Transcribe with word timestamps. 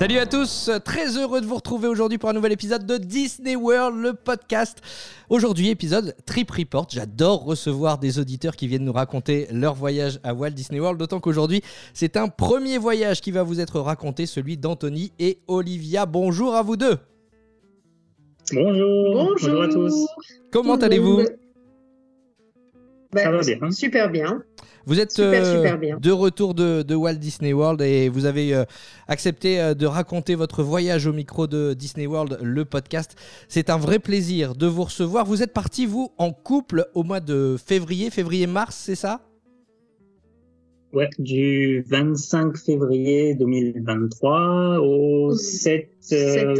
Salut 0.00 0.16
à 0.16 0.24
tous, 0.24 0.70
très 0.82 1.18
heureux 1.18 1.42
de 1.42 1.46
vous 1.46 1.56
retrouver 1.56 1.86
aujourd'hui 1.86 2.16
pour 2.16 2.30
un 2.30 2.32
nouvel 2.32 2.52
épisode 2.52 2.86
de 2.86 2.96
Disney 2.96 3.54
World, 3.54 4.02
le 4.02 4.14
podcast. 4.14 4.78
Aujourd'hui, 5.28 5.68
épisode 5.68 6.16
Trip 6.24 6.50
Report. 6.50 6.86
J'adore 6.88 7.44
recevoir 7.44 7.98
des 7.98 8.18
auditeurs 8.18 8.56
qui 8.56 8.66
viennent 8.66 8.86
nous 8.86 8.94
raconter 8.94 9.46
leur 9.52 9.74
voyage 9.74 10.18
à 10.24 10.32
Walt 10.32 10.52
Disney 10.52 10.80
World, 10.80 10.98
d'autant 10.98 11.20
qu'aujourd'hui, 11.20 11.60
c'est 11.92 12.16
un 12.16 12.28
premier 12.28 12.78
voyage 12.78 13.20
qui 13.20 13.30
va 13.30 13.42
vous 13.42 13.60
être 13.60 13.78
raconté, 13.78 14.24
celui 14.24 14.56
d'Anthony 14.56 15.12
et 15.18 15.40
Olivia. 15.48 16.06
Bonjour 16.06 16.54
à 16.54 16.62
vous 16.62 16.78
deux. 16.78 16.96
Bonjour. 18.54 19.12
Bonjour, 19.12 19.62
à 19.62 19.68
tous. 19.68 20.06
Comment 20.50 20.76
allez-vous? 20.76 21.26
Ça 23.14 23.30
va 23.30 23.42
bien. 23.42 23.70
Super 23.70 24.08
bien. 24.08 24.42
Vous 24.86 24.98
êtes 24.98 25.18
euh, 25.18 25.98
de 25.98 26.10
retour 26.10 26.54
de, 26.54 26.94
Walt 26.94 27.14
Disney 27.14 27.52
World 27.52 27.80
et 27.82 28.08
vous 28.08 28.24
avez 28.24 28.54
euh, 28.54 28.64
accepté 29.08 29.60
euh, 29.60 29.74
de 29.74 29.86
raconter 29.86 30.34
votre 30.34 30.62
voyage 30.62 31.06
au 31.06 31.12
micro 31.12 31.46
de 31.46 31.74
Disney 31.74 32.06
World, 32.06 32.38
le 32.42 32.64
podcast. 32.64 33.16
C'est 33.48 33.70
un 33.70 33.76
vrai 33.76 33.98
plaisir 33.98 34.54
de 34.54 34.66
vous 34.66 34.84
recevoir. 34.84 35.26
Vous 35.26 35.42
êtes 35.42 35.52
parti, 35.52 35.86
vous, 35.86 36.10
en 36.18 36.32
couple 36.32 36.86
au 36.94 37.02
mois 37.02 37.20
de 37.20 37.56
février, 37.64 38.10
février-mars, 38.10 38.74
c'est 38.76 38.94
ça? 38.94 39.20
Ouais, 40.92 41.08
du 41.18 41.84
25 41.88 42.56
février 42.56 43.34
2023 43.34 44.78
au 44.80 45.34
7, 45.36 45.88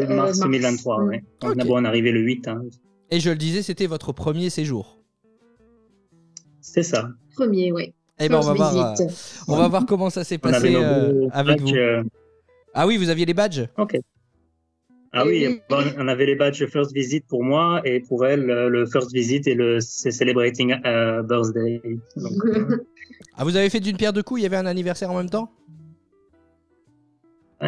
mars, 0.08 0.38
2023. 0.38 1.02
Ouais. 1.02 1.24
On 1.42 1.58
a 1.58 1.64
bon 1.64 1.84
arrivé 1.84 2.12
le 2.12 2.20
8. 2.20 2.46
Hein. 2.46 2.62
Et 3.10 3.18
je 3.18 3.30
le 3.30 3.36
disais, 3.36 3.62
c'était 3.62 3.86
votre 3.86 4.12
premier 4.12 4.50
séjour. 4.50 4.98
C'est 6.60 6.84
ça. 6.84 7.10
Premier, 7.34 7.72
oui. 7.72 7.92
Eh 8.22 8.28
ben, 8.28 8.36
on 8.36 8.40
va, 8.42 8.52
voir, 8.52 8.76
euh, 9.00 9.04
on 9.48 9.56
va 9.56 9.68
voir 9.68 9.86
comment 9.86 10.10
ça 10.10 10.24
s'est 10.24 10.36
passé 10.36 10.74
euh, 10.76 11.28
avec 11.32 11.60
vous. 11.60 11.74
Euh. 11.74 12.02
Ah 12.74 12.86
oui, 12.86 12.98
vous 12.98 13.08
aviez 13.08 13.24
les 13.24 13.32
badges 13.32 13.66
Ok. 13.78 13.98
Ah 15.12 15.24
oui, 15.26 15.60
on 15.70 16.06
avait 16.06 16.26
les 16.26 16.36
badges 16.36 16.64
First 16.66 16.92
Visit 16.92 17.26
pour 17.26 17.42
moi 17.42 17.80
et 17.84 17.98
pour 18.00 18.26
elle, 18.26 18.44
le 18.44 18.86
First 18.86 19.12
Visit 19.12 19.48
et 19.48 19.54
le 19.54 19.80
Celebrating 19.80 20.76
Birthday. 21.26 21.80
ah, 23.36 23.42
vous 23.42 23.56
avez 23.56 23.70
fait 23.70 23.80
d'une 23.80 23.96
pierre 23.96 24.12
deux 24.12 24.22
coups 24.22 24.40
Il 24.40 24.42
y 24.44 24.46
avait 24.46 24.56
un 24.56 24.66
anniversaire 24.66 25.10
en 25.10 25.16
même 25.16 25.30
temps? 25.30 25.50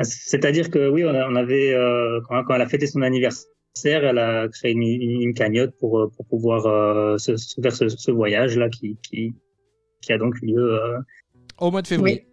C'est-à-dire 0.03 0.71
que 0.71 0.89
oui, 0.89 1.05
on, 1.05 1.35
avait, 1.35 1.77
quand, 2.29 2.45
elle 2.55 2.63
a 2.63 2.69
fêté 2.69 2.87
son 2.87 3.03
anniversaire, 3.03 3.47
elle 3.85 4.19
a 4.19 4.47
créé 4.49 4.73
une, 4.73 5.35
cagnotte 5.35 5.75
pour, 5.81 6.13
pour 6.17 6.27
pouvoir 6.27 7.19
se, 7.19 7.35
faire 7.61 7.73
ce, 7.75 8.11
voyage-là 8.13 8.69
qui, 8.69 8.97
qui, 9.03 9.35
qui 10.03 10.13
a 10.13 10.19
donc 10.19 10.41
lieu 10.43 10.59
euh, 10.59 10.99
au 11.59 11.71
mois 11.71 11.81
de 11.81 11.87
février. 11.87 12.27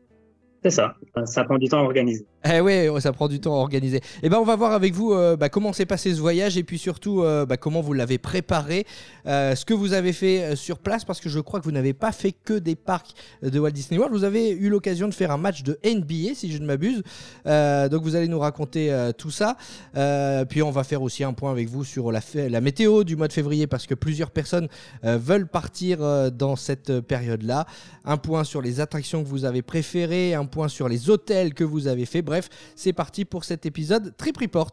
C'est 0.64 0.72
ça. 0.72 0.95
Ça 1.23 1.45
prend 1.45 1.58
du 1.58 1.70
temps 1.70 1.80
à 1.80 1.84
organiser. 1.84 2.25
Eh 2.45 2.61
oui, 2.61 2.87
ça 3.01 3.11
prend 3.11 3.27
du 3.27 3.41
temps 3.41 3.53
à 3.55 3.57
organiser. 3.57 3.99
Eh 4.23 4.29
ben, 4.29 4.37
on 4.37 4.45
va 4.45 4.55
voir 4.55 4.71
avec 4.71 4.93
vous 4.93 5.11
euh, 5.11 5.35
bah, 5.35 5.49
comment 5.49 5.73
s'est 5.73 5.85
passé 5.85 6.15
ce 6.15 6.21
voyage 6.21 6.57
et 6.57 6.63
puis 6.63 6.77
surtout 6.77 7.21
euh, 7.21 7.45
bah, 7.45 7.57
comment 7.57 7.81
vous 7.81 7.91
l'avez 7.91 8.17
préparé, 8.17 8.85
euh, 9.25 9.55
ce 9.55 9.65
que 9.65 9.73
vous 9.73 9.91
avez 9.91 10.13
fait 10.13 10.55
sur 10.55 10.79
place 10.79 11.03
parce 11.03 11.19
que 11.19 11.27
je 11.27 11.41
crois 11.41 11.59
que 11.59 11.65
vous 11.65 11.73
n'avez 11.73 11.91
pas 11.91 12.13
fait 12.13 12.31
que 12.31 12.53
des 12.53 12.77
parcs 12.77 13.11
de 13.41 13.59
Walt 13.59 13.71
Disney 13.71 13.97
World. 13.99 14.15
Vous 14.15 14.23
avez 14.23 14.51
eu 14.51 14.69
l'occasion 14.69 15.09
de 15.09 15.13
faire 15.13 15.31
un 15.31 15.37
match 15.37 15.63
de 15.63 15.77
NBA, 15.83 16.33
si 16.33 16.49
je 16.49 16.59
ne 16.59 16.65
m'abuse. 16.65 17.03
donc 17.45 18.03
vous 18.03 18.15
allez 18.15 18.29
nous 18.29 18.39
raconter 18.39 19.09
tout 19.17 19.31
ça. 19.31 19.57
puis 20.47 20.61
on 20.61 20.71
va 20.71 20.85
faire 20.85 21.01
aussi 21.01 21.25
un 21.25 21.33
point 21.33 21.51
avec 21.51 21.67
vous 21.67 21.83
sur 21.83 22.11
la, 22.11 22.22
la 22.35 22.61
météo 22.61 23.03
du 23.03 23.17
mois 23.17 23.28
de 23.28 23.33
février 23.33 23.67
parce 23.67 23.85
que 23.85 23.95
plusieurs 23.95 24.31
personnes 24.31 24.69
veulent 25.03 25.47
partir 25.47 26.31
dans 26.31 26.55
cette 26.55 27.01
période-là. 27.01 27.66
Un 28.05 28.17
point 28.17 28.45
sur 28.45 28.61
les 28.61 28.79
attractions 28.79 29.23
que 29.23 29.28
vous 29.28 29.45
avez 29.45 29.61
préférées, 29.61 30.33
un 30.33 30.45
point 30.45 30.69
sur 30.69 30.88
les 30.88 31.09
hôtels 31.09 31.53
que 31.53 31.66
vous 31.66 31.88
avez 31.88 32.05
fait. 32.05 32.22
Bref, 32.29 32.47
c'est 32.75 32.94
parti 32.94 33.25
pour 33.25 33.44
cet 33.44 33.66
épisode 33.66 34.16
Trip 34.16 34.38
Report. 34.38 34.72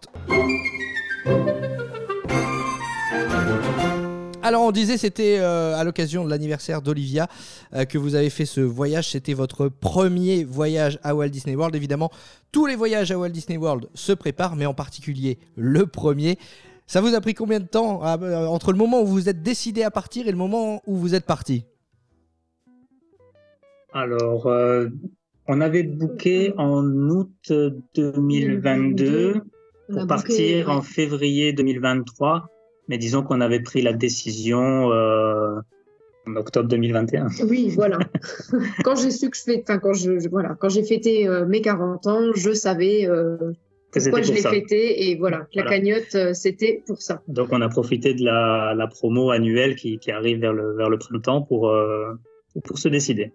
Alors 4.42 4.62
on 4.62 4.72
disait 4.72 4.98
c'était 4.98 5.38
euh, 5.38 5.74
à 5.74 5.82
l'occasion 5.82 6.22
de 6.22 6.28
l'anniversaire 6.28 6.82
d'Olivia 6.82 7.28
euh, 7.72 7.86
que 7.86 7.96
vous 7.96 8.14
avez 8.14 8.28
fait 8.28 8.44
ce 8.44 8.60
voyage. 8.60 9.12
C'était 9.12 9.32
votre 9.32 9.68
premier 9.68 10.44
voyage 10.44 10.98
à 11.02 11.14
Walt 11.14 11.30
Disney 11.30 11.56
World. 11.56 11.74
Évidemment, 11.74 12.10
tous 12.52 12.66
les 12.66 12.76
voyages 12.76 13.10
à 13.10 13.18
Walt 13.18 13.30
Disney 13.30 13.56
World 13.56 13.88
se 13.94 14.12
préparent, 14.12 14.54
mais 14.54 14.66
en 14.66 14.74
particulier 14.74 15.38
le 15.56 15.86
premier. 15.86 16.38
Ça 16.86 17.00
vous 17.00 17.14
a 17.14 17.22
pris 17.22 17.32
combien 17.32 17.60
de 17.60 17.64
temps 17.64 18.04
euh, 18.04 18.44
entre 18.44 18.70
le 18.70 18.76
moment 18.76 19.00
où 19.00 19.06
vous 19.06 19.30
êtes 19.30 19.42
décidé 19.42 19.82
à 19.82 19.90
partir 19.90 20.28
et 20.28 20.30
le 20.30 20.36
moment 20.36 20.82
où 20.86 20.94
vous 20.94 21.14
êtes 21.14 21.24
parti? 21.24 21.64
Alors, 23.94 24.46
on 25.48 25.60
avait 25.60 25.82
booké 25.82 26.52
en 26.56 26.84
août 26.84 27.52
2022 27.94 29.42
pour 29.92 30.06
partir 30.06 30.70
en 30.70 30.82
février 30.82 31.52
2023, 31.52 32.48
mais 32.88 32.98
disons 32.98 33.22
qu'on 33.22 33.40
avait 33.40 33.60
pris 33.60 33.82
la 33.82 33.92
décision 33.92 34.90
euh, 34.92 35.60
en 36.26 36.36
octobre 36.36 36.68
2021. 36.68 37.28
Oui, 37.48 37.70
voilà. 37.70 37.98
quand 38.84 38.96
j'ai 38.96 39.10
su 39.10 39.30
que 39.30 39.36
je 39.36 39.60
enfin 39.60 39.78
quand 39.78 39.92
je, 39.92 40.28
voilà, 40.28 40.56
quand 40.58 40.68
j'ai 40.68 40.82
fêté 40.82 41.28
euh, 41.28 41.46
mes 41.46 41.60
40 41.60 42.06
ans, 42.06 42.32
je 42.34 42.52
savais 42.52 43.06
euh, 43.06 43.36
pourquoi 43.92 44.22
je 44.22 44.32
l'ai 44.32 44.42
fêté 44.42 45.08
et 45.08 45.16
voilà, 45.16 45.46
la 45.54 45.62
cagnotte 45.62 46.34
c'était 46.34 46.82
pour 46.86 47.00
ça. 47.00 47.22
Donc 47.28 47.48
on 47.52 47.60
a 47.60 47.68
profité 47.68 48.14
de 48.14 48.24
la, 48.24 48.88
promo 48.90 49.30
annuelle 49.30 49.76
qui, 49.76 49.98
arrive 50.10 50.40
vers 50.40 50.52
le 50.52 50.76
vers 50.76 50.90
le 50.90 50.98
printemps 50.98 51.42
pour 51.42 51.72
pour 52.64 52.78
se 52.78 52.88
décider. 52.88 53.32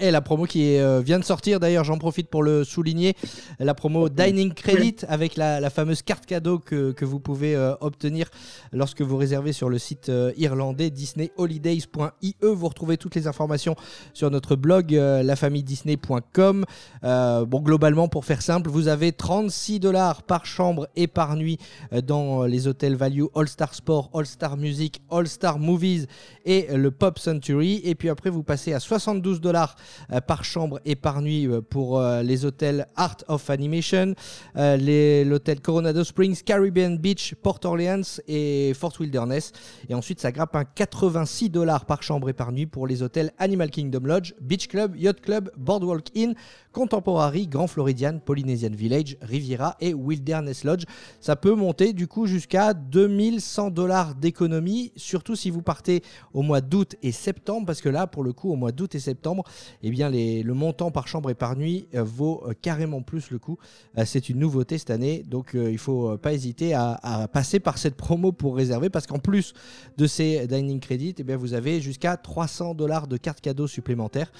Et 0.00 0.10
la 0.10 0.20
promo 0.20 0.44
qui 0.44 0.76
euh, 0.76 1.00
vient 1.00 1.20
de 1.20 1.24
sortir, 1.24 1.60
d'ailleurs, 1.60 1.84
j'en 1.84 1.98
profite 1.98 2.28
pour 2.28 2.42
le 2.42 2.64
souligner, 2.64 3.14
la 3.60 3.74
promo 3.74 4.08
Dining 4.08 4.52
Credit 4.52 4.96
avec 5.06 5.36
la, 5.36 5.70
fameuse 5.70 6.02
carte 6.02 6.26
cadeau 6.26 6.58
que, 6.58 6.90
que 6.90 7.04
vous 7.04 7.20
pouvez 7.20 7.54
euh, 7.54 7.74
obtenir 7.80 8.28
lorsque 8.72 9.02
vous 9.02 9.16
réservez 9.16 9.52
sur 9.52 9.68
le 9.68 9.78
site 9.78 10.08
euh, 10.08 10.32
irlandais 10.36 10.90
disneyholidays.ie. 10.90 12.34
Vous 12.42 12.68
retrouvez 12.68 12.96
toutes 12.96 13.14
les 13.14 13.28
informations 13.28 13.76
sur 14.14 14.30
notre 14.32 14.56
blog 14.56 14.90
lafamilledisney.com. 14.92 16.64
bon, 17.02 17.60
globalement, 17.60 18.08
pour 18.08 18.24
faire 18.24 18.42
simple, 18.42 18.70
vous 18.70 18.88
avez 18.88 19.12
36 19.12 19.78
dollars 19.78 20.22
par 20.24 20.44
chambre 20.44 20.88
et 20.96 21.06
par 21.06 21.36
nuit 21.36 21.58
dans 22.04 22.44
les 22.44 22.66
hôtels 22.66 22.96
Value 22.96 23.24
All 23.36 23.48
Star 23.48 23.74
Sport, 23.74 24.10
All 24.12 24.26
Star 24.26 24.56
Music, 24.56 25.00
All 25.10 25.28
Star 25.28 25.58
Movies 25.58 26.06
et 26.44 26.66
le 26.74 26.90
Pop 26.90 27.18
Century. 27.18 27.80
Et 27.84 27.94
puis 27.94 28.08
après, 28.08 28.30
vous 28.30 28.42
passez 28.42 28.72
à 28.72 28.80
72 28.80 29.40
dollars 29.40 29.76
euh, 29.76 29.83
par 30.26 30.44
chambre 30.44 30.80
et 30.84 30.96
par 30.96 31.22
nuit 31.22 31.46
euh, 31.46 31.60
pour 31.60 31.98
euh, 31.98 32.22
les 32.22 32.44
hôtels 32.44 32.86
Art 32.96 33.16
of 33.28 33.50
Animation, 33.50 34.14
l'hôtel 34.54 35.60
Coronado 35.60 36.04
Springs, 36.04 36.42
Caribbean 36.42 36.96
Beach, 36.96 37.34
Port 37.34 37.60
Orleans 37.64 38.20
et 38.28 38.72
Fort 38.74 38.92
Wilderness. 38.98 39.52
Et 39.88 39.94
ensuite, 39.94 40.20
ça 40.20 40.32
grappe 40.32 40.56
un 40.56 40.64
86 40.64 41.50
dollars 41.50 41.86
par 41.86 42.02
chambre 42.02 42.28
et 42.28 42.32
par 42.32 42.52
nuit 42.52 42.66
pour 42.66 42.86
les 42.86 43.02
hôtels 43.02 43.32
Animal 43.38 43.70
Kingdom 43.70 44.06
Lodge, 44.06 44.34
Beach 44.40 44.68
Club, 44.68 44.96
Yacht 44.96 45.20
Club, 45.20 45.50
Boardwalk 45.56 46.08
Inn, 46.16 46.34
Contemporary, 46.74 47.46
Grand 47.46 47.68
Floridian, 47.68 48.18
Polynesian 48.18 48.72
Village, 48.72 49.16
Riviera 49.22 49.76
et 49.80 49.94
Wilderness 49.94 50.64
Lodge. 50.64 50.84
Ça 51.20 51.36
peut 51.36 51.54
monter 51.54 51.92
du 51.92 52.08
coup 52.08 52.26
jusqu'à 52.26 52.74
2100 52.74 53.70
dollars 53.70 54.16
d'économie, 54.16 54.92
surtout 54.96 55.36
si 55.36 55.50
vous 55.50 55.62
partez 55.62 56.02
au 56.34 56.42
mois 56.42 56.60
d'août 56.60 56.96
et 57.02 57.12
septembre, 57.12 57.64
parce 57.64 57.80
que 57.80 57.88
là, 57.88 58.08
pour 58.08 58.24
le 58.24 58.32
coup, 58.32 58.50
au 58.52 58.56
mois 58.56 58.72
d'août 58.72 58.92
et 58.96 58.98
septembre, 58.98 59.44
eh 59.84 59.90
bien, 59.90 60.10
le 60.10 60.52
montant 60.52 60.90
par 60.90 61.06
chambre 61.06 61.30
et 61.30 61.34
par 61.34 61.56
nuit 61.56 61.86
euh, 61.94 62.02
vaut 62.02 62.42
euh, 62.46 62.54
carrément 62.60 63.02
plus 63.02 63.30
le 63.30 63.38
coup. 63.38 63.56
Euh, 63.96 64.02
c'est 64.04 64.28
une 64.28 64.40
nouveauté 64.40 64.76
cette 64.76 64.90
année, 64.90 65.22
donc 65.22 65.50
il 65.54 65.60
ne 65.60 65.78
faut 65.78 66.18
pas 66.18 66.32
hésiter 66.32 66.74
à, 66.74 67.28
passer 67.32 67.60
par 67.60 67.78
cette 67.78 67.94
promo 67.94 68.32
pour 68.32 68.56
réserver, 68.56 68.90
parce 68.90 69.06
qu'en 69.06 69.20
plus 69.20 69.54
de 69.96 70.08
ces 70.08 70.48
dining 70.48 70.80
credits, 70.80 71.14
eh 71.18 71.22
bien, 71.22 71.36
vous 71.36 71.54
avez 71.54 71.80
jusqu'à 71.80 72.16
300 72.16 72.74
dollars 72.74 73.06
de 73.06 73.16
cartes 73.16 73.40
cadeaux 73.40 73.68
supplémentaires. 73.68 74.32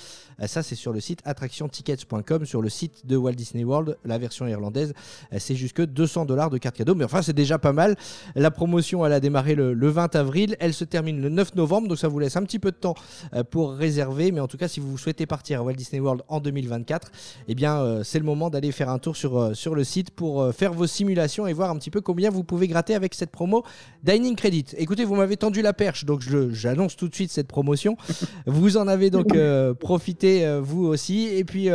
ça, 0.46 0.64
c'est 0.64 0.74
sur 0.74 0.92
le 0.92 0.98
site 0.98 1.20
attractiontickets.com 1.24 2.23
sur 2.44 2.62
le 2.62 2.68
site 2.68 3.06
de 3.06 3.16
Walt 3.16 3.32
Disney 3.32 3.64
World, 3.64 3.98
la 4.04 4.18
version 4.18 4.46
irlandaise. 4.46 4.94
Euh, 5.32 5.36
c'est 5.38 5.54
jusque 5.54 5.82
200 5.84 6.24
dollars 6.24 6.50
de 6.50 6.58
cartes 6.58 6.76
cadeaux, 6.76 6.94
mais 6.94 7.04
enfin 7.04 7.22
c'est 7.22 7.34
déjà 7.34 7.58
pas 7.58 7.72
mal. 7.72 7.96
La 8.34 8.50
promotion 8.50 9.04
elle 9.04 9.12
a 9.12 9.20
démarré 9.20 9.54
le, 9.54 9.74
20 9.88 10.16
avril, 10.16 10.56
elle 10.58 10.74
se 10.74 10.84
termine 10.84 11.20
le 11.20 11.28
9 11.28 11.54
novembre, 11.54 11.88
donc 11.88 11.98
ça 11.98 12.08
vous 12.08 12.18
laisse 12.18 12.36
un 12.36 12.42
petit 12.42 12.58
peu 12.58 12.70
de 12.70 12.76
temps 12.76 12.94
euh, 13.34 13.44
pour 13.44 13.72
réserver, 13.74 14.32
mais 14.32 14.40
en 14.40 14.48
tout 14.48 14.56
cas 14.56 14.68
si 14.68 14.80
vous 14.80 14.96
souhaitez 14.96 15.26
partir 15.26 15.60
à 15.60 15.62
Walt 15.62 15.74
Disney 15.74 16.00
World 16.00 16.22
en 16.28 16.40
2024, 16.40 17.10
eh 17.48 17.54
bien, 17.54 18.02
c'est 18.02 18.18
le 18.18 18.24
moment 18.24 18.50
d'aller 18.50 18.72
faire 18.72 18.88
un 18.88 18.98
tour 18.98 19.16
sur, 19.16 19.54
sur 19.54 19.74
le 19.74 19.84
site 19.84 20.10
pour 20.10 20.52
faire 20.52 20.72
vos 20.72 20.86
simulations 20.86 21.46
et 21.46 21.52
voir 21.52 21.70
un 21.70 21.76
petit 21.76 21.90
peu 21.90 22.00
combien 22.00 22.30
vous 22.30 22.44
pouvez 22.44 22.68
gratter 22.68 22.94
avec 22.94 23.14
cette 23.14 23.30
promo 23.30 23.64
Dining 24.02 24.34
Credit. 24.34 24.64
Écoutez, 24.78 25.04
vous 25.04 25.14
m'avez 25.14 25.36
tendu 25.36 25.62
la 25.62 25.72
perche, 25.72 26.04
donc 26.04 26.22
j'annonce 26.50 26.96
tout 26.96 27.08
de 27.08 27.14
suite 27.14 27.30
cette 27.30 27.48
promotion. 27.48 27.96
vous 28.46 28.76
en 28.76 28.88
avez 28.88 29.10
donc 29.10 29.36
profité, 29.78 30.58
vous 30.62 30.86
aussi. 30.86 31.26
Et 31.26 31.44
puis, 31.44 31.68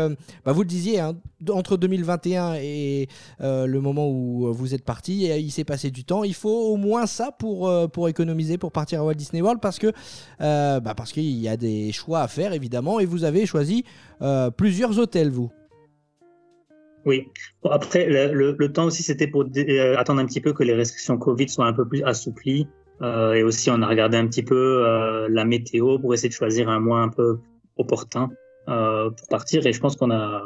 bah, 0.45 0.51
vous 0.51 0.61
le 0.61 0.67
disiez, 0.67 0.99
hein, 0.99 1.15
entre 1.49 1.77
2021 1.77 2.55
et 2.55 3.07
le 3.39 3.79
moment 3.79 4.09
où 4.09 4.51
vous 4.53 4.73
êtes 4.73 4.83
parti, 4.83 5.25
il 5.25 5.51
s'est 5.51 5.63
passé 5.63 5.91
du 5.91 6.03
temps. 6.03 6.23
Il 6.23 6.33
faut 6.33 6.71
au 6.71 6.77
moins 6.77 7.05
ça 7.05 7.31
pour, 7.31 7.71
pour 7.91 8.09
économiser, 8.09 8.57
pour 8.57 8.71
partir 8.71 9.01
à 9.01 9.05
Walt 9.05 9.15
Disney 9.15 9.41
World, 9.41 9.61
parce 9.61 9.79
que 9.79 9.91
bah, 10.39 10.93
qu'il 11.11 11.23
y 11.23 11.47
a 11.47 11.57
des 11.57 11.91
choix 11.91 12.21
à 12.21 12.27
faire 12.27 12.53
évidemment, 12.53 12.99
et 12.99 13.05
vous 13.05 13.23
avez 13.23 13.45
choisi 13.45 13.83
euh, 14.21 14.49
plusieurs 14.51 14.97
hôtels, 14.99 15.29
vous. 15.29 15.51
Oui. 17.05 17.27
après, 17.69 18.07
le, 18.07 18.71
temps 18.71 18.85
aussi, 18.85 19.03
c'était 19.03 19.27
pour 19.27 19.45
euh, 19.55 19.97
attendre 19.97 20.21
un 20.21 20.25
petit 20.25 20.41
peu 20.41 20.53
que 20.53 20.63
les 20.63 20.73
restrictions 20.73 21.17
Covid 21.17 21.49
soient 21.49 21.65
un 21.65 21.73
peu 21.73 21.87
plus 21.87 22.03
assouplies. 22.03 22.67
Euh, 23.01 23.33
et 23.33 23.43
aussi, 23.43 23.69
on 23.71 23.81
a 23.81 23.87
regardé 23.87 24.17
un 24.17 24.27
petit 24.27 24.43
peu 24.43 25.27
la 25.29 25.45
météo 25.45 25.97
pour 25.99 26.13
essayer 26.13 26.29
de 26.29 26.33
choisir 26.33 26.69
un 26.69 26.79
mois 26.79 27.01
un 27.01 27.09
peu 27.09 27.39
opportun 27.77 28.29
pour 28.69 29.27
partir. 29.27 29.65
Et 29.65 29.73
je 29.73 29.79
pense 29.79 29.95
qu'on 29.95 30.11
a 30.11 30.43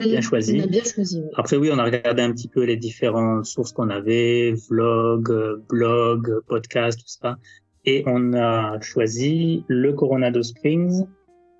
bien 0.00 0.20
choisi. 0.20 0.60
On 0.60 0.64
a 0.64 0.66
bien 0.66 0.84
choisi 0.84 1.22
Après, 1.34 1.56
oui, 1.56 1.70
on 1.72 1.78
a 1.78 1.84
regardé 1.84 2.22
un 2.22 2.32
petit 2.32 2.48
peu 2.48 2.64
les 2.64 2.76
différentes 2.76 3.44
sources 3.44 3.72
qu'on 3.72 3.90
avait, 3.90 4.54
vlog, 4.68 5.30
blog, 5.68 6.40
podcast, 6.46 6.98
tout 6.98 7.06
ça. 7.06 7.36
Et 7.84 8.02
on 8.06 8.34
a 8.34 8.80
choisi 8.80 9.64
le 9.68 9.92
Coronado 9.92 10.42
Springs 10.42 11.06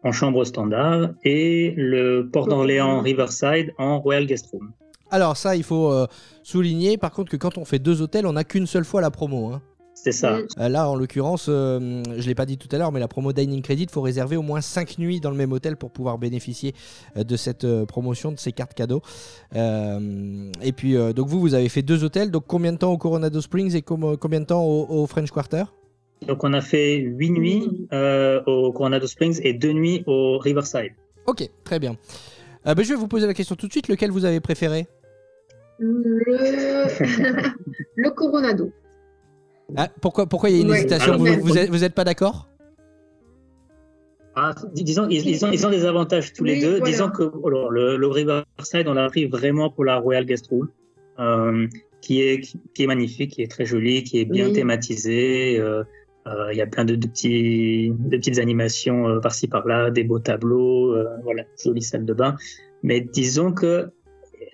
en 0.05 0.13
chambre 0.13 0.45
standard 0.45 1.11
et 1.25 1.75
le 1.77 2.29
Port 2.31 2.47
d'Orléans 2.47 3.01
Riverside 3.01 3.73
en 3.79 4.01
Royal 4.01 4.27
Guest 4.27 4.47
Room. 4.53 4.73
Alors 5.11 5.37
ça, 5.37 5.57
il 5.57 5.63
faut 5.63 5.91
euh, 5.91 6.07
souligner 6.43 6.99
par 6.99 7.13
contre 7.13 7.31
que 7.31 7.37
quand 7.37 7.59
on 7.59 7.65
fait 7.65 7.79
deux 7.79 8.03
hôtels, 8.03 8.27
on 8.27 8.35
n'a 8.35 8.45
qu'une 8.45 8.67
seule 8.67 8.85
fois 8.85 9.01
la 9.01 9.11
promo. 9.11 9.53
Hein. 9.53 9.63
C'est 10.03 10.13
ça. 10.13 10.39
Euh, 10.59 10.69
là, 10.69 10.89
en 10.89 10.95
l'occurrence, 10.95 11.47
euh, 11.49 12.03
je 12.07 12.23
ne 12.23 12.27
l'ai 12.27 12.35
pas 12.35 12.47
dit 12.47 12.57
tout 12.57 12.69
à 12.73 12.79
l'heure, 12.79 12.93
mais 12.93 13.01
la 13.01 13.09
promo 13.09 13.33
Dining 13.33 13.63
Credit, 13.63 13.85
il 13.85 13.91
faut 13.91 14.01
réserver 14.01 14.37
au 14.37 14.43
moins 14.43 14.61
5 14.61 14.99
nuits 14.99 15.21
dans 15.21 15.31
le 15.31 15.37
même 15.37 15.53
hôtel 15.53 15.77
pour 15.77 15.91
pouvoir 15.91 16.19
bénéficier 16.19 16.75
de 17.17 17.37
cette 17.37 17.67
promotion, 17.85 18.33
de 18.33 18.39
ces 18.39 18.53
cartes 18.53 18.75
cadeaux. 18.75 19.03
et 19.55 20.73
puis, 20.77 20.95
donc 21.15 21.29
vous, 21.29 21.41
vous 21.41 21.55
avez 21.55 21.69
fait 21.69 21.83
deux 21.83 22.05
hôtels. 22.05 22.31
Donc 22.31 22.45
combien 22.47 22.73
de 22.73 22.79
temps 22.79 22.93
au 22.93 22.99
Coronado 22.99 23.41
Springs 23.41 23.75
et 23.75 23.83
combien 23.83 24.41
de 24.41 24.47
temps 24.47 24.65
au 24.65 25.07
French 25.07 25.31
Quarter? 25.31 25.65
Donc 26.27 26.45
on 26.45 26.53
a 26.53 26.61
fait 26.61 26.97
huit 26.97 27.31
nuits 27.31 27.89
euh, 27.93 28.43
au 28.47 28.73
Coronado 28.73 29.07
Springs 29.07 29.41
et 29.43 29.53
deux 29.53 29.73
nuits 29.73 30.03
au 30.07 30.39
Riverside. 30.39 30.93
Ok, 31.27 31.49
très 31.65 31.79
bien. 31.79 31.97
Euh, 32.67 32.75
ben, 32.75 32.83
je 32.85 32.91
vais 32.91 32.99
vous 32.99 33.09
poser 33.09 33.27
la 33.27 33.35
question 33.35 33.55
tout 33.55 33.67
de 33.67 33.73
suite. 33.73 33.89
Lequel 33.89 34.11
vous 34.11 34.25
avez 34.25 34.41
préféré? 34.41 34.87
Le, 35.79 36.19
le 37.97 38.11
Coronado. 38.11 38.73
Ah, 39.77 39.89
pourquoi, 40.01 40.27
pourquoi 40.27 40.51
il 40.51 40.57
y 40.57 40.59
a 40.61 40.63
une 40.63 40.75
hésitation 40.75 41.17
Vous 41.17 41.79
n'êtes 41.79 41.95
pas 41.95 42.05
d'accord? 42.05 42.49
Ah, 44.35 44.55
disons, 44.73 45.09
ils, 45.09 45.45
ont, 45.45 45.51
ils, 45.51 45.67
ont, 45.67 45.71
des 45.71 45.85
avantages 45.85 46.33
tous 46.33 46.45
les 46.45 46.61
deux. 46.61 46.81
Disons 46.81 47.11
que 47.11 47.25
le, 47.25 48.07
Riverside, 48.07 48.87
on 48.87 48.95
l'a 48.95 49.09
pris 49.09 49.27
vraiment 49.27 49.69
pour 49.69 49.85
la 49.85 49.97
Royal 49.97 50.25
Guest 50.25 50.47
Room, 50.49 50.69
euh, 51.19 51.67
qui, 52.01 52.23
est, 52.23 52.41
qui, 52.73 52.85
est 52.85 52.87
magnifique, 52.87 53.33
qui 53.33 53.43
est 53.43 53.51
très 53.51 53.65
joli, 53.65 54.05
qui 54.05 54.21
est 54.21 54.25
bien 54.25 54.53
thématisé. 54.53 55.61
Euh, 56.29 56.53
il 56.53 56.59
y 56.59 56.63
a 56.63 56.67
plein 56.67 56.85
de, 56.85 56.97
petits, 56.97 57.91
de 57.91 58.17
petites 58.17 58.39
animations 58.39 59.09
euh, 59.09 59.21
par-ci 59.21 59.49
par-là, 59.49 59.91
des 59.91 60.05
beaux 60.05 60.19
tableaux, 60.19 60.95
euh, 60.95 61.07
voilà, 61.23 61.45
jolie 61.63 61.83
salle 61.83 62.05
de 62.05 62.13
bain. 62.13 62.37
Mais 62.83 63.01
disons 63.01 63.53
que 63.53 63.91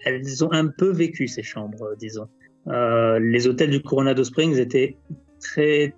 elles 0.05 0.45
ont 0.45 0.53
un 0.53 0.69
peu 0.69 0.91
vécu 0.91 1.27
ces 1.27 1.43
chambres, 1.43 1.95
disons. 1.99 2.29
Les 2.67 3.47
hôtels 3.47 3.71
du 3.71 3.83
Coronado 3.83 4.25
Springs 4.25 4.57
étaient 4.59 4.97
très 5.41 5.95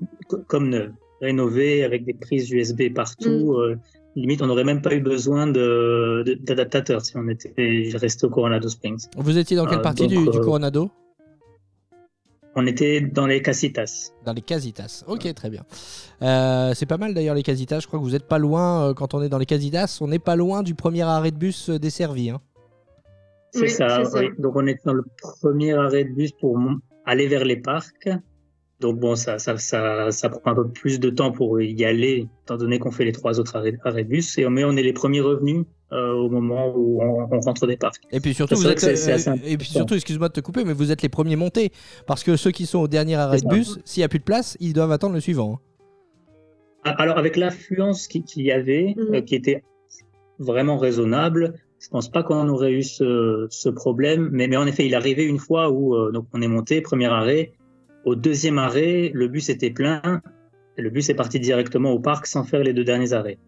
comme 0.48 0.68
neufs, 0.68 0.90
rénovés 1.20 1.84
avec 1.84 2.04
des 2.04 2.14
prises 2.14 2.50
USB 2.50 2.92
partout. 2.94 3.56
Mm. 3.58 3.78
limite, 4.16 4.42
on 4.42 4.46
n'aurait 4.46 4.64
même 4.64 4.82
pas 4.82 4.94
eu 4.94 5.00
besoin 5.00 5.46
d'adaptateurs 5.46 7.04
si 7.04 7.16
on 7.16 7.28
était 7.28 7.90
resté 7.94 8.26
au 8.26 8.30
Coronado 8.30 8.68
Springs. 8.68 9.06
Vous 9.16 9.38
étiez 9.38 9.56
dans 9.56 9.66
quelle 9.66 9.82
partie 9.82 10.06
du, 10.06 10.16
du 10.16 10.40
Coronado 10.40 10.90
on 12.58 12.66
était 12.66 13.02
dans 13.02 13.26
les 13.26 13.42
casitas. 13.42 14.12
Dans 14.24 14.32
les 14.32 14.40
casitas, 14.40 15.04
ok, 15.06 15.32
très 15.34 15.50
bien. 15.50 15.62
Euh, 16.22 16.72
c'est 16.74 16.86
pas 16.86 16.96
mal 16.96 17.12
d'ailleurs 17.12 17.34
les 17.34 17.42
casitas, 17.42 17.80
je 17.80 17.86
crois 17.86 17.98
que 17.98 18.04
vous 18.04 18.12
n'êtes 18.12 18.26
pas 18.26 18.38
loin, 18.38 18.88
euh, 18.88 18.94
quand 18.94 19.12
on 19.12 19.22
est 19.22 19.28
dans 19.28 19.36
les 19.36 19.46
casitas, 19.46 19.98
on 20.00 20.08
n'est 20.08 20.18
pas 20.18 20.36
loin 20.36 20.62
du 20.62 20.74
premier 20.74 21.02
arrêt 21.02 21.30
de 21.32 21.36
bus 21.36 21.68
euh, 21.68 21.78
desservi. 21.78 22.30
Hein. 22.30 22.40
C'est 23.52 23.68
ça, 23.68 24.02
oui. 24.14 24.30
donc 24.38 24.54
on 24.56 24.66
est 24.66 24.78
dans 24.84 24.92
le 24.92 25.04
premier 25.18 25.72
arrêt 25.72 26.04
de 26.04 26.12
bus 26.12 26.32
pour 26.32 26.58
aller 27.06 27.26
vers 27.26 27.44
les 27.44 27.56
parcs. 27.56 28.08
Donc 28.80 28.98
bon, 28.98 29.16
ça, 29.16 29.38
ça, 29.38 29.56
ça, 29.56 30.10
ça, 30.10 30.28
prend 30.28 30.50
un 30.50 30.54
peu 30.54 30.68
plus 30.68 31.00
de 31.00 31.08
temps 31.08 31.32
pour 31.32 31.60
y 31.62 31.84
aller, 31.84 32.28
étant 32.44 32.58
donné 32.58 32.78
qu'on 32.78 32.90
fait 32.90 33.06
les 33.06 33.12
trois 33.12 33.40
autres 33.40 33.56
arrêts, 33.56 33.72
de 33.72 34.02
bus. 34.02 34.36
Et, 34.36 34.46
mais 34.50 34.64
on 34.64 34.76
est 34.76 34.82
les 34.82 34.92
premiers 34.92 35.22
revenus 35.22 35.64
euh, 35.92 36.12
au 36.12 36.28
moment 36.28 36.74
où 36.76 37.00
on, 37.00 37.40
rentre 37.40 37.66
des 37.66 37.78
parcs. 37.78 38.02
Et 38.10 38.20
puis 38.20 38.34
surtout, 38.34 38.56
vous 38.56 38.66
êtes, 38.66 38.84
euh, 38.84 39.36
et 39.44 39.56
puis 39.56 39.68
surtout, 39.68 39.94
excuse-moi 39.94 40.28
de 40.28 40.34
te 40.34 40.40
couper, 40.40 40.64
mais 40.64 40.74
vous 40.74 40.92
êtes 40.92 41.00
les 41.00 41.08
premiers 41.08 41.36
montés. 41.36 41.72
Parce 42.06 42.22
que 42.22 42.36
ceux 42.36 42.50
qui 42.50 42.66
sont 42.66 42.80
au 42.80 42.88
dernier 42.88 43.14
arrêt 43.14 43.40
de 43.40 43.48
bus, 43.48 43.78
s'il 43.86 44.02
n'y 44.02 44.04
a 44.04 44.08
plus 44.08 44.18
de 44.18 44.24
place, 44.24 44.58
ils 44.60 44.74
doivent 44.74 44.92
attendre 44.92 45.14
le 45.14 45.20
suivant. 45.20 45.54
Hein. 45.54 45.60
Ah, 46.84 46.90
alors 46.98 47.16
avec 47.16 47.36
l'affluence 47.36 48.08
qu'il 48.08 48.42
y 48.42 48.52
avait, 48.52 48.94
mm. 48.96 49.14
euh, 49.14 49.20
qui 49.22 49.34
était 49.34 49.62
vraiment 50.38 50.76
raisonnable, 50.76 51.54
je 51.86 51.90
pense 51.90 52.10
pas 52.10 52.22
qu'on 52.22 52.48
aurait 52.48 52.72
eu 52.72 52.82
ce, 52.82 53.46
ce, 53.48 53.68
problème. 53.68 54.28
Mais, 54.32 54.48
mais 54.48 54.56
en 54.56 54.66
effet, 54.66 54.86
il 54.86 54.94
arrivait 54.94 55.24
une 55.24 55.38
fois 55.38 55.70
où 55.70 55.94
donc 56.10 56.26
on 56.32 56.42
est 56.42 56.48
monté, 56.48 56.80
premier 56.80 57.06
arrêt, 57.06 57.52
au 58.06 58.14
deuxième 58.14 58.58
arrêt, 58.58 59.10
le 59.12 59.28
bus 59.28 59.48
était 59.50 59.70
plein. 59.70 60.22
Et 60.78 60.82
le 60.82 60.90
bus 60.90 61.08
est 61.10 61.14
parti 61.14 61.40
directement 61.40 61.90
au 61.90 61.98
parc 61.98 62.26
sans 62.26 62.44
faire 62.44 62.62
les 62.62 62.72
deux 62.72 62.84
derniers 62.84 63.12
arrêts. 63.12 63.38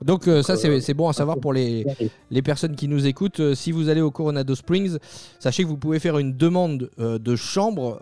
Donc 0.00 0.26
euh, 0.26 0.42
ça 0.42 0.56
c'est 0.56 0.94
bon 0.94 1.08
à 1.08 1.12
savoir 1.12 1.38
pour 1.38 1.52
les, 1.52 1.84
les 2.30 2.42
personnes 2.42 2.76
qui 2.76 2.88
nous 2.88 3.06
écoutent. 3.06 3.40
Euh, 3.40 3.54
si 3.54 3.72
vous 3.72 3.88
allez 3.88 4.00
au 4.00 4.10
Coronado 4.10 4.54
Springs, 4.54 4.98
sachez 5.38 5.62
que 5.62 5.68
vous 5.68 5.76
pouvez 5.76 6.00
faire 6.00 6.18
une 6.18 6.36
demande 6.36 6.90
euh, 6.98 7.18
de 7.18 7.36
chambre. 7.36 8.00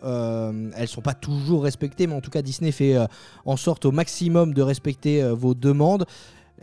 elles 0.76 0.88
sont 0.88 1.02
pas 1.02 1.14
toujours 1.14 1.64
respectées, 1.64 2.06
mais 2.06 2.14
en 2.14 2.20
tout 2.20 2.30
cas 2.30 2.42
Disney 2.42 2.72
fait 2.72 2.96
en 3.44 3.56
sorte 3.56 3.84
au 3.84 3.92
maximum 3.92 4.54
de 4.54 4.62
respecter 4.62 5.22
vos 5.32 5.54
demandes. 5.54 6.04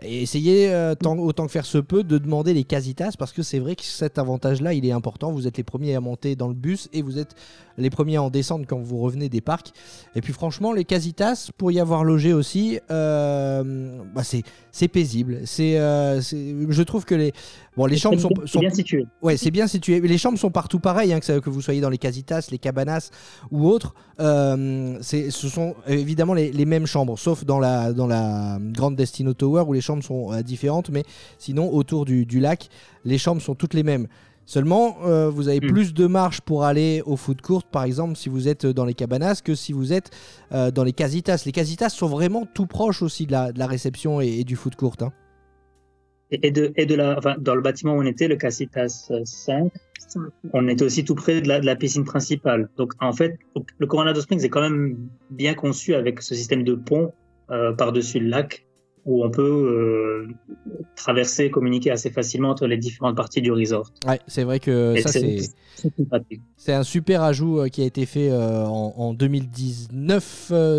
Et 0.02 0.22
essayez 0.22 0.72
autant 1.02 1.46
que 1.46 1.52
faire 1.52 1.66
se 1.66 1.80
peut 1.80 2.04
de 2.04 2.18
demander 2.18 2.54
les 2.54 2.64
casitas 2.64 3.14
parce 3.18 3.32
que 3.32 3.42
c'est 3.42 3.60
vrai 3.60 3.76
que 3.76 3.84
cet 3.84 4.20
avantage-là 4.20 4.74
il 4.74 4.86
est 4.86 4.92
important. 4.92 5.32
Vous 5.32 5.48
êtes 5.48 5.58
les 5.58 5.64
premiers 5.64 5.96
à 5.96 6.02
monter 6.02 6.36
dans 6.36 6.48
le 6.48 6.54
bus 6.54 6.88
et 6.94 7.02
vous 7.02 7.18
êtes 7.18 7.36
les 7.78 7.90
premiers 7.90 8.18
en 8.18 8.30
descendre 8.30 8.66
quand 8.68 8.80
vous 8.80 8.98
revenez 8.98 9.30
des 9.30 9.42
parcs. 9.42 9.72
Et 10.16 10.22
puis 10.22 10.34
franchement, 10.34 10.74
les 10.74 10.84
Casitas, 10.84 11.50
pour 11.58 11.72
y 11.72 11.80
avoir 11.80 12.04
logé 12.04 12.34
aussi, 12.34 12.80
euh, 12.92 14.02
bah 14.16 14.24
c'est 14.24 14.88
paisible. 14.88 15.42
Euh, 15.60 16.22
c'est, 16.22 16.56
je 16.70 16.84
trouve 16.84 17.06
que 17.06 17.16
les, 17.16 17.34
bon, 17.78 17.86
les 17.86 17.96
chambres 17.98 18.20
sont, 18.20 18.30
sont, 18.46 18.60
bien 18.60 18.70
situées. 18.70 19.06
Ouais, 19.22 19.38
c'est 19.38 19.52
bien 19.52 19.68
situé. 19.68 20.02
Les 20.02 20.18
chambres 20.18 20.38
sont 20.38 20.52
partout 20.52 20.80
pareilles, 20.80 21.14
hein, 21.14 21.22
que, 21.22 21.40
que, 21.40 21.50
vous 21.50 21.62
soyez 21.62 21.80
dans 21.80 21.90
les 21.90 21.98
Casitas, 21.98 22.50
les 22.52 22.58
Cabanas 22.58 23.12
ou 23.52 23.68
autres. 23.68 23.96
Euh, 24.20 24.98
ce 25.02 25.30
sont 25.30 25.76
évidemment 25.88 26.34
les, 26.34 26.52
les, 26.52 26.66
mêmes 26.66 26.88
chambres, 26.88 27.18
sauf 27.18 27.46
dans 27.46 27.60
la, 27.60 27.94
dans 27.94 28.08
la 28.08 28.58
Grande 28.60 28.96
Destino 28.96 29.34
Tower 29.34 29.64
où 29.68 29.74
les 29.74 29.82
chambres 29.82 30.04
sont 30.04 30.42
différentes, 30.42 30.90
mais 30.90 31.04
sinon 31.38 31.74
autour 31.74 32.04
du, 32.04 32.26
du 32.26 32.40
lac, 32.40 32.68
les 33.06 33.18
chambres 33.18 33.42
sont 33.42 33.56
toutes 33.56 33.74
les 33.74 33.84
mêmes. 33.84 34.08
Seulement, 34.48 34.96
euh, 35.04 35.30
vous 35.30 35.50
avez 35.50 35.60
hmm. 35.60 35.68
plus 35.68 35.94
de 35.94 36.08
marge 36.08 36.40
pour 36.40 36.64
aller 36.64 37.04
au 37.06 37.18
foot 37.18 37.42
court, 37.42 37.66
par 37.66 37.84
exemple, 37.84 38.16
si 38.16 38.30
vous 38.30 38.48
êtes 38.48 38.66
dans 38.66 38.86
les 38.86 38.94
cabanas, 38.94 39.42
que 39.44 39.56
si 39.56 39.74
vous 39.74 39.92
êtes 39.92 40.10
euh, 40.54 40.72
dans 40.72 40.86
les 40.86 40.94
casitas. 40.94 41.44
Les 41.46 41.52
casitas 41.52 41.90
sont 41.90 42.08
vraiment 42.08 42.46
tout 42.46 42.66
proches 42.66 43.02
aussi 43.02 43.26
de 43.26 43.34
la, 43.34 43.68
réception 43.68 44.22
et, 44.22 44.46
du 44.46 44.56
foot 44.56 44.78
court. 44.78 44.96
Hein. 45.02 45.12
Et, 46.30 46.52
de, 46.52 46.96
la, 46.96 47.20
dans 47.38 47.56
le 47.56 47.62
bâtiment 47.62 47.94
où 47.94 48.02
on 48.02 48.06
était, 48.06 48.28
le 48.28 48.36
Casitas 48.36 49.10
5, 49.24 49.72
on 50.54 50.68
était 50.68 50.84
aussi 50.84 51.06
tout 51.06 51.16
près 51.16 51.42
de 51.42 51.48
la, 51.48 51.76
piscine 51.76 52.04
principale. 52.04 52.70
Donc, 52.78 52.94
en 53.00 53.14
fait, 53.14 53.40
le 53.78 53.88
Coronado 53.88 54.20
Springs 54.20 54.44
est 54.44 54.50
quand 54.50 54.62
même 54.62 54.98
bien 55.30 55.54
conçu 55.54 55.96
avec 55.96 56.22
ce 56.22 56.36
système 56.36 56.64
de 56.64 56.76
pont 56.76 57.14
euh, 57.50 57.72
par-dessus 57.74 58.20
le 58.20 58.28
lac 58.28 58.67
où 59.08 59.24
on 59.24 59.32
peut 59.32 59.42
euh, 59.42 60.28
traverser, 60.96 61.50
communiquer 61.50 61.92
assez 61.92 62.12
facilement 62.12 62.50
entre 62.50 62.68
les 62.68 62.78
différentes 62.78 63.16
parties 63.16 63.42
du 63.42 63.54
resort. 63.54 63.94
Ouais, 64.06 64.20
c'est 64.28 64.44
vrai 64.44 64.60
que 64.60 64.96
ça 65.02 65.10
c'est 65.10 65.38
c'est 66.58 66.74
un 66.74 66.84
super 66.84 67.22
ajout 67.22 67.60
euh, 67.60 67.68
qui 67.70 67.84
a 67.84 67.86
été 67.86 68.08
fait 68.08 68.32
euh, 68.32 68.66
en, 68.66 69.14
2019, 69.14 70.24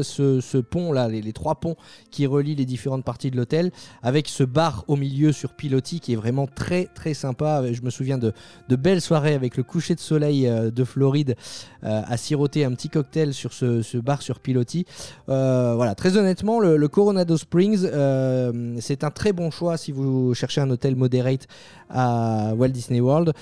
ce, 0.02 0.58
pont 0.58 0.92
là, 0.92 1.08
les, 1.08 1.32
trois 1.32 1.54
ponts 1.54 1.76
qui 2.11 2.26
relient 2.26 2.56
les 2.56 2.66
différentes 2.66 3.04
parties 3.04 3.30
de 3.30 3.37
l'hôtel, 3.37 3.70
avec 4.02 4.28
ce 4.28 4.42
bar 4.42 4.85
au 4.88 4.97
milieu 4.97 5.32
sur 5.32 5.54
pilotis 5.54 6.00
qui 6.00 6.12
est 6.12 6.16
vraiment 6.16 6.47
très 6.47 6.87
très 6.87 7.14
sympa. 7.14 7.62
Je 7.73 7.80
me 7.82 7.90
souviens 7.90 8.18
de, 8.18 8.32
de 8.68 8.76
belles 8.76 9.00
soirées 9.00 9.35
avec 9.35 9.56
le 9.56 9.62
coucher 9.62 9.94
de 9.94 10.00
soleil 10.00 10.50
de 10.50 10.85
Floride 10.85 11.37
à 11.82 12.16
siroter 12.16 12.64
un 12.64 12.73
petit 12.73 12.88
cocktail 12.88 13.32
sur 13.32 13.52
ce, 13.52 13.99
bar 13.99 14.20
sur 14.20 14.40
pilotis. 14.40 14.85
voilà, 15.26 15.94
très 15.94 16.16
honnêtement, 16.16 16.61
le, 16.61 16.76
le 16.76 16.88
Coronado 16.88 17.37
Springs 17.37 17.88
euh, 18.18 18.76
c'est 18.80 19.04
un 19.04 19.10
très 19.10 19.32
bon 19.32 19.50
choix 19.50 19.76
si 19.76 19.92
vous 19.92 20.34
cherchez 20.34 20.60
un 20.60 20.70
hôtel 20.70 20.96
moderate 20.96 21.46
à 21.88 22.52
Walt 22.56 22.68
Disney 22.68 23.00
World. 23.00 23.32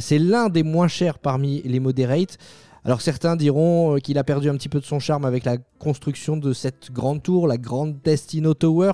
c'est 0.00 0.18
l'un 0.18 0.48
des 0.48 0.62
moins 0.62 0.88
chers 0.88 1.18
parmi 1.18 1.62
les 1.62 1.80
moderates. 1.80 2.38
Alors 2.84 3.00
certains 3.00 3.36
diront 3.36 3.98
qu'il 4.02 4.18
a 4.18 4.24
perdu 4.24 4.48
un 4.48 4.56
petit 4.56 4.68
peu 4.68 4.80
de 4.80 4.84
son 4.84 4.98
charme 4.98 5.24
avec 5.24 5.44
la 5.44 5.56
construction 5.78 6.36
de 6.36 6.52
cette 6.52 6.90
grande 6.90 7.22
tour, 7.22 7.46
la 7.46 7.58
grande 7.58 8.00
Destino 8.02 8.54
Tower. 8.54 8.92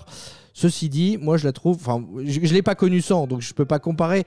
Ceci 0.52 0.88
dit, 0.88 1.16
moi 1.16 1.36
je 1.36 1.46
la 1.46 1.52
trouve, 1.52 1.76
enfin 1.76 2.04
je 2.24 2.40
ne 2.40 2.48
l'ai 2.48 2.62
pas 2.62 2.74
connue 2.74 3.00
sans, 3.00 3.26
donc 3.26 3.40
je 3.40 3.50
ne 3.50 3.54
peux 3.54 3.64
pas 3.64 3.78
comparer, 3.78 4.24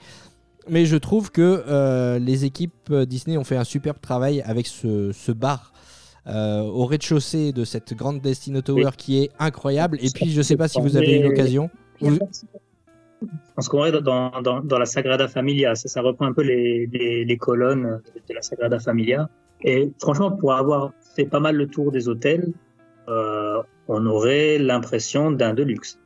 mais 0.67 0.85
je 0.85 0.95
trouve 0.95 1.29
que 1.31 2.17
les 2.19 2.45
équipes 2.45 2.91
Disney 3.07 3.37
ont 3.37 3.43
fait 3.43 3.57
un 3.57 3.63
superbe 3.63 3.99
travail 4.01 4.41
avec 4.41 4.65
ce 4.65 5.31
bar 5.31 5.70
euh, 6.27 6.61
au 6.61 6.85
rez-de-chaussée 6.85 7.51
de 7.51 7.63
cette 7.63 7.93
grande 7.93 8.21
Destino 8.21 8.61
Tower 8.61 8.91
qui 8.95 9.23
est 9.23 9.31
incroyable. 9.39 9.97
Et 10.01 10.09
puis, 10.13 10.31
je 10.31 10.37
ne 10.37 10.43
sais 10.43 10.57
pas 10.57 10.67
si 10.67 10.79
vous 10.79 10.97
avez 10.97 11.19
eu 11.19 11.23
l'occasion. 11.23 11.69
Vous... 11.99 12.19
On 13.57 13.61
se 13.61 13.69
croirait 13.69 13.91
dans, 13.91 14.41
dans, 14.41 14.61
dans, 14.61 14.79
la 14.79 14.85
Sagrada 14.85 15.27
Familia. 15.27 15.75
Ça, 15.75 15.87
ça 15.87 16.01
reprend 16.01 16.25
un 16.25 16.33
peu 16.33 16.41
les, 16.41 16.87
les, 16.87 17.37
colonnes 17.37 18.01
de 18.27 18.33
la 18.33 18.41
Sagrada 18.41 18.79
Familia. 18.79 19.29
Et 19.63 19.91
franchement, 19.99 20.31
pour 20.31 20.53
avoir 20.53 20.91
fait 21.15 21.25
pas 21.25 21.39
mal 21.39 21.55
le 21.55 21.67
tour 21.67 21.91
des 21.91 22.07
hôtels, 22.07 22.51
euh, 23.09 23.61
on 23.87 24.05
aurait 24.05 24.57
l'impression 24.57 25.31
d'un 25.31 25.53
de 25.53 25.63
luxe 25.63 25.99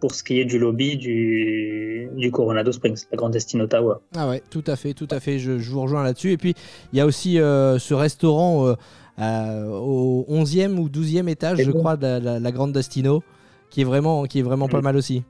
pour 0.00 0.14
ce 0.14 0.22
qui 0.22 0.40
est 0.40 0.44
du 0.44 0.58
lobby 0.58 0.96
du, 0.96 2.08
du 2.16 2.30
Coronado 2.30 2.72
Springs, 2.72 3.04
la 3.10 3.16
grande 3.16 3.32
Destino 3.32 3.66
Tower. 3.66 3.96
Ah 4.16 4.28
ouais, 4.28 4.42
tout 4.50 4.64
à 4.66 4.76
fait, 4.76 4.94
tout 4.94 5.08
à 5.10 5.20
fait. 5.20 5.38
Je, 5.38 5.58
je 5.58 5.70
vous 5.70 5.82
rejoins 5.82 6.02
là-dessus. 6.02 6.32
Et 6.32 6.36
puis, 6.38 6.54
il 6.92 6.98
y 6.98 7.02
a 7.02 7.06
aussi 7.06 7.38
euh, 7.38 7.78
ce 7.78 7.94
restaurant 7.94 8.66
euh, 8.66 8.74
au 9.20 10.26
11e 10.28 10.78
ou 10.78 10.88
12e 10.88 11.28
étage, 11.28 11.62
je 11.62 11.70
crois, 11.70 11.96
de 11.96 12.38
la, 12.38 12.52
Grande 12.52 12.72
Destino, 12.72 13.22
qui 13.70 13.82
est 13.82 13.84
vraiment, 13.84 14.24
qui 14.24 14.40
est 14.40 14.42
vraiment 14.42 14.68
pas 14.68 14.80
mal 14.80 14.96
aussi. 14.96 15.24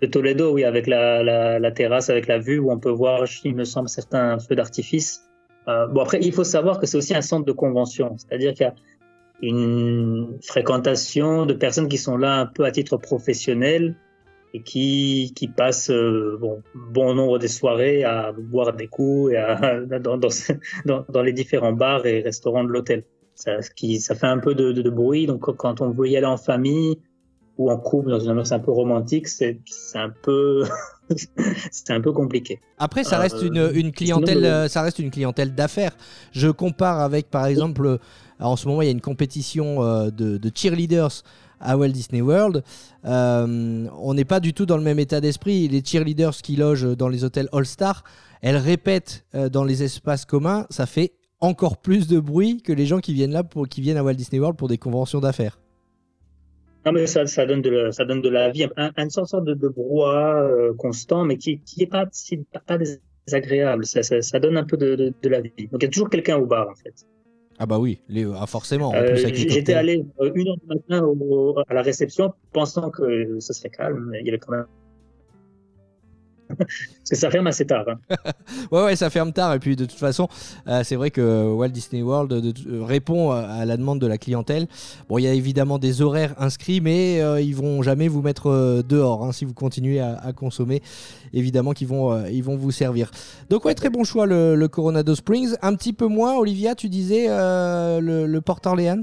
De 0.00 0.06
Toledo, 0.06 0.52
oui, 0.52 0.64
avec 0.64 0.86
la, 0.86 1.70
terrasse, 1.72 2.10
avec 2.10 2.26
la 2.26 2.38
vue 2.38 2.58
où 2.58 2.70
on 2.70 2.78
peut 2.78 2.90
voir, 2.90 3.24
il 3.44 3.54
me 3.54 3.64
semble, 3.64 3.88
certains 3.88 4.38
feux 4.38 4.56
d'artifice. 4.56 5.24
Euh, 5.68 5.86
bon, 5.86 6.02
après, 6.02 6.18
il 6.20 6.32
faut 6.32 6.44
savoir 6.44 6.80
que 6.80 6.86
c'est 6.86 6.96
aussi 6.96 7.14
un 7.14 7.22
centre 7.22 7.44
de 7.44 7.52
convention, 7.52 8.16
c'est-à-dire 8.18 8.52
qu'il 8.54 8.66
y 8.66 8.68
a 8.68 8.74
une 9.42 10.38
fréquentation 10.42 11.46
de 11.46 11.54
personnes 11.54 11.88
qui 11.88 11.98
sont 11.98 12.16
là 12.16 12.40
un 12.40 12.46
peu 12.46 12.64
à 12.64 12.70
titre 12.70 12.96
professionnel, 12.96 13.96
et 14.54 14.62
qui, 14.62 15.32
qui 15.34 15.48
passe 15.48 15.90
euh, 15.90 16.36
bon, 16.40 16.62
bon 16.74 17.14
nombre 17.14 17.38
des 17.38 17.48
soirées 17.48 18.04
à 18.04 18.32
boire 18.32 18.72
des 18.74 18.86
coups 18.86 19.32
et 19.32 19.36
à, 19.36 19.80
dans, 20.00 20.18
dans, 20.18 21.04
dans, 21.08 21.22
les 21.22 21.32
différents 21.32 21.72
bars 21.72 22.04
et 22.06 22.20
restaurants 22.20 22.64
de 22.64 22.68
l'hôtel. 22.68 23.04
Ça, 23.34 23.58
qui, 23.74 23.98
ça 24.00 24.14
fait 24.14 24.26
un 24.26 24.38
peu 24.38 24.54
de, 24.54 24.72
de, 24.72 24.90
bruit, 24.90 25.26
donc 25.26 25.56
quand 25.56 25.80
on 25.80 25.90
veut 25.90 26.08
y 26.08 26.16
aller 26.16 26.26
en 26.26 26.36
famille 26.36 26.98
ou 27.56 27.70
en 27.70 27.78
couple 27.78 28.10
dans 28.10 28.20
une 28.20 28.30
ambiance 28.30 28.52
un 28.52 28.58
peu 28.58 28.70
romantique, 28.70 29.26
c'est 29.26 29.58
un 29.94 30.10
peu 30.10 30.64
c'est 31.70 31.90
un 31.90 32.00
peu 32.00 32.12
compliqué. 32.12 32.60
Après, 32.78 33.04
ça 33.04 33.18
reste 33.18 33.40
une, 33.42 33.58
euh, 33.58 33.72
une, 33.72 33.92
clientèle, 33.92 34.68
ça 34.68 34.82
reste 34.82 34.98
une 34.98 35.10
clientèle 35.10 35.54
d'affaires. 35.54 35.96
Je 36.32 36.48
compare 36.48 37.00
avec, 37.00 37.30
par 37.30 37.46
exemple, 37.46 37.98
en 38.42 38.56
ce 38.56 38.68
moment, 38.68 38.82
il 38.82 38.86
y 38.86 38.88
a 38.88 38.92
une 38.92 39.00
compétition 39.00 39.82
euh, 39.82 40.10
de, 40.10 40.36
de 40.36 40.50
cheerleaders 40.54 41.22
à 41.62 41.76
Walt 41.76 41.88
Disney 41.88 42.20
World. 42.20 42.62
Euh, 43.04 43.86
on 43.98 44.14
n'est 44.14 44.24
pas 44.24 44.40
du 44.40 44.52
tout 44.52 44.66
dans 44.66 44.76
le 44.76 44.82
même 44.82 44.98
état 44.98 45.20
d'esprit. 45.20 45.68
Les 45.68 45.82
cheerleaders 45.84 46.36
qui 46.36 46.56
logent 46.56 46.96
dans 46.96 47.08
les 47.08 47.24
hôtels 47.24 47.48
All-Star, 47.52 48.04
elles 48.42 48.56
répètent 48.56 49.24
euh, 49.34 49.48
dans 49.48 49.64
les 49.64 49.82
espaces 49.82 50.24
communs, 50.24 50.66
ça 50.70 50.86
fait 50.86 51.12
encore 51.40 51.78
plus 51.78 52.06
de 52.06 52.20
bruit 52.20 52.62
que 52.62 52.72
les 52.72 52.86
gens 52.86 53.00
qui 53.00 53.14
viennent 53.14 53.32
là 53.32 53.42
pour 53.42 53.68
qui 53.68 53.80
viennent 53.80 53.96
à 53.96 54.04
Walt 54.04 54.14
Disney 54.14 54.38
World 54.38 54.56
pour 54.56 54.68
des 54.68 54.78
conventions 54.78 55.20
d'affaires. 55.20 55.58
Non, 56.84 56.92
mais 56.92 57.06
ça, 57.06 57.46
donne 57.46 57.62
de 57.62 58.28
la, 58.28 58.50
vie, 58.50 58.66
un, 58.76 58.90
une 58.96 59.10
sorte 59.10 59.44
de, 59.44 59.54
de 59.54 59.72
euh, 59.76 60.74
constant, 60.74 61.24
mais 61.24 61.36
qui 61.36 61.60
n'est 61.78 61.86
pas, 61.86 62.06
désagréable. 63.26 63.86
Ça, 63.86 64.02
ça, 64.02 64.40
donne 64.40 64.56
un 64.56 64.64
peu 64.64 64.76
de, 64.76 65.12
de, 65.22 65.28
la 65.28 65.40
vie. 65.40 65.68
Donc 65.70 65.82
il 65.82 65.84
y 65.84 65.86
a 65.86 65.90
toujours 65.90 66.10
quelqu'un 66.10 66.36
au 66.36 66.46
bar, 66.46 66.68
en 66.68 66.74
fait. 66.74 67.06
Ah 67.62 67.66
bah 67.66 67.78
oui, 67.78 68.00
les, 68.08 68.26
ah 68.36 68.46
forcément. 68.48 68.92
Euh, 68.92 69.14
j'étais 69.14 69.74
allé 69.74 70.04
euh, 70.20 70.32
une 70.34 70.48
heure 70.48 70.56
du 70.56 70.66
matin 70.66 71.06
à 71.68 71.74
la 71.74 71.82
réception 71.82 72.34
pensant 72.52 72.90
que 72.90 73.38
ça 73.38 73.54
serait 73.54 73.70
calme, 73.70 74.08
mais 74.10 74.18
il 74.18 74.26
y 74.26 74.30
avait 74.30 74.40
quand 74.40 74.50
même 74.50 74.66
Parce 76.48 77.10
que 77.10 77.16
ça 77.16 77.30
ferme 77.30 77.46
assez 77.46 77.66
tard. 77.66 77.84
Hein. 77.88 78.16
ouais, 78.72 78.84
ouais, 78.84 78.96
ça 78.96 79.10
ferme 79.10 79.32
tard. 79.32 79.54
Et 79.54 79.58
puis 79.58 79.76
de 79.76 79.84
toute 79.84 79.98
façon, 79.98 80.28
euh, 80.68 80.82
c'est 80.84 80.96
vrai 80.96 81.10
que 81.10 81.52
Walt 81.52 81.68
Disney 81.68 82.02
World 82.02 82.32
euh, 82.32 82.84
répond 82.84 83.30
à 83.30 83.64
la 83.64 83.76
demande 83.76 84.00
de 84.00 84.06
la 84.06 84.18
clientèle. 84.18 84.66
Bon, 85.08 85.18
il 85.18 85.22
y 85.22 85.28
a 85.28 85.32
évidemment 85.32 85.78
des 85.78 86.02
horaires 86.02 86.34
inscrits, 86.38 86.80
mais 86.80 87.20
euh, 87.20 87.40
ils 87.40 87.56
vont 87.56 87.82
jamais 87.82 88.08
vous 88.08 88.22
mettre 88.22 88.82
dehors 88.86 89.24
hein, 89.24 89.32
si 89.32 89.44
vous 89.44 89.54
continuez 89.54 90.00
à, 90.00 90.32
consommer. 90.34 90.82
Évidemment 91.32 91.72
qu'ils 91.72 91.88
vont, 91.88 92.24
vont 92.42 92.56
vous 92.56 92.70
servir. 92.70 93.10
Donc 93.50 93.64
ouais, 93.64 93.74
très 93.74 93.90
bon 93.90 94.04
choix 94.04 94.26
le, 94.26 94.66
Coronado 94.66 95.14
Springs. 95.14 95.54
Un 95.62 95.74
petit 95.74 95.92
peu 95.92 96.06
moins, 96.06 96.36
Olivia, 96.36 96.74
tu 96.74 96.88
disais 96.88 97.28
le, 97.28 98.26
le 98.26 98.40
Port 98.40 98.60
Orleans 98.64 99.02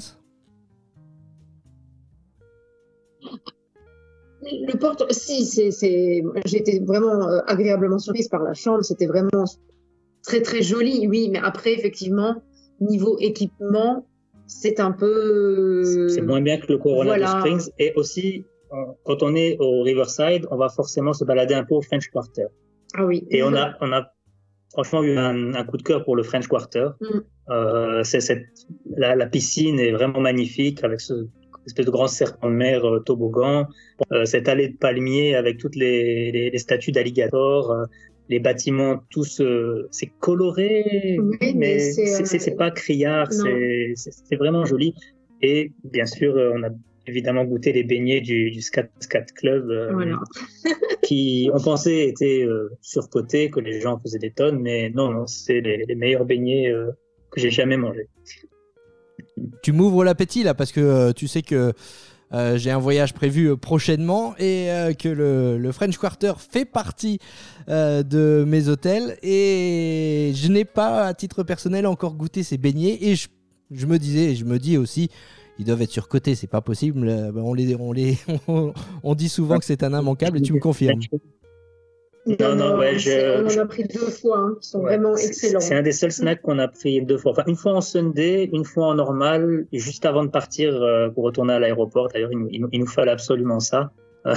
le 4.52 4.78
porte, 4.78 5.12
si, 5.12 5.46
c'est, 5.46 6.24
j'ai 6.46 6.58
été 6.58 6.80
vraiment 6.80 7.28
euh, 7.28 7.40
agréablement 7.48 8.00
surprise 8.00 8.28
par 8.28 8.44
la 8.44 8.54
chambre. 8.54 8.84
C'était 8.84 9.08
vraiment 9.08 9.46
très 10.24 10.42
très 10.42 10.62
joli, 10.62 11.08
oui. 11.08 11.30
Mais 11.32 11.40
après, 11.42 11.74
effectivement, 11.74 12.42
niveau 12.80 13.18
équipement, 13.20 14.06
c'est 14.48 14.80
un 14.80 14.92
peu. 14.92 16.08
C'est 16.10 16.22
moins 16.22 16.42
bien 16.42 16.58
que 16.60 16.72
le 16.72 16.78
Coronado 16.78 17.26
Springs. 17.26 17.70
Et 17.80 17.94
aussi, 17.96 18.46
quand 19.04 19.24
on 19.24 19.36
est 19.36 19.58
au 19.60 19.84
Riverside, 19.84 20.46
on 20.52 20.58
va 20.58 20.70
forcément 20.70 21.14
se 21.14 21.24
balader 21.24 21.54
un 21.54 21.64
peu 21.64 21.76
au 21.76 21.82
French 21.82 22.10
Quarter. 22.10 22.48
Ah 22.96 23.06
oui. 23.06 23.26
Et 23.30 23.44
on 23.44 23.54
a, 23.56 23.76
on 23.82 23.92
a 23.92 24.12
franchement 24.72 25.04
eu 25.04 25.18
un, 25.18 25.64
coup 25.66 25.78
de 25.78 25.84
cœur 25.84 26.04
pour 26.04 26.16
le 26.16 26.24
French 26.24 26.48
Quarter. 26.48 26.90
Mm. 27.02 27.08
Euh, 27.52 28.04
c'est 28.04 28.20
cette, 28.20 28.46
la, 28.96 29.16
la, 29.16 29.26
piscine 29.26 29.80
est 29.80 29.92
vraiment 29.92 30.20
magnifique 30.20 30.84
avec 30.84 31.02
ce 31.02 31.28
espèce 31.70 31.86
de 31.86 31.92
grand 31.92 32.08
serpent 32.08 32.50
de 32.50 32.56
mer 32.56 32.86
euh, 32.86 33.00
toboggan, 33.00 33.68
euh, 34.12 34.26
cette 34.26 34.48
allée 34.48 34.70
de 34.70 34.78
palmiers 34.78 35.36
avec 35.36 35.58
toutes 35.58 35.76
les, 35.76 36.32
les, 36.32 36.58
statues 36.58 36.92
d'alligators, 36.92 37.72
euh, 37.72 37.86
les 38.30 38.40
bâtiments 38.40 39.02
tous, 39.10 39.42
c'est 39.90 40.12
coloré, 40.20 41.18
mais 41.56 41.80
c'est 41.80 42.56
pas 42.56 42.70
criard, 42.70 43.32
c'est 43.32 44.36
vraiment 44.36 44.66
joli. 44.66 44.94
Et 45.42 45.72
bien 45.84 46.06
sûr, 46.06 46.36
on 46.36 46.62
a 46.62 46.70
évidemment 47.08 47.44
goûté 47.44 47.72
les 47.74 47.84
beignets 47.84 48.22
du, 48.22 48.52
du 48.52 48.62
Scat, 48.62 48.88
Scat 49.00 49.26
Club, 49.36 49.72
qui 51.02 51.50
on 51.56 51.60
pensait 51.60 52.08
étaient 52.08 52.46
surcotés, 52.82 53.50
que 53.50 53.62
les 53.62 53.82
gens 53.82 54.00
faisaient 54.00 54.20
des 54.20 54.30
tonnes, 54.30 54.60
mais 54.60 54.92
non, 54.92 55.10
non, 55.10 55.26
c'est 55.26 55.62
les, 55.62 55.86
les, 55.88 55.96
meilleurs 55.96 56.26
beignets 56.26 56.72
que 57.32 57.42
j'ai 57.42 57.50
jamais 57.50 57.78
mangés 57.78 58.10
tu 59.62 59.72
m'ouvres 59.72 60.04
l'appétit 60.04 60.44
là 60.44 60.54
parce 60.54 60.72
que 60.72 60.80
euh, 60.80 61.12
tu 61.14 61.28
sais 61.28 61.42
que 61.42 61.74
euh, 62.32 62.58
j'ai 62.58 62.70
un 62.70 62.78
voyage 62.78 63.14
prévu 63.14 63.50
euh, 63.50 63.58
prochainement 63.58 64.36
et 64.38 64.68
que 65.00 65.10
le, 65.10 65.72
French 65.72 65.98
Quarter 65.98 66.34
fait 66.38 66.66
partie 66.66 67.20
de 67.68 68.44
mes 68.48 68.68
hôtels 68.68 69.18
et 69.22 70.32
je 70.36 70.48
n'ai 70.48 70.66
pas 70.66 71.06
à 71.06 71.14
titre 71.14 71.44
personnel 71.44 71.86
encore 71.86 72.16
goûté 72.16 72.44
ces 72.44 72.58
beignets 72.58 72.98
et 73.02 73.16
je, 73.16 73.86
me 73.86 73.98
disais, 73.98 74.36
je 74.36 74.46
me 74.46 74.58
dis 74.58 74.78
aussi, 74.78 75.10
ils 75.60 75.66
doivent 75.66 75.82
être 75.82 75.92
surcotés, 75.92 76.34
c'est 76.36 76.48
pas 76.48 76.62
possible. 76.62 77.08
On, 77.36 77.54
les, 77.54 77.76
on, 77.76 77.92
les, 77.92 78.18
on 79.04 79.16
dit 79.16 79.30
souvent 79.30 79.60
que 79.60 79.66
c'est 79.66 79.84
un 79.84 80.00
immanquable 80.00 80.38
et 80.40 80.42
tu 80.42 80.54
me 80.54 80.60
confirmes. 80.60 81.00
Non, 82.26 82.56
non, 82.56 82.78
ouais, 82.78 83.00
je, 83.00 83.42
on 83.42 83.48
en 83.48 83.64
a 83.64 83.66
pris 83.66 83.84
deux 83.86 84.10
fois, 84.10 84.38
hein, 84.38 84.58
qui 84.62 84.70
sont 84.70 84.82
vraiment 84.82 85.16
excellents. 85.16 85.62
C'est 85.62 85.76
un 85.76 85.82
des 85.82 85.94
seuls 85.94 86.12
snacks 86.12 86.42
qu'on 86.42 86.60
a 86.60 86.68
pris 86.68 87.02
deux 87.02 87.18
fois. 87.18 87.32
Enfin, 87.32 87.44
une 87.48 87.56
fois 87.56 87.74
en 87.74 87.82
Sunday, 87.82 88.50
une 88.52 88.66
fois 88.66 88.88
en 88.88 88.96
normal, 88.96 89.66
juste 89.72 90.06
avant 90.06 90.24
de 90.24 90.30
partir 90.30 90.74
euh, 90.76 91.10
pour 91.10 91.24
retourner 91.24 91.54
à 91.54 91.60
l'aéroport. 91.60 92.10
D'ailleurs, 92.10 92.32
il, 92.32 92.62
nous 92.62 92.88
fallait 92.88 93.12
absolument 93.12 93.60
ça. 93.60 93.92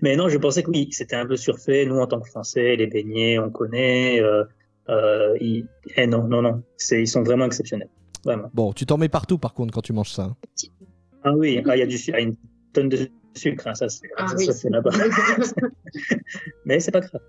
Mais 0.00 0.16
non, 0.16 0.28
je 0.28 0.38
pensais 0.38 0.62
que 0.62 0.70
oui, 0.70 0.88
c'était 0.92 1.16
un 1.16 1.26
peu 1.26 1.36
surfait. 1.36 1.84
Nous, 1.86 1.98
en 1.98 2.06
tant 2.06 2.20
que 2.20 2.28
Français, 2.28 2.76
les 2.76 2.86
beignets, 2.86 3.38
on 3.38 3.50
connaît. 3.50 4.20
Euh, 4.22 4.44
euh, 4.88 5.36
ils... 5.40 5.66
Eh 5.96 6.06
non, 6.06 6.24
non, 6.28 6.40
non, 6.40 6.62
ils 6.92 7.08
sont 7.08 7.24
vraiment 7.24 7.46
exceptionnels. 7.46 7.90
Vraiment. 8.24 8.50
Bon, 8.54 8.72
tu 8.72 8.86
t'en 8.86 8.96
mets 8.96 9.08
partout, 9.08 9.38
par 9.38 9.54
contre, 9.54 9.74
quand 9.74 9.82
tu 9.82 9.92
manges 9.92 10.12
ça. 10.12 10.22
Hein. 10.22 10.36
Ah 11.24 11.32
oui, 11.32 11.60
ah, 11.66 11.76
il 11.76 11.80
y 11.80 11.82
a 11.82 11.86
du, 11.86 11.96
il 11.96 12.10
y 12.10 12.14
a 12.14 12.20
une 12.20 12.36
tonne 12.72 12.88
de 12.88 13.08
sucre, 13.36 13.66
hein, 13.66 13.74
ça 13.74 13.88
c'est 13.88 14.08
ah 14.16 14.26
là-bas. 14.70 14.90
Mais 16.64 16.80
c'est 16.80 16.90
pas 16.90 17.00
grave. 17.00 17.20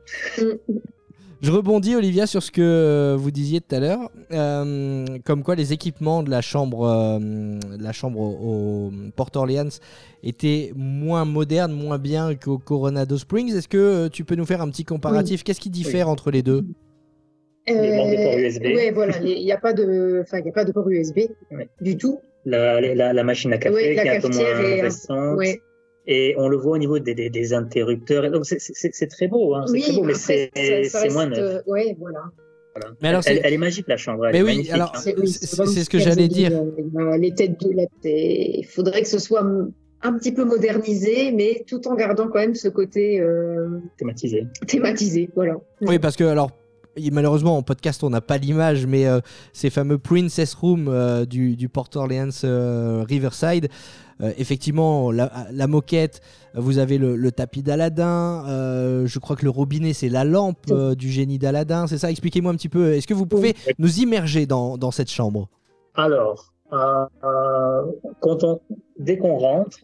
Je 1.41 1.51
rebondis, 1.51 1.95
Olivia, 1.95 2.25
sur 2.25 2.41
ce 2.41 2.49
que 2.49 3.15
vous 3.15 3.29
disiez 3.29 3.61
tout 3.61 3.75
à 3.75 3.79
l'heure, 3.79 4.09
euh, 4.31 5.05
comme 5.23 5.43
quoi 5.43 5.53
les 5.53 5.71
équipements 5.71 6.23
de 6.23 6.31
la 6.31 6.41
chambre, 6.41 6.87
euh, 6.87 7.59
la 7.79 7.91
chambre 7.91 8.19
au, 8.19 8.91
Port 9.15 9.29
Orleans 9.35 9.69
étaient 10.23 10.71
moins 10.75 11.25
modernes, 11.25 11.73
moins 11.73 11.99
bien 11.99 12.33
qu'au 12.33 12.57
Coronado 12.57 13.17
Springs. 13.17 13.55
Est-ce 13.55 13.67
que 13.67 13.77
euh, 13.77 14.09
tu 14.09 14.23
peux 14.23 14.33
nous 14.33 14.47
faire 14.47 14.61
un 14.61 14.69
petit 14.69 14.83
comparatif? 14.83 15.43
Qu'est-ce 15.43 15.59
qui 15.59 15.69
diffère 15.69 16.09
entre 16.09 16.31
les 16.31 16.41
deux? 16.41 16.65
Ports 17.67 17.77
USB. 18.37 18.63
Oui, 18.63 18.91
voilà, 18.91 19.17
il 19.19 19.43
n'y 19.43 19.51
a 19.51 19.57
pas 19.57 19.73
de, 19.73 20.21
enfin, 20.23 20.39
il 20.43 20.49
a 20.49 20.53
pas 20.53 20.65
de 20.65 20.71
port 20.71 20.89
USB 20.89 21.19
du 21.81 21.97
tout. 21.97 22.19
La, 22.45 22.79
la, 22.79 23.11
la, 23.13 23.23
machine 23.23 23.51
à 23.51 23.57
café 23.57 23.93
qui 23.93 23.99
est 23.99 24.17
un 24.17 24.21
peu 24.21 24.29
moins 24.29 24.81
récente 24.81 25.39
Et 26.07 26.33
on 26.37 26.47
le 26.47 26.55
voit 26.57 26.73
au 26.73 26.77
niveau 26.77 26.99
des, 26.99 27.13
des, 27.13 27.29
des 27.29 27.53
interrupteurs. 27.53 28.23
Et 28.25 28.29
donc 28.29 28.45
c'est- 28.45 29.07
très 29.07 29.27
beau, 29.27 29.53
hein. 29.55 29.63
c'est 29.67 29.73
Oui, 29.73 29.81
très 29.81 29.93
beau, 29.93 30.03
mais 30.03 30.13
c'est 30.13 30.51
moins 31.11 31.25
neuf. 31.27 31.37
euh, 31.39 31.61
ouais, 31.67 31.95
voilà. 31.99 32.19
Voilà. 32.73 32.95
Mais 33.01 33.09
alors, 33.09 33.21
elle, 33.25 33.37
c'est- 33.37 33.41
elle 33.43 33.53
est 33.53 33.57
magique 33.57 33.87
la 33.87 33.97
chambre. 33.97 34.25
elle 34.27 34.33
Mais 34.33 34.39
est 34.39 34.43
oui, 34.59 34.69
alors, 34.71 34.93
hein. 34.95 34.99
C'est 34.99 35.17
oui, 35.19 35.27
ce 35.27 35.89
que 35.89 35.97
j'allais 35.99 36.27
dire. 36.27 36.51
euh, 36.53 37.17
Les 37.17 37.33
têtes 37.33 37.59
de 37.59 37.71
la 37.75 37.83
Il 38.05 38.65
faudrait 38.65 39.01
que 39.01 39.07
ce 39.07 39.19
soit 39.19 39.43
un 40.03 40.13
petit 40.17 40.31
peu 40.31 40.45
modernisé, 40.45 41.31
mais 41.31 41.63
tout 41.67 41.87
en 41.87 41.95
gardant 41.95 42.27
quand 42.27 42.39
même 42.39 42.53
ce 42.55 42.67
côté 42.69 43.19
euh, 43.19 43.79
thématisé. 43.97 44.45
thématisé. 44.67 45.29
Voilà. 45.35 45.55
Oui, 45.81 45.99
parce 45.99 46.15
que 46.15 46.23
alors. 46.23 46.51
Malheureusement, 47.11 47.57
en 47.57 47.61
podcast, 47.61 48.03
on 48.03 48.09
n'a 48.09 48.21
pas 48.21 48.39
l'image, 48.39 48.87
mais 48.87 49.05
euh, 49.05 49.19
ces 49.53 49.69
fameux 49.69 49.99
Princess 49.99 50.55
Room 50.55 50.87
euh, 50.87 51.25
du, 51.25 51.55
du 51.55 51.69
Port 51.69 51.89
Orleans 51.93 52.29
euh, 52.43 53.03
Riverside, 53.07 53.67
euh, 54.21 54.31
effectivement, 54.37 55.11
la, 55.11 55.31
la 55.51 55.67
moquette, 55.67 56.21
vous 56.53 56.77
avez 56.77 56.97
le, 56.97 57.15
le 57.15 57.31
tapis 57.31 57.63
d'Aladin, 57.63 58.45
euh, 58.47 59.05
je 59.05 59.19
crois 59.19 59.35
que 59.35 59.43
le 59.43 59.51
robinet, 59.51 59.93
c'est 59.93 60.09
la 60.09 60.23
lampe 60.23 60.71
euh, 60.71 60.95
du 60.95 61.09
génie 61.09 61.37
d'Aladin, 61.37 61.87
c'est 61.87 61.97
ça? 61.97 62.09
Expliquez-moi 62.09 62.51
un 62.51 62.55
petit 62.55 62.69
peu, 62.69 62.93
est-ce 62.93 63.07
que 63.07 63.13
vous 63.13 63.25
pouvez 63.27 63.55
nous 63.77 63.99
immerger 63.99 64.45
dans, 64.45 64.77
dans 64.77 64.91
cette 64.91 65.11
chambre? 65.11 65.49
Alors, 65.95 66.53
quand 66.69 68.43
on, 68.43 68.59
dès 68.99 69.17
qu'on 69.17 69.37
rentre, 69.37 69.79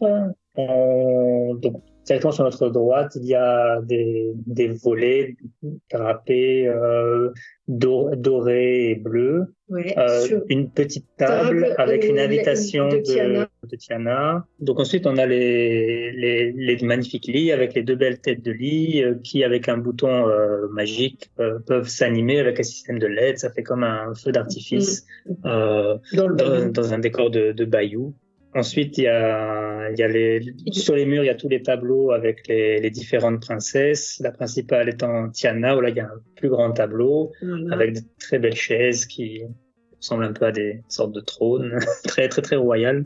on, 0.56 1.54
donc, 1.54 1.82
directement 2.04 2.32
sur 2.32 2.44
notre 2.44 2.68
droite, 2.68 3.12
il 3.16 3.24
y 3.26 3.34
a 3.34 3.80
des, 3.82 4.32
des 4.46 4.68
volets 4.68 5.36
drapés 5.90 6.66
euh, 6.68 7.30
dor- 7.68 8.16
dorés 8.16 8.90
et 8.90 8.94
bleus. 8.94 9.46
Ouais, 9.70 9.94
Euh, 9.96 10.40
une 10.50 10.68
petite 10.70 11.06
table 11.16 11.62
Table, 11.62 11.74
avec 11.78 12.04
une 12.04 12.18
invitation 12.18 12.88
de 12.90 12.96
de, 12.98 13.00
Tiana. 13.02 13.48
de 13.70 13.76
Tiana. 13.76 14.46
Donc 14.60 14.78
ensuite, 14.78 15.06
on 15.06 15.16
a 15.16 15.24
les, 15.24 16.12
les, 16.12 16.52
les 16.52 16.76
magnifiques 16.84 17.26
lits 17.26 17.50
avec 17.50 17.72
les 17.72 17.82
deux 17.82 17.94
belles 17.96 18.20
têtes 18.20 18.42
de 18.42 18.52
lit 18.52 19.02
euh, 19.02 19.14
qui, 19.24 19.42
avec 19.42 19.70
un 19.70 19.78
bouton 19.78 20.28
euh, 20.28 20.68
magique, 20.70 21.30
euh, 21.40 21.58
peuvent 21.66 21.88
s'animer 21.88 22.38
avec 22.40 22.60
un 22.60 22.62
système 22.62 22.98
de 22.98 23.06
LED. 23.06 23.38
Ça 23.38 23.50
fait 23.50 23.62
comme 23.62 23.84
un 23.84 24.12
feu 24.14 24.32
d'artifice 24.32 25.06
euh, 25.46 25.96
dans 26.12 26.70
dans 26.70 26.92
un 26.92 26.98
décor 26.98 27.30
de, 27.30 27.52
de 27.52 27.64
bayou. 27.64 28.12
Ensuite, 28.54 28.98
il 28.98 29.04
y 29.04 29.08
a, 29.08 29.90
il 29.90 29.98
y 29.98 30.02
a 30.02 30.08
les, 30.08 30.40
sur 30.70 30.94
les 30.94 31.06
murs, 31.06 31.24
il 31.24 31.26
y 31.26 31.30
a 31.30 31.34
tous 31.34 31.48
les 31.48 31.62
tableaux 31.62 32.12
avec 32.12 32.46
les, 32.46 32.78
les 32.80 32.90
différentes 32.90 33.40
princesses. 33.40 34.20
La 34.20 34.30
principale 34.30 34.88
étant 34.88 35.28
Tiana, 35.30 35.76
où 35.76 35.80
là, 35.80 35.88
il 35.90 35.96
y 35.96 36.00
a 36.00 36.04
un 36.06 36.20
plus 36.36 36.48
grand 36.48 36.70
tableau 36.72 37.32
Voilà. 37.42 37.74
avec 37.74 37.94
de 37.94 38.00
très 38.20 38.38
belles 38.38 38.54
chaises 38.54 39.06
qui 39.06 39.42
ressemblent 40.00 40.24
un 40.24 40.32
peu 40.32 40.46
à 40.46 40.52
des 40.52 40.82
sortes 40.88 41.12
de 41.12 41.20
trônes, 41.20 41.76
très 42.04 42.28
très 42.28 42.42
très 42.42 42.56
royales. 42.56 43.04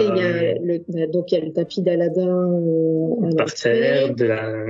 Et 0.00 0.04
il 0.04 0.16
y 0.16 0.22
Euh, 0.22 0.54
a 0.54 0.54
le, 0.58 1.06
donc 1.12 1.32
il 1.32 1.38
y 1.38 1.42
a 1.42 1.44
le 1.44 1.52
tapis 1.52 1.82
d'Aladin 1.82 2.50
euh, 2.50 3.36
par 3.36 3.52
terre, 3.52 4.14
de 4.14 4.24
la 4.24 4.64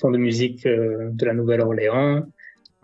fond 0.00 0.10
de 0.10 0.18
musique 0.18 0.66
euh, 0.66 1.10
de 1.12 1.26
la 1.26 1.32
Nouvelle-Orléans. 1.34 2.26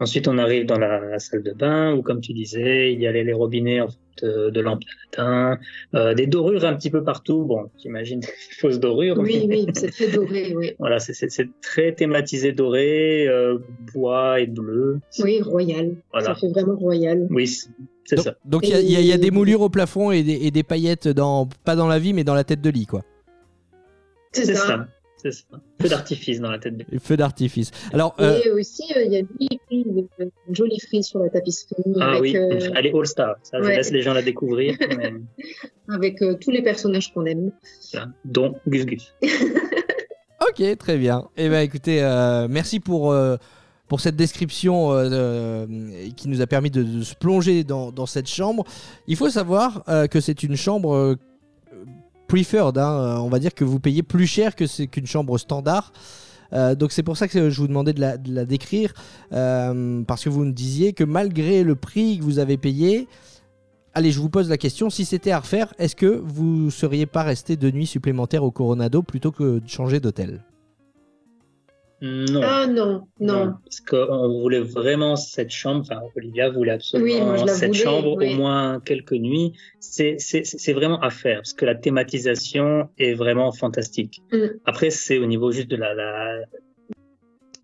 Ensuite, 0.01 0.29
on 0.29 0.39
arrive 0.39 0.65
dans 0.65 0.79
la, 0.79 1.19
salle 1.19 1.43
de 1.43 1.53
bain 1.53 1.95
où, 1.95 2.01
comme 2.01 2.23
tu 2.23 2.33
disais, 2.33 2.93
il 2.93 3.01
y 3.01 3.07
a 3.07 3.13
les, 3.13 3.23
les 3.23 3.35
robinets 3.35 3.83
en 3.83 3.89
fait, 3.89 3.99
de, 4.23 4.49
de 4.51 4.61
lampes 4.63 4.81
d'Aladin, 5.15 5.59
euh, 5.95 6.15
des 6.15 6.27
dorures 6.27 6.65
un 6.65 6.75
petit 6.75 6.89
peu 6.91 7.05
partout. 7.05 7.45
Bon, 7.45 7.71
j'imagine 7.83 8.21
des 8.21 8.29
fausses 8.61 8.81
dorures. 8.81 9.19
Oui, 9.19 9.45
mais 9.47 9.57
oui, 9.59 9.67
c'est 9.75 9.91
très 9.91 10.09
doré, 10.09 10.55
oui. 10.57 10.73
Voilà, 10.79 10.99
c'est- 11.01 11.29
très 11.61 11.93
thématisé 11.95 12.53
doré, 12.53 13.29
euh, 13.29 13.59
bois 13.93 14.41
et 14.41 14.47
bleu. 14.47 15.01
Oui, 15.23 15.43
royal. 15.43 15.95
Voilà. 16.13 16.29
Ça 16.29 16.35
fait 16.35 16.49
vraiment 16.49 16.77
royal. 16.77 17.27
Oui, 17.31 17.47
c'est 18.07 18.19
ça. 18.19 18.35
Donc 18.47 18.67
il 18.67 18.71
y 18.71 18.97
a- 18.97 19.01
y, 19.01 19.09
y 19.15 19.19
des 19.19 19.31
moulures 19.31 19.61
au 19.61 19.69
plafond 19.69 20.11
et 20.13 20.23
des, 20.23 20.47
et 20.47 20.51
des 20.51 20.63
paillettes, 20.63 21.09
dans, 21.09 21.47
pas 21.65 21.77
dans 21.77 21.89
la 21.89 21.99
vie, 21.99 22.15
mais 22.15 22.25
dans 22.25 22.35
la 22.35 22.45
tête 22.45 22.63
de 22.63 22.71
lit, 22.71 22.87
quoi. 22.87 23.03
C'est 24.33 24.47
C'est 24.47 24.55
ça. 24.55 24.67
ça. 24.67 24.87
C'est 25.23 25.33
ça. 25.33 25.45
Feu 25.81 25.89
d'artifice 25.89 26.41
dans 26.41 26.51
la 26.51 26.59
tête 26.59 26.77
de 26.77 26.99
Feux 26.99 27.17
d'artifice. 27.17 27.71
Alors, 27.93 28.15
euh, 28.21 28.41
Et 28.45 28.51
aussi, 28.51 28.85
euh, 28.97 29.05
il 29.05 29.13
y 29.13 29.17
a 29.17 29.55
une 29.71 30.07
jolie 30.53 30.81
frise, 30.81 31.07
sur 31.07 31.19
la 31.19 31.29
tapisserie 31.29 31.75
Ah 32.01 32.13
avec, 32.13 32.23
oui, 32.23 32.37
euh, 32.37 32.71
elle 32.75 32.87
est 32.87 32.95
All-Star. 32.95 33.37
Ça, 33.43 33.59
je 33.63 33.69
laisse 33.69 33.91
les 33.91 34.03
gens 34.03 34.15
la 34.15 34.23
découvrir, 34.23 34.77
mais, 34.99 35.13
avec 35.89 36.23
euh, 36.23 36.37
tous 36.41 36.51
les 36.51 36.63
personnages 36.63 37.13
qu'on 37.13 37.27
aime. 37.27 37.53
voilà. 37.93 38.09
dont 38.25 38.55
Gus 38.67 38.87
Gus. 38.87 39.15
Ok, 40.49 40.79
très 40.79 40.97
bien. 40.97 41.29
Eh 41.37 41.49
ben, 41.51 41.61
écoutez, 41.61 42.03
euh, 42.03 42.49
merci 42.49 42.81
pour, 42.81 43.13
euh, 43.13 43.37
pour 43.89 44.01
cette 44.01 44.17
description 44.17 44.91
euh, 44.93 45.09
euh, 45.13 45.67
qui 46.17 46.29
nous 46.29 46.41
a 46.41 46.47
permis 46.47 46.71
de, 46.71 46.83
de 46.83 47.03
se 47.03 47.15
plonger 47.15 47.63
dans, 47.63 47.93
dans 47.93 48.07
cette 48.07 48.27
chambre. 48.27 48.65
Il 49.07 49.17
faut 49.17 49.29
savoir 49.29 49.85
euh, 49.89 50.07
que 50.07 50.19
c'est 50.19 50.43
une 50.43 50.57
chambre 50.57 51.17
preferred. 52.31 52.79
hein. 52.79 53.19
On 53.21 53.29
va 53.29 53.39
dire 53.41 53.55
que 53.55 53.65
vous 53.65 53.81
payez 53.81 54.03
plus 54.03 54.27
cher 54.27 54.55
que 54.55 54.67
c'est 54.67 54.87
qu'une 54.87 55.07
chambre 55.07 55.37
standard. 55.37 55.93
Euh, 56.53 56.75
donc 56.75 56.93
c'est 56.93 57.03
pour 57.03 57.17
ça 57.17 57.29
que 57.29 57.51
je 57.51 57.61
vous 57.61 57.69
demandais 57.69 57.93
de 57.93 58.01
la, 58.01 58.45
décrire, 58.45 58.93
euh, 59.33 60.03
parce 60.07 60.25
que 60.25 60.29
vous 60.29 60.45
me 60.45 60.53
disiez 60.53 60.93
que 60.93 61.05
malgré 61.05 61.63
le 61.63 61.77
prix 61.77 62.19
que 62.19 62.25
vous 62.25 62.39
avez 62.39 62.57
payé, 62.57 63.09
allez, 63.95 64.11
je 64.11 64.21
vous 64.21 64.31
pose 64.31 64.49
la 64.49 64.59
question, 64.59 64.91
si 64.91 65.05
c'était 65.05 65.31
à 65.31 65.41
refaire, 65.41 65.75
est-ce 65.79 65.97
que 65.97 66.07
vous 66.07 66.71
seriez 66.71 67.07
pas 67.07 67.23
resté 67.23 67.57
deux 67.57 67.71
nuits 67.71 67.87
supplémentaires 67.87 68.45
au 68.45 68.51
Coronado 68.51 69.03
plutôt 69.03 69.31
que 69.33 69.59
de 69.59 69.69
changer 69.69 70.01
d'hôtel? 70.01 70.41
Non. 72.03 72.41
Ah 72.43 72.67
non, 72.67 73.07
non. 73.21 73.55
Parce 73.65 73.81
qu'on 73.81 74.41
voulait 74.41 74.61
vraiment 74.61 75.17
cette 75.17 75.51
chambre, 75.51 75.81
enfin, 75.83 76.01
Olivia 76.17 76.49
voulait 76.49 76.73
absolument 76.73 77.33
Oui, 77.33 77.49
cette 77.49 77.69
voulais, 77.71 77.79
chambre 77.79 78.17
oui. 78.17 78.33
au 78.33 78.37
moins 78.37 78.81
quelques 78.81 79.13
nuits. 79.13 79.53
C'est, 79.81 80.17
vraiment 80.73 80.99
à 81.01 81.11
faire, 81.11 81.39
parce 81.39 81.53
que 81.53 81.67
la 81.67 81.75
thématisation 81.75 82.89
est 82.99 83.13
vraiment 83.15 83.53
fantastique. 83.53 84.23
Mm. 84.33 84.47
Après, 84.65 84.89
c'est 84.91 85.19
au 85.19 85.27
niveau 85.27 85.53
juste 85.53 85.69
de 85.69 85.77
la, 85.77 85.93
la, 85.95 86.39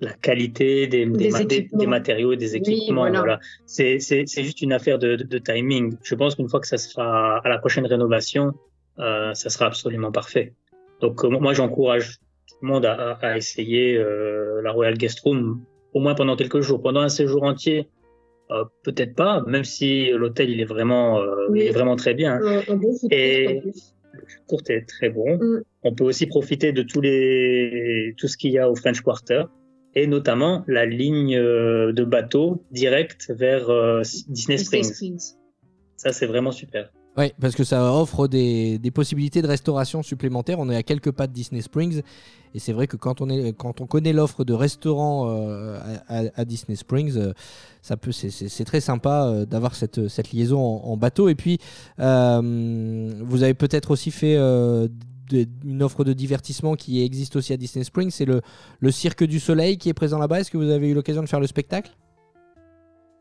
la 0.01 0.12
qualité 0.12 0.87
des, 0.87 1.07
des, 1.07 1.16
Des 1.16 1.31
ma- 1.31 1.44
des- 1.44 1.57
équipements. 1.57 1.79
des 1.79 1.87
matériaux 1.87 2.33
et 2.33 2.37
des 2.37 2.53
Oui, 2.53 2.59
équipements. 2.59 3.01
voilà. 3.03 3.18
voilà. 3.20 3.40
C'est, 3.64 3.99
juste 4.27 4.61
une 4.61 4.75
affaire 4.75 4.99
de, 4.99 5.16
de, 5.16 5.25
de 5.25 5.38
timing. 5.38 5.96
Je 6.03 6.14
pense 6.14 6.35
qu'une 6.35 6.49
fois 6.51 6.61
que 6.61 6.66
ça 6.68 6.77
sera 6.77 7.38
à 7.38 7.49
la 7.49 7.57
prochaine 7.59 7.87
rénovation, 7.87 8.53
euh, 8.99 9.33
ça 9.33 9.49
sera 9.49 9.66
absolument 9.66 10.12
parfait. 10.12 10.53
Donc, 11.01 11.25
euh, 11.25 11.29
moi, 11.29 11.55
j'encourage 11.55 12.18
tout 12.48 12.56
le 12.62 12.68
monde 12.68 12.87
à 12.87 13.37
essayer 13.37 13.96
euh, 13.96 14.61
la 14.62 14.72
Royal 14.72 14.96
Guest 14.96 15.20
Room 15.20 15.64
au 15.92 16.00
moins 16.00 16.14
pendant 16.14 16.37
quelques 16.37 16.61
jours. 16.61 16.80
Pendant 16.82 17.00
un 17.00 17.09
séjour 17.09 17.42
entier, 17.42 17.88
euh, 18.50 18.64
peut-être 18.82 19.14
pas, 19.14 19.42
même 19.46 19.64
si 19.64 20.11
l'hôtel 20.11 20.50
il 20.50 20.61
est 20.61 20.64
vraiment, 20.66 21.20
euh, 21.20 21.48
Oui. 21.50 21.61
il 21.61 21.66
est 21.66 21.72
vraiment 21.72 21.96
très 21.96 22.14
bien. 22.14 22.35
Un, 22.42 22.62
un 22.68 22.76
bon 22.76 22.92
Et-. 23.11 23.62
Le 24.12 24.22
court 24.46 24.62
est 24.68 24.88
très 24.88 25.11
bon. 25.11 25.37
Mm. 25.37 25.62
On 25.82 25.94
peut 25.94 26.04
aussi 26.04 26.26
profiter 26.26 26.72
de 26.72 26.82
tous 26.82 27.00
les 27.02 28.14
tout 28.16 28.28
ce 28.28 28.37
qu'il 28.38 28.50
y 28.50 28.59
a 28.59 28.70
au 28.70 28.74
French 28.74 29.02
Quarter 29.02 29.44
et 29.94 30.06
notamment 30.06 30.64
la 30.66 30.87
ligne 30.87 31.37
de 31.38 32.04
bateau 32.04 32.64
direct 32.70 33.30
vers 33.37 33.66
Disney. 34.28 34.56
Springs. 34.59 35.35
Ça 35.96 36.12
c'est 36.12 36.26
vraiment 36.26 36.52
super. 36.52 36.90
Oui, 37.18 37.33
parce 37.40 37.55
que 37.55 37.64
ça 37.64 37.92
offre 37.94 38.29
des, 38.29 38.79
des 38.79 38.90
possibilités 38.90 39.40
de 39.40 39.46
restauration 39.46 40.02
supplémentaires. 40.02 40.59
On 40.59 40.68
est 40.68 40.76
à 40.76 40.83
quelques 40.83 41.12
pas 41.12 41.26
de 41.26 41.33
Disney 41.33 41.62
Springs. 41.62 42.02
Et 42.55 42.59
c'est 42.59 42.72
vrai 42.74 42.87
que 42.87 42.96
quand 42.96 43.22
on, 43.22 43.31
est, 43.31 43.55
quand 43.55 43.81
on 43.81 43.87
connaît 43.87 44.12
l'offre 44.12 44.44
de 44.44 44.52
restaurants 44.52 45.31
euh, 45.31 45.79
à, 46.09 46.24
à- 46.35 46.44
Disney 46.44 46.76
Springs, 46.76 47.16
euh, 47.16 47.33
ça 47.81 47.96
peut, 47.96 48.12
c'est, 48.12 48.64
très 48.64 48.81
sympa 48.81 49.26
euh, 49.26 49.46
d'avoir 49.46 49.74
cette, 49.74 50.09
cette 50.09 50.31
liaison 50.33 50.61
en, 50.61 50.96
bateau. 50.98 51.29
Et 51.31 51.35
puis, 51.35 51.59
euh, 52.00 53.12
vous 53.24 53.42
avez 53.42 53.55
peut-être 53.55 53.92
aussi 53.92 54.11
fait 54.11 54.37
de- 54.37 55.46
une 55.64 55.83
offre 55.83 56.05
de 56.05 56.12
divertissement 56.12 56.74
qui 56.76 57.02
existe 57.02 57.37
aussi 57.37 57.55
à 57.55 57.57
Disney 57.57 57.85
Springs. 57.85 58.11
C'est 58.11 58.26
le, 58.26 58.42
le 58.81 58.90
Cirque 58.90 59.24
du 59.24 59.40
Soleil 59.40 59.79
qui 59.79 59.88
est 59.88 59.94
présent 59.94 60.18
là-bas. 60.18 60.40
Est-ce 60.40 60.50
que 60.50 60.59
vous 60.59 60.70
avez 60.70 60.88
eu 60.90 60.94
l'occasion 60.94 61.22
de 61.22 61.29
faire 61.29 61.40
le 61.40 61.46
spectacle? 61.46 61.92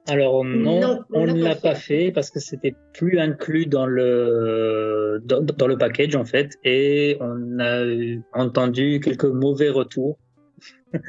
Alors 0.07 0.43
non, 0.45 0.79
Non, 0.81 0.99
on 1.13 1.25
l'a 1.25 1.33
ne 1.33 1.41
pas 1.41 1.49
l'a 1.49 1.55
pas 1.55 1.75
fait 1.75 2.11
parce 2.11 2.29
que 2.29 2.39
c'était 2.39 2.75
plus 2.93 3.19
inclus 3.19 3.65
dans 3.65 3.87
le 3.87 5.21
dans, 5.25 5.41
dans 5.41 5.67
le 5.67 5.77
package 5.77 6.15
en 6.15 6.25
fait 6.25 6.51
et 6.63 7.17
on 7.19 7.59
a 7.59 7.83
entendu 8.33 8.99
quelques 9.03 9.25
mauvais 9.25 9.69
retours, 9.69 10.19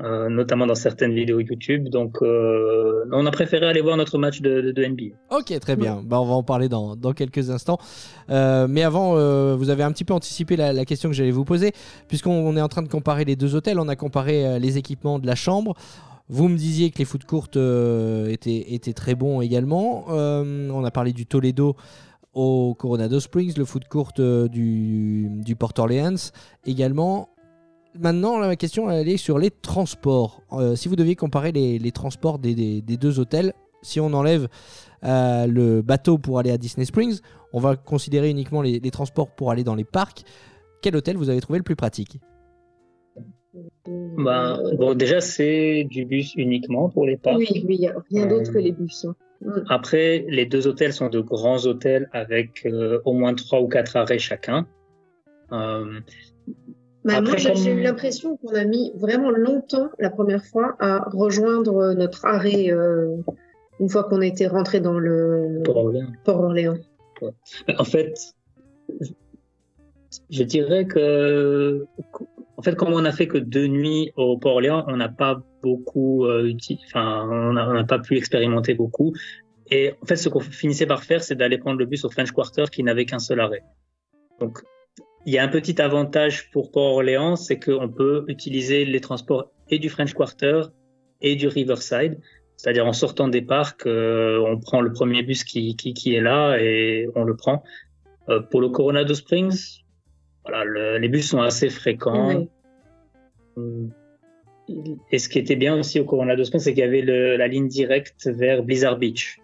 euh, 0.00 0.28
notamment 0.28 0.66
dans 0.66 0.76
certaines 0.76 1.12
vidéos 1.12 1.40
YouTube. 1.40 1.88
Donc 1.88 2.18
euh, 2.22 3.04
on 3.12 3.26
a 3.26 3.30
préféré 3.32 3.66
aller 3.66 3.80
voir 3.80 3.96
notre 3.96 4.18
match 4.18 4.40
de, 4.40 4.60
de, 4.60 4.70
de 4.70 4.84
NBA. 4.84 5.16
Ok, 5.30 5.58
très 5.58 5.74
bien. 5.74 6.02
Bah, 6.04 6.20
on 6.20 6.26
va 6.26 6.34
en 6.34 6.42
parler 6.44 6.68
dans, 6.68 6.94
dans 6.94 7.12
quelques 7.12 7.50
instants. 7.50 7.78
Euh, 8.30 8.66
mais 8.68 8.82
avant, 8.82 9.16
euh, 9.16 9.56
vous 9.56 9.70
avez 9.70 9.82
un 9.82 9.90
petit 9.92 10.04
peu 10.04 10.14
anticipé 10.14 10.56
la, 10.56 10.72
la 10.72 10.84
question 10.84 11.08
que 11.08 11.14
j'allais 11.16 11.30
vous 11.30 11.44
poser, 11.44 11.72
puisqu'on 12.08 12.32
on 12.32 12.56
est 12.56 12.60
en 12.60 12.68
train 12.68 12.82
de 12.82 12.88
comparer 12.88 13.24
les 13.24 13.36
deux 13.36 13.54
hôtels. 13.54 13.80
On 13.80 13.88
a 13.88 13.96
comparé 13.96 14.46
euh, 14.46 14.58
les 14.58 14.78
équipements 14.78 15.18
de 15.18 15.26
la 15.26 15.34
chambre. 15.34 15.74
Vous 16.28 16.48
me 16.48 16.56
disiez 16.56 16.90
que 16.90 16.98
les 16.98 17.04
foot 17.04 17.24
courtes 17.24 17.56
euh, 17.56 18.28
étaient, 18.28 18.74
étaient 18.74 18.92
très 18.92 19.14
bons 19.14 19.40
également. 19.40 20.06
Euh, 20.10 20.68
on 20.70 20.84
a 20.84 20.90
parlé 20.90 21.12
du 21.12 21.24
Toledo 21.24 21.76
au 22.34 22.74
Coronado 22.74 23.20
Springs, 23.20 23.54
le 23.56 23.64
foot 23.64 23.86
court 23.88 24.12
euh, 24.18 24.48
du, 24.48 25.28
du 25.30 25.54
Port 25.56 25.72
Orleans 25.78 26.16
également. 26.64 27.28
Maintenant, 27.98 28.38
la 28.38 28.56
question 28.56 28.90
est 28.90 29.16
sur 29.16 29.38
les 29.38 29.50
transports. 29.50 30.42
Si 30.74 30.86
vous 30.86 30.96
deviez 30.96 31.16
comparer 31.16 31.50
les, 31.52 31.78
les 31.78 31.92
transports 31.92 32.38
des, 32.38 32.82
des- 32.82 32.96
deux 32.98 33.18
hôtels, 33.18 33.54
si 33.80 34.00
on 34.00 34.12
enlève 34.12 34.48
le 35.02 35.80
bateau 35.80 36.18
pour 36.18 36.38
aller 36.38 36.50
à 36.50 36.58
Disney 36.58 36.84
Springs, 36.84 37.20
on 37.54 37.60
va 37.60 37.74
considérer 37.74 38.28
uniquement 38.28 38.60
les 38.60 38.90
transports 38.90 39.30
pour 39.30 39.50
aller 39.50 39.64
dans 39.64 39.74
les 39.74 39.84
parcs. 39.84 40.24
quel 40.82 40.94
hôtel 40.94 41.16
vous 41.16 41.30
avez 41.30 41.40
trouvé 41.40 41.58
le 41.58 41.62
plus 41.62 41.74
pratique? 41.74 42.20
Ben, 43.86 44.60
bon, 44.76 44.94
déjà, 44.94 45.20
c'est 45.20 45.84
du 45.90 46.04
bus 46.04 46.34
uniquement 46.36 46.88
pour 46.88 47.06
les 47.06 47.16
parcs. 47.16 47.38
Oui, 47.38 47.64
oui, 47.66 47.76
il 47.76 47.80
n'y 47.80 47.88
a 47.88 47.94
rien 48.10 48.26
d'autre 48.26 48.50
Euh, 48.50 48.54
que 48.54 48.58
les 48.58 48.72
bus. 48.72 49.04
hein. 49.04 49.14
Mm. 49.42 49.50
Après, 49.68 50.24
les 50.28 50.46
deux 50.46 50.66
hôtels 50.66 50.92
sont 50.92 51.08
de 51.08 51.20
grands 51.20 51.64
hôtels 51.66 52.08
avec 52.12 52.64
euh, 52.66 53.00
au 53.04 53.12
moins 53.12 53.34
trois 53.34 53.60
ou 53.60 53.68
quatre 53.68 53.96
arrêts 53.96 54.18
chacun. 54.18 54.66
Euh, 55.52 56.00
Bah, 57.04 57.20
moi, 57.20 57.36
j'ai 57.36 57.52
comme- 57.52 57.66
eu 57.68 57.82
l'impression 57.82 58.36
qu'on 58.38 58.54
a 58.54 58.64
mis 58.64 58.92
vraiment 58.96 59.30
longtemps 59.30 59.90
la 59.98 60.10
première 60.10 60.44
fois 60.44 60.74
à 60.80 61.08
rejoindre 61.10 61.94
notre 61.94 62.24
arrêt 62.24 62.70
euh, 62.72 63.14
une 63.78 63.88
fois 63.88 64.04
qu'on 64.04 64.22
était 64.22 64.46
rentré 64.48 64.80
dans 64.80 64.98
le 64.98 65.60
pour 65.64 65.76
Orléans. 65.76 66.10
Port 66.24 66.40
Orléans. 66.40 66.78
En 67.78 67.84
fait, 67.84 68.34
je 70.30 70.42
dirais 70.42 70.86
que, 70.86 71.86
en 72.56 72.62
fait, 72.62 72.74
comme 72.74 72.92
on 72.92 73.02
n'a 73.02 73.12
fait 73.12 73.28
que 73.28 73.38
deux 73.38 73.66
nuits 73.66 74.12
au 74.16 74.38
Port-Orléans, 74.38 74.84
on 74.88 74.96
n'a 74.96 75.08
pas 75.08 75.42
beaucoup, 75.62 76.24
euh, 76.24 76.52
enfin, 76.86 77.28
on 77.30 77.52
n'a 77.52 77.84
pas 77.84 77.98
pu 77.98 78.16
expérimenter 78.16 78.74
beaucoup. 78.74 79.12
Et 79.70 79.92
en 80.02 80.06
fait, 80.06 80.16
ce 80.16 80.28
qu'on 80.28 80.40
finissait 80.40 80.86
par 80.86 81.02
faire, 81.02 81.22
c'est 81.22 81.34
d'aller 81.34 81.58
prendre 81.58 81.78
le 81.78 81.86
bus 81.86 82.04
au 82.04 82.10
French 82.10 82.30
Quarter 82.32 82.64
qui 82.72 82.82
n'avait 82.82 83.04
qu'un 83.04 83.18
seul 83.18 83.40
arrêt. 83.40 83.62
Donc, 84.40 84.58
il 85.26 85.34
y 85.34 85.38
a 85.38 85.42
un 85.42 85.48
petit 85.48 85.80
avantage 85.82 86.50
pour 86.50 86.70
Port-Orléans, 86.70 87.36
c'est 87.36 87.58
qu'on 87.58 87.88
peut 87.88 88.24
utiliser 88.28 88.84
les 88.84 89.00
transports 89.00 89.50
et 89.68 89.78
du 89.78 89.90
French 89.90 90.14
Quarter 90.14 90.62
et 91.20 91.34
du 91.34 91.48
Riverside. 91.48 92.20
C'est-à-dire 92.56 92.86
en 92.86 92.92
sortant 92.92 93.28
des 93.28 93.42
parcs, 93.42 93.86
euh, 93.86 94.38
on 94.46 94.58
prend 94.58 94.80
le 94.80 94.92
premier 94.92 95.22
bus 95.22 95.44
qui, 95.44 95.76
qui, 95.76 95.92
qui 95.92 96.14
est 96.14 96.22
là 96.22 96.56
et 96.58 97.08
on 97.14 97.24
le 97.24 97.36
prend. 97.36 97.62
Euh, 98.28 98.40
pour 98.40 98.60
le 98.60 98.70
Coronado 98.70 99.14
Springs, 99.14 99.82
voilà, 100.46 100.64
le- 100.64 100.98
les 100.98 101.08
bus 101.08 101.28
sont 101.28 101.40
assez 101.40 101.68
fréquents. 101.70 102.28
Ouais. 102.28 102.48
Et 105.12 105.18
ce 105.18 105.28
qui 105.28 105.38
était 105.38 105.56
bien 105.56 105.78
aussi 105.78 106.00
au 106.00 106.04
Coronado 106.04 106.42
Springs, 106.44 106.60
c'est 106.60 106.72
qu'il 106.74 106.80
y 106.80 106.86
avait 106.86 107.00
le- 107.02 107.36
la 107.36 107.46
ligne 107.48 107.68
directe 107.68 108.26
vers 108.26 108.62
Blizzard 108.62 108.98
Beach. 108.98 109.38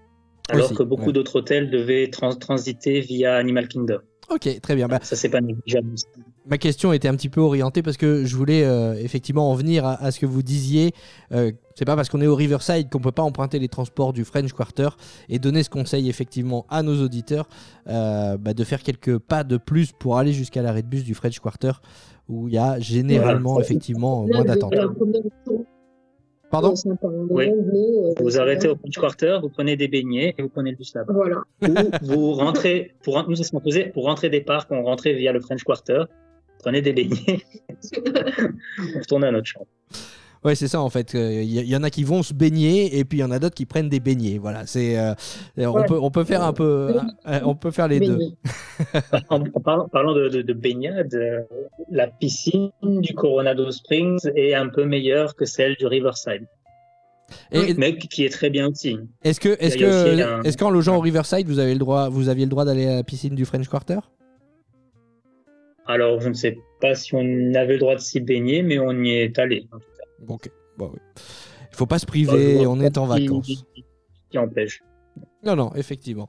Alors 0.48 0.66
Aussi, 0.66 0.74
que 0.74 0.82
beaucoup 0.82 1.06
ouais. 1.06 1.12
d'autres 1.12 1.36
hôtels 1.36 1.70
devaient 1.70 2.08
trans- 2.10 2.34
transiter 2.34 3.00
via 3.00 3.36
Animal 3.36 3.68
Kingdom. 3.68 4.00
Ok, 4.28 4.60
très 4.60 4.74
bien. 4.74 4.88
Bah, 4.88 4.98
Ça, 5.02 5.14
c'est 5.14 5.28
pas 5.28 5.40
négligeable. 5.40 5.94
Ma 6.44 6.58
question 6.58 6.92
était 6.92 7.06
un 7.06 7.14
petit 7.14 7.28
peu 7.28 7.40
orientée 7.40 7.82
parce 7.82 7.96
que 7.96 8.24
je 8.24 8.34
voulais 8.36 8.64
euh, 8.64 8.94
effectivement 8.94 9.50
en 9.50 9.54
venir 9.54 9.84
à, 9.86 9.94
à 10.02 10.10
ce 10.10 10.18
que 10.18 10.26
vous 10.26 10.42
disiez. 10.42 10.90
Euh, 11.30 11.52
c'est 11.76 11.84
pas 11.84 11.94
parce 11.94 12.08
qu'on 12.08 12.20
est 12.20 12.26
au 12.26 12.34
Riverside 12.34 12.90
qu'on 12.90 12.98
peut 12.98 13.12
pas 13.12 13.22
emprunter 13.22 13.60
les 13.60 13.68
transports 13.68 14.12
du 14.12 14.24
French 14.24 14.52
Quarter 14.52 14.88
et 15.28 15.38
donner 15.38 15.62
ce 15.62 15.70
conseil 15.70 16.08
effectivement 16.08 16.66
à 16.68 16.82
nos 16.82 17.00
auditeurs 17.00 17.48
euh, 17.88 18.36
bah, 18.38 18.54
de 18.54 18.64
faire 18.64 18.82
quelques 18.82 19.18
pas 19.18 19.44
de 19.44 19.56
plus 19.56 19.92
pour 19.92 20.18
aller 20.18 20.32
jusqu'à 20.32 20.62
l'arrêt 20.62 20.82
de 20.82 20.88
bus 20.88 21.04
du 21.04 21.14
French 21.14 21.38
Quarter 21.38 21.72
où 22.28 22.48
il 22.48 22.54
y 22.54 22.58
a 22.58 22.78
généralement 22.80 23.52
Voilà. 23.52 23.64
effectivement 23.66 24.26
moins 24.26 24.44
d'attente. 24.44 24.74
Pardon? 26.50 26.74
Oui. 27.30 27.48
euh, 27.48 28.12
Vous 28.20 28.38
arrêtez 28.38 28.68
au 28.68 28.76
French 28.76 28.98
Quarter, 28.98 29.38
vous 29.40 29.48
prenez 29.48 29.76
des 29.76 29.88
beignets 29.88 30.34
et 30.36 30.42
vous 30.42 30.50
prenez 30.50 30.72
le 30.72 30.76
bus 30.76 30.92
là-bas. 30.94 31.14
Voilà. 31.14 31.38
Ou 31.62 32.06
vous 32.06 32.32
rentrez, 32.32 32.94
pour, 33.02 33.16
nous, 33.26 33.36
qu'on 33.50 33.60
faisait, 33.60 33.86
pour 33.86 34.04
rentrer 34.04 34.28
des 34.28 34.42
parcs, 34.42 34.70
on 34.70 34.82
rentrait 34.82 35.14
via 35.14 35.32
le 35.32 35.40
French 35.40 35.64
Quarter, 35.64 36.04
prenez 36.62 36.80
des 36.80 36.92
beignets, 36.94 37.42
on 38.94 38.98
retournait 38.98 39.26
à 39.28 39.32
notre 39.32 39.46
chambre. 39.46 39.66
Ouais, 40.44 40.56
c'est 40.56 40.66
ça 40.66 40.80
en 40.80 40.90
fait. 40.90 41.14
Il 41.14 41.44
y, 41.44 41.60
y 41.70 41.76
en 41.76 41.84
a 41.84 41.90
qui 41.90 42.02
vont 42.02 42.24
se 42.24 42.34
baigner 42.34 42.98
et 42.98 43.04
puis 43.04 43.18
il 43.18 43.20
y 43.20 43.24
en 43.24 43.30
a 43.30 43.38
d'autres 43.38 43.54
qui 43.54 43.64
prennent 43.64 43.88
des 43.88 44.00
beignets. 44.00 44.38
Voilà, 44.38 44.66
c'est 44.66 44.98
euh, 44.98 45.14
on 45.56 45.68
Ouais. 45.78 45.86
peut 45.86 45.98
on 46.00 46.10
peut 46.10 46.24
faire 46.24 46.42
un 46.42 46.52
peu 46.52 46.96
euh, 47.28 47.40
on 47.44 47.54
peut 47.54 47.70
faire 47.70 47.86
les 47.86 48.00
deux. 48.00 48.18
En, 49.30 49.40
parlant, 49.44 49.88
parlant 49.88 50.12
de, 50.14 50.28
de, 50.28 50.42
de 50.42 50.52
baignade, 50.52 51.14
euh, 51.14 51.42
la 51.88 52.08
piscine 52.08 52.70
du 52.82 53.14
Coronado 53.14 53.70
Springs 53.70 54.18
est 54.34 54.54
un 54.54 54.68
peu 54.68 54.84
meilleure 54.84 55.36
que 55.36 55.44
celle 55.44 55.76
du 55.76 55.86
Riverside, 55.86 56.46
Et, 57.52 57.74
mais 57.74 57.96
qui 57.96 58.24
est 58.24 58.28
très 58.30 58.50
bien 58.50 58.68
aussi. 58.70 58.98
Est-ce 59.22 59.38
que, 59.38 59.50
est-ce 59.60 59.78
que, 59.78 60.20
un- 60.20 60.42
est-ce 60.42 60.56
qu'en 60.58 60.70
logeant 60.70 60.96
au 60.96 61.00
Riverside, 61.00 61.46
vous 61.46 61.60
avez 61.60 61.74
le 61.74 61.78
droit, 61.78 62.08
vous 62.08 62.28
aviez 62.28 62.44
le 62.44 62.50
droit 62.50 62.64
d'aller 62.64 62.88
à 62.88 62.96
la 62.96 63.04
piscine 63.04 63.36
du 63.36 63.44
French 63.44 63.68
Quarter? 63.68 64.00
Alors, 65.86 66.20
je 66.20 66.28
ne 66.28 66.34
sais 66.34 66.58
pas 66.80 66.94
si 66.94 67.14
on 67.14 67.54
avait 67.54 67.74
le 67.74 67.78
droit 67.78 67.94
de 67.94 68.00
s'y 68.00 68.20
baigner, 68.20 68.62
mais 68.62 68.78
on 68.78 68.92
y 69.02 69.10
est 69.10 69.38
allé. 69.38 69.66
en 69.72 69.78
tout 69.78 69.84
cas. 69.98 70.32
Ok, 70.32 70.50
bon, 70.78 70.90
oui. 70.92 71.00
Il 71.70 71.76
faut 71.76 71.86
pas 71.86 71.98
se 71.98 72.06
priver, 72.06 72.56
vois 72.56 72.68
on 72.68 72.80
est 72.80 72.98
en 72.98 73.06
qui- 73.16 73.26
vacances. 73.26 73.64
Qui 74.30 74.38
empêche. 74.38 74.82
Non, 75.44 75.56
non, 75.56 75.72
effectivement. 75.74 76.28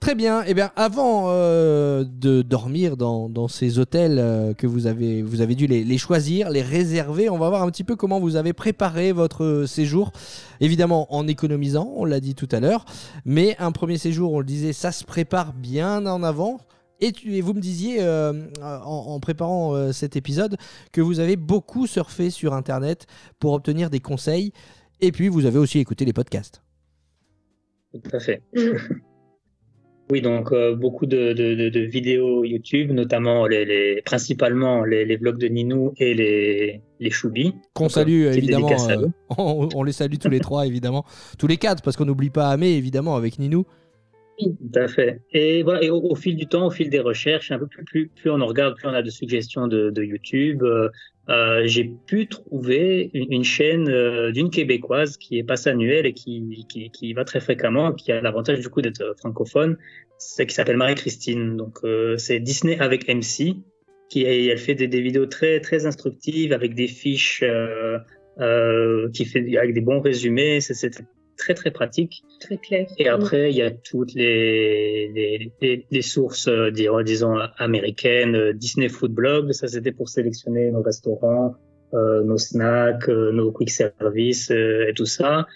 Très 0.00 0.14
bien. 0.14 0.44
Eh 0.46 0.54
bien, 0.54 0.70
avant 0.76 1.24
euh, 1.28 2.04
de 2.08 2.42
dormir 2.42 2.96
dans, 2.96 3.28
dans 3.28 3.48
ces 3.48 3.80
hôtels 3.80 4.18
euh, 4.20 4.54
que 4.54 4.66
vous 4.68 4.86
avez, 4.86 5.22
vous 5.22 5.40
avez 5.40 5.56
dû 5.56 5.66
les, 5.66 5.82
les 5.82 5.98
choisir, 5.98 6.50
les 6.50 6.62
réserver, 6.62 7.28
on 7.28 7.36
va 7.36 7.48
voir 7.48 7.62
un 7.64 7.70
petit 7.70 7.82
peu 7.82 7.96
comment 7.96 8.20
vous 8.20 8.36
avez 8.36 8.52
préparé 8.52 9.10
votre 9.10 9.42
euh, 9.44 9.66
séjour. 9.66 10.12
Évidemment, 10.60 11.12
en 11.12 11.26
économisant, 11.26 11.92
on 11.96 12.04
l'a 12.04 12.20
dit 12.20 12.36
tout 12.36 12.48
à 12.52 12.60
l'heure. 12.60 12.84
Mais 13.24 13.56
un 13.58 13.72
premier 13.72 13.98
séjour, 13.98 14.32
on 14.32 14.38
le 14.38 14.44
disait, 14.46 14.72
ça 14.72 14.92
se 14.92 15.04
prépare 15.04 15.52
bien 15.52 16.06
en 16.06 16.22
avant. 16.22 16.58
Et, 17.00 17.12
tu- 17.12 17.34
et 17.34 17.40
vous 17.40 17.54
me 17.54 17.60
disiez, 17.60 17.98
euh, 18.00 18.32
en, 18.62 19.04
en 19.14 19.20
préparant 19.20 19.74
euh, 19.74 19.92
cet 19.92 20.16
épisode, 20.16 20.56
que 20.92 21.00
vous 21.00 21.20
avez 21.20 21.36
beaucoup 21.36 21.86
surfé 21.86 22.30
sur 22.30 22.54
Internet 22.54 23.06
pour 23.38 23.52
obtenir 23.52 23.88
des 23.90 24.00
conseils. 24.00 24.52
Et 25.00 25.12
puis, 25.12 25.28
vous 25.28 25.46
avez 25.46 25.58
aussi 25.58 25.78
écouté 25.78 26.04
les 26.04 26.12
podcasts. 26.12 26.62
Tout 27.92 28.10
à 28.16 28.20
fait. 28.20 28.42
Oui, 30.10 30.22
donc 30.22 30.52
euh, 30.52 30.74
beaucoup 30.74 31.04
de, 31.04 31.34
de, 31.34 31.54
de, 31.54 31.68
de 31.68 31.80
vidéos 31.80 32.42
YouTube, 32.42 32.92
notamment 32.92 33.46
les, 33.46 33.66
les 33.66 34.00
principalement 34.00 34.82
les, 34.82 35.04
les 35.04 35.18
vlogs 35.18 35.36
de 35.38 35.48
Ninou 35.48 35.92
et 35.98 36.14
les, 36.14 36.80
les 36.98 37.10
Choubi. 37.10 37.52
Qu'on 37.74 37.90
salue 37.90 38.24
évidemment. 38.24 38.70
on, 39.36 39.68
on 39.74 39.82
les 39.82 39.92
salue 39.92 40.14
tous 40.18 40.30
les 40.30 40.40
trois 40.40 40.66
évidemment. 40.66 41.04
Tous 41.38 41.46
les 41.46 41.58
quatre 41.58 41.82
parce 41.82 41.98
qu'on 41.98 42.06
n'oublie 42.06 42.30
pas 42.30 42.48
Amé 42.48 42.70
évidemment 42.70 43.16
avec 43.16 43.38
Ninou. 43.38 43.66
Tout 44.38 44.56
à 44.76 44.86
fait. 44.86 45.20
Et 45.32 45.62
voilà, 45.62 45.82
et 45.82 45.90
au, 45.90 46.14
fil 46.14 46.36
du 46.36 46.46
temps, 46.46 46.66
au 46.66 46.70
fil 46.70 46.90
des 46.90 47.00
recherches, 47.00 47.50
un 47.50 47.58
peu 47.58 47.66
plus, 47.66 47.84
plus, 47.84 48.08
plus 48.08 48.30
on 48.30 48.40
en 48.40 48.46
regarde, 48.46 48.76
plus 48.76 48.86
on 48.86 48.94
a 48.94 49.02
de 49.02 49.10
suggestions 49.10 49.66
de, 49.66 49.90
de 49.90 50.02
YouTube. 50.02 50.62
euh, 50.62 50.88
euh, 51.28 51.62
j'ai 51.66 51.84
pu 51.84 52.26
trouver 52.26 53.10
une, 53.12 53.44
chaîne 53.44 53.88
euh, 53.90 54.32
d'une 54.32 54.48
québécoise 54.48 55.18
qui 55.18 55.38
est 55.38 55.42
passe 55.42 55.66
annuelle 55.66 56.06
et 56.06 56.14
qui, 56.14 56.64
qui, 56.70 56.90
qui 56.90 57.12
va 57.12 57.24
très 57.24 57.40
fréquemment, 57.40 57.92
qui 57.92 58.12
a 58.12 58.20
l'avantage 58.22 58.60
du 58.60 58.68
coup 58.70 58.80
d'être 58.80 59.02
euh, 59.02 59.14
francophone, 59.18 59.76
c'est 60.16 60.46
qui 60.46 60.54
s'appelle 60.54 60.78
Marie-Christine. 60.78 61.56
Donc 61.56 61.80
euh, 61.84 62.16
c'est 62.16 62.40
Disney 62.40 62.78
avec 62.78 63.08
MC, 63.08 63.56
qui 64.08 64.22
elle 64.22 64.56
fait 64.56 64.74
des, 64.74 64.88
des 64.88 65.02
vidéos 65.02 65.26
très 65.26 65.60
très 65.60 65.84
instructives 65.84 66.54
avec 66.54 66.74
des 66.74 66.88
fiches, 66.88 67.44
qui 69.12 69.24
fait 69.26 69.58
avec 69.58 69.74
des 69.74 69.82
bons 69.82 70.00
résumés. 70.00 70.62
C'est 70.62 71.02
très 71.38 71.54
très 71.54 71.70
pratique. 71.70 72.22
Très 72.40 72.58
clair. 72.58 72.86
Et 72.98 73.08
après, 73.08 73.50
il 73.50 73.56
y 73.56 73.62
a 73.62 73.70
toutes 73.70 74.12
les, 74.12 75.08
les, 75.14 75.52
les, 75.62 75.86
les 75.90 76.02
sources, 76.02 76.48
euh, 76.48 76.70
disons, 76.70 77.00
disons, 77.02 77.38
américaines, 77.56 78.34
euh, 78.34 78.52
Disney 78.52 78.88
Food 78.88 79.12
Blog, 79.12 79.52
ça 79.52 79.68
c'était 79.68 79.92
pour 79.92 80.08
sélectionner 80.08 80.70
nos 80.70 80.82
restaurants, 80.82 81.54
euh, 81.94 82.22
nos 82.22 82.36
snacks, 82.36 83.08
euh, 83.08 83.32
nos 83.32 83.50
quick 83.50 83.70
service 83.70 84.50
euh, 84.50 84.88
et 84.88 84.92
tout 84.92 85.06
ça. 85.06 85.46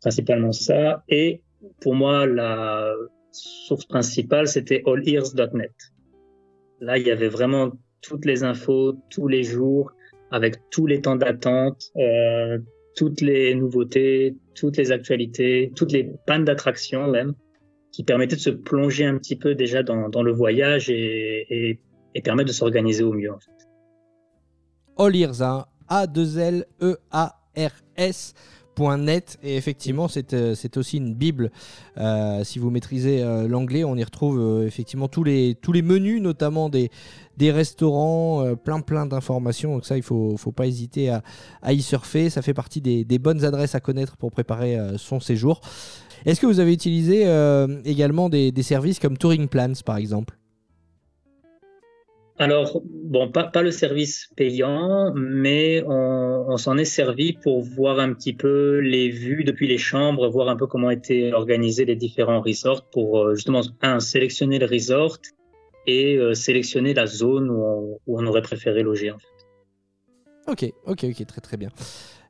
Principalement 0.00 0.52
ça. 0.52 1.02
Et 1.08 1.42
pour 1.80 1.94
moi, 1.96 2.26
la 2.26 2.94
source 3.32 3.86
principale, 3.86 4.46
c'était 4.46 4.82
allears.net. 4.86 5.72
Là, 6.80 6.96
il 6.96 7.06
y 7.06 7.10
avait 7.10 7.28
vraiment 7.28 7.72
toutes 8.00 8.24
les 8.24 8.44
infos, 8.44 8.94
tous 9.10 9.26
les 9.26 9.42
jours, 9.42 9.90
avec 10.30 10.56
tous 10.70 10.86
les 10.86 11.00
temps 11.00 11.16
d'attente, 11.16 11.90
toutes 12.96 13.20
les 13.20 13.54
nouveautés, 13.54 14.36
toutes 14.54 14.76
les 14.76 14.92
actualités, 14.92 15.72
toutes 15.76 15.92
les 15.92 16.10
pannes 16.26 16.44
d'attraction 16.44 17.08
même, 17.08 17.34
qui 17.92 18.04
permettaient 18.04 18.36
de 18.36 18.40
se 18.40 18.50
plonger 18.50 19.04
un 19.06 19.16
petit 19.18 19.36
peu 19.36 19.54
déjà 19.54 19.82
dans, 19.82 20.22
le 20.22 20.32
voyage 20.32 20.90
et, 20.90 21.46
et, 21.48 21.80
et 22.14 22.22
permettre 22.22 22.48
de 22.48 22.54
s'organiser 22.54 23.04
au 23.04 23.12
mieux. 23.12 23.32
En 23.32 23.38
fait. 23.38 23.50
All 24.96 25.14
Ears, 25.16 25.42
hein, 25.42 25.64
A2L-E-A-R-S. 25.88 26.64
.net. 28.78 29.38
Et 29.42 29.56
effectivement 29.56 30.08
c'est 30.08 30.34
euh, 30.34 30.54
aussi 30.76 30.96
une 30.98 31.14
bible. 31.14 31.50
Euh, 31.98 32.44
si 32.44 32.58
vous 32.58 32.70
maîtrisez 32.70 33.22
euh, 33.22 33.48
l'anglais 33.48 33.84
on 33.84 33.96
y 33.96 34.04
retrouve 34.04 34.64
effectivement 34.66 35.08
tous 35.08 35.24
les 35.24 35.56
tous 35.60 35.72
les 35.72 35.82
menus 35.82 36.22
notamment 36.22 36.68
des 36.68 36.90
restaurants 37.40 38.54
plein 38.56 38.80
plein 38.80 39.06
d'informations. 39.06 39.74
Donc 39.74 39.86
ça 39.86 39.96
il 39.96 40.02
faut 40.02 40.36
faut 40.36 40.52
pas 40.52 40.66
hésiter 40.66 41.10
à, 41.10 41.72
y 41.72 41.82
surfer. 41.82 42.30
Ça 42.30 42.42
fait 42.42 42.54
partie 42.54 42.80
des, 42.80 43.18
bonnes 43.18 43.44
adresses 43.44 43.74
à 43.74 43.80
connaître 43.80 44.16
pour 44.16 44.30
préparer 44.30 44.78
son 44.96 45.20
séjour. 45.20 45.60
Est-ce 46.26 46.40
que 46.40 46.46
vous 46.46 46.60
avez 46.60 46.72
utilisé 46.72 47.22
également 47.84 48.28
des 48.28 48.62
services 48.62 48.98
comme 48.98 49.16
Touring 49.16 49.48
Plans 49.48 49.72
par 49.84 49.96
exemple? 49.96 50.37
Alors, 52.40 52.80
bon, 52.84 53.32
pas, 53.32 53.44
pas 53.44 53.62
le 53.62 53.72
service 53.72 54.30
payant, 54.36 55.12
mais 55.14 55.82
on, 55.84 56.46
on 56.48 56.56
s'en 56.56 56.78
est 56.78 56.84
servi 56.84 57.32
pour 57.32 57.62
voir 57.62 57.98
un 57.98 58.12
petit 58.12 58.32
peu 58.32 58.78
les 58.78 59.08
vues 59.08 59.42
depuis 59.42 59.66
les 59.66 59.78
chambres, 59.78 60.28
voir 60.28 60.48
un 60.48 60.56
peu 60.56 60.68
comment 60.68 60.90
étaient 60.90 61.32
organisés 61.32 61.84
les 61.84 61.96
différents 61.96 62.40
resorts 62.40 62.84
pour 62.90 63.18
euh, 63.18 63.34
justement, 63.34 63.62
un, 63.82 63.98
sélectionner 63.98 64.60
le 64.60 64.66
resort 64.66 65.18
et 65.88 66.16
euh, 66.16 66.34
sélectionner 66.34 66.94
la 66.94 67.06
zone 67.06 67.50
où 67.50 67.60
on, 67.60 67.98
où 68.06 68.20
on 68.20 68.26
aurait 68.26 68.42
préféré 68.42 68.84
loger. 68.84 69.10
En 69.10 69.18
fait. 69.18 69.26
Ok, 70.46 70.72
ok, 70.86 71.06
ok, 71.10 71.26
très 71.26 71.40
très 71.40 71.56
bien. 71.56 71.70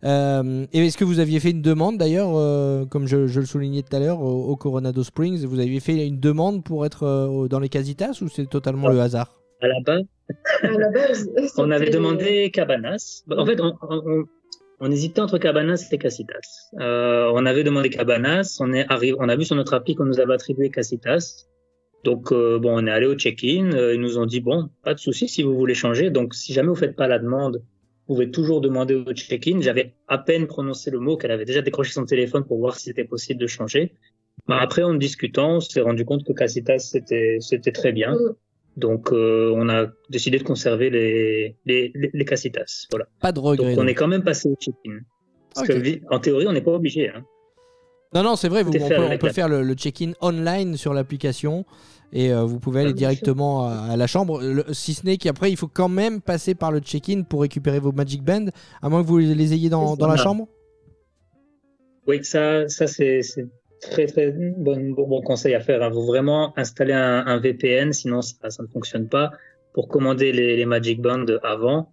Euh, 0.05 0.64
et 0.73 0.87
est-ce 0.87 0.97
que 0.97 1.05
vous 1.05 1.18
aviez 1.18 1.38
fait 1.38 1.51
une 1.51 1.61
demande 1.61 1.99
d'ailleurs, 1.99 2.31
euh, 2.35 2.87
comme 2.87 3.07
je, 3.07 3.27
je 3.27 3.40
le 3.40 3.47
soulignais 3.47 3.83
tout 3.83 3.94
à 3.94 3.99
l'heure, 3.99 4.23
au, 4.23 4.47
au 4.47 4.57
Coronado 4.57 5.05
Springs 5.05 5.44
Vous 5.44 5.61
aviez 5.61 5.81
fait 5.81 6.07
une 6.07 6.18
demande 6.18 6.64
pour 6.64 6.87
être 6.87 7.47
dans 7.51 7.61
les 7.61 7.68
Casitas 7.68 8.21
ou 8.23 8.29
c'est 8.29 8.49
totalement 8.49 8.88
le 8.88 9.01
hasard? 9.01 9.38
À 9.61 9.68
la 9.68 9.81
base, 9.85 10.05
À 10.62 10.71
la 10.71 10.88
base, 10.90 11.29
on 11.59 11.71
avait 11.71 11.90
demandé 11.90 12.51
Cabanas. 12.51 13.25
En 13.31 13.44
fait, 13.47 13.61
on, 13.61 13.75
on- 13.83 14.03
on- 14.07 14.25
on 14.81 14.90
hésitait 14.92 15.21
entre 15.21 15.38
Cabanas 15.38 15.88
et 15.90 15.99
Casitas. 15.99 16.71
Euh, 16.79 17.29
on 17.35 17.44
avait 17.47 17.64
demandé 17.64 17.90
Cabanas, 17.90 18.59
on, 18.61 18.73
est 18.73 18.87
arrivé, 18.88 19.16
on 19.18 19.29
a 19.29 19.35
vu 19.35 19.44
sur 19.44 19.57
notre 19.57 19.75
appli 19.75 19.97
qu'on 19.97 20.05
nous 20.05 20.21
avait 20.21 20.35
attribué 20.35 20.71
Casitas. 20.71 21.47
Donc, 22.05 22.31
euh, 22.31 22.61
bon, 22.61 22.81
on 22.81 22.87
est 22.87 22.90
allé 22.92 23.07
au 23.07 23.16
check-in. 23.16 23.73
euh, 23.73 23.94
ils 23.94 24.01
nous 24.01 24.18
ont 24.18 24.27
dit, 24.27 24.38
bon, 24.40 24.68
pas 24.85 24.94
de 24.94 25.01
souci 25.01 25.27
si 25.27 25.42
vous 25.42 25.57
voulez 25.57 25.75
changer. 25.75 26.11
Donc, 26.11 26.33
si 26.35 26.53
jamais 26.53 26.68
vous 26.68 26.77
faites 26.77 26.94
pas 26.94 27.09
la 27.09 27.18
demande, 27.18 27.57
vous 28.07 28.14
pouvez 28.14 28.31
toujours 28.31 28.61
demander 28.61 28.94
au 28.94 29.12
check-in. 29.12 29.61
J'avais 29.61 29.94
à 30.07 30.16
peine 30.18 30.47
prononcé 30.47 30.92
le 30.92 31.01
mot 31.01 31.16
qu'elle 31.16 31.33
avait 31.33 31.44
déjà 31.44 31.61
décroché 31.61 31.92
son 31.92 32.05
téléphone 32.05 32.44
pour 32.44 32.59
voir 32.59 32.77
si 32.77 32.85
c'était 32.85 33.05
possible 33.05 33.40
de 33.40 33.49
changer. 33.49 33.94
Mais 34.49 34.55
après, 34.61 34.85
en 34.85 34.94
discutant, 34.94 35.57
on 35.57 35.61
s'est 35.61 35.81
rendu 35.81 36.05
compte 36.05 36.25
que 36.25 36.33
Casitas, 36.33 36.79
c'était, 36.79 37.38
c'était 37.40 37.73
très 37.73 37.90
bien. 37.90 38.16
Donc, 38.79 39.11
euh, 39.12 39.53
on 39.57 39.69
a 39.69 39.87
décidé 40.09 40.38
de 40.38 40.45
conserver 40.45 40.88
les, 40.88 41.57
les, 41.67 41.91
les, 41.95 42.11
les 42.14 42.25
Casitas. 42.25 42.87
Voilà. 42.91 43.07
Pas 43.21 43.33
de 43.33 43.37
Donc, 43.37 43.45
regret. 43.47 43.73
on 43.75 43.81
donc. 43.81 43.88
est 43.88 43.95
quand 43.95 44.07
même 44.09 44.23
passé 44.23 44.49
au 44.49 44.55
check-in. 44.55 45.01
Parce 45.55 45.69
Ok. 45.69 45.75
que, 45.75 45.81
vi- 45.81 46.01
en 46.11 46.21
théorie, 46.21 46.47
on 46.47 46.53
n'est 46.53 46.61
pas 46.62 46.71
obligé. 46.73 47.09
Hein. 47.09 47.25
Non, 48.14 48.23
non, 48.23 48.37
c'est 48.37 48.49
vrai, 48.49 48.62
vous- 48.62 48.71
on, 48.71 48.88
peut, 48.88 49.19
on 49.23 49.33
faire 49.33 49.49
le, 49.49 49.62
le 49.62 49.75
check-in 49.75 50.12
online 50.21 50.77
sur 50.77 50.95
l'application 50.95 51.67
et 52.12 52.33
euh, 52.33 52.45
vous 52.45 52.59
pouvez 52.61 52.81
aller 52.81 52.91
Ah, 52.91 52.95
directement 52.95 53.67
à, 53.67 53.88
à 53.91 53.97
la 53.97 54.07
chambre. 54.07 54.41
Le- 54.41 54.64
si 54.73 54.95
ce 54.95 55.05
n'est 55.05 55.17
qu'après, 55.17 55.51
il 55.51 55.57
faut 55.57 55.67
quand 55.69 55.88
même 55.91 56.21
passer 56.23 56.55
par 56.55 56.71
le 56.71 56.79
check-in 56.79 57.23
pour 57.23 57.43
récupérer 57.43 57.81
vos 57.81 57.93
Magic 57.93 58.23
Band, 58.23 58.47
à 58.81 58.88
moins 58.88 59.03
que 59.03 59.09
vous 59.09 59.19
les 59.19 59.53
ayez 59.53 59.69
dans, 59.69 59.97
dans 59.97 60.07
la 60.07 60.17
chambre? 60.17 60.47
Oui, 62.07 62.25
ça, 62.25 62.69
ça 62.69 62.87
c'est 62.87 63.21
très, 63.81 64.07
très 64.07 64.31
bon, 64.33 64.91
bon, 64.91 65.07
bon 65.09 65.21
conseil 65.23 65.55
à 65.55 65.61
faire. 65.61 65.81
Il 65.87 65.93
faut 65.93 66.05
vraiment 66.07 66.53
installer 66.59 66.93
un, 66.93 67.27
un 67.27 67.38
VPN, 67.38 67.93
sinon 67.93 68.23
ça, 68.23 68.51
ça 68.51 68.62
ne 68.62 68.69
fonctionne 68.69 69.09
pas. 69.09 69.31
Pour 69.75 69.88
commander 69.88 70.33
les, 70.33 70.57
les 70.57 70.64
Magic 70.67 71.01
Band 71.01 71.27
avant, 71.43 71.93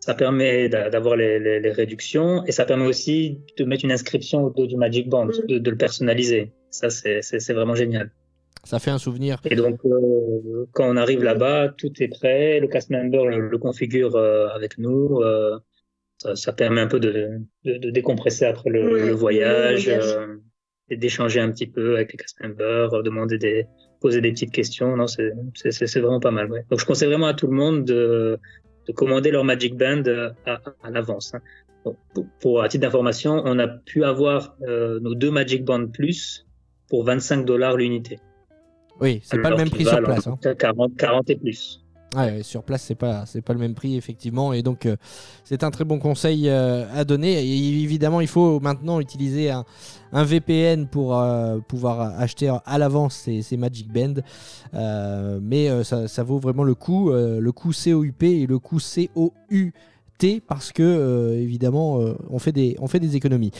ça 0.00 0.14
permet 0.14 0.68
d'a- 0.68 0.90
d'avoir 0.90 1.16
les, 1.16 1.38
les, 1.40 1.60
les 1.60 1.72
réductions 1.72 2.44
et 2.46 2.52
ça 2.52 2.64
permet 2.66 2.86
aussi 2.86 3.40
de 3.58 3.64
mettre 3.64 3.84
une 3.84 3.92
inscription 3.92 4.44
au 4.44 4.50
dos 4.50 4.66
du 4.66 4.76
Magic 4.76 5.08
Band, 5.08 5.26
Mm. 5.26 5.46
de, 5.48 5.58
de 5.58 5.70
le 5.70 5.76
personnaliser. 5.76 6.52
Ça, 6.70 6.90
c'est 6.90 7.52
vraiment 7.52 7.74
génial. 7.74 8.10
Ça 8.64 8.78
fait 8.78 8.90
un 8.90 8.98
souvenir. 8.98 9.38
Et 9.44 9.56
donc, 9.56 9.78
euh, 9.84 10.66
quand 10.72 10.88
on 10.88 10.96
arrive 10.96 11.22
là-bas, 11.22 11.68
tout 11.76 11.92
est 12.02 12.08
prêt, 12.08 12.60
le 12.60 12.66
cast 12.68 12.88
member 12.90 13.26
le, 13.26 13.48
le 13.48 13.58
configure 13.58 14.16
euh, 14.16 14.48
avec 14.48 14.78
nous. 14.78 15.20
euh, 15.20 15.58
ça, 16.18 16.34
ça 16.36 16.52
permet 16.52 16.80
un 16.80 16.86
peu 16.86 17.00
de, 17.00 17.40
de, 17.64 17.76
de 17.76 17.90
décompresser 17.90 18.44
après 18.46 18.70
le, 18.70 18.92
Ouais, 18.94 19.06
le 19.06 19.12
voyage, 19.12 19.86
le 19.86 19.94
voyage. 19.94 20.28
Et 20.90 20.96
d'échanger 20.96 21.40
un 21.40 21.50
petit 21.50 21.66
peu 21.66 21.96
avec 21.96 22.12
les 22.12 22.18
cast 22.18 22.40
members, 22.42 22.92
euh, 22.94 23.02
demander 23.02 23.38
des, 23.38 23.66
poser 24.00 24.20
des 24.20 24.30
petites 24.32 24.52
questions. 24.52 24.96
Non, 24.96 25.06
c'est 25.06 25.32
c'est- 25.54 26.00
vraiment 26.00 26.20
pas 26.20 26.30
mal. 26.30 26.50
Ouais. 26.50 26.64
Donc, 26.70 26.80
je 26.80 26.84
conseille 26.86 27.08
vraiment 27.08 27.26
à 27.26 27.34
tout 27.34 27.46
le 27.46 27.54
monde 27.56 27.84
de, 27.84 28.38
de 28.86 28.92
commander 28.92 29.30
leur 29.30 29.44
Magic 29.44 29.76
Band 29.76 30.02
euh, 30.06 30.30
à, 30.46 30.60
à 30.82 30.90
l'avance. 30.90 31.34
hein. 31.34 31.40
Donc, 31.84 31.96
pour, 32.14 32.26
pour 32.40 32.62
à 32.62 32.68
titre 32.68 32.82
d'information, 32.82 33.42
on 33.44 33.58
a 33.58 33.68
pu 33.68 34.04
avoir 34.04 34.56
euh, 34.62 35.00
nos 35.00 35.14
deux 35.14 35.30
Magic 35.30 35.64
Band 35.64 35.86
Plus 35.88 36.46
pour 36.88 37.04
25 37.04 37.44
dollars 37.44 37.76
l'unité. 37.76 38.18
Oui, 39.00 39.20
c'est 39.24 39.38
pas 39.40 39.50
le 39.50 39.56
même 39.56 39.70
prix 39.70 39.84
sur 39.84 40.02
place. 40.02 40.26
hein. 40.26 40.32
entre 40.32 40.52
40, 40.52 40.96
40 40.96 41.30
et 41.30 41.36
plus. 41.36 41.83
Sur 42.42 42.62
place, 42.62 42.82
c'est 42.82 42.94
pas, 42.94 43.24
pas 43.44 43.52
le 43.52 43.58
même 43.58 43.74
prix, 43.74 43.96
effectivement. 43.96 44.52
Et 44.52 44.62
donc, 44.62 44.86
euh, 44.86 44.96
c'est 45.44 45.64
un 45.64 45.70
très 45.70 45.84
bon 45.84 45.98
conseil 45.98 46.48
euh, 46.48 46.84
à 46.94 47.04
donner. 47.04 47.32
Et 47.42 47.82
évidemment, 47.82 48.20
il 48.20 48.28
faut 48.28 48.60
maintenant 48.60 49.00
utiliser 49.00 49.50
un, 49.50 49.64
VPN 50.12 50.86
pour 50.86 51.18
euh, 51.18 51.58
pouvoir 51.58 52.20
acheter 52.20 52.48
à 52.64 52.78
l'avance 52.78 53.28
ces, 53.42 53.56
Magic 53.56 53.92
Band. 53.92 54.14
Mais 55.42 55.68
ça, 55.84 56.22
vaut 56.22 56.38
vraiment 56.38 56.64
le 56.64 56.74
coup, 56.74 57.10
le 57.12 57.52
coup 57.52 57.72
COUP 57.72 58.22
et 58.22 58.46
le 58.46 58.58
coup 58.58 58.78
COUT 58.78 59.32
parce 60.46 60.72
que, 60.72 61.36
évidemment, 61.38 61.98
on, 62.30 62.38
fait 62.38 62.52
des, 62.52 63.16
économies. 63.16 63.50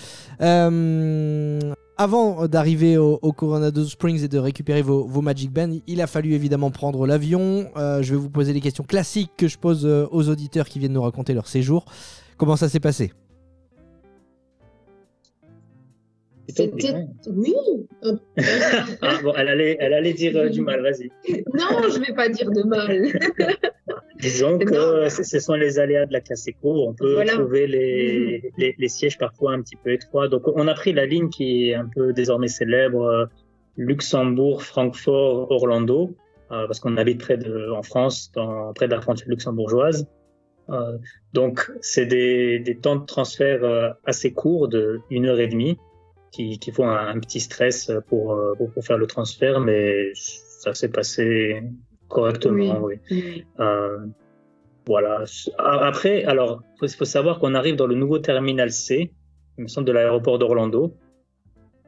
Avant 1.97 2.47
d'arriver 2.47 2.97
au, 2.99 3.33
Coronado 3.33 3.85
Springs 3.85 4.25
et 4.25 4.29
de 4.29 4.39
récupérer 4.39 4.83
vos, 4.83 5.21
Magic 5.21 5.53
Band, 5.53 5.71
il 5.87 6.01
a 6.01 6.07
fallu 6.07 6.35
évidemment 6.35 6.71
prendre 6.71 7.07
l'avion. 7.07 7.71
Euh, 7.77 8.03
je 8.03 8.15
vais 8.15 8.21
vous 8.21 8.31
poser 8.31 8.53
les 8.53 8.61
questions 8.61 8.85
classiques 8.85 9.31
que 9.37 9.49
je 9.49 9.59
pose 9.59 9.87
euh, 9.87 10.07
aux 10.11 10.29
auditeurs 10.29 10.69
qui 10.69 10.79
viennent 10.79 10.93
nous 10.93 11.03
raconter 11.03 11.35
leur 11.35 11.47
séjour. 11.47 11.85
Comment 12.37 12.57
ça 12.57 12.69
s'est 12.69 12.81
passé? 12.81 13.13
C'était. 16.49 16.95
Oui. 17.27 17.55
euh, 18.05 18.13
Ah, 19.01 19.19
bon, 19.23 19.33
elle 19.37 19.49
allait, 19.49 19.77
elle 19.81 19.95
allait 19.95 20.13
dire 20.13 20.37
euh, 20.37 20.49
du 20.49 20.61
mal, 20.61 20.83
vas-y. 20.83 21.11
non, 21.55 21.89
je 21.89 21.99
vais 22.01 22.13
pas 22.15 22.29
dire 22.29 22.51
de 22.51 22.63
mal. 22.63 23.07
Disons 24.21 24.59
que 24.59 25.09
ce 25.09 25.39
sont 25.41 25.55
les 25.55 25.79
aléas 25.79 26.07
de 26.07 26.13
la 26.13 26.21
classe 26.21 26.47
éco. 26.47 26.87
On 26.89 26.95
peut 26.95 27.15
Voilà. 27.15 27.33
trouver 27.33 27.67
les, 27.67 28.53
les, 28.59 28.75
les 28.79 28.89
sièges 28.89 29.19
parfois 29.19 29.53
un 29.53 29.61
petit 29.63 29.77
peu 29.77 29.93
étroits. 29.93 30.29
Donc, 30.29 30.43
on 30.47 30.67
a 30.69 30.75
pris 30.75 30.93
la 30.93 31.05
ligne 31.07 31.29
qui 31.29 31.71
est 31.71 31.75
un 31.75 31.89
peu 31.95 32.13
désormais 32.13 32.49
célèbre, 32.49 33.03
euh, 33.05 33.25
Luxembourg, 33.77 34.63
Francfort, 34.63 35.51
Orlando, 35.51 36.15
parce 36.49 36.79
qu'on 36.79 36.97
habite 36.97 37.19
près 37.21 37.37
de, 37.37 37.71
en 37.71 37.83
France, 37.83 38.31
dans, 38.35 38.73
près 38.73 38.87
de 38.87 38.93
la 38.95 39.01
frontière 39.01 39.29
luxembourgeoise. 39.29 40.07
Donc, 41.33 41.73
c'est 41.81 42.07
des, 42.07 42.61
des 42.61 42.77
temps 42.77 42.95
de 42.97 43.05
transfert 43.05 43.97
assez 44.05 44.33
courts, 44.33 44.69
de 44.69 45.01
une 45.11 45.27
heure 45.27 45.41
et 45.41 45.49
demie, 45.49 45.77
qui, 46.35 46.59
qui 46.59 46.73
font 46.73 46.89
un, 46.89 47.09
un 47.09 47.21
petit 47.21 47.41
stress 47.41 47.93
pour, 48.09 48.33
euh, 48.33 48.55
pour, 48.57 48.71
pour 48.73 48.85
faire 48.85 48.99
le 48.99 49.07
transfert, 49.07 49.61
mais 49.61 50.13
ça 50.15 50.75
s'est 50.75 50.89
passé 50.89 51.63
correctement, 52.09 52.81
oui. 52.81 52.95
Oui. 53.11 53.45
Euh, 53.61 53.99
voilà. 54.87 55.25
Après, 55.59 56.25
alors, 56.25 56.63
il 56.83 56.89
faut, 56.89 56.97
faut 56.99 57.05
savoir 57.05 57.39
qu'on 57.39 57.55
arrive 57.55 57.77
dans 57.77 57.87
le 57.87 57.95
nouveau 57.95 58.19
terminal 58.19 58.71
C, 58.71 59.13
il 59.59 59.63
me 59.63 59.69
semble, 59.69 59.87
de 59.87 59.93
l'aéroport 59.93 60.39
d'Orlando. 60.39 60.97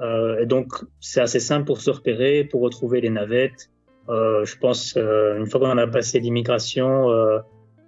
Euh, 0.01 0.39
et 0.39 0.47
donc, 0.47 0.73
c'est 1.01 1.21
assez 1.21 1.41
simple 1.41 1.67
pour 1.67 1.81
se 1.81 1.91
repérer, 1.91 2.45
pour 2.45 2.61
retrouver 2.63 3.01
les 3.01 3.11
navettes. 3.11 3.71
Euh, 4.09 4.45
je 4.45 4.57
pense, 4.59 4.95
euh, 4.97 5.39
une 5.39 5.47
fois 5.47 5.59
qu'on 5.61 5.77
a 5.77 5.87
passé 5.89 6.21
l'immigration, 6.21 7.11
euh, 7.11 7.41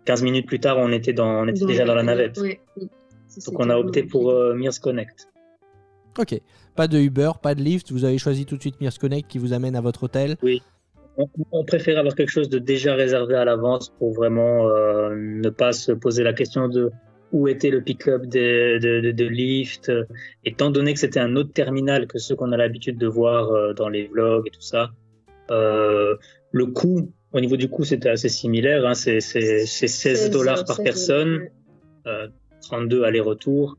15 0.07 0.23
minutes 0.25 0.47
plus 0.47 0.59
tard, 0.59 0.79
on 0.79 0.91
était, 0.91 1.13
dans, 1.13 1.45
on 1.45 1.47
était 1.47 1.65
déjà 1.65 1.85
dans 1.85 1.95
la 1.95 2.03
navette. 2.03 2.41
Donc, 3.47 3.61
on 3.61 3.71
a 3.71 3.77
opté 3.77 4.03
pour 4.03 4.31
euh, 4.31 4.55
Mears 4.55 4.81
Connect. 4.83 5.29
Ok. 6.19 6.41
Pas 6.77 6.87
de 6.89 6.99
Uber, 6.99 7.33
pas 7.43 7.55
de 7.55 7.63
Lyft. 7.63 7.91
Vous 7.93 8.05
avez 8.05 8.19
choisi 8.19 8.47
tout 8.47 8.57
de 8.57 8.61
suite 8.61 8.81
Mears 8.81 8.99
Connect 8.99 9.29
qui 9.29 9.39
vous 9.39 9.53
amène 9.53 9.75
à 9.77 9.81
votre 9.81 10.05
hôtel. 10.05 10.37
On, 11.17 11.29
on 11.51 11.65
préfère 11.65 11.99
avoir 11.99 12.15
quelque 12.15 12.31
chose 12.31 12.49
de 12.49 12.59
déjà 12.61 12.95
réservé 12.95 13.35
à 13.35 13.45
l'avance 13.45 13.91
pour 13.99 14.13
vraiment 14.15 14.69
euh, 14.69 15.15
ne 15.17 15.49
pas 15.51 15.73
se 15.73 15.91
poser 15.91 16.23
la 16.23 16.33
question 16.33 16.69
de 16.69 16.91
où 17.33 17.47
était 17.49 17.71
le 17.71 17.83
pick-up 17.83 18.23
de, 18.27 18.79
de, 18.79 19.01
de, 19.01 19.11
de 19.11 19.25
Lyft. 19.27 19.93
Étant 20.45 20.71
donné 20.71 20.95
que 20.95 21.01
c'était 21.01 21.21
un 21.21 21.35
autre 21.37 21.53
terminal 21.53 22.07
que 22.07 22.19
ceux 22.19 22.37
qu'on 22.37 22.53
a 22.53 22.57
l'habitude 22.57 22.99
de 22.99 23.07
voir 23.09 23.51
euh, 23.51 23.75
dans 23.75 23.89
les 23.89 24.07
vlogs 24.07 24.47
et 24.47 24.51
tout 24.51 24.61
ça, 24.63 24.91
euh, 25.51 26.17
le 26.53 26.67
coût, 26.67 27.13
au 27.33 27.41
niveau 27.41 27.57
du 27.57 27.69
coût, 27.69 27.85
c'était 27.85 28.09
assez 28.09 28.29
similaire. 28.29 28.87
Hein, 28.87 28.95
c'est 28.95 29.21
c'est- 29.21 29.67
c'est 29.67 29.89
16 29.89 30.31
dollars 30.31 30.65
par 30.65 30.77
16 30.77 30.85
personne, 30.85 31.41
euh, 32.07 32.29
32 32.63 33.03
aller-retour. 33.05 33.77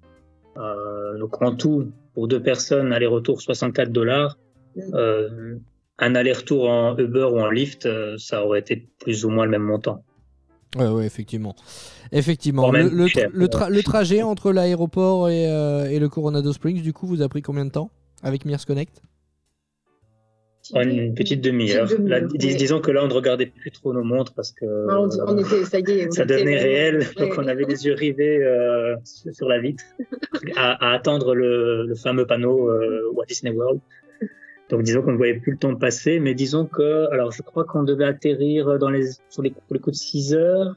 Euh, 0.59 1.17
donc 1.17 1.41
en 1.41 1.55
tout, 1.55 1.91
pour 2.13 2.27
deux 2.27 2.41
personnes, 2.41 2.91
aller-retour 2.93 3.41
64 3.41 3.91
dollars. 3.91 4.37
Mm. 4.75 4.81
Euh, 4.93 5.55
un 5.99 6.15
aller-retour 6.15 6.69
en 6.69 6.97
Uber 6.97 7.27
ou 7.31 7.39
en 7.39 7.49
Lyft, 7.49 7.85
euh, 7.85 8.15
ça 8.17 8.45
aurait 8.45 8.59
été 8.59 8.87
plus 8.99 9.25
ou 9.25 9.29
moins 9.29 9.45
le 9.45 9.51
même 9.51 9.63
montant. 9.63 10.03
Ouais, 10.77 10.87
ouais, 10.87 11.05
effectivement. 11.05 11.55
Effectivement. 12.11 12.71
Le, 12.71 12.83
même 12.83 12.95
le 12.95 13.03
plus 13.05 13.09
cher. 13.09 13.29
tra- 13.29 13.33
le 13.33 13.45
tra- 13.47 13.69
le 13.69 13.83
trajet 13.83 14.21
entre 14.21 14.51
l'aéroport 14.51 15.29
et, 15.29 15.47
euh, 15.51 15.85
et 15.89 15.99
le 15.99 16.07
Coronado 16.09 16.53
Springs, 16.53 16.81
du 16.81 16.93
coup, 16.93 17.07
vous 17.07 17.21
a 17.21 17.27
pris 17.29 17.41
combien 17.41 17.65
de 17.65 17.71
temps 17.71 17.89
avec 18.21 18.45
Mears 18.45 18.65
Connect? 18.65 19.01
En 20.73 20.81
une 20.81 21.13
petite 21.15 21.41
demi-heure. 21.41 21.87
Dis- 22.35 22.55
disons 22.55 22.79
que 22.79 22.91
là, 22.91 23.03
on 23.03 23.07
ne 23.07 23.13
regardait 23.13 23.47
plus 23.47 23.71
trop 23.71 23.91
nos 23.93 24.03
montres 24.03 24.33
parce 24.33 24.51
que 24.51 24.65
Ah, 24.89 24.99
on, 25.01 25.09
on 25.27 25.37
était, 25.37 25.63
ça 25.65 25.79
y 25.79 25.91
est. 25.91 26.11
ça 26.11 26.25
devenait 26.25 26.57
réel. 26.57 26.99
ouais. 26.99 27.05
Donc, 27.27 27.33
on 27.37 27.47
avait 27.47 27.65
les 27.65 27.85
yeux 27.85 27.93
rivés 27.93 28.43
euh, 28.43 28.95
sur 29.03 29.33
sur 29.33 29.47
la 29.49 29.59
vitre 29.59 29.83
à, 30.55 30.91
à 30.91 30.95
attendre 30.95 31.33
le, 31.35 31.85
le 31.87 31.95
fameux 31.95 32.25
panneau 32.25 32.69
euh, 32.69 33.09
Walt 33.13 33.25
Disney 33.27 33.51
World. 33.55 33.79
Donc, 34.69 34.83
disons 34.83 35.01
qu'on 35.01 35.13
ne 35.13 35.17
voyait 35.17 35.39
plus 35.39 35.53
le 35.53 35.57
temps 35.57 35.73
passer, 35.75 36.19
mais 36.19 36.35
disons 36.35 36.65
que, 36.67 37.09
alors, 37.11 37.31
je 37.31 37.41
crois 37.41 37.63
qu'on 37.63 37.81
devait 37.81 38.05
atterrir 38.05 38.77
dans 38.77 38.91
les, 38.91 39.07
sur 39.29 39.41
les, 39.41 39.49
pour 39.49 39.61
les 39.73 39.79
coups 39.79 39.97
de 39.97 40.03
6 40.03 40.35
heures. 40.35 40.75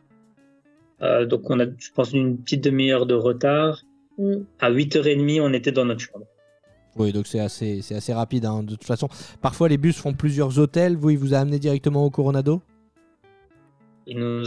Euh, 1.02 1.26
donc, 1.26 1.50
on 1.50 1.60
a, 1.60 1.64
je 1.66 1.90
pense, 1.94 2.12
une 2.14 2.38
petite 2.38 2.64
demi-heure 2.64 3.04
de 3.04 3.14
retard. 3.14 3.82
Mm. 4.16 4.36
À 4.60 4.70
8h30, 4.70 5.40
on 5.42 5.52
était 5.52 5.72
dans 5.72 5.84
notre 5.84 6.00
chambre. 6.00 6.24
Oui, 6.96 7.12
donc 7.12 7.26
c'est 7.26 7.40
assez, 7.40 7.80
c'est 7.82 7.94
assez 7.94 8.12
rapide. 8.12 8.44
hein. 8.44 8.62
De 8.62 8.70
toute 8.70 8.84
façon, 8.84 9.08
parfois 9.40 9.68
les 9.68 9.78
bus 9.78 9.96
font 9.96 10.12
plusieurs 10.12 10.58
hôtels. 10.58 10.96
Vous, 10.96 11.10
il 11.10 11.18
vous 11.18 11.34
a 11.34 11.38
amené 11.38 11.58
directement 11.58 12.04
au 12.04 12.10
Coronado? 12.10 12.60
Il 14.06 14.18
nous, 14.18 14.44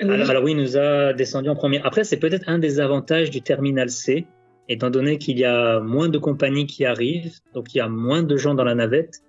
alors, 0.00 0.30
alors 0.30 0.42
oui, 0.44 0.52
il 0.52 0.56
nous 0.56 0.76
a 0.76 1.12
descendu 1.12 1.48
en 1.48 1.54
premier. 1.54 1.80
Après, 1.84 2.04
c'est 2.04 2.16
peut-être 2.16 2.48
un 2.48 2.58
des 2.58 2.80
avantages 2.80 3.30
du 3.30 3.40
terminal 3.40 3.90
C, 3.90 4.26
étant 4.68 4.90
donné 4.90 5.18
qu'il 5.18 5.38
y 5.38 5.44
a 5.44 5.80
moins 5.80 6.08
de 6.08 6.18
compagnies 6.18 6.66
qui 6.66 6.84
arrivent, 6.84 7.32
donc 7.54 7.74
il 7.74 7.78
y 7.78 7.80
a 7.80 7.88
moins 7.88 8.22
de 8.22 8.36
gens 8.36 8.54
dans 8.54 8.64
la 8.64 8.74
navette. 8.74 9.22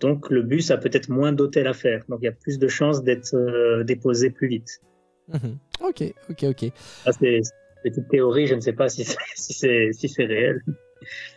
Donc 0.00 0.28
le 0.28 0.42
bus 0.42 0.70
a 0.70 0.76
peut-être 0.76 1.08
moins 1.08 1.32
d'hôtels 1.32 1.68
à 1.68 1.72
faire, 1.72 2.02
donc 2.08 2.18
il 2.20 2.24
y 2.24 2.28
a 2.28 2.32
plus 2.32 2.58
de 2.58 2.68
chances 2.68 3.02
d'être 3.04 3.34
euh, 3.34 3.84
déposé 3.84 4.30
plus 4.30 4.48
vite. 4.48 4.80
Mhm. 5.28 5.56
Ok, 5.80 6.02
ok, 6.28 6.44
ok. 6.50 6.72
Ça, 7.04 7.12
c'est 7.12 7.40
c'est 7.84 7.96
une 7.96 8.08
théorie, 8.08 8.46
je 8.46 8.54
ne 8.54 8.60
sais 8.60 8.72
pas 8.72 8.88
si 8.88 9.04
c'est 9.04 9.16
si 9.36 9.52
c'est 9.54 9.90
si 9.92 10.08
c'est 10.08 10.24
réel. 10.24 10.60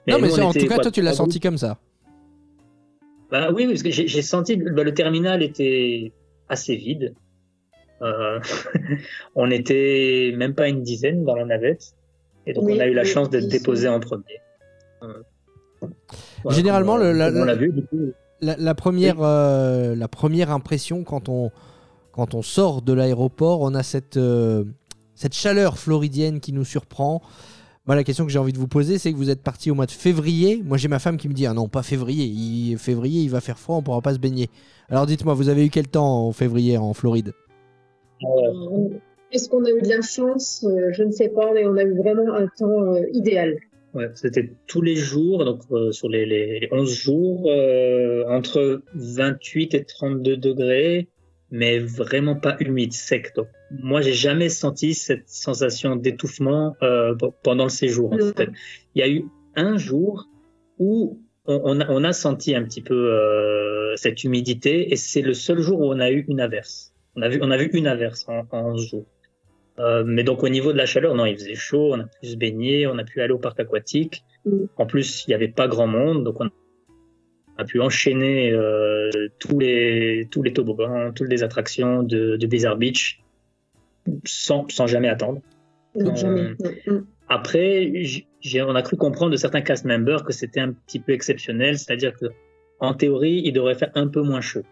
Non, 0.08 0.20
mais 0.20 0.28
nous, 0.30 0.40
en 0.40 0.52
était, 0.52 0.62
tout 0.62 0.68
cas, 0.68 0.76
quoi, 0.76 0.84
toi, 0.84 0.92
tu 0.92 1.02
l'as 1.02 1.14
senti 1.14 1.40
comme 1.40 1.58
ça. 1.58 1.78
Bah 3.32 3.52
oui, 3.54 3.68
parce 3.68 3.84
que 3.84 3.92
j'ai 3.92 4.22
senti 4.22 4.58
que 4.58 4.70
bah, 4.70 4.84
le 4.84 4.94
terminal 4.94 5.44
était 5.44 6.14
assez 6.48 6.76
vide. 6.76 7.14
Euh, 8.02 8.40
on 9.36 9.50
était 9.52 10.34
même 10.38 10.54
pas 10.54 10.70
une 10.70 10.82
dizaine 10.84 11.26
dans 11.26 11.36
la 11.36 11.46
navette. 11.46 11.94
Et 12.46 12.54
donc 12.54 12.64
Oui, 12.66 12.76
on 12.78 12.80
a 12.80 12.88
eu 12.88 12.94
la 12.94 13.04
chance 13.04 13.30
d'être 13.30 13.50
déposé 13.50 13.90
en 13.90 14.00
premier. 14.00 14.24
Euh, 15.04 15.14
voilà, 16.44 16.58
Généralement, 16.58 16.94
comme, 16.98 17.04
le- 17.08 17.12
la- 17.12 17.30
comme 17.32 17.42
on 17.42 17.46
la- 17.46 17.54
l'a 17.54 17.60
vu, 17.60 17.72
du 17.74 17.84
coup, 17.86 18.14
La, 18.40 18.56
la 18.56 18.76
première, 18.76 19.18
euh, 19.22 19.96
la 19.96 20.08
première 20.08 20.52
impression 20.52 21.04
quand 21.04 21.28
on, 21.28 21.52
quand 22.14 22.34
on 22.34 22.42
sort 22.42 22.82
de 22.82 22.94
l'aéroport, 22.94 23.62
on 23.62 23.74
a 23.76 23.84
cette, 23.84 24.16
euh, 24.18 24.64
cette 25.16 25.34
chaleur 25.34 25.78
floridienne 25.78 26.40
qui 26.40 26.54
nous 26.54 26.64
surprend. 26.66 27.22
Moi, 27.88 27.96
la 27.96 28.04
question 28.04 28.26
que 28.26 28.32
j'ai 28.32 28.40
envie 28.40 28.52
de 28.52 28.58
vous 28.58 28.68
poser, 28.68 28.98
c'est 28.98 29.12
que 29.14 29.18
vous 29.18 29.30
êtes 29.30 29.42
parti 29.42 29.72
au 29.72 29.76
mois 29.76 29.86
de 29.86 29.92
février. 29.92 30.62
Moi, 30.66 30.76
j'ai 30.78 30.90
ma 30.90 31.00
femme 31.00 31.16
qui 31.18 31.30
me 31.30 31.34
dit 31.34 31.46
Ah 31.46 31.54
non, 31.54 31.70
pas 31.70 31.84
février. 31.84 32.26
Il, 32.26 32.78
février, 32.78 33.22
il 33.24 33.30
va 33.30 33.40
faire 33.40 33.58
froid, 33.58 33.78
on 33.78 33.82
pourra 33.82 34.02
pas 34.02 34.14
se 34.14 34.20
baigner. 34.20 34.50
Alors 34.90 35.06
dites-moi, 35.06 35.34
vous 35.34 35.48
avez 35.50 35.66
eu 35.66 35.70
quel 35.70 35.88
temps 35.88 36.28
en 36.28 36.32
février 36.34 36.78
en 36.78 36.94
Floride? 36.94 37.32
Euh, 38.24 38.90
Est-ce 39.32 39.48
qu'on 39.50 39.64
a 39.64 39.70
eu 39.70 39.82
de 39.82 39.88
la 39.90 40.02
chance? 40.02 40.66
Euh, 40.68 40.92
Je 40.92 41.04
ne 41.04 41.12
sais 41.12 41.30
pas, 41.30 41.54
mais 41.54 41.66
on 41.66 41.78
a 41.78 41.84
eu 41.84 41.96
vraiment 41.96 42.34
un 42.34 42.48
temps 42.58 42.94
euh, 42.94 43.02
idéal. 43.14 43.58
ouais, 43.94 44.10
c'était 44.16 44.52
tous 44.68 44.82
les 44.82 44.96
jours, 44.98 45.46
donc 45.46 45.62
euh, 45.72 45.92
sur 45.94 46.10
les, 46.10 46.26
les, 46.26 46.60
les 46.60 46.68
11 46.72 46.94
jours, 46.94 47.46
euh, 47.50 48.26
entre 48.28 48.82
28 48.96 49.74
et 49.76 49.86
32 49.86 50.36
degrés, 50.38 51.08
mais 51.52 51.80
vraiment 51.80 52.36
pas 52.36 52.58
humide, 52.60 52.92
sec. 52.94 53.34
Donc, 53.36 53.48
moi, 53.72 54.02
j'ai 54.02 54.14
jamais 54.14 54.50
senti 54.50 54.94
cette 54.94 55.28
sensation 55.28 55.96
d'étouffement 55.96 56.76
euh, 56.82 57.16
pendant 57.44 57.66
le 57.66 57.70
séjour. 57.70 58.14
en 58.14 58.18
Non. 58.18 58.34
fait. 58.36 58.50
Il 58.96 59.00
y 59.00 59.04
a 59.04 59.10
eu 59.10 59.26
un 59.56 59.78
jour 59.78 60.26
où 60.80 61.20
on, 61.46 61.62
on, 61.64 61.80
a, 61.82 61.90
on 61.90 62.04
a 62.04 62.14
senti 62.14 62.56
un 62.56 62.64
petit 62.64 62.82
peu 62.82 62.94
euh, 62.96 63.96
cette 63.96 64.24
humidité, 64.24 64.92
et 64.92 64.96
c'est 64.96 65.22
le 65.22 65.34
seul 65.34 65.60
jour 65.60 65.80
où 65.80 65.86
on 65.94 66.00
a 66.00 66.12
eu 66.12 66.26
une 66.28 66.40
averse. 66.40 66.94
On 67.16 67.22
a 67.22 67.30
vu, 67.30 67.40
on 67.42 67.52
a 67.52 67.58
vu 67.58 67.70
une 67.74 67.88
averse 67.88 68.26
en, 68.28 68.46
en 68.52 68.74
11 68.74 68.88
jours. 68.90 69.06
Euh, 69.80 70.04
mais 70.06 70.24
donc 70.24 70.44
au 70.44 70.50
niveau 70.50 70.72
de 70.72 70.78
la 70.78 70.86
chaleur, 70.86 71.14
non, 71.14 71.26
il 71.26 71.36
faisait 71.36 71.56
chaud, 71.56 71.94
on 71.94 72.00
a 72.00 72.06
pu 72.06 72.28
se 72.28 72.36
baigner, 72.36 72.88
on 72.88 72.98
a 72.98 73.04
pu 73.04 73.22
aller 73.22 73.34
au 73.34 73.38
parc 73.38 73.60
aquatique. 73.60 74.24
Mm. 74.46 74.66
En 74.78 74.86
plus, 74.86 75.26
il 75.26 75.32
n'y 75.32 75.36
avait 75.36 75.48
pas 75.50 75.68
grand 75.68 75.88
monde, 75.88 76.24
donc 76.24 76.40
on 76.40 76.50
a 77.58 77.66
pu 77.66 77.80
enchaîner 77.80 78.56
tous 79.40 79.58
les 79.58 80.28
tous 80.30 80.44
les 80.44 80.54
toboggans, 80.54 81.12
toutes 81.14 81.30
les 81.30 81.42
attractions 81.44 82.04
de, 82.04 82.38
de 82.38 82.48
Blizzard 82.48 82.78
Beach 82.78 83.20
sans, 84.26 84.68
sans 84.70 84.88
jamais 84.88 85.10
attendre. 85.10 85.42
Non, 85.96 86.12
Euh, 86.12 86.16
jamais. 86.16 86.42
Non, 86.60 86.72
non. 86.88 87.04
Après, 87.30 87.92
on 88.66 88.76
a 88.76 88.82
cru 88.82 88.96
comprendre 88.96 89.32
de 89.32 89.38
certains 89.38 89.62
cast 89.62 89.86
members 89.86 90.24
que 90.24 90.32
c'était 90.32 90.62
un 90.62 90.72
petit 90.72 91.00
peu 91.00 91.12
exceptionnel, 91.12 91.78
c'est-à-dire 91.78 92.14
que 92.14 92.28
en 92.80 92.94
théorie, 92.94 93.42
il 93.44 93.52
devrait 93.54 93.76
faire 93.76 93.92
un 93.96 94.08
peu 94.08 94.22
moins 94.22 94.42
chaud. 94.42 94.64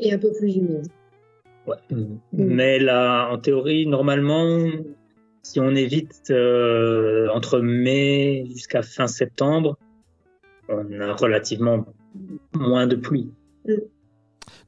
Et 0.00 0.12
un 0.12 0.18
peu 0.18 0.32
plus 0.38 0.56
humide. 0.56 0.86
Ouais. 1.66 1.76
Mais 2.32 2.78
là, 2.78 3.28
en 3.30 3.38
théorie, 3.38 3.86
normalement, 3.86 4.56
si 5.42 5.60
on 5.60 5.74
évite 5.74 6.30
euh, 6.30 7.28
entre 7.30 7.58
mai 7.60 8.46
jusqu'à 8.50 8.82
fin 8.82 9.06
septembre, 9.06 9.76
on 10.68 11.00
a 11.00 11.12
relativement 11.12 11.84
moins 12.54 12.86
de 12.86 12.96
pluie. 12.96 13.30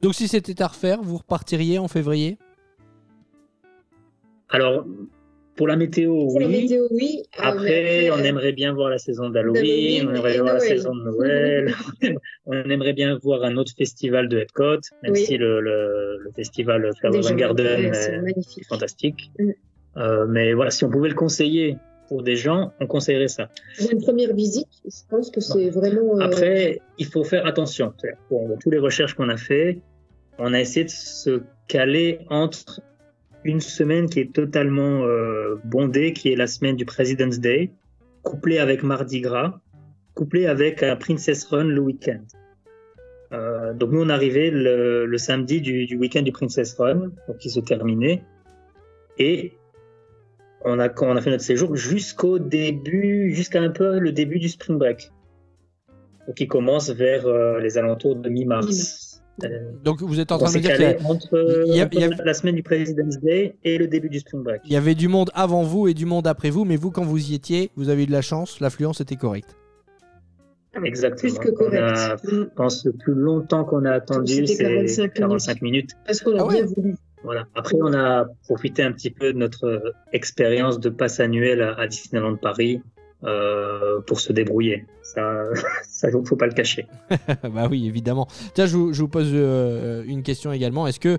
Donc, 0.01 0.13
si 0.13 0.27
c'était 0.27 0.61
à 0.61 0.67
refaire, 0.67 1.01
vous 1.01 1.17
repartiriez 1.17 1.79
en 1.79 1.87
février? 1.87 2.37
Alors, 4.49 4.85
pour 5.55 5.67
la 5.67 5.75
météo, 5.75 6.37
la 6.39 6.45
oui. 6.47 6.61
météo, 6.61 6.85
oui. 6.91 7.23
euh, 7.39 7.41
Après, 7.43 7.83
mais 7.83 8.11
on 8.11 8.19
euh, 8.19 8.23
aimerait 8.23 8.51
bien 8.53 8.73
voir 8.73 8.89
la 8.91 8.99
saison 8.99 9.29
d'Halloween, 9.29 10.07
on 10.07 10.13
aimerait 10.13 10.37
voir 10.37 10.53
la 10.53 10.59
saison 10.59 10.95
de 10.95 11.03
Noël, 11.03 11.73
on 12.45 12.53
aimerait 12.69 12.93
bien 12.93 13.17
voir 13.21 13.43
un 13.43 13.57
autre 13.57 13.73
festival 13.75 14.29
de 14.29 14.37
Epcot, 14.37 14.79
même 15.03 15.13
Oui. 15.13 15.25
si 15.25 15.37
le, 15.37 15.59
le, 15.61 16.19
le 16.23 16.31
festival 16.35 16.89
Flower 16.99 17.35
Garden 17.35 17.91
est, 17.93 18.63
fantastique. 18.69 19.31
Mm. 19.39 19.49
Euh, 19.97 20.25
mais 20.27 20.53
voilà, 20.53 20.69
si 20.69 20.85
on 20.85 20.89
pouvait 20.91 21.09
le 21.09 21.15
conseiller 21.15 21.77
pour 22.07 22.21
des 22.21 22.35
gens, 22.35 22.71
on 22.79 22.85
conseillerait 22.85 23.27
ça. 23.27 23.49
Pour 23.79 23.91
une 23.91 23.99
première 24.01 24.33
visite, 24.35 24.67
je 24.85 25.01
pense 25.09 25.31
que 25.31 25.41
c'est 25.41 25.71
vraiment. 25.71 26.17
euh, 26.19 26.23
Après, 26.23 26.79
il 26.99 27.07
faut 27.07 27.23
faire 27.23 27.47
attention. 27.47 27.93
Pour 28.29 28.47
toutes 28.61 28.71
les 28.71 28.79
recherches 28.79 29.15
qu'on 29.15 29.29
a 29.29 29.37
fait, 29.37 29.79
on 30.37 30.53
a 30.53 30.59
essayé 30.61 30.85
de 30.85 30.89
se 30.91 31.41
caler 31.67 32.19
entre 32.29 32.79
une 33.47 33.61
semaine 33.61 34.09
qui 34.09 34.19
est 34.19 34.33
totalement 34.33 35.05
euh, 35.05 35.55
bondée, 35.63 36.13
qui 36.13 36.31
est 36.31 36.35
la 36.35 36.47
semaine 36.47 36.75
du 36.75 36.85
President's 36.85 37.39
Day, 37.39 37.71
couplée 38.23 38.59
avec 38.59 38.83
Mardi 38.83 39.21
Gras, 39.21 39.59
couplée 40.13 40.47
avec 40.47 40.83
un 40.83 40.95
Princess 40.95 41.45
Run 41.45 41.63
le 41.63 41.79
week-end. 41.79 42.21
Euh, 43.31 43.73
donc 43.73 43.91
nous, 43.91 44.01
on 44.01 44.09
arrivait 44.09 44.51
le, 44.51 45.05
le 45.05 45.17
samedi 45.17 45.61
du, 45.61 45.97
week-end 45.97 46.21
du 46.21 46.31
Princess 46.31 46.75
Run, 46.75 47.11
qui 47.39 47.49
se 47.49 47.61
terminait, 47.61 48.23
et 49.17 49.53
on 50.65 50.79
a, 50.79 50.89
on 51.01 51.15
a 51.15 51.21
fait 51.21 51.29
notre 51.29 51.43
séjour 51.43 51.75
jusqu'au 51.75 52.39
début, 52.39 53.33
jusqu'à 53.33 53.61
un 53.61 53.69
peu 53.69 53.99
le 53.99 54.11
début 54.11 54.39
du 54.39 54.49
Spring 54.49 54.77
Break, 54.77 55.11
qui 56.35 56.47
commence 56.47 56.89
vers 56.89 57.25
euh, 57.25 57.59
les 57.59 57.77
alentours 57.77 58.17
de 58.17 58.29
mi-mars. 58.29 59.06
Euh, 59.43 59.71
Donc, 59.83 60.01
vous 60.01 60.19
êtes 60.19 60.31
en 60.31 60.37
train 60.39 60.51
de 60.51 60.57
dire 60.59 60.73
qu'il 60.75 60.81
y 60.81 60.85
a- 60.85 60.97
entre, 61.07 61.63
il 61.67 61.75
y 61.75 61.79
a- 61.79 61.85
entre 61.85 61.93
il 61.93 61.99
y 62.01 62.03
a- 62.05 62.23
la 62.25 62.33
semaine 62.33 62.55
du 62.55 62.63
President's 62.63 63.19
Day 63.19 63.55
et 63.63 63.77
le 63.77 63.87
début 63.87 64.09
du 64.09 64.19
Spring 64.19 64.41
Break. 64.43 64.61
il 64.65 64.71
y 64.73 64.75
avait 64.75 64.95
du 64.95 65.07
monde 65.07 65.29
avant 65.35 65.61
vous 65.63 65.87
et 65.87 65.93
du 65.93 66.05
monde 66.05 66.25
après 66.25 66.49
vous, 66.49 66.65
mais 66.65 66.75
vous, 66.75 66.89
quand 66.91 67.03
vous 67.05 67.31
y 67.31 67.35
étiez, 67.35 67.69
vous 67.75 67.89
avez 67.89 68.03
eu 68.03 68.07
de 68.07 68.11
la 68.11 68.21
chance, 68.23 68.59
l'affluence 68.59 68.99
était 68.99 69.15
correcte. 69.15 69.55
Exactement. 70.83 71.33
Plus 71.33 71.39
que 71.39 71.49
On 71.51 71.55
correct. 71.55 71.81
a-. 71.81 72.15
Je 72.23 72.43
pense 72.55 72.83
que 72.83 72.89
le 72.89 72.93
plus 72.97 73.13
longtemps 73.13 73.63
qu'on 73.63 73.85
a 73.85 73.91
attendu, 73.91 74.45
C'était 74.45 74.87
c'est 74.87 75.07
45 75.09 75.13
45 75.13 75.61
minutes. 75.61 75.91
Parce 76.05 76.21
qu'on 76.21 76.37
a 76.37 76.41
Ah 76.41 76.45
ouais. 76.45 76.53
bien 76.63 76.65
voulu. 76.65 76.95
Voilà. 77.23 77.47
Après, 77.55 77.75
on 77.81 77.93
a 77.93 78.25
profité 78.43 78.83
un 78.83 78.91
petit 78.91 79.09
peu 79.09 79.33
de 79.33 79.37
notre 79.39 79.65
euh, 79.65 79.91
expérience 80.13 80.79
de 80.79 80.89
passe 80.89 81.19
annuel 81.19 81.61
à, 81.61 81.73
à 81.79 81.87
Disneyland 81.87 82.35
Paris 82.37 82.81
euh, 83.23 83.99
pour 84.01 84.19
se 84.19 84.31
débrouiller. 84.31 84.85
Ça, 85.01 85.43
ça, 85.87 86.09
faut 86.25 86.35
pas 86.35 86.47
le 86.47 86.53
cacher. 86.53 86.85
bah 87.43 87.67
oui, 87.69 87.87
évidemment. 87.87 88.27
Tiens, 88.53 88.65
je 88.67 88.77
vous, 88.77 88.93
je 88.93 89.01
vous 89.01 89.07
pose 89.07 89.31
euh, 89.33 90.03
une 90.05 90.23
question 90.23 90.51
également. 90.51 90.87
Est-ce 90.87 90.99
que 90.99 91.17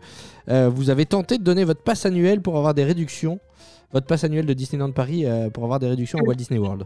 euh, 0.48 0.68
vous 0.68 0.90
avez 0.90 1.06
tenté 1.06 1.38
de 1.38 1.42
donner 1.42 1.64
votre 1.64 1.82
passe 1.82 2.06
annuel 2.06 2.40
pour 2.40 2.56
avoir 2.56 2.74
des 2.74 2.84
réductions? 2.84 3.40
Votre 3.92 4.06
passe 4.06 4.24
annuel 4.24 4.46
de 4.46 4.52
Disneyland 4.52 4.92
Paris 4.92 5.24
euh, 5.24 5.50
pour 5.50 5.64
avoir 5.64 5.80
des 5.80 5.88
réductions 5.88 6.18
à 6.18 6.22
Walt 6.22 6.34
Disney 6.34 6.60
World? 6.60 6.84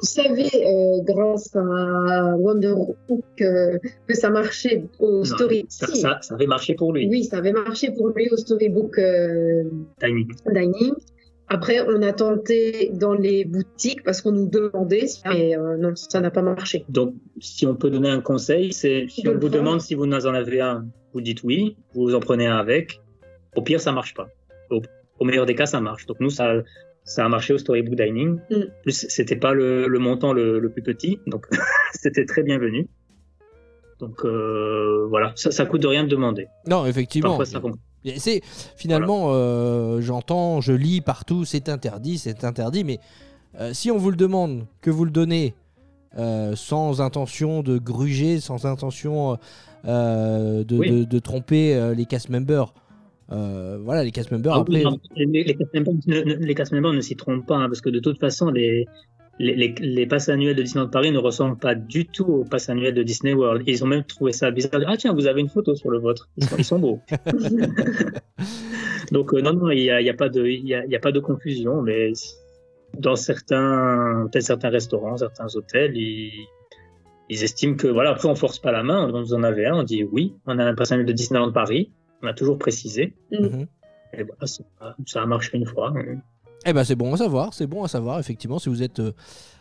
On 0.00 0.06
savait, 0.06 0.50
euh, 0.54 1.02
grâce 1.02 1.54
à 1.54 2.36
Wonderhook, 2.36 2.96
euh, 3.40 3.78
que 4.08 4.14
ça 4.14 4.28
marchait 4.30 4.84
au 4.98 5.18
Non, 5.18 5.24
Story. 5.24 5.66
ça, 5.68 5.86
ça, 5.86 6.18
ça 6.20 6.34
avait 6.34 6.46
marché 6.46 6.74
pour 6.74 6.92
lui. 6.92 7.06
Oui, 7.08 7.24
ça 7.24 7.38
avait 7.38 7.52
marché 7.52 7.90
pour 7.92 8.08
lui 8.08 8.28
au 8.30 8.36
Storybook 8.36 8.98
euh. 8.98 9.64
Dining. 10.00 10.94
Après, 11.48 11.80
on 11.86 12.00
a 12.02 12.12
tenté 12.12 12.90
dans 12.94 13.12
les 13.12 13.44
boutiques 13.44 14.02
parce 14.02 14.22
qu'on 14.22 14.32
nous 14.32 14.48
demandait, 14.48 15.04
mais 15.26 15.56
euh, 15.56 15.76
non, 15.76 15.94
ça 15.94 16.20
n'a 16.20 16.30
pas 16.30 16.40
marché. 16.42 16.84
Donc, 16.88 17.14
si 17.38 17.66
on 17.66 17.74
peut 17.74 17.90
donner 17.90 18.08
un 18.08 18.20
conseil, 18.20 18.72
c'est 18.72 19.06
si 19.08 19.22
De 19.22 19.28
on 19.30 19.32
vous 19.34 19.38
prendre. 19.40 19.54
demande 19.54 19.80
si 19.80 19.94
vous 19.94 20.04
en 20.04 20.12
avez 20.34 20.60
un, 20.60 20.86
vous 21.12 21.20
dites 21.20 21.42
oui, 21.44 21.76
vous 21.94 22.14
en 22.14 22.20
prenez 22.20 22.46
un 22.46 22.56
avec. 22.56 23.00
Au 23.56 23.62
pire, 23.62 23.80
ça 23.80 23.92
marche 23.92 24.14
pas. 24.14 24.28
Au, 24.70 24.80
au 25.18 25.24
meilleur 25.24 25.44
des 25.46 25.54
cas, 25.54 25.66
ça 25.66 25.80
marche. 25.80 26.06
Donc 26.06 26.18
nous, 26.18 26.30
ça, 26.30 26.54
ça 27.04 27.24
a 27.24 27.28
marché 27.28 27.52
au 27.52 27.58
Storybook 27.58 27.94
Dining. 27.94 28.38
Mm. 28.50 28.56
Plus, 28.82 29.06
c'était 29.08 29.36
pas 29.36 29.52
le, 29.52 29.86
le 29.86 29.98
montant 29.98 30.32
le, 30.32 30.58
le 30.58 30.70
plus 30.70 30.82
petit, 30.82 31.20
donc 31.26 31.46
c'était 31.92 32.24
très 32.24 32.42
bienvenu. 32.42 32.88
Donc 34.00 34.24
euh, 34.24 35.06
voilà, 35.08 35.32
ça, 35.36 35.50
ça 35.50 35.66
coûte 35.66 35.82
de 35.82 35.86
rien 35.88 36.04
de 36.04 36.08
demander. 36.08 36.46
Non, 36.66 36.86
effectivement. 36.86 37.28
Parfois, 37.30 37.44
ça 37.44 37.60
fonctionne. 37.60 37.80
C'est 38.16 38.42
finalement, 38.76 39.28
euh, 39.30 40.00
j'entends, 40.00 40.60
je 40.60 40.72
lis 40.72 41.00
partout, 41.00 41.44
c'est 41.44 41.68
interdit, 41.68 42.18
c'est 42.18 42.44
interdit, 42.44 42.84
mais 42.84 42.98
euh, 43.60 43.72
si 43.72 43.90
on 43.90 43.96
vous 43.98 44.10
le 44.10 44.16
demande, 44.16 44.66
que 44.80 44.90
vous 44.90 45.04
le 45.04 45.10
donnez 45.10 45.54
euh, 46.18 46.54
sans 46.54 47.00
intention 47.00 47.62
de 47.62 47.78
gruger, 47.78 48.40
sans 48.40 48.66
intention 48.66 49.38
euh, 49.86 50.64
de, 50.64 50.76
Oui. 50.76 50.90
de- 50.90 51.04
de 51.04 51.18
tromper 51.18 51.74
euh, 51.74 51.94
les 51.94 52.04
cast 52.06 52.28
members, 52.28 52.72
euh, 53.32 53.78
voilà, 53.82 54.04
les 54.04 54.10
cast 54.12 54.30
members 54.30 54.54
Ah 54.54 54.60
après. 54.60 54.78
oui, 54.78 54.84
non, 54.84 54.98
les, 55.16 55.44
les 55.44 55.54
cast 55.56 55.74
members 55.74 55.94
ne, 56.06 56.20
ne- 56.22 56.34
les 56.36 56.54
cast 56.54 56.72
members 56.72 56.92
ne 56.92 57.00
s'y 57.00 57.16
trompent 57.16 57.46
pas, 57.46 57.56
hein, 57.56 57.68
parce 57.68 57.80
que 57.80 57.90
de 57.90 57.98
toute 58.00 58.20
façon, 58.20 58.50
les, 58.50 58.86
les, 59.38 59.54
les, 59.54 59.74
les 59.80 60.06
passes 60.06 60.28
annuelles 60.28 60.56
de 60.56 60.62
Disneyland 60.62 60.88
Paris 60.88 61.10
ne 61.10 61.18
ressemblent 61.18 61.58
pas 61.58 61.74
du 61.74 62.06
tout 62.06 62.24
aux 62.24 62.44
passes 62.44 62.68
annuelles 62.68 62.94
de 62.94 63.02
Disney 63.02 63.32
World. 63.32 63.62
Ils 63.66 63.82
ont 63.82 63.86
même 63.86 64.04
trouvé 64.04 64.32
ça 64.32 64.50
bizarre. 64.50 64.80
Ah 64.86 64.96
tiens, 64.96 65.12
vous 65.12 65.26
avez 65.26 65.40
une 65.40 65.48
photo 65.48 65.74
sur 65.74 65.90
le 65.90 65.98
vôtre. 65.98 66.28
Ils 66.36 66.44
sont, 66.44 66.56
ils 66.56 66.64
sont 66.64 66.78
beaux. 66.78 67.00
Donc 69.12 69.34
euh, 69.34 69.40
non, 69.40 69.52
non, 69.52 69.70
il 69.70 69.82
n'y 69.82 69.90
a, 69.90 70.00
il 70.00 70.06
y 70.06 70.10
a, 70.10 70.14
pas 70.14 70.28
de, 70.28 70.46
il 70.46 70.66
y 70.66 70.74
a, 70.74 70.84
il 70.84 70.90
y 70.90 70.96
a 70.96 71.00
pas 71.00 71.12
de 71.12 71.20
confusion, 71.20 71.82
mais 71.82 72.12
dans 72.98 73.16
certains, 73.16 74.28
peut-être 74.30 74.44
certains 74.44 74.70
restaurants, 74.70 75.16
certains 75.16 75.46
hôtels, 75.54 75.96
ils, 75.96 76.46
ils 77.28 77.42
estiment 77.42 77.76
que 77.76 77.88
voilà. 77.88 78.10
Après, 78.10 78.28
on 78.28 78.34
force 78.34 78.58
pas 78.58 78.72
la 78.72 78.82
main. 78.82 79.10
On 79.12 79.22
vous 79.22 79.34
en 79.34 79.42
avez 79.42 79.66
un, 79.66 79.76
on 79.76 79.82
dit 79.82 80.04
oui. 80.04 80.34
On 80.46 80.58
a 80.58 80.64
un 80.64 80.74
pass 80.74 80.92
annuel 80.92 81.06
de 81.06 81.12
Disneyland 81.12 81.52
Paris. 81.52 81.90
On 82.22 82.26
a 82.26 82.34
toujours 82.34 82.58
précisé. 82.58 83.14
Mhm. 83.32 83.66
Et 84.16 84.22
voilà, 84.22 84.46
ça, 84.46 84.62
ça 85.06 85.22
a 85.22 85.26
marché 85.26 85.56
une 85.56 85.66
fois. 85.66 85.92
Eh 86.66 86.72
ben 86.72 86.84
c'est 86.84 86.96
bon 86.96 87.12
à 87.14 87.16
savoir, 87.18 87.52
c'est 87.54 87.66
bon 87.66 87.84
à 87.84 87.88
savoir 87.88 88.18
effectivement 88.18 88.58
si 88.58 88.68
vous 88.70 88.82
êtes 88.82 88.98
euh, 89.00 89.12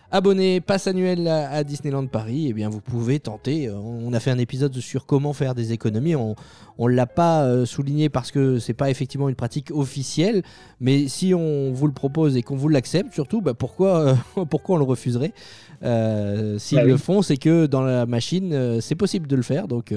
abonné 0.10 0.62
passe 0.62 0.88
annuel 0.88 1.28
à, 1.28 1.50
à 1.50 1.64
Disneyland 1.66 2.08
Paris, 2.08 2.48
eh 2.50 2.54
bien 2.54 2.70
vous 2.70 2.80
pouvez 2.80 3.20
tenter. 3.20 3.68
Euh, 3.68 3.76
On 3.76 4.14
a 4.14 4.20
fait 4.22 4.32
un 4.32 4.38
épisode 4.38 4.74
sur 4.80 5.06
comment 5.06 5.34
faire 5.34 5.54
des 5.56 5.74
économies. 5.74 6.16
On 6.16 6.36
on 6.78 6.88
l'a 6.88 7.06
pas 7.06 7.44
euh, 7.44 7.66
souligné 7.66 8.10
parce 8.10 8.32
que 8.32 8.58
c'est 8.58 8.74
pas 8.74 8.90
effectivement 8.90 9.28
une 9.30 9.36
pratique 9.36 9.70
officielle, 9.72 10.44
mais 10.80 11.08
si 11.08 11.34
on 11.34 11.72
vous 11.74 11.88
le 11.88 11.94
propose 11.94 12.38
et 12.38 12.42
qu'on 12.42 12.56
vous 12.56 12.70
l'accepte 12.70 13.14
surtout, 13.14 13.42
bah, 13.42 13.54
pourquoi 13.54 14.00
euh, 14.38 14.46
pourquoi 14.50 14.76
on 14.76 14.80
le 14.80 14.86
refuserait? 14.86 15.34
S'ils 15.82 16.78
Bah 16.78 16.84
oui. 16.86 16.92
le 16.92 16.98
font, 16.98 17.22
c'est 17.22 17.38
que 17.38 17.66
dans 17.66 17.82
la 17.82 18.06
machine 18.06 18.80
c'est 18.80 18.96
possible 18.96 19.28
de 19.28 19.36
le 19.36 19.42
faire, 19.44 19.68
donc 19.68 19.94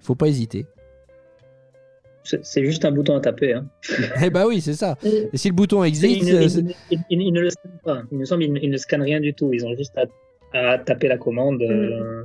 faut 0.00 0.14
pas 0.14 0.28
hésiter. 0.28 0.66
C'est 2.24 2.64
juste 2.64 2.84
un 2.84 2.90
bouton 2.92 3.16
à 3.16 3.20
taper. 3.20 3.52
Hein. 3.52 3.66
eh 4.22 4.30
bah 4.30 4.46
oui 4.46 4.60
c'est 4.60 4.72
ça. 4.74 4.96
Mm. 5.04 5.08
Et 5.32 5.36
si 5.36 5.48
le 5.48 5.54
bouton 5.54 5.84
existe, 5.84 6.22
ne- 6.26 6.34
euh, 6.36 6.42
ils- 6.42 6.50
c'est- 6.50 6.60
ils- 6.90 7.00
ils- 7.10 7.20
ils 7.22 7.32
ne 7.32 7.40
le 7.40 7.50
scannent 7.50 7.78
pas. 7.84 8.02
Il 8.10 8.18
me 8.18 8.24
semble 8.24 8.42
qu'ils 8.42 8.52
ne- 8.52 8.60
ils 8.60 8.70
ne 8.70 8.76
scannent 8.78 9.02
rien 9.02 9.20
du 9.20 9.34
tout. 9.34 9.52
Ils 9.52 9.64
ont 9.66 9.76
juste 9.76 9.92
à, 9.98 10.04
à 10.58 10.78
taper 10.78 11.08
la 11.08 11.18
commande 11.18 11.60
euh, 11.62 12.24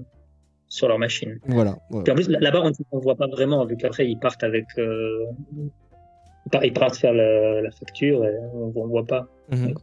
sur 0.69 0.87
leur 0.87 0.99
machine. 0.99 1.37
voilà. 1.47 1.77
voilà. 1.89 2.03
Puis 2.03 2.11
en 2.11 2.15
plus, 2.15 2.29
là- 2.29 2.39
là-bas, 2.39 2.61
on 2.91 2.97
ne 2.97 3.01
voit 3.01 3.15
pas 3.15 3.27
vraiment, 3.27 3.65
vu 3.65 3.75
qu'après, 3.75 4.07
ils 4.07 4.17
partent 4.17 4.43
avec. 4.43 4.65
euh, 4.77 5.25
ils 5.57 6.49
par- 6.51 6.63
ils 6.63 6.73
partent 6.73 6.95
faire 6.95 7.13
la, 7.13 7.61
la 7.61 7.71
facture 7.71 8.25
et 8.25 8.35
on 8.53 8.67
ne 8.67 8.89
voit 8.89 9.05
pas. 9.05 9.27
Mhm. 9.51 9.73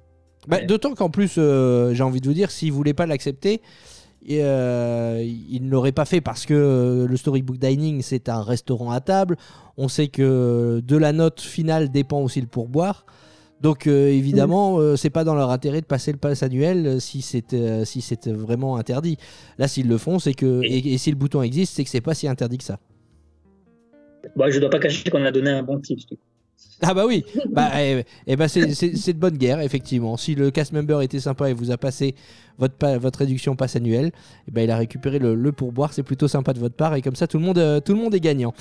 Bah, 0.49 0.59
Ouais. 0.59 0.67
D'autant 0.67 0.95
qu'en 0.95 1.11
plus, 1.11 1.35
euh, 1.39 1.93
j'ai 1.93 2.03
envie 2.05 2.21
de 2.21 2.27
vous 2.27 2.35
dire, 2.35 2.51
s'il 2.53 2.71
voulait 2.73 2.95
pas 2.95 3.07
l'accepter, 3.07 3.61
et, 4.27 4.43
euh, 4.43 5.23
il 5.25 5.65
ne 5.65 5.71
l'aurait 5.71 5.93
pas 5.93 6.05
fait 6.05 6.21
parce 6.21 6.45
que 6.47 6.55
euh, 6.55 7.07
le 7.07 7.17
Storybook 7.17 7.59
Dining, 7.59 8.03
c'est 8.03 8.29
un 8.29 8.43
restaurant 8.43 8.91
à 8.91 9.01
table. 9.01 9.37
On 9.77 9.89
sait 9.89 10.09
que 10.09 10.83
de 10.85 10.97
la 10.97 11.13
note 11.13 11.41
finale 11.41 11.91
dépend 11.91 12.21
aussi 12.21 12.41
le 12.41 12.47
pourboire. 12.47 13.07
Donc 13.63 13.87
euh, 13.87 14.09
évidemment, 14.09 14.79
euh, 14.79 14.97
c'est 14.97 15.09
pas 15.11 15.25
dans 15.25 15.35
leur 15.35 15.51
intérêt 15.51 15.81
de 15.81 15.87
passer 15.87 16.13
le 16.13 16.19
pass 16.19 16.43
annuel 16.43 16.87
euh, 16.87 17.01
si 17.01 17.23
c'est 17.23 17.55
euh, 17.55 17.87
si 17.87 18.03
c'est 18.03 18.29
vraiment 18.29 18.77
interdit. 18.77 19.17
Là, 19.57 19.67
s'ils 19.67 19.89
le 19.89 19.97
font, 19.97 20.19
c'est 20.19 20.35
que 20.35 20.61
Et- 20.65 20.99
si 20.99 21.11
le 21.11 21.17
bouton 21.17 21.41
existe, 21.41 21.75
c'est 21.75 21.85
que 21.85 21.89
c'est 21.91 22.03
pas 22.03 22.13
si 22.15 22.29
interdit 22.29 22.59
que 22.59 22.65
ça. 22.65 22.79
Bon, 24.35 24.51
je 24.51 24.57
ne 24.57 24.61
dois 24.61 24.71
pas 24.71 24.79
cacher 24.79 25.09
qu'on 25.09 25.25
a 25.25 25.31
donné 25.33 25.51
un 25.51 25.63
bon 25.63 25.81
tips. 25.81 26.05
Ah 26.83 26.93
bah 26.93 27.05
oui, 27.07 27.25
bah, 27.51 27.71
eh, 27.83 28.05
eh 28.27 28.37
ben 28.37 28.49
c'est- 28.49 28.75
c'est 28.75 29.13
de 29.15 29.19
bonne 29.19 29.39
guerre, 29.39 29.61
effectivement. 29.61 30.19
Si 30.19 30.35
le 30.35 30.51
cast 30.51 30.73
member 30.73 31.01
était 31.01 31.21
sympa 31.21 31.49
et 31.49 31.55
vous 31.55 31.71
a 31.71 31.79
passé 31.79 32.15
votre, 32.59 32.75
pa- 32.75 32.99
votre 32.99 33.19
réduction 33.21 33.57
passe 33.57 33.77
annuelle, 33.77 34.13
eh 34.47 34.51
ben 34.51 34.63
il 34.63 34.71
a 34.71 34.77
récupéré 34.77 35.19
le, 35.19 35.35
le 35.35 35.53
pourboire, 35.53 35.95
c'est 35.95 36.03
plutôt 36.03 36.29
sympa 36.29 36.53
de 36.53 36.59
votre 36.59 36.75
part 36.75 36.95
et 36.95 37.01
comme 37.01 37.17
ça 37.17 37.27
tout 37.27 37.39
le 37.39 37.45
monde, 37.45 37.57
euh, 37.59 37.81
tout 37.81 37.95
le 37.95 37.99
monde 37.99 38.15
est 38.15 38.21
gagnant. 38.21 38.53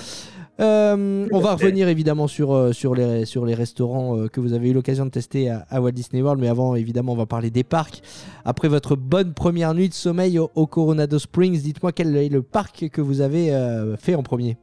Euh, 0.62 1.28
on 1.34 1.40
va 1.42 1.56
revenir 1.56 1.90
évidemment 1.90 2.30
sur, 2.30 2.54
euh, 2.54 2.72
sur, 2.72 2.96
les, 2.96 3.26
sur 3.26 3.46
les 3.46 3.54
restaurants 3.54 4.30
que 4.30 4.40
vous 4.40 4.54
avez 4.54 4.70
eu 4.70 4.74
l'occasion 4.74 5.06
de 5.06 5.12
tester 5.12 5.50
à, 5.50 5.66
à 5.70 5.82
Walt 5.82 5.92
Disney 5.92 6.22
World, 6.22 6.40
mais 6.42 6.48
avant 6.48 6.76
évidemment 6.76 7.12
on 7.12 7.18
va 7.18 7.26
parler 7.26 7.50
des 7.50 7.66
parcs. 7.66 8.02
Après 8.46 8.70
votre 8.70 8.96
bonne 8.96 9.34
première 9.34 9.74
nuit 9.74 9.90
de 9.90 9.94
sommeil 9.94 10.40
au, 10.40 10.50
au 10.56 10.68
Coronado 10.68 11.20
Springs, 11.20 11.60
dites-moi 11.62 11.92
quel 11.92 12.16
est 12.16 12.30
le 12.30 12.42
parc 12.44 12.88
que 12.88 13.02
vous 13.02 13.20
avez 13.20 13.54
euh, 13.54 13.98
fait 13.98 14.16
en 14.16 14.24
premier? 14.24 14.56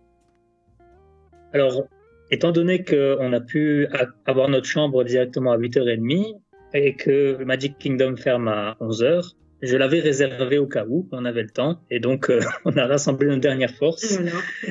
Alors, 1.52 1.82
étant 2.32 2.50
donné 2.50 2.82
qu'on 2.84 3.32
a 3.32 3.40
pu 3.40 3.86
avoir 4.26 4.48
notre 4.48 4.66
chambre 4.66 5.04
directement 5.04 5.52
à 5.52 5.58
8h30 5.58 6.34
et 6.74 6.94
que 6.96 7.36
le 7.38 7.44
Magic 7.44 7.78
Kingdom 7.78 8.16
ferme 8.16 8.48
à 8.48 8.76
11h, 8.80 9.34
je 9.60 9.76
l'avais 9.76 10.00
réservé 10.00 10.58
au 10.58 10.66
cas 10.66 10.84
où 10.88 11.06
on 11.12 11.24
avait 11.24 11.42
le 11.42 11.50
temps. 11.50 11.78
Et 11.90 12.00
donc, 12.00 12.30
euh, 12.30 12.40
on 12.64 12.72
a 12.76 12.86
rassemblé 12.86 13.28
nos 13.28 13.36
dernières 13.36 13.74
forces 13.74 14.12
Voilà. 14.18 14.30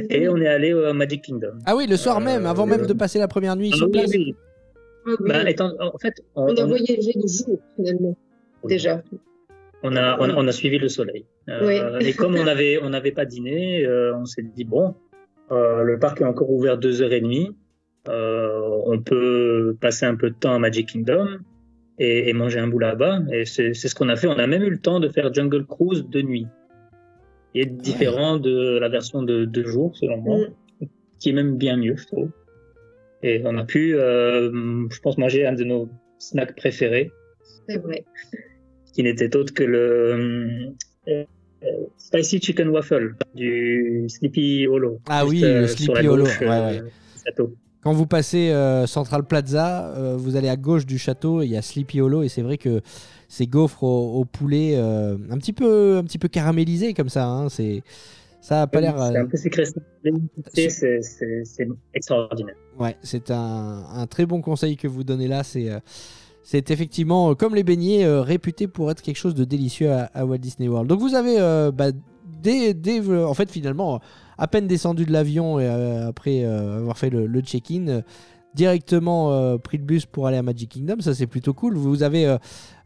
et 0.09 0.27
on 0.27 0.37
est 0.37 0.47
allé 0.47 0.73
au 0.73 0.91
Magic 0.93 1.21
Kingdom. 1.23 1.53
Ah 1.65 1.75
oui, 1.77 1.87
le 1.87 1.95
soir 1.97 2.17
Euh, 2.17 2.25
même, 2.25 2.45
avant 2.45 2.65
même 2.65 2.85
de 2.85 2.93
passer 2.93 3.19
la 3.19 3.27
première 3.29 3.55
nuit 3.55 3.69
Ah 3.73 3.77
sur 3.77 3.85
oui, 3.85 3.91
place. 3.93 4.11
oui. 4.13 4.35
Ah 5.07 5.09
oui. 5.19 5.29
Bah, 5.29 5.49
étant- 5.49 5.73
en 5.79 5.97
fait, 5.97 6.15
on, 6.35 6.43
on 6.51 6.55
a 6.57 6.63
on- 6.63 6.67
voyagé 6.67 7.11
de 7.15 7.27
jour, 7.27 7.59
finalement, 7.75 8.17
déjà. 8.65 9.01
on 9.83 9.95
a, 9.95 10.17
on, 10.19 10.29
on 10.37 10.47
a 10.47 10.51
suivi 10.51 10.77
le 10.77 10.89
soleil. 10.89 11.25
Euh, 11.49 11.99
Et 11.99 12.13
comme 12.13 12.35
on 12.35 12.45
avait, 12.47 12.79
on 12.83 12.89
n'avait 12.89 13.11
pas 13.11 13.25
dîné, 13.25 13.85
euh, 13.85 14.13
on 14.15 14.25
s'est 14.25 14.43
dit 14.43 14.63
bon, 14.65 14.93
euh, 15.51 15.83
le 15.83 15.99
parc 15.99 16.21
est 16.21 16.25
encore 16.25 16.49
ouvert 16.51 16.77
deux 16.77 17.01
heures 17.01 17.13
et 17.13 17.21
demie. 17.21 17.55
Euh, 18.07 18.59
on 18.85 18.99
peut 18.99 19.75
passer 19.79 20.05
un 20.05 20.15
peu 20.15 20.29
de 20.31 20.35
temps 20.35 20.53
à 20.53 20.59
Magic 20.59 20.89
Kingdom 20.89 21.27
et, 21.99 22.29
et 22.29 22.33
manger 22.33 22.59
un 22.59 22.67
bout 22.67 22.79
là-bas. 22.79 23.19
Et 23.31 23.45
c'est 23.45 23.73
ce 23.73 23.93
qu'on 23.95 24.09
a 24.09 24.15
fait. 24.15 24.27
On 24.27 24.39
a 24.39 24.47
même 24.47 24.63
eu 24.63 24.69
le 24.69 24.79
temps 24.79 24.99
de 24.99 25.07
faire 25.09 25.33
Jungle 25.33 25.65
Cruise 25.65 26.05
de 26.09 26.21
nuit. 26.21 26.47
Il 27.53 27.61
est 27.61 27.65
différent 27.65 28.37
de 28.37 28.77
la 28.79 28.87
version 28.89 29.23
de 29.23 29.45
deux 29.45 29.65
jours, 29.65 29.95
selon 29.97 30.17
moi, 30.17 30.37
Mm. 30.79 30.85
qui 31.19 31.29
est 31.29 31.33
même 31.33 31.57
bien 31.57 31.75
mieux, 31.77 31.95
je 31.97 32.07
trouve. 32.07 32.29
Et 33.23 33.41
on 33.45 33.55
a 33.57 33.65
pu, 33.65 33.93
euh, 33.95 34.49
je 34.89 34.99
pense, 35.01 35.17
manger 35.17 35.45
un 35.45 35.53
de 35.53 35.63
nos 35.63 35.89
snacks 36.17 36.55
préférés, 36.55 37.11
C'est 37.67 37.77
vrai. 37.77 38.03
qui 38.93 39.03
n'était 39.03 39.35
autre 39.35 39.53
que 39.53 39.63
le 39.63 40.73
euh, 41.07 41.23
Spicy 41.97 42.39
Chicken 42.41 42.69
Waffle 42.69 43.15
du 43.35 44.05
Sleepy 44.07 44.67
Hollow. 44.67 44.99
Ah 45.07 45.25
oui, 45.25 45.41
le 45.41 45.47
euh, 45.47 45.67
sur 45.67 45.77
Sleepy 45.77 46.07
Hollow, 46.07 46.23
gauche, 46.25 46.41
ouais, 46.41 46.47
euh, 46.47 46.81
ouais. 46.83 46.91
château. 47.25 47.55
Quand 47.83 47.93
vous 47.93 48.05
passez 48.05 48.49
euh, 48.51 48.85
Central 48.85 49.23
Plaza, 49.25 49.93
vous 50.17 50.35
allez 50.35 50.49
à 50.49 50.55
gauche 50.57 50.85
du 50.85 50.97
château, 50.97 51.41
et 51.41 51.45
il 51.45 51.51
y 51.51 51.57
a 51.57 51.61
Sleepy 51.61 52.01
Hollow 52.01 52.21
et 52.23 52.29
c'est 52.29 52.41
vrai 52.41 52.57
que 52.57 52.81
ces 53.27 53.47
gaufres 53.47 53.83
au, 53.83 54.19
au 54.19 54.25
poulet 54.25 54.75
un 54.75 55.37
petit 55.37 55.53
peu 55.53 55.97
un 55.97 56.03
petit 56.03 56.19
peu 56.19 56.27
caramélisés 56.27 56.93
comme 56.93 57.09
ça, 57.09 57.25
hein, 57.25 57.49
c'est 57.49 57.81
ça 58.39 58.63
a 58.63 58.67
pas 58.67 58.81
l'air 58.81 58.95
C'est 58.97 59.17
un 59.17 59.25
peu 59.25 59.37
sécrété, 59.37 60.69
c'est 60.69 61.67
extraordinaire. 61.93 62.55
ouais, 62.79 62.97
c'est 63.01 63.31
un, 63.31 63.83
un 63.93 64.07
très 64.07 64.25
bon 64.25 64.41
conseil 64.41 64.77
que 64.77 64.87
vous 64.87 65.03
donnez 65.03 65.27
là, 65.27 65.43
c'est 65.43 65.69
c'est 66.43 66.71
effectivement 66.71 67.31
euh, 67.31 67.35
comme 67.35 67.55
les 67.55 67.63
beignets 67.63 68.03
euh, 68.03 68.21
réputé 68.21 68.67
pour 68.67 68.91
être 68.91 69.01
quelque 69.01 69.17
chose 69.17 69.35
de 69.35 69.43
délicieux 69.43 69.91
à, 69.91 70.25
Walt 70.25 70.37
Disney 70.37 70.67
World. 70.67 70.89
Donc 70.89 70.99
vous 70.99 71.15
avez 71.15 71.39
euh, 71.39 71.71
bah, 71.71 71.91
dès, 72.41 72.75
en 73.23 73.33
fait 73.33 73.51
finalement 73.51 73.99
à 74.37 74.47
peine 74.47 74.67
descendu 74.67 75.05
de 75.05 75.11
l'avion 75.11 75.59
et 75.59 75.67
après 75.67 76.43
avoir 76.43 76.97
fait 76.97 77.11
le, 77.11 77.41
check-in 77.41 78.01
directement 78.55 79.57
pris 79.59 79.77
le 79.77 79.83
bus 79.83 80.07
pour 80.07 80.25
aller 80.25 80.37
à 80.37 80.41
Magic 80.41 80.69
Kingdom, 80.69 80.99
ça 81.01 81.13
c'est 81.13 81.27
plutôt 81.27 81.53
cool. 81.53 81.77
Vous 81.77 82.01
avez 82.01 82.35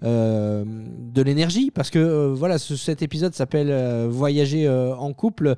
de 0.01 1.21
l'énergie 1.21 1.71
parce 1.71 1.89
que 1.89 2.33
voilà, 2.33 2.57
ce- 2.57 2.75
cet 2.75 3.01
épisode 3.01 3.33
s'appelle 3.33 3.73
Voyager 4.09 4.67
en 4.67 5.13
couple. 5.13 5.55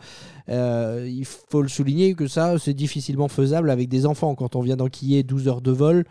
Il 0.48 1.26
faut 1.26 1.64
le 1.64 1.68
souligner 1.68 2.14
que 2.14 2.28
ça 2.28 2.60
c'est 2.60 2.76
difficilement 2.76 3.28
faisable 3.28 3.72
avec 3.72 3.90
des 3.90 4.06
enfants 4.06 4.36
quand 4.36 4.56
on 4.56 4.62
vient 4.62 4.76
d'enquiller 4.78 5.24
12 5.24 5.48
heures 5.48 5.62
de 5.62 5.72
vol. 5.72 6.06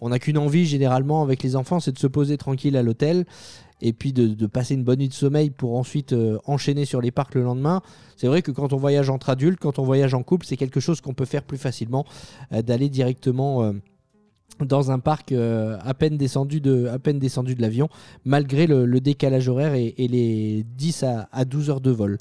On 0.00 0.10
n'a 0.10 0.18
qu'une 0.18 0.38
envie 0.38 0.66
généralement 0.66 1.22
avec 1.22 1.42
les 1.42 1.56
enfants, 1.56 1.80
c'est 1.80 1.92
de 1.92 1.98
se 1.98 2.06
poser 2.06 2.36
tranquille 2.36 2.76
à 2.76 2.82
l'hôtel 2.82 3.24
et 3.82 3.92
puis 3.92 4.12
de, 4.12 4.46
passer 4.46 4.74
une 4.74 4.84
bonne 4.84 5.00
nuit 5.00 5.08
de 5.08 5.14
sommeil 5.14 5.50
pour 5.50 5.76
ensuite 5.76 6.12
euh, 6.12 6.38
enchaîner 6.46 6.84
sur 6.84 7.00
les 7.00 7.10
parcs 7.10 7.34
le 7.34 7.42
lendemain. 7.42 7.82
C'est 8.16 8.26
vrai 8.26 8.42
que 8.42 8.50
quand 8.50 8.72
on 8.72 8.76
voyage 8.76 9.10
entre 9.10 9.30
adultes, 9.30 9.58
quand 9.60 9.78
on 9.78 9.84
voyage 9.84 10.14
en 10.14 10.22
couple, 10.22 10.46
c'est 10.46 10.56
quelque 10.56 10.80
chose 10.80 11.00
qu'on 11.00 11.14
peut 11.14 11.26
faire 11.26 11.42
plus 11.42 11.58
facilement, 11.58 12.06
euh, 12.52 12.62
d'aller 12.62 12.88
directement 12.88 13.62
euh, 13.64 13.72
dans 14.64 14.90
un 14.90 14.98
parc 14.98 15.32
euh, 15.32 15.76
à 15.84 15.92
peine 15.92 16.16
descendu 16.16 16.60
de, 16.60 16.86
à 16.86 16.98
peine 16.98 17.18
descendu 17.18 17.54
de 17.54 17.60
l'avion, 17.60 17.88
malgré 18.24 18.66
le, 18.66 18.86
décalage 19.00 19.48
horaire 19.48 19.74
et, 19.74 19.94
les 19.98 20.64
10 20.78 21.02
à, 21.02 21.28
à 21.30 21.44
12 21.44 21.70
heures 21.70 21.80
de 21.80 21.90
vol. 21.90 22.18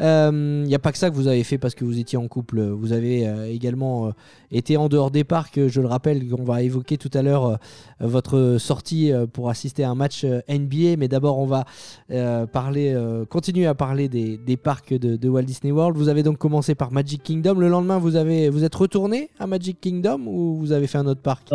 Il 0.00 0.64
n'y 0.66 0.74
a 0.74 0.78
pas 0.78 0.92
que 0.92 0.98
ça 0.98 1.10
que 1.10 1.14
vous 1.14 1.28
avez 1.28 1.44
fait 1.44 1.58
parce 1.58 1.74
que 1.74 1.84
vous 1.84 1.98
étiez 1.98 2.18
en 2.18 2.26
couple. 2.26 2.60
Vous 2.60 2.92
avez 2.92 3.26
euh, 3.28 3.46
également 3.48 4.08
euh, 4.08 4.10
été 4.50 4.76
en 4.76 4.88
dehors 4.88 5.10
des 5.10 5.24
parcs. 5.24 5.60
Je 5.68 5.80
le 5.80 5.86
rappelle, 5.86 6.22
on 6.36 6.44
va 6.44 6.62
évoquer 6.62 6.96
tout 6.96 7.10
à 7.14 7.22
l'heure 7.22 7.46
euh, 7.46 7.56
votre 8.00 8.56
sortie 8.58 9.12
euh, 9.12 9.26
pour 9.26 9.48
assister 9.50 9.84
à 9.84 9.90
un 9.90 9.94
match 9.94 10.24
euh, 10.24 10.40
NBA. 10.48 10.96
Mais 10.98 11.08
d'abord, 11.08 11.38
on 11.38 11.46
va 11.46 11.64
euh, 12.10 12.46
parler, 12.46 12.92
euh, 12.94 13.24
continuer 13.24 13.66
à 13.66 13.74
parler 13.74 14.08
des, 14.08 14.36
des 14.36 14.56
parcs 14.56 14.94
de, 14.94 15.28
Walt 15.28 15.42
Disney 15.42 15.72
World. 15.72 15.96
Vous 15.96 16.08
avez 16.08 16.22
donc 16.22 16.38
commencé 16.38 16.74
par 16.74 16.92
Magic 16.92 17.22
Kingdom. 17.22 17.54
Le 17.54 17.68
lendemain, 17.68 17.98
vous, 17.98 18.16
avez, 18.16 18.48
vous 18.48 18.64
êtes 18.64 18.74
retourné 18.74 19.30
à 19.38 19.46
Magic 19.46 19.80
Kingdom 19.80 20.26
ou 20.26 20.56
vous 20.56 20.72
avez 20.72 20.86
fait 20.86 20.98
un 20.98 21.06
autre 21.06 21.22
parc? 21.22 21.52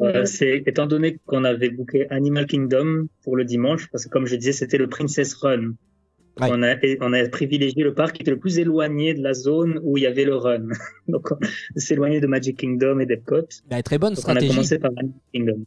Euh, 0.00 0.24
c'est 0.24 0.62
étant 0.66 0.86
donné 0.86 1.18
qu'on 1.26 1.44
avait 1.44 1.70
booké 1.70 2.08
Animal 2.10 2.46
Kingdom 2.46 3.06
pour 3.22 3.36
le 3.36 3.44
dimanche, 3.44 3.88
parce 3.90 4.04
que 4.04 4.10
comme 4.10 4.26
je 4.26 4.36
disais, 4.36 4.52
c'était 4.52 4.78
le 4.78 4.88
Princess 4.88 5.34
Run. 5.34 5.74
Ouais. 6.40 6.48
On, 6.50 6.62
a, 6.64 6.72
et 6.84 6.98
on 7.00 7.12
a 7.12 7.28
privilégié 7.28 7.84
le 7.84 7.94
parc 7.94 8.16
qui 8.16 8.22
était 8.22 8.32
le 8.32 8.40
plus 8.40 8.58
éloigné 8.58 9.14
de 9.14 9.22
la 9.22 9.34
zone 9.34 9.78
où 9.84 9.96
il 9.98 10.02
y 10.02 10.06
avait 10.06 10.24
le 10.24 10.34
run. 10.34 10.66
Donc, 11.08 11.28
éloigné 11.90 12.20
de 12.20 12.26
Magic 12.26 12.58
Kingdom 12.58 12.98
et 12.98 13.06
d'Epcot. 13.06 13.46
Bah, 13.70 13.80
Très 13.84 13.98
bonne 13.98 14.14
Donc, 14.14 14.24
on 14.26 14.30
a 14.30 14.34
stratégie. 14.34 14.48
commencé 14.48 14.78
par 14.80 14.90
Animal 14.96 15.20
Kingdom. 15.32 15.64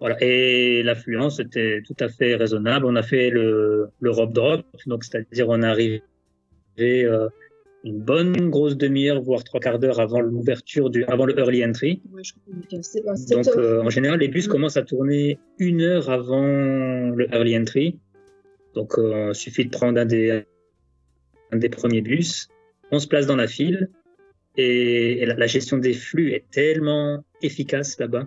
Voilà. 0.00 0.16
Et 0.20 0.82
l'affluence 0.82 1.38
était 1.38 1.80
tout 1.86 1.96
à 2.00 2.08
fait 2.08 2.34
raisonnable. 2.34 2.86
On 2.86 2.96
a 2.96 3.04
fait 3.04 3.30
le, 3.30 3.88
le 4.00 4.10
rope 4.10 4.32
drop, 4.32 4.66
donc 4.86 5.04
c'est-à-dire 5.04 5.48
on 5.48 5.62
est 5.62 5.66
arrivé 5.66 6.02
euh, 6.78 7.28
une 7.86 8.00
bonne 8.00 8.50
grosse 8.50 8.76
demi-heure, 8.76 9.20
voire 9.22 9.44
trois 9.44 9.60
quarts 9.60 9.78
d'heure 9.78 10.00
avant 10.00 10.20
l'ouverture 10.20 10.90
du, 10.90 11.04
avant 11.04 11.24
le 11.24 11.38
early 11.38 11.64
entry. 11.64 12.02
Ouais, 12.12 12.22
je 12.24 12.32
crois 12.32 13.14
Donc, 13.30 13.46
euh, 13.56 13.82
en 13.82 13.90
général, 13.90 14.18
les 14.20 14.28
bus 14.28 14.48
Mm. 14.48 14.50
commencent 14.50 14.76
à 14.76 14.82
tourner 14.82 15.38
une 15.58 15.80
heure 15.82 16.10
avant 16.10 16.44
le 17.20 17.26
early 17.32 17.56
entry. 17.56 17.98
Donc, 18.74 18.98
euh, 18.98 19.28
il 19.30 19.34
suffit 19.34 19.64
de 19.64 19.70
prendre 19.70 19.98
un 20.00 20.04
des, 20.04 20.44
un 21.52 21.56
des 21.56 21.68
premiers 21.68 22.02
bus. 22.02 22.48
On 22.90 22.98
se 22.98 23.08
place 23.08 23.26
dans 23.26 23.36
la 23.36 23.46
file. 23.46 23.88
Et, 24.56 25.22
et 25.22 25.26
la, 25.26 25.34
la 25.34 25.46
gestion 25.46 25.78
des 25.78 25.92
flux 25.92 26.32
est 26.32 26.46
tellement 26.50 27.24
efficace 27.42 27.98
là-bas. 28.00 28.26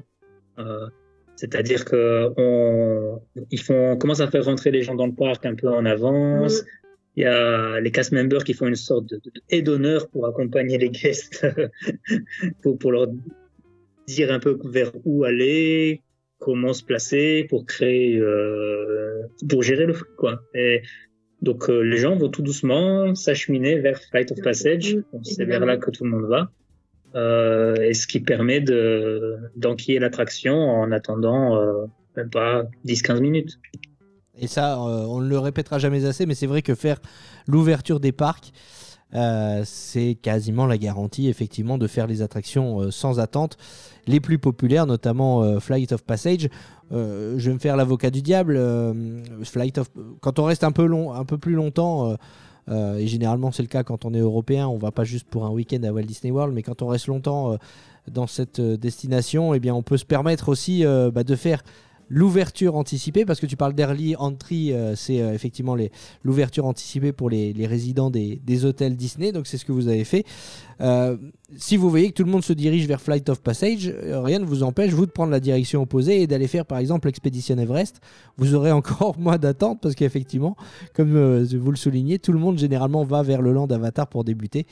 Euh, 0.60 0.88
C'est-à-dire 1.36 1.86
que 1.86 2.30
on, 2.38 3.20
ils 3.52 3.60
font, 3.60 3.92
on 3.94 3.98
commence 3.98 4.20
à 4.20 4.28
faire 4.28 4.46
rentrer 4.46 4.72
les 4.72 4.84
gens 4.84 4.96
dans 4.96 5.08
le 5.08 5.14
parc 5.14 5.46
un 5.46 5.56
peu 5.56 5.70
en 5.70 5.86
avance. 5.86 6.64
Il 7.20 7.24
y 7.24 7.26
a 7.26 7.82
les 7.82 7.92
cast 7.92 8.14
members 8.14 8.46
qui 8.46 8.54
font 8.54 8.68
une 8.68 8.78
sorte 8.78 9.06
de, 9.08 9.20
de, 9.52 9.60
d'honneur 9.60 10.08
pour 10.08 10.26
accompagner 10.26 10.78
les 10.78 10.90
guests, 10.90 11.46
pour, 12.64 12.80
pour 12.80 12.94
leur 12.94 13.08
dire 14.08 14.32
un 14.32 14.40
peu 14.40 14.58
vers 14.64 14.94
où 15.04 15.26
aller, 15.26 16.02
comment 16.38 16.72
se 16.72 16.82
placer 16.82 17.46
pour 17.50 17.66
créer, 17.66 18.16
euh, 18.16 19.24
pour 19.50 19.64
gérer 19.64 19.86
le 19.86 19.92
flux, 19.92 20.16
quoi. 20.18 20.44
Et 20.56 20.82
donc 21.42 21.70
euh, 21.70 21.82
les 21.82 21.98
gens 21.98 22.16
vont 22.16 22.30
tout 22.30 22.42
doucement 22.42 23.14
s'acheminer 23.16 23.80
vers 23.80 24.02
Flight 24.02 24.32
of 24.32 24.42
Passage. 24.42 24.96
C'est 25.24 25.44
vers 25.44 25.66
là 25.66 25.76
que 25.76 25.92
tout 25.92 26.06
le 26.06 26.12
monde 26.12 26.30
va. 26.30 26.50
Euh, 27.16 27.76
et 27.82 27.96
ce 27.96 28.08
qui 28.08 28.22
permet 28.22 28.62
de 28.62 29.36
d'enquiller 29.58 30.00
l'attraction 30.00 30.56
en 30.56 30.90
attendant 30.94 31.62
même 32.16 32.30
pas 32.30 32.64
10-15 32.86 33.20
minutes. 33.20 33.60
Et 34.40 34.48
ça, 34.48 34.76
euh, 34.76 35.06
on 35.08 35.20
ne 35.20 35.28
le 35.28 35.38
répétera 35.38 35.80
jamais 35.80 36.06
assez, 36.06 36.26
mais 36.26 36.36
c'est 36.36 36.48
vrai 36.48 36.62
que 36.62 36.76
faire 36.76 37.00
l'ouverture 37.48 38.00
des 38.00 38.12
parcs, 38.12 38.52
euh, 39.14 39.64
c'est 39.66 40.16
quasiment 40.16 40.66
la 40.66 40.78
garantie, 40.78 41.28
effectivement, 41.28 41.78
de 41.78 41.88
faire 41.88 42.08
les 42.08 42.22
attractions 42.22 42.80
euh, 42.80 42.92
sans 42.92 43.20
attente. 43.20 43.58
Les 44.08 44.20
plus 44.20 44.40
populaires, 44.40 44.86
notamment 44.86 45.60
Flight 45.60 45.92
of 45.92 46.04
Passage. 46.04 46.50
Je 46.92 47.38
vais 47.38 47.54
me 47.54 47.60
faire 47.60 47.76
l'avocat 47.76 48.10
du 48.10 48.24
diable. 48.24 48.60
Flight 49.44 49.78
of... 49.78 49.92
Quand 50.20 50.40
on 50.40 50.46
reste 50.46 50.64
un 50.64 50.72
peu, 50.72 50.86
long, 50.86 51.14
un 51.14 51.26
peu 51.26 51.38
plus 51.38 51.54
longtemps, 51.54 52.16
et 52.72 53.06
généralement 53.06 53.52
c'est 53.52 53.62
le 53.62 53.68
cas 53.68 53.84
quand 53.84 54.06
on 54.06 54.16
est 54.16 54.20
européen, 54.20 54.68
on 54.68 54.80
va 54.80 54.90
pas 54.90 55.04
juste 55.04 55.28
pour 55.28 55.46
un 55.46 55.52
week-end 55.52 55.84
à 55.84 55.92
Walt 55.92 56.04
Disney 56.04 56.32
World, 56.32 56.56
mais 56.56 56.64
quand 56.64 56.82
on 56.82 56.88
reste 56.88 57.06
longtemps 57.06 57.56
dans 58.10 58.26
cette 58.26 58.60
destination, 58.60 59.54
eh 59.54 59.60
bien, 59.60 59.76
on 59.76 59.84
peut 59.84 59.98
se 59.98 60.06
permettre 60.06 60.50
aussi 60.50 60.84
bah, 61.14 61.24
de 61.24 61.36
faire 61.36 61.62
l'ouverture 62.10 62.76
anticipée, 62.76 63.24
parce 63.24 63.40
que 63.40 63.46
tu 63.46 63.56
parles 63.56 63.74
d'early 63.74 64.16
entry, 64.16 64.74
euh, 64.74 64.96
c'est 64.96 65.22
euh, 65.22 65.34
effectivement 65.34 65.78
l'ouverture 66.24 66.66
anticipée 66.66 67.12
pour 67.12 67.30
les, 67.30 67.54
résidents 67.68 68.10
des, 68.10 68.66
hôtels 68.66 68.96
Disney, 68.96 69.32
donc 69.32 69.48
c'est 69.48 69.58
ce 69.58 69.66
que 69.66 69.72
vous 69.72 69.88
avez 69.88 70.04
fait. 70.04 70.26
Euh, 70.82 71.18
si 71.58 71.78
vous 71.78 71.90
voyez 71.90 72.10
que 72.10 72.14
tout 72.14 72.24
le 72.24 72.32
monde 72.32 72.44
se 72.44 72.54
dirige 72.54 72.88
vers 72.88 73.02
Flight 73.02 73.30
of 73.30 73.42
Passage, 73.42 73.94
rien 74.04 74.40
ne 74.40 74.46
vous 74.46 74.64
empêche, 74.64 74.92
vous, 74.92 75.06
de 75.06 75.12
prendre 75.12 75.32
la 75.32 75.40
direction 75.40 75.82
opposée 75.82 76.22
et 76.22 76.28
d'aller 76.28 76.48
faire 76.48 76.66
par 76.66 76.80
exemple 76.80 77.08
l'expédition 77.08 77.58
Everest. 77.58 78.02
Vous 78.38 78.56
aurez 78.56 78.72
encore 78.72 79.16
moins 79.20 79.38
d'attente, 79.38 79.80
parce 79.82 79.96
qu'effectivement, 79.96 80.56
comme 80.94 81.44
vous 81.44 81.72
le 81.72 81.78
soulignez, 81.78 82.18
tout 82.18 82.32
le 82.32 82.40
monde 82.40 82.58
généralement 82.58 83.04
va 83.04 83.22
vers 83.24 83.42
le 83.42 83.52
land 83.54 83.68
Avatar 83.68 84.08
pour 84.08 84.24
débuter. 84.24 84.66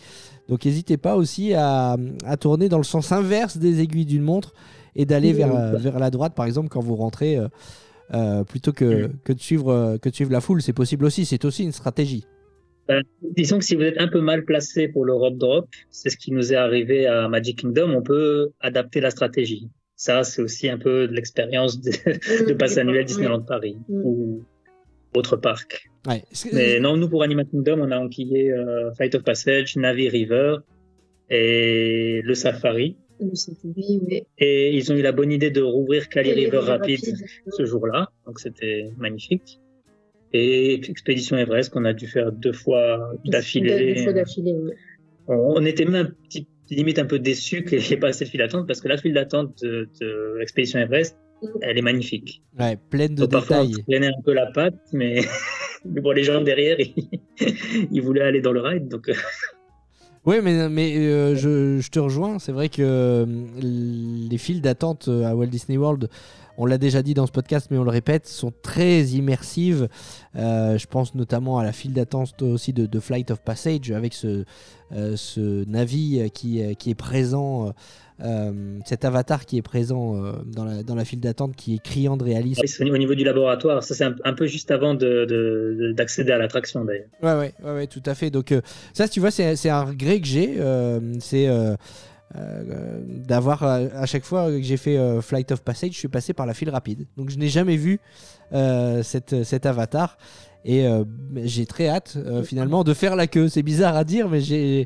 Donc 0.49 0.65
n'hésitez 0.65 0.97
pas 0.97 1.15
aussi 1.17 1.53
à 1.53 1.97
tourner 2.39 2.69
dans 2.69 2.77
le 2.77 2.83
sens 2.83 3.11
inverse 3.11 3.57
des 3.57 3.81
aiguilles 3.81 4.05
d'une 4.05 4.23
montre 4.23 4.53
et 4.97 5.05
d'aller 5.05 5.31
vers, 5.31 5.55
euh, 5.55 5.77
vers 5.77 5.99
la 5.99 6.09
droite, 6.09 6.33
par 6.35 6.45
exemple, 6.45 6.67
quand 6.67 6.81
vous 6.81 6.95
rentrez, 6.95 7.37
euh, 7.37 7.47
euh, 8.13 8.43
plutôt 8.43 8.73
que, 8.73 9.09
que, 9.23 9.31
de 9.31 9.39
suivre, 9.39 9.97
que 10.01 10.09
de 10.09 10.13
suivre 10.15 10.31
la 10.31 10.41
foule. 10.41 10.61
C'est 10.61 10.73
possible 10.73 11.05
aussi, 11.05 11.25
c'est 11.25 11.45
aussi 11.45 11.63
une 11.63 11.71
stratégie. 11.71 12.25
Euh, 12.89 13.01
disons 13.21 13.59
que 13.59 13.65
si 13.65 13.75
vous 13.75 13.83
êtes 13.83 13.99
un 13.99 14.07
peu 14.07 14.21
mal 14.21 14.43
placé 14.45 14.87
pour 14.87 15.05
le 15.05 15.13
rope 15.13 15.37
drop, 15.37 15.67
c'est 15.89 16.09
ce 16.09 16.17
qui 16.17 16.31
nous 16.31 16.53
est 16.53 16.55
arrivé 16.55 17.05
à 17.05 17.27
Magic 17.27 17.59
Kingdom, 17.59 17.91
on 17.91 18.01
peut 18.01 18.51
adapter 18.61 19.01
la 19.01 19.11
stratégie. 19.11 19.69
Ça, 19.95 20.23
c'est 20.23 20.41
aussi 20.41 20.69
un 20.69 20.77
peu 20.77 21.07
de 21.07 21.13
l'expérience 21.13 21.81
de, 21.81 21.91
de 22.47 22.53
passe 22.53 22.77
annuel 22.77 23.05
Disneyland 23.05 23.41
Paris 23.41 23.77
Mm. 23.89 24.01
ou 24.05 24.43
autre 25.15 25.35
parc. 25.35 25.89
Ouais. 26.07 26.23
Mais 26.53 26.79
non, 26.79 26.95
nous 26.95 27.09
pour 27.09 27.23
Animal 27.23 27.47
Kingdom, 27.47 27.79
on 27.81 27.91
a 27.91 27.97
enquillé 27.97 28.51
euh, 28.51 28.91
Flight 28.93 29.15
of 29.15 29.23
Passage, 29.23 29.75
Navi 29.75 30.07
River 30.09 30.57
et 31.29 32.21
le 32.23 32.35
Safari. 32.35 32.95
Le 33.19 33.35
Safari, 33.35 33.99
oui. 34.07 34.23
Et 34.37 34.75
ils 34.75 34.91
ont 34.91 34.95
eu 34.95 35.01
la 35.01 35.11
bonne 35.11 35.31
idée 35.31 35.49
de 35.51 35.61
rouvrir 35.61 36.09
Cali 36.09 36.31
River 36.33 36.59
River 36.59 36.71
Rapid 36.71 36.99
Rapid. 37.05 37.25
ce 37.57 37.65
jour-là, 37.65 38.09
donc 38.25 38.39
c'était 38.39 38.91
magnifique. 38.97 39.59
Et 40.33 40.73
Expédition 40.75 41.37
Everest 41.37 41.71
qu'on 41.71 41.85
a 41.85 41.93
dû 41.93 42.07
faire 42.07 42.31
deux 42.31 42.53
fois 42.53 43.13
d'affilée. 43.25 43.95
Deux 43.95 44.03
fois 44.03 44.13
d'affilée, 44.13 44.53
oui. 44.53 44.71
On, 45.27 45.53
on 45.57 45.65
était 45.65 45.85
même 45.85 45.95
un 46.07 46.11
petit, 46.27 46.47
limite 46.69 46.99
un 46.99 47.05
peu 47.05 47.17
déçus 47.19 47.63
qu'il 47.63 47.79
n'y 47.79 47.93
ait 47.93 47.97
pas 47.97 48.09
assez 48.09 48.25
de 48.25 48.29
file 48.29 48.39
d'attente 48.39 48.67
parce 48.67 48.81
que 48.81 48.87
la 48.89 48.97
file 48.97 49.13
d'attente 49.13 49.63
de, 49.63 49.89
de 50.01 50.35
l'expédition 50.39 50.79
Everest, 50.79 51.17
Mm. 51.41 51.47
elle 51.61 51.77
est 51.77 51.81
magnifique. 51.83 52.41
Ouais, 52.59 52.77
pleine 52.89 53.13
de 53.13 53.21
Donc, 53.21 53.31
parfois, 53.31 53.57
on 53.57 53.65
détails. 53.65 53.75
se 53.75 53.81
prenait 53.91 54.07
un 54.07 54.21
peu 54.25 54.33
la 54.33 54.47
patte, 54.47 54.73
mais, 54.93 55.21
mais 55.85 56.01
bon, 56.01 56.11
les 56.11 56.23
gens 56.23 56.41
derrière, 56.41 56.77
ils, 56.79 56.95
ils 57.91 58.01
voulaient 58.01 58.21
aller 58.23 58.41
dans 58.41 58.53
le 58.53 58.61
ride. 58.61 58.87
Donc, 58.87 59.07
euh, 59.09 59.13
Oui, 60.27 60.41
mais, 60.43 60.67
mais 60.67 60.93
euh, 60.97 61.35
je, 61.37 61.79
je 61.79 61.89
te 61.89 61.99
rejoins. 61.99 62.37
C'est 62.37 62.51
vrai 62.51 62.67
que 62.67 62.81
euh, 62.81 63.25
les 63.61 64.37
files 64.37 64.61
d'attente 64.61 65.07
euh, 65.07 65.23
à 65.23 65.33
Walt 65.33 65.47
Disney 65.47 65.77
World, 65.77 66.09
on 66.57 66.65
l'a 66.65 66.77
déjà 66.77 67.01
dit 67.03 67.13
dans 67.13 67.27
ce 67.27 67.31
podcast, 67.31 67.67
mais 67.71 67.77
on 67.77 67.83
le 67.83 67.91
répète, 67.91 68.27
sont 68.27 68.51
très 68.61 69.03
immersives. 69.03 69.87
Euh, 70.35 70.77
je 70.77 70.87
pense 70.87 71.15
notamment 71.15 71.59
à 71.59 71.63
la 71.63 71.71
file 71.71 71.93
d'attente 71.93 72.41
aussi 72.41 72.73
de, 72.73 72.85
de 72.85 72.99
Flight 72.99 73.31
of 73.31 73.41
Passage 73.41 73.91
avec 73.91 74.13
ce, 74.13 74.43
euh, 74.93 75.15
ce 75.15 75.63
Navi 75.69 76.29
qui, 76.33 76.61
euh, 76.61 76.73
qui 76.73 76.89
est 76.91 76.95
présent. 76.95 77.73
euh, 78.23 78.79
cet 78.85 79.05
avatar 79.05 79.45
qui 79.45 79.57
est 79.57 79.61
présent 79.61 80.15
euh, 80.15 80.31
dans, 80.45 80.65
la, 80.65 80.81
dans 80.81 80.95
la 80.95 81.05
file 81.05 81.19
d'attente 81.19 81.55
qui 81.55 81.75
est 81.75 81.79
criant 81.83 82.17
de 82.17 82.23
réalisme. 82.23 82.63
au 82.91 82.97
niveau 82.97 83.13
du 83.13 83.23
laboratoire, 83.23 83.83
ça 83.83 83.93
c'est 83.93 84.05
un, 84.05 84.15
un 84.23 84.33
peu 84.33 84.47
juste 84.47 84.71
avant 84.71 84.95
d'accéder 84.95 85.25
de, 85.27 85.75
de, 85.87 85.91
d'accéder 85.91 86.31
à 86.31 86.39
l'attraction 86.39 86.83
d'ailleurs. 86.83 87.05
Ouais, 87.21 87.33
ouais, 87.33 87.53
ouais, 87.63 87.73
ouais, 87.75 87.87
tout 87.87 88.01
à 88.07 88.15
fait. 88.15 88.31
Donc, 88.31 88.51
euh, 88.51 88.61
ça, 88.93 89.07
tu 89.07 89.19
vois, 89.19 89.29
c'est 89.29 89.69
un 89.69 89.83
regret 89.83 90.19
que 90.19 90.25
j'ai. 90.25 90.57
c'est 91.19 91.47
euh, 92.35 93.01
d'avoir, 93.05 93.63
euh, 93.63 93.87
à 93.95 94.05
chaque 94.05 94.25
fois 94.25 94.49
que 94.49 94.61
j'ai 94.61 94.77
fait 94.77 94.97
euh, 94.97 95.21
Flight 95.21 95.51
of 95.51 95.61
Passage, 95.61 95.91
je 95.93 95.97
suis 95.97 96.07
passé 96.07 96.33
par 96.33 96.45
la 96.45 96.53
file 96.53 96.69
rapide. 96.69 97.07
Donc, 97.15 97.29
je 97.29 97.37
n'ai 97.37 97.47
jamais 97.47 97.77
vu 97.77 97.99
euh, 98.53 99.01
cette, 99.03 99.43
cet 99.43 99.65
avatar. 99.65 100.17
Et 100.65 100.85
j'ai 101.45 101.65
très 101.65 101.87
hâte, 101.87 102.17
finalement, 102.43 102.83
de 102.83 102.93
faire 102.93 103.15
la 103.15 103.27
queue. 103.27 103.47
C'est 103.47 103.63
bizarre 103.63 103.95
à 103.95 104.03
dire, 104.03 104.27
mais 104.27 104.41
j'ai 104.41 104.85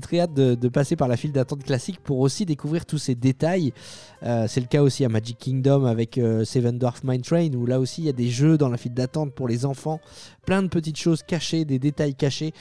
très 0.00 0.20
hâte 0.20 0.32
de, 0.32 0.54
de 0.54 0.68
passer 0.68 0.96
par 0.96 1.06
la 1.06 1.18
file 1.18 1.32
d'attente 1.32 1.64
classique 1.64 2.00
pour 2.02 2.20
aussi 2.20 2.46
découvrir 2.46 2.86
tous 2.86 2.96
ces 2.96 3.14
détails. 3.14 3.74
C'est 4.22 4.60
le 4.60 4.66
cas 4.66 4.80
aussi 4.80 5.04
à 5.04 5.10
Magic 5.10 5.36
Kingdom 5.36 5.84
avec 5.84 6.18
Seven 6.44 6.78
Dwarf 6.78 7.04
Mine 7.04 7.20
Train, 7.20 7.52
où 7.52 7.66
là 7.66 7.78
aussi, 7.78 8.00
il 8.00 8.04
y 8.06 8.08
a 8.08 8.14
des 8.14 8.30
jeux 8.30 8.56
dans 8.56 8.70
la 8.70 8.78
file 8.78 8.94
d'attente 8.94 9.34
pour 9.34 9.48
les 9.48 9.66
enfants. 9.66 10.00
Plein 10.46 10.62
de 10.62 10.68
petites 10.68 10.98
choses 10.98 11.22
cachées, 11.22 11.66
des 11.66 11.78
détails 11.78 12.14
cachés. 12.14 12.54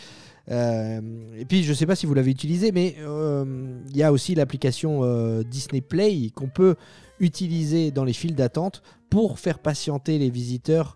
Euh, 0.50 1.02
et 1.38 1.46
puis, 1.46 1.64
je 1.64 1.70
ne 1.70 1.76
sais 1.76 1.86
pas 1.86 1.96
si 1.96 2.06
vous 2.06 2.14
l'avez 2.14 2.32
utilisé, 2.32 2.72
mais 2.72 2.96
euh, 3.00 3.46
il 3.90 3.98
y 3.98 4.04
a 4.04 4.12
aussi 4.12 4.36
l'application 4.36 5.02
euh, 5.04 5.44
Disney 5.44 5.82
Play 5.82 6.30
qu'on 6.34 6.50
peut 6.50 6.76
utiliser 7.20 7.92
dans 7.92 8.04
les 8.04 8.14
files 8.14 8.36
d'attente 8.36 8.82
pour 9.10 9.40
faire 9.40 9.60
patienter 9.60 10.20
les 10.20 10.30
visiteurs 10.30 10.96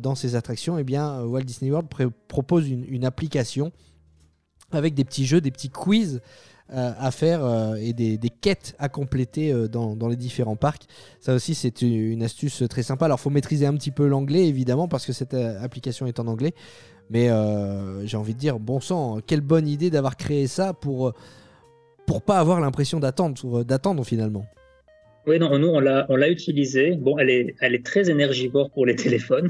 dans 0.00 0.14
ces 0.14 0.34
attractions. 0.36 0.78
Et 0.78 0.84
bien, 0.84 1.22
Walt 1.22 1.42
Disney 1.42 1.70
World 1.70 1.88
pr 1.88 2.04
propose 2.28 2.68
une, 2.68 3.04
application 3.04 3.72
avec 4.72 4.94
des 4.94 5.04
petits 5.04 5.26
jeux, 5.26 5.40
des 5.40 5.50
petits 5.50 5.70
quiz 5.70 6.20
à 6.68 7.10
faire 7.12 7.74
et 7.76 7.92
des, 7.92 8.18
quêtes 8.40 8.76
à 8.78 8.88
compléter 8.88 9.52
dans, 9.68 10.08
les 10.08 10.16
différents 10.16 10.56
parcs. 10.56 10.86
Ça 11.18 11.34
aussi, 11.34 11.54
c'est 11.54 11.82
une 11.82 12.22
astuce 12.22 12.62
très 12.68 12.82
sympa. 12.82 13.06
Alors, 13.06 13.18
il 13.18 13.22
faut 13.22 13.30
maîtriser 13.30 13.66
un 13.66 13.74
petit 13.74 13.90
peu 13.90 14.06
l'anglais, 14.06 14.46
évidemment, 14.46 14.86
parce 14.86 15.06
que 15.06 15.12
cette 15.12 15.34
application 15.34 16.06
est 16.06 16.20
en 16.20 16.26
anglais. 16.26 16.54
Mais 17.10 17.30
euh, 17.30 18.04
j'ai 18.06 18.16
envie 18.16 18.34
de 18.34 18.38
dire, 18.38 18.58
bon 18.58 18.80
sang, 18.80 19.20
quelle 19.26 19.40
bonne 19.40 19.68
idée 19.68 19.90
d'avoir 19.90 20.16
créé 20.16 20.46
ça 20.46 20.72
pour 20.72 21.12
pour 22.06 22.22
pas 22.22 22.38
avoir 22.38 22.60
l'impression 22.60 23.00
d'attendre, 23.00 23.64
d'attendre 23.64 24.04
finalement. 24.04 24.46
Oui, 25.26 25.40
non, 25.40 25.58
nous 25.58 25.68
on 25.68 25.80
l'a 25.80 26.06
on 26.08 26.16
l'a 26.16 26.28
utilisé. 26.28 26.92
Bon, 26.92 27.18
elle 27.18 27.30
est 27.30 27.54
elle 27.60 27.74
est 27.74 27.84
très 27.84 28.10
énergivore 28.10 28.70
pour 28.70 28.86
les 28.86 28.94
téléphones. 29.04 29.48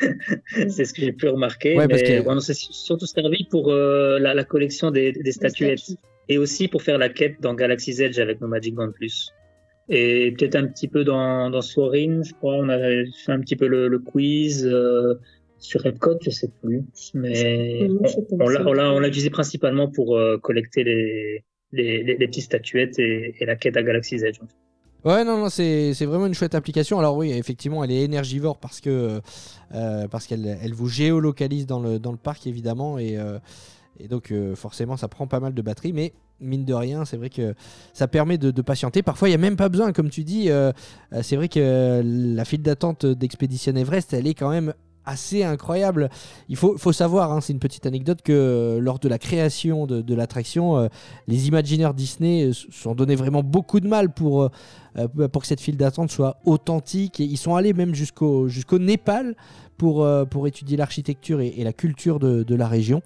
c'est 0.68 0.84
ce 0.84 0.92
que 0.92 1.02
j'ai 1.02 1.12
pu 1.12 1.28
remarquer. 1.28 1.76
Ouais, 1.76 1.86
mais 1.86 2.02
que... 2.02 2.22
bon, 2.22 2.40
c'est 2.40 2.54
surtout 2.54 3.06
servi 3.06 3.44
pour 3.44 3.70
euh, 3.70 4.18
la, 4.18 4.34
la, 4.34 4.44
collection 4.44 4.90
des, 4.90 5.12
des 5.12 5.32
statuettes 5.32 5.78
statues. 5.78 5.98
et 6.28 6.38
aussi 6.38 6.68
pour 6.68 6.82
faire 6.82 6.98
la 6.98 7.08
quête 7.08 7.36
dans 7.40 7.54
Galaxy's 7.54 8.00
Edge 8.00 8.18
avec 8.18 8.40
nos 8.40 8.48
Magic 8.48 8.74
Band 8.74 8.90
Plus. 8.90 9.32
Et 9.88 10.32
peut-être 10.32 10.56
un 10.56 10.66
petit 10.66 10.88
peu 10.88 11.04
dans 11.04 11.50
dans 11.50 11.60
je 11.60 12.34
crois, 12.34 12.54
on 12.54 12.68
a 12.68 12.78
fait 12.78 13.32
un 13.32 13.40
petit 13.40 13.56
peu 13.56 13.66
le, 13.66 13.88
le 13.88 13.98
quiz. 13.98 14.66
Euh, 14.66 15.14
sur 15.62 15.86
Epcot, 15.86 16.18
je 16.20 16.30
sais 16.30 16.50
plus, 16.60 16.82
mais 17.14 17.88
on, 17.88 18.44
on 18.44 18.48
l'a 18.48 18.92
on 18.92 18.98
l'a 18.98 19.08
utilisé 19.08 19.30
principalement 19.30 19.88
pour 19.88 20.16
euh, 20.16 20.36
collecter 20.36 20.82
les, 20.82 21.44
les, 21.70 22.02
les, 22.02 22.16
les 22.16 22.26
petites 22.26 22.44
statuettes 22.44 22.98
et, 22.98 23.36
et, 23.38 23.46
la 23.46 23.54
quête 23.54 23.76
à 23.76 23.82
Galaxy's 23.82 24.22
Edge. 24.22 24.40
Ouais, 25.04 25.24
non, 25.24 25.38
non, 25.38 25.48
c'est 25.48 25.94
c'est 25.94 26.04
vraiment 26.04 26.26
une 26.26 26.34
chouette 26.34 26.56
application. 26.56 26.98
Alors 26.98 27.16
oui, 27.16 27.30
effectivement, 27.32 27.84
elle 27.84 27.92
est 27.92 28.02
énergivore 28.02 28.58
parce 28.58 28.80
que 28.80 29.20
euh, 29.72 30.08
parce 30.08 30.26
qu'elle 30.26 30.58
elle 30.60 30.74
vous 30.74 30.88
géolocalise 30.88 31.66
dans 31.66 31.80
le, 31.80 32.00
dans 32.00 32.12
le 32.12 32.18
parc, 32.18 32.46
évidemment, 32.48 32.98
et, 32.98 33.16
euh, 33.16 33.38
et 34.00 34.08
donc 34.08 34.32
euh, 34.32 34.56
forcément, 34.56 34.96
ça 34.96 35.06
prend 35.06 35.28
pas 35.28 35.38
mal 35.38 35.54
de 35.54 35.62
batterie, 35.62 35.92
mais 35.92 36.12
mine 36.40 36.64
de 36.64 36.74
rien, 36.74 37.04
c'est 37.04 37.16
vrai 37.16 37.30
que 37.30 37.54
ça 37.92 38.08
permet 38.08 38.36
de, 38.36 38.50
de 38.50 38.62
patienter. 38.62 39.02
Parfois, 39.02 39.28
il 39.28 39.30
n'y 39.30 39.36
a 39.36 39.38
même 39.38 39.56
pas 39.56 39.68
besoin, 39.68 39.92
comme 39.92 40.10
tu 40.10 40.24
dis. 40.24 40.50
c'est 41.22 41.36
vrai 41.36 41.48
que 41.48 42.02
la 42.04 42.44
file 42.44 42.62
d'attente 42.62 43.06
d'Expédition 43.06 43.76
Everest, 43.76 44.12
elle 44.12 44.26
est 44.26 44.34
quand 44.34 44.50
même 44.50 44.74
assez 45.04 45.42
incroyable. 45.42 46.10
Il 46.48 46.56
faut, 46.56 46.92
savoir, 46.92 47.32
hein, 47.32 47.40
c'est 47.40 47.52
une 47.52 47.58
petite 47.58 47.86
anecdote, 47.86 48.22
que 48.22 48.32
euh, 48.32 48.80
lors 48.80 48.98
de 48.98 49.08
la 49.08 49.18
création 49.18 49.86
de, 49.86 50.00
de 50.00 50.14
l'attraction, 50.14 50.76
euh, 50.76 50.88
les 51.26 51.48
Imagineers 51.48 51.92
Disney 51.94 52.44
euh, 52.44 52.52
sont 52.52 52.94
donné 52.94 53.14
vraiment 53.14 53.42
beaucoup 53.42 53.80
de 53.80 53.88
mal 53.88 54.12
pour, 54.12 54.42
euh, 54.42 54.48
euh, 54.98 55.28
pour 55.28 55.42
que 55.42 55.48
cette 55.48 55.60
file 55.60 55.76
d'attente 55.76 56.10
soit 56.10 56.36
authentique. 56.44 57.20
Et 57.20 57.24
ils 57.24 57.36
sont 57.36 57.54
allés 57.54 57.72
même 57.72 57.94
jusqu'au 57.94 58.48
Népal 58.78 59.34
pour, 59.76 60.06
étudier 60.46 60.76
l'architecture 60.76 61.40
et, 61.40 61.48
et 61.48 61.64
la 61.64 61.72
culture 61.72 62.20
de, 62.20 62.54
la 62.54 62.68
région. 62.68 63.02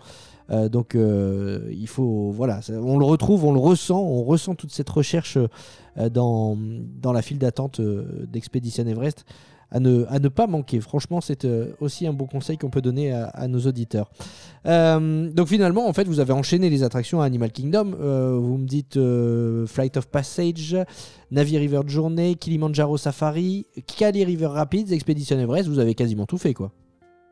Donc 0.51 0.95
il 0.95 1.89
faut 1.89 2.31
voilà, 2.31 2.61
on 2.71 2.99
le 2.99 3.05
retrouve, 3.05 3.45
on 3.47 3.53
le 3.53 3.59
ressent, 3.59 3.99
on 3.99 4.23
ressent 4.23 4.55
toute 4.55 4.73
cette 4.73 4.91
recherche 4.91 5.39
dans, 6.11 6.57
dans 7.01 7.13
la 7.13 7.23
file 7.23 7.39
d'attente 7.39 7.81
d'Expédition 7.81 8.87
Everest 8.87 9.25
à 9.71 9.81
ne, 9.81 10.05
à 10.09 10.19
ne 10.19 10.29
pas 10.29 10.47
manquer. 10.47 10.81
Franchement, 10.81 11.21
c'est 11.21 11.45
euh, 11.45 11.67
aussi 11.81 12.07
un 12.07 12.13
bon 12.13 12.27
conseil 12.27 12.57
qu'on 12.57 12.71
peut 12.71 12.81
donner 12.83 13.13
à, 13.13 13.27
à 13.27 13.49
nos 13.49 13.59
auditeurs. 13.61 14.11
Euh, 14.67 15.29
donc 15.31 15.49
finalement, 15.49 15.89
en 15.89 15.93
fait, 15.93 16.05
vous 16.05 16.21
avez 16.21 16.33
enchaîné 16.33 16.71
les 16.71 16.83
attractions 16.83 17.21
à 17.21 17.27
Animal 17.27 17.51
Kingdom. 17.53 17.93
Euh, 18.01 18.37
vous 18.41 18.59
me 18.59 18.67
dites 18.67 18.97
euh, 18.97 19.67
Flight 19.67 19.97
of 19.97 20.07
Passage, 20.09 20.77
Navi 21.31 21.59
River 21.59 21.81
Journey, 21.87 22.37
Kilimanjaro 22.37 22.97
Safari, 22.97 23.67
Kali 23.99 24.25
River 24.25 24.47
Rapids, 24.47 24.93
Expédition 24.93 25.39
Everest. 25.39 25.69
Vous 25.69 25.79
avez 25.79 25.95
quasiment 25.95 26.27
tout 26.27 26.39
fait, 26.39 26.55
quoi. 26.55 26.73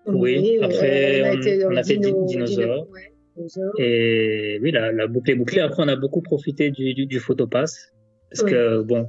Oui, 0.07 0.59
après, 0.61 1.23
on- 1.67 1.77
a 1.77 1.83
fait 1.83 1.97
dino- 1.97 2.27
di- 2.27 2.35
dinosaure. 2.35 2.87
ouais, 2.93 3.13
dinosaure. 3.37 3.73
Et 3.79 4.59
oui, 4.63 4.71
la, 4.71 4.93
la 4.93 5.07
boucle 5.07 5.31
est 5.31 5.35
bouclée. 5.37 5.61
Après, 5.61 5.83
on 5.83 5.89
a 5.89 5.97
beaucoup 5.97 6.21
profité 6.21 6.71
du, 6.71 6.93
du, 6.95 7.07
du 7.07 7.21
photopass. 7.21 7.93
Parce 8.31 8.43
Oui. 8.45 8.51
que, 8.51 8.83
bon, 8.83 9.09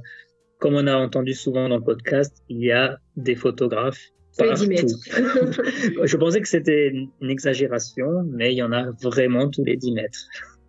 comme 0.58 0.74
on 0.74 0.86
a 0.86 0.96
entendu 0.96 1.34
souvent 1.34 1.68
dans 1.68 1.76
le 1.76 1.84
podcast, 1.84 2.42
il 2.48 2.58
y 2.62 2.72
a 2.72 2.98
des 3.16 3.34
photographes 3.34 4.10
partout. 4.36 4.66
10 4.66 4.68
mètres. 4.68 4.94
Je 6.04 6.16
pensais 6.16 6.40
que 6.40 6.48
c'était 6.48 6.88
une 6.88 7.30
exagération, 7.30 8.24
mais 8.30 8.52
il 8.52 8.56
y 8.56 8.62
en 8.62 8.72
a 8.72 8.90
vraiment 9.02 9.48
tous 9.50 9.64
les 9.64 9.76
10 9.76 9.92
mètres. 9.92 10.18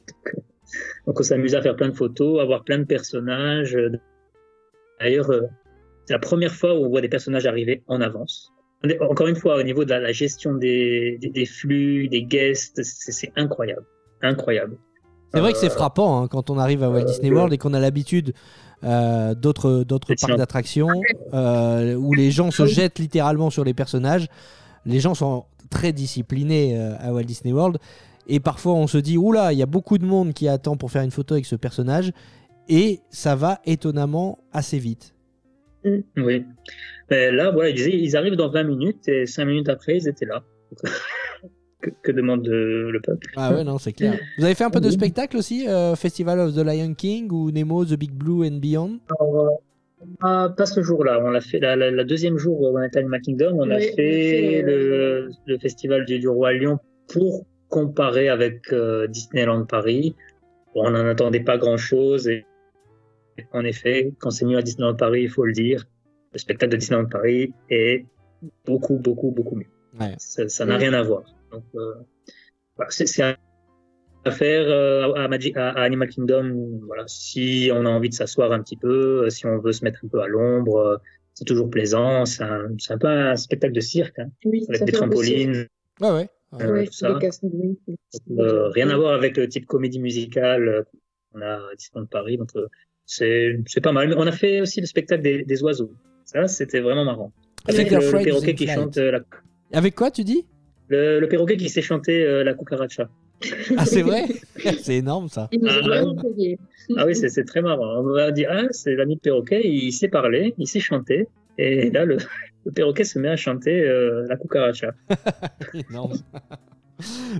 Donc, 0.07 0.35
Donc 1.05 1.19
on 1.19 1.23
s'amuse 1.23 1.55
à 1.55 1.61
faire 1.61 1.75
plein 1.75 1.89
de 1.89 1.95
photos, 1.95 2.41
à 2.41 2.45
voir 2.45 2.63
plein 2.63 2.79
de 2.79 2.85
personnages. 2.85 3.77
D'ailleurs, 4.99 5.29
euh, 5.31 5.41
c'est 6.05 6.13
la 6.13 6.19
première 6.19 6.53
fois 6.53 6.73
où 6.73 6.85
on 6.85 6.89
voit 6.89 7.01
des 7.01 7.09
personnages 7.09 7.45
arriver 7.45 7.83
en 7.88 8.01
avance. 8.01 8.51
Encore 9.01 9.27
une 9.27 9.35
fois, 9.35 9.57
au 9.57 9.63
niveau 9.63 9.85
de 9.85 9.89
la, 9.89 9.99
la 9.99 10.11
gestion 10.11 10.53
des, 10.53 11.17
des, 11.19 11.29
des 11.29 11.45
flux, 11.45 12.07
des 12.09 12.23
guests, 12.23 12.81
c'est 12.83 13.31
incroyable. 13.35 13.85
Incroyable. 14.21 14.77
C'est 15.34 15.39
vrai 15.39 15.51
que 15.53 15.57
c'est 15.59 15.67
Euh, 15.67 15.69
frappant 15.69 16.21
hein, 16.21 16.28
quand 16.28 16.49
on 16.49 16.57
arrive 16.57 16.84
à 16.84 16.89
Walt 16.89 17.03
Disney 17.03 17.32
World 17.32 17.53
et 17.53 17.57
qu'on 17.57 17.73
a 17.73 17.80
l'habitude 17.80 18.34
euh, 18.84 19.34
d'autres 19.34 19.84
d'autres 19.84 20.13
parcs 20.19 20.38
d'attractions 20.38 20.89
euh, 21.34 21.95
où 21.95 22.13
les 22.13 22.30
gens 22.30 22.51
se 22.51 22.65
jettent 22.65 22.99
littéralement 22.99 23.49
sur 23.49 23.63
les 23.63 23.73
personnages. 23.73 24.28
Les 24.86 24.99
gens 24.99 25.15
sont 25.15 25.45
très 25.69 25.91
disciplinés 25.93 26.78
euh, 26.78 26.93
à 26.99 27.11
Walt 27.11 27.23
Disney 27.23 27.53
World 27.53 27.78
et 28.28 28.39
parfois 28.39 28.73
on 28.73 28.88
se 28.88 28.97
dit 28.97 29.17
oula, 29.17 29.51
il 29.51 29.59
y 29.59 29.63
a 29.63 29.67
beaucoup 29.67 29.97
de 29.97 30.05
monde 30.05 30.34
qui 30.34 30.47
attend 30.47 30.78
pour 30.78 30.91
faire 30.91 31.01
une 31.01 31.11
photo 31.11 31.34
avec 31.34 31.45
ce 31.45 31.55
personnage 31.55 32.11
et 32.69 32.99
ça 33.09 33.36
va 33.36 33.59
étonnamment 33.65 34.39
assez 34.53 34.78
vite. 34.78 35.13
Oui. 35.84 36.45
Mais 37.09 37.32
là, 37.32 37.51
voilà, 37.51 37.69
ils, 37.69 37.80
ils 37.80 38.17
arrivent 38.17 38.36
dans 38.36 38.49
20 38.49 38.63
minutes 38.63 39.07
et 39.07 39.25
5 39.25 39.45
minutes 39.45 39.69
après, 39.69 39.97
ils 39.97 40.07
étaient 40.07 40.25
là. 40.25 40.43
que, 41.82 41.89
que 42.01 42.11
demande 42.11 42.47
le, 42.47 42.91
le 42.91 42.99
peuple 43.01 43.28
Ah 43.36 43.53
ouais, 43.53 43.63
non, 43.63 43.78
c'est 43.78 43.93
clair. 43.93 44.19
Vous 44.38 44.45
avez 44.45 44.55
fait 44.55 44.63
un 44.63 44.69
peu 44.69 44.82
de 44.82 44.89
spectacle 44.89 45.38
aussi, 45.38 45.67
euh, 45.67 45.95
Festival 45.95 46.39
of 46.39 46.55
the 46.55 46.59
Lion 46.59 46.93
King 46.93 47.32
ou 47.32 47.51
Nemo, 47.51 47.86
The 47.86 47.93
Big 47.93 48.11
Blue 48.11 48.45
and 48.47 48.57
Beyond? 48.59 48.99
Alors, 49.19 49.61
euh, 50.23 50.49
pas 50.49 50.65
ce 50.65 50.82
jour-là. 50.82 51.19
On 51.23 51.30
l'a 51.30 51.41
fait 51.41 51.59
la, 51.59 51.75
la, 51.75 51.91
la 51.91 52.03
deuxième 52.03 52.38
jour 52.38 52.59
où 52.61 52.78
on 52.78 52.82
était 52.84 52.97
à 52.97 53.01
Animal 53.01 53.21
Kingdom. 53.21 53.57
On 53.59 53.69
a 53.69 53.78
Oui, 53.78 53.84
fait, 53.84 53.91
a 53.91 53.95
fait, 53.95 54.61
le, 54.63 55.30
le 55.45 55.57
festival 55.59 56.05
du, 56.05 56.19
du 56.19 56.28
Roi 56.28 56.53
Lion 56.53 56.80
pour 57.07 57.45
comparer 57.69 58.30
avec 58.30 58.71
euh, 58.73 59.07
Disneyland 59.07 59.65
Paris. 59.65 60.15
Bon, 60.73 60.88
on 60.88 60.91
n'en 60.91 61.05
attendait 61.07 61.41
pas 61.41 61.57
grand-chose. 61.57 62.28
Et 62.28 62.45
en 63.53 63.63
effet, 63.65 64.13
quand 64.19 64.32
c'est 64.32 64.45
mieux 64.45 64.57
à 64.57 64.61
Disneyland 64.61 64.95
Paris, 64.95 65.23
il 65.23 65.30
faut 65.30 65.45
le 65.45 65.53
dire, 65.53 65.86
le 66.34 66.39
spectacle 66.39 66.71
de 66.71 66.78
Disneyland 66.78 67.05
Paris 67.07 67.53
est 67.69 68.05
beaucoup, 68.65 68.97
beaucoup, 68.97 69.32
beaucoup 69.32 69.55
mieux. 69.55 69.67
Ouais. 69.99 70.13
Ça 70.17 70.47
ça 70.47 70.65
n'a 70.65 70.78
rien 70.78 70.93
à 70.93 71.01
voir. 71.03 71.23
Donc, 71.51 71.63
euh, 71.75 71.93
voilà, 72.75 72.91
c'est 72.91 73.21
à 73.21 73.37
à 74.25 74.31
faire 74.31 74.65
euh, 74.67 75.13
à, 75.13 75.27
Magic- 75.29 75.55
à- 75.55 75.69
à 75.69 75.81
Animal 75.83 76.09
Kingdom. 76.09 76.81
Voilà, 76.85 77.03
si 77.07 77.69
on 77.73 77.85
a 77.85 77.89
envie 77.89 78.09
de 78.09 78.13
s'asseoir 78.13 78.51
un 78.51 78.61
petit 78.61 78.75
peu, 78.75 79.23
euh, 79.25 79.29
si 79.29 79.45
on 79.45 79.57
veut 79.59 79.71
se 79.71 79.85
mettre 79.85 79.99
un 80.03 80.09
peu 80.09 80.19
à 80.19 80.27
l'ombre, 80.27 80.75
euh, 80.77 80.97
c'est 81.33 81.45
toujours 81.45 81.69
plaisant. 81.69 82.25
C'est 82.25 82.43
un, 82.43 82.67
un 82.89 82.97
peu 82.97 83.07
un 83.07 83.35
spectacle 83.37 83.73
de 83.73 83.79
cirque, 83.79 84.19
hein, 84.19 84.27
Oui, 84.43 84.65
avec 84.67 84.83
des 84.83 84.91
trampolines, 84.91 85.67
Ouais, 86.01 86.61
euh, 86.61 86.85
tout 86.85 86.91
ça. 86.91 87.17
Euh, 88.37 88.67
rien 88.69 88.89
à 88.89 88.97
voir 88.97 89.13
avec 89.13 89.37
le 89.37 89.47
type 89.47 89.65
comédie 89.65 89.99
musicale 89.99 90.85
qu'on 91.31 91.41
a 91.41 91.53
à 91.71 91.75
Disneyland 91.77 92.07
Paris. 92.07 92.37
Donc, 92.37 92.49
euh, 92.57 92.67
c'est 93.05 93.81
pas 93.81 93.93
mal. 93.93 94.09
Mais 94.09 94.15
On 94.17 94.27
a 94.27 94.31
fait 94.33 94.59
aussi 94.59 94.81
le 94.81 94.87
spectacle 94.87 95.21
des, 95.21 95.43
des 95.45 95.63
oiseaux. 95.63 95.93
Ça, 96.25 96.47
c'était 96.49 96.81
vraiment 96.81 97.05
marrant. 97.05 97.31
Avec 97.67 97.91
le, 97.91 97.99
perroquet 98.23 98.55
qui 98.55 98.65
Flight. 98.65 98.77
chante 98.79 98.97
la, 98.97 99.21
Avec 99.71 99.95
quoi, 99.95 100.11
tu 100.11 100.23
dis? 100.25 100.45
Le, 100.89 101.19
le 101.19 101.27
perroquet 101.27 101.57
qui 101.57 101.69
sait 101.69 101.81
chanter 101.81 102.23
euh, 102.23 102.43
la 102.43 102.53
cucaracha. 102.53 103.09
Ah, 103.77 103.85
c'est 103.85 104.01
vrai 104.01 104.25
C'est 104.81 104.95
énorme 104.95 105.29
ça. 105.29 105.49
Ah. 105.67 106.03
Ah 106.97 107.05
oui, 107.05 107.15
c'est 107.15 107.29
c'est 107.29 107.43
très 107.43 107.61
marrant. 107.61 107.99
On 107.99 108.13
va 108.13 108.31
dire, 108.31 108.49
ah, 108.51 108.63
c'est 108.71 108.95
l'ami 108.95 109.15
de 109.15 109.21
perroquet, 109.21 109.61
il 109.63 109.91
sait 109.91 110.07
parler, 110.07 110.53
il 110.57 110.67
sait 110.67 110.79
chanter. 110.79 111.27
Et 111.57 111.89
là, 111.91 112.05
le, 112.05 112.17
le 112.65 112.71
perroquet 112.71 113.03
se 113.03 113.19
met 113.19 113.29
à 113.29 113.35
chanter 113.35 113.81
euh, 113.81 114.25
la 114.27 114.38
cucaracha. 114.38 114.93
énorme. 115.89 116.13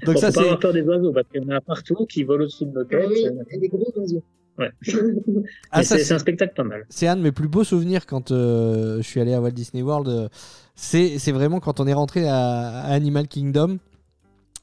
Bon, 0.06 0.12
Donc 0.12 0.18
ça 0.20 0.28
faut 0.28 0.28
pas 0.28 0.32
c'est 0.32 0.40
avoir 0.40 0.60
peur 0.60 0.74
des 0.74 0.82
oiseaux, 0.84 1.12
parce 1.14 1.28
qu'il 1.30 1.42
y 1.42 1.46
en 1.46 1.50
a 1.50 1.62
partout 1.62 2.06
qui 2.06 2.24
volent 2.24 2.44
au-dessus 2.44 2.66
de 2.66 2.72
nos 2.72 2.82
Ah 2.82 2.86
têtes. 2.86 3.08
oui, 3.10 3.26
et 3.52 3.58
des 3.58 3.68
gros 3.70 3.92
oiseaux. 3.96 4.24
Ouais. 4.58 4.72
ah, 5.72 5.84
c'est 5.84 6.12
un 6.12 6.20
spectacle 6.20 6.54
pas 6.56 6.64
mal. 6.64 6.86
c'est 6.90 7.08
un 7.08 7.16
de 7.16 7.22
mes 7.22 7.32
plus 7.32 7.48
beaux 7.48 7.64
souvenirs 7.64 8.06
quand 8.08 8.32
euh, 8.32 8.98
je 8.98 9.08
suis 9.08 9.20
allé 9.20 9.34
à 9.34 9.42
Walt 9.42 9.52
Disney 9.52 9.84
World. 9.84 10.08
euh, 10.08 10.28
C'est 10.76 11.20
c'est 11.20 11.32
vraiment 11.32 11.60
quand 11.60 11.80
on 11.80 11.88
est 11.88 11.94
rentré 11.94 12.28
à, 12.28 12.38
à 12.82 12.92
Animal 12.94 13.28
Kingdom. 13.28 13.78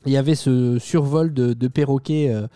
Il 0.07 0.12
y 0.12 0.16
avait 0.16 0.34
ce 0.34 0.78
survol 0.78 1.32
de, 1.32 1.53
de 1.55 1.68
perroquets 1.68 2.30
euh, 2.34 2.47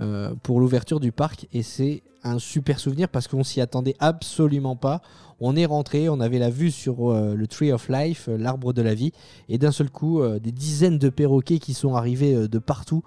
euh, 0.00 0.34
pour 0.42 0.60
l'ouverture 0.60 1.00
du 1.00 1.12
parc 1.12 1.46
et 1.52 1.62
c'est 1.62 2.02
un 2.22 2.38
super 2.38 2.78
souvenir 2.80 3.08
parce 3.08 3.28
qu'on 3.28 3.44
s'y 3.44 3.60
attendait 3.60 3.96
absolument 3.98 4.76
pas. 4.76 5.02
On 5.40 5.54
est 5.54 5.66
rentré, 5.66 6.08
on 6.08 6.20
avait 6.20 6.38
la 6.38 6.50
vue 6.50 6.70
sur 6.70 7.12
euh, 7.12 7.34
le 7.34 7.46
Tree 7.46 7.70
of 7.70 7.88
Life, 7.88 8.28
euh, 8.28 8.38
l'arbre 8.38 8.72
de 8.72 8.80
la 8.80 8.94
vie, 8.94 9.12
et 9.48 9.58
d'un 9.58 9.70
seul 9.70 9.90
coup, 9.90 10.20
euh, 10.20 10.38
des 10.38 10.52
dizaines 10.52 10.98
de 10.98 11.10
perroquets 11.10 11.58
qui 11.58 11.74
sont 11.74 11.94
arrivés 11.94 12.48
de 12.48 12.58
partout 12.58 13.02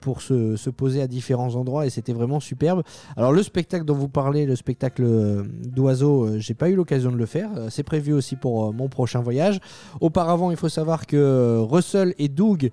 pour 0.00 0.22
se, 0.22 0.56
se 0.56 0.70
poser 0.70 1.02
à 1.02 1.06
différents 1.06 1.54
endroits, 1.54 1.86
et 1.86 1.90
c'était 1.90 2.12
vraiment 2.12 2.40
superbe. 2.40 2.82
Alors 3.16 3.30
le 3.30 3.44
spectacle 3.44 3.84
dont 3.84 3.94
vous 3.94 4.08
parlez, 4.08 4.44
le 4.44 4.56
spectacle 4.56 5.04
d'oiseaux, 5.62 6.40
j'ai 6.40 6.54
pas 6.54 6.68
eu 6.68 6.74
l'occasion 6.74 7.12
de 7.12 7.16
le 7.16 7.26
faire. 7.26 7.48
C'est 7.68 7.84
prévu 7.84 8.12
aussi 8.12 8.34
pour 8.34 8.72
mon 8.72 8.88
prochain 8.88 9.20
voyage. 9.20 9.60
Auparavant, 10.00 10.50
il 10.50 10.56
faut 10.56 10.70
savoir 10.70 11.06
que 11.06 11.58
Russell 11.60 12.12
et 12.18 12.28
Doug 12.28 12.72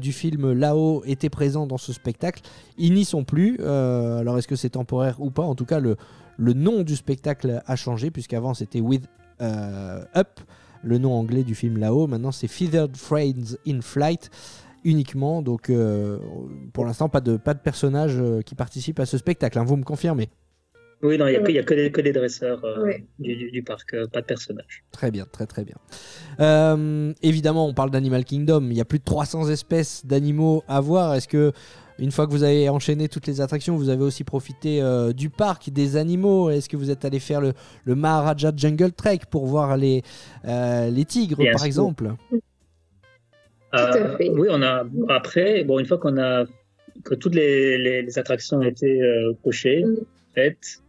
du 0.00 0.12
film 0.12 0.52
Là-haut 0.52 1.02
étaient 1.06 1.30
présents 1.30 1.66
dans 1.66 1.78
ce 1.78 1.92
spectacle. 1.92 2.42
Ils 2.76 2.94
n'y 2.94 3.04
sont 3.04 3.24
plus. 3.24 3.58
Alors 3.58 4.38
est-ce 4.38 4.46
que 4.46 4.54
c'est 4.54 4.70
temporaire 4.70 5.16
ou 5.18 5.30
pas? 5.30 5.42
En 5.42 5.56
tout 5.56 5.64
cas, 5.64 5.80
le, 5.80 5.96
le 6.38 6.52
nom 6.54 6.82
du 6.82 6.96
spectacle 6.96 7.62
a 7.66 7.76
changé 7.76 8.10
puisqu'avant 8.10 8.54
c'était 8.54 8.80
With 8.80 9.04
euh, 9.42 10.02
Up, 10.16 10.40
le 10.82 10.96
nom 10.98 11.12
anglais 11.12 11.42
du 11.44 11.54
film 11.54 11.76
Là-haut. 11.76 12.06
Maintenant 12.06 12.32
c'est 12.32 12.48
Feathered 12.48 12.96
Friends 12.96 13.56
in 13.66 13.80
Flight 13.82 14.30
uniquement. 14.84 15.42
Donc 15.42 15.68
euh, 15.68 16.18
pour 16.72 16.84
l'instant, 16.86 17.08
pas 17.08 17.20
de, 17.20 17.36
pas 17.36 17.52
de 17.54 17.58
personnages 17.60 18.16
euh, 18.18 18.40
qui 18.42 18.54
participent 18.54 19.00
à 19.00 19.06
ce 19.06 19.18
spectacle. 19.18 19.58
hein. 19.58 19.64
vous 19.64 19.76
me 19.76 19.84
confirmez? 19.84 20.30
Oui, 21.00 21.16
non, 21.16 21.28
il 21.28 21.30
n'y 21.30 21.36
a, 21.36 21.40
que- 21.42 21.50
il 21.50 21.54
y 21.54 21.58
a 21.58 21.62
que, 21.62 21.74
des, 21.74 21.92
que 21.92 22.00
des 22.00 22.12
dresseurs 22.12 22.64
euh, 22.64 22.82
Ouais. 22.82 23.06
du, 23.20 23.36
du, 23.36 23.50
du 23.52 23.62
parc, 23.62 23.94
euh, 23.94 24.08
pas 24.08 24.20
de 24.20 24.26
personnages. 24.26 24.82
Très 24.90 25.12
bien, 25.12 25.26
très 25.30 25.46
très 25.46 25.64
bien. 25.64 25.76
Euh, 26.40 27.12
évidemment, 27.22 27.66
on 27.68 27.74
parle 27.74 27.90
d'Animal 27.90 28.24
Kingdom. 28.24 28.66
Il 28.70 28.76
y 28.76 28.80
a 28.80 28.84
plus 28.84 28.98
de 28.98 29.04
300 29.04 29.48
espèces 29.48 30.04
d'animaux 30.06 30.64
à 30.66 30.80
voir. 30.80 31.14
Est-ce 31.14 31.28
que, 31.28 31.52
une 31.98 32.10
fois 32.12 32.26
que 32.26 32.30
vous 32.32 32.42
avez 32.44 32.68
enchaîné 32.68 33.08
toutes 33.08 33.26
les 33.26 33.40
attractions, 33.40 33.76
vous 33.76 33.88
avez 33.88 34.02
aussi 34.02 34.24
profité 34.24 34.80
euh, 34.80 35.12
du 35.12 35.30
parc, 35.30 35.70
des 35.70 35.96
animaux 35.96 36.50
Est-ce 36.50 36.68
que 36.68 36.76
vous 36.76 36.90
êtes 36.90 37.04
allé 37.04 37.18
faire 37.18 37.40
le, 37.40 37.52
le 37.84 37.94
Maharaja 37.94 38.52
Jungle 38.56 38.92
Trek 38.92 39.20
pour 39.30 39.46
voir 39.46 39.76
les, 39.76 40.02
euh, 40.46 40.90
les 40.90 41.04
tigres, 41.04 41.38
Bien 41.38 41.52
par 41.52 41.60
sûr. 41.60 41.66
exemple? 41.66 42.12
À 43.72 43.92
fait. 44.16 44.30
Oui, 44.30 44.48
on 44.50 44.62
a 44.62 44.84
après, 45.08 45.64
bon, 45.64 45.78
une 45.78 45.86
fois 45.86 45.98
qu'on 45.98 46.16
a 46.18 46.44
que 47.04 47.14
toutes 47.14 47.34
les, 47.34 47.76
les, 47.78 48.02
les 48.02 48.18
attractions 48.18 48.58
ont 48.58 48.62
été 48.62 49.00
euh, 49.02 49.32
cochées, 49.42 49.84
Mm. 49.84 49.96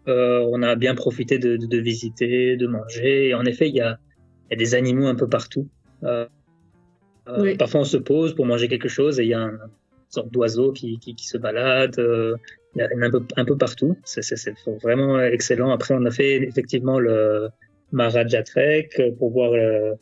Euh, 0.08 0.48
on 0.52 0.62
a 0.62 0.76
bien 0.76 0.94
profité 0.94 1.40
de, 1.40 1.58
de, 1.58 1.66
de 1.66 1.78
visiter, 1.80 2.56
de 2.56 2.68
manger. 2.68 3.30
Et 3.30 3.34
en 3.34 3.46
effet, 3.46 3.68
il 3.68 3.74
y 3.74 3.82
a, 3.82 3.98
il 4.46 4.52
y 4.52 4.54
a 4.54 4.58
des 4.58 4.76
animaux 4.76 5.08
un 5.08 5.16
peu 5.16 5.28
partout. 5.28 5.68
Euh, 6.04 6.28
euh, 7.28 7.42
Oui. 7.42 7.58
Parfois, 7.58 7.80
on 7.82 7.84
se 7.84 7.98
pose 7.98 8.36
pour 8.36 8.46
manger 8.46 8.68
quelque 8.68 8.90
chose 8.90 9.20
et 9.20 9.24
il 9.24 9.30
y 9.30 9.34
a 9.34 9.40
un- 9.42 9.58
une 10.10 10.14
sorte 10.14 10.32
d'oiseau 10.32 10.72
qui, 10.74 10.98
qui, 11.00 11.16
qui 11.16 11.28
se 11.28 11.38
balade. 11.38 11.98
euh, 12.00 12.36
il 12.76 12.82
y 12.82 12.98
en 12.98 13.02
a 13.02 13.06
un 13.08 13.12
peu, 13.12 13.22
un 13.36 13.46
peu 13.46 13.58
partout. 13.58 13.96
C'est 14.04 14.24
vraiment 14.84 15.20
excellent. 15.22 15.72
Après, 15.72 15.94
on 15.96 16.06
a 16.06 16.12
fait 16.12 16.36
effectivement 16.44 17.00
le 17.00 17.50
Maharaja 17.92 18.44
Trek 18.44 18.90
pour 19.18 19.32
voir 19.32 19.54
euh, 19.54 19.94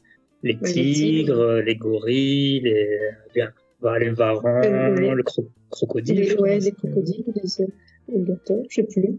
les 0.43 0.57
tigres, 0.57 1.61
les 1.65 1.75
gorilles, 1.75 2.61
les, 2.61 2.99
bien, 3.33 3.51
bah, 3.81 3.97
les 3.99 4.09
varans, 4.09 4.61
Euh, 4.63 5.13
le 5.13 5.23
cro- 5.23 5.49
crocodile. 5.69 6.19
Les, 6.19 6.35
ouais, 6.35 6.59
les 6.59 6.71
crocodiles, 6.71 7.23
les, 7.35 7.65
les 8.13 8.23
gâteaux, 8.23 8.63
je 8.69 8.75
sais 8.81 8.83
plus. 8.87 9.17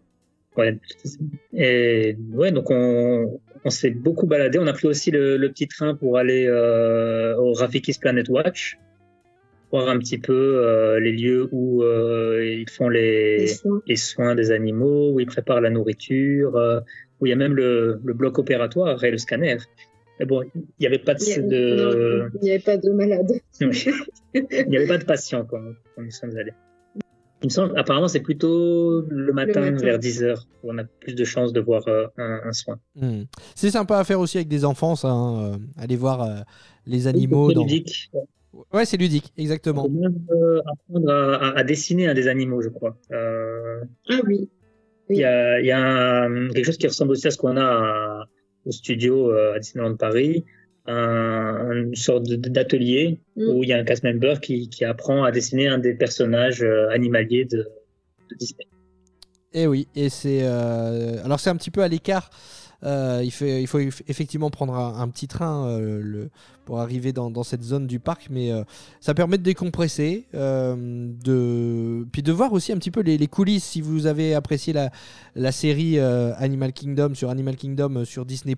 Ouais. 0.57 0.77
Et 1.55 2.17
ouais, 2.33 2.51
donc 2.53 2.71
on, 2.71 3.41
on 3.65 3.71
s'est 3.71 3.91
beaucoup 3.91 4.27
baladé. 4.27 4.59
On 4.59 4.67
a 4.67 4.73
pris 4.73 4.89
aussi 4.89 5.11
le, 5.11 5.37
le 5.37 5.49
petit 5.51 5.69
train 5.69 5.95
pour 5.95 6.19
aller 6.19 6.47
euh, 6.47 7.37
au 7.37 7.53
Rafikis 7.53 7.99
Planet 8.01 8.29
Watch, 8.29 8.79
voir 9.71 9.89
un 9.89 9.99
petit 9.99 10.19
peu 10.19 10.33
euh, 10.65 10.99
les 11.01 11.13
lieux 11.13 11.49
où 11.53 11.83
euh, 11.83 12.45
ils 12.45 12.69
font 12.71 12.89
Les 12.89 13.39
les, 13.39 13.47
soins. 13.49 13.83
les 13.87 13.97
soins 13.97 14.35
des 14.35 14.51
animaux, 14.51 15.11
où 15.13 15.21
ils 15.21 15.27
préparent 15.27 15.61
la 15.61 15.71
nourriture, 15.71 16.57
euh, 16.57 16.81
où 17.21 17.27
il 17.27 17.31
y 17.31 17.33
a 17.33 17.37
même 17.37 17.55
le, 17.55 18.01
le 18.05 18.15
bloc 18.15 18.39
opératoire 18.39 19.03
et 19.05 19.11
le 19.11 19.19
scanner. 19.19 19.57
Mais 20.21 20.27
bon, 20.27 20.43
il 20.55 20.63
n'y 20.81 20.87
avait 20.87 20.99
pas 20.99 21.15
de, 21.15 21.23
Il 21.23 21.49
de- 21.49 22.31
n'y 22.43 22.51
avait 22.51 22.59
pas 22.61 22.77
de 22.77 22.91
malade. 22.91 23.33
il 23.61 24.67
n'y 24.69 24.77
avait 24.77 24.87
pas 24.89 24.99
de 24.99 25.05
patients 25.05 25.45
quand, 25.49 25.63
quand 25.95 26.03
nous 26.03 26.11
sommes 26.11 26.37
allés. 26.37 26.53
Il 27.43 27.47
me 27.47 27.51
semble, 27.51 27.79
apparemment, 27.79 28.09
c'est 28.09 28.19
plutôt 28.19 29.03
le 29.09 29.33
matin, 29.33 29.61
matin. 29.71 29.77
vers 29.85 29.99
10 30.01 30.25
heures 30.25 30.49
où 30.65 30.73
on 30.73 30.79
a 30.79 30.83
plus 30.85 31.15
de 31.15 31.25
chances 31.25 31.53
de 31.53 31.61
voir 31.61 31.87
euh, 31.87 32.07
un, 32.17 32.41
un 32.47 32.53
soin. 32.53 32.81
Hmm. 32.97 33.23
C'est 33.55 33.71
sympa 33.71 33.99
à 33.99 34.03
faire 34.03 34.19
aussi 34.19 34.39
avec 34.39 34.49
des 34.49 34.65
enfants, 34.65 34.97
ça. 34.97 35.09
hein, 35.09 35.53
euh, 35.53 35.57
aller 35.77 35.95
voir 35.95 36.23
euh, 36.23 36.41
les 36.85 37.07
animaux. 37.07 37.51
C'est 37.51 37.55
Dans... 37.55 37.63
ludique. 37.63 38.11
Ouais, 38.73 38.85
c'est 38.85 38.97
ludique, 38.97 39.33
exactement. 39.37 39.85
On 39.85 39.89
peut 39.89 39.99
même 40.01 40.27
euh, 40.31 40.61
apprendre 40.67 41.11
à, 41.13 41.35
à- 41.37 41.59
à 41.59 41.65
dessiner 41.65 42.09
un 42.09 42.15
des 42.15 42.29
animaux, 42.29 42.63
je 42.63 42.69
crois. 42.69 42.97
Euh, 43.13 43.83
Ah 44.09 44.21
oui. 44.27 44.49
Il 45.11 45.17
y 45.17 45.25
a, 45.25 45.61
y 45.61 45.71
a 45.71 46.23
un- 46.25 46.49
quelque 46.51 46.65
chose 46.67 46.77
qui 46.79 46.87
ressemble 46.87 47.13
aussi 47.13 47.27
à 47.27 47.31
ce 47.31 47.39
qu'on 47.39 47.57
a 47.57 47.63
à- 47.65 48.25
au 48.67 48.71
studio 48.71 49.31
euh, 49.33 49.55
à 49.55 49.59
Disneyland 49.59 49.97
Paris, 49.97 50.45
un- 50.87 51.73
une 51.73 51.95
sorte 51.95 52.25
d'atelier 52.29 53.21
Mm. 53.37 53.49
où 53.51 53.63
il 53.63 53.69
y 53.69 53.73
a 53.73 53.79
un 53.79 53.85
cast 53.85 54.03
member 54.05 54.41
qui, 54.41 54.69
qui 54.69 54.85
apprend 54.85 55.25
à 55.25 55.31
dessiner 55.31 55.69
un 55.69 55.79
des 55.79 55.95
personnages 55.95 56.63
euh, 56.63 56.89
animaliers 56.91 57.45
de, 57.45 57.59
de 58.31 58.37
Disney. 58.37 58.65
Et 59.55 59.67
oui, 59.67 59.89
et 59.95 60.09
c'est 60.11 60.41
euh, 60.43 61.25
alors 61.25 61.41
c'est 61.41 61.51
un 61.51 61.57
petit 61.57 61.71
peu 61.71 61.83
à 61.83 61.89
l'écart. 61.89 62.29
Euh, 62.85 63.23
il, 63.25 63.33
faut 63.33 63.81
eff- 63.81 64.03
effectivement 64.07 64.51
prendre 64.51 64.75
un, 64.75 65.09
petit 65.09 65.27
train 65.27 65.67
euh, 65.67 66.29
pour 66.65 66.81
arriver 66.81 67.13
dans, 67.13 67.43
cette 67.43 67.63
zone 67.63 67.87
du 67.87 67.99
parc, 67.99 68.29
mais 68.31 68.53
euh, 68.53 68.63
ça 69.01 69.15
permet 69.15 69.37
de 69.37 69.43
décompresser, 69.43 70.27
de, 70.33 72.07
puis 72.13 72.23
de 72.23 72.33
voir 72.33 72.53
aussi 72.53 72.73
un 72.73 72.77
petit 72.77 72.91
peu 72.91 73.01
les, 73.01 73.27
coulisses. 73.27 73.65
Si 73.65 73.81
vous 73.81 74.07
avez 74.07 74.35
apprécié 74.35 74.73
la, 74.73 74.91
la 75.35 75.53
série 75.53 75.99
Animal 75.99 76.73
Kingdom 76.73 77.15
sur 77.15 77.31
Animal 77.31 77.57
Kingdom 77.57 78.05
sur 78.05 78.25
Disney 78.25 78.55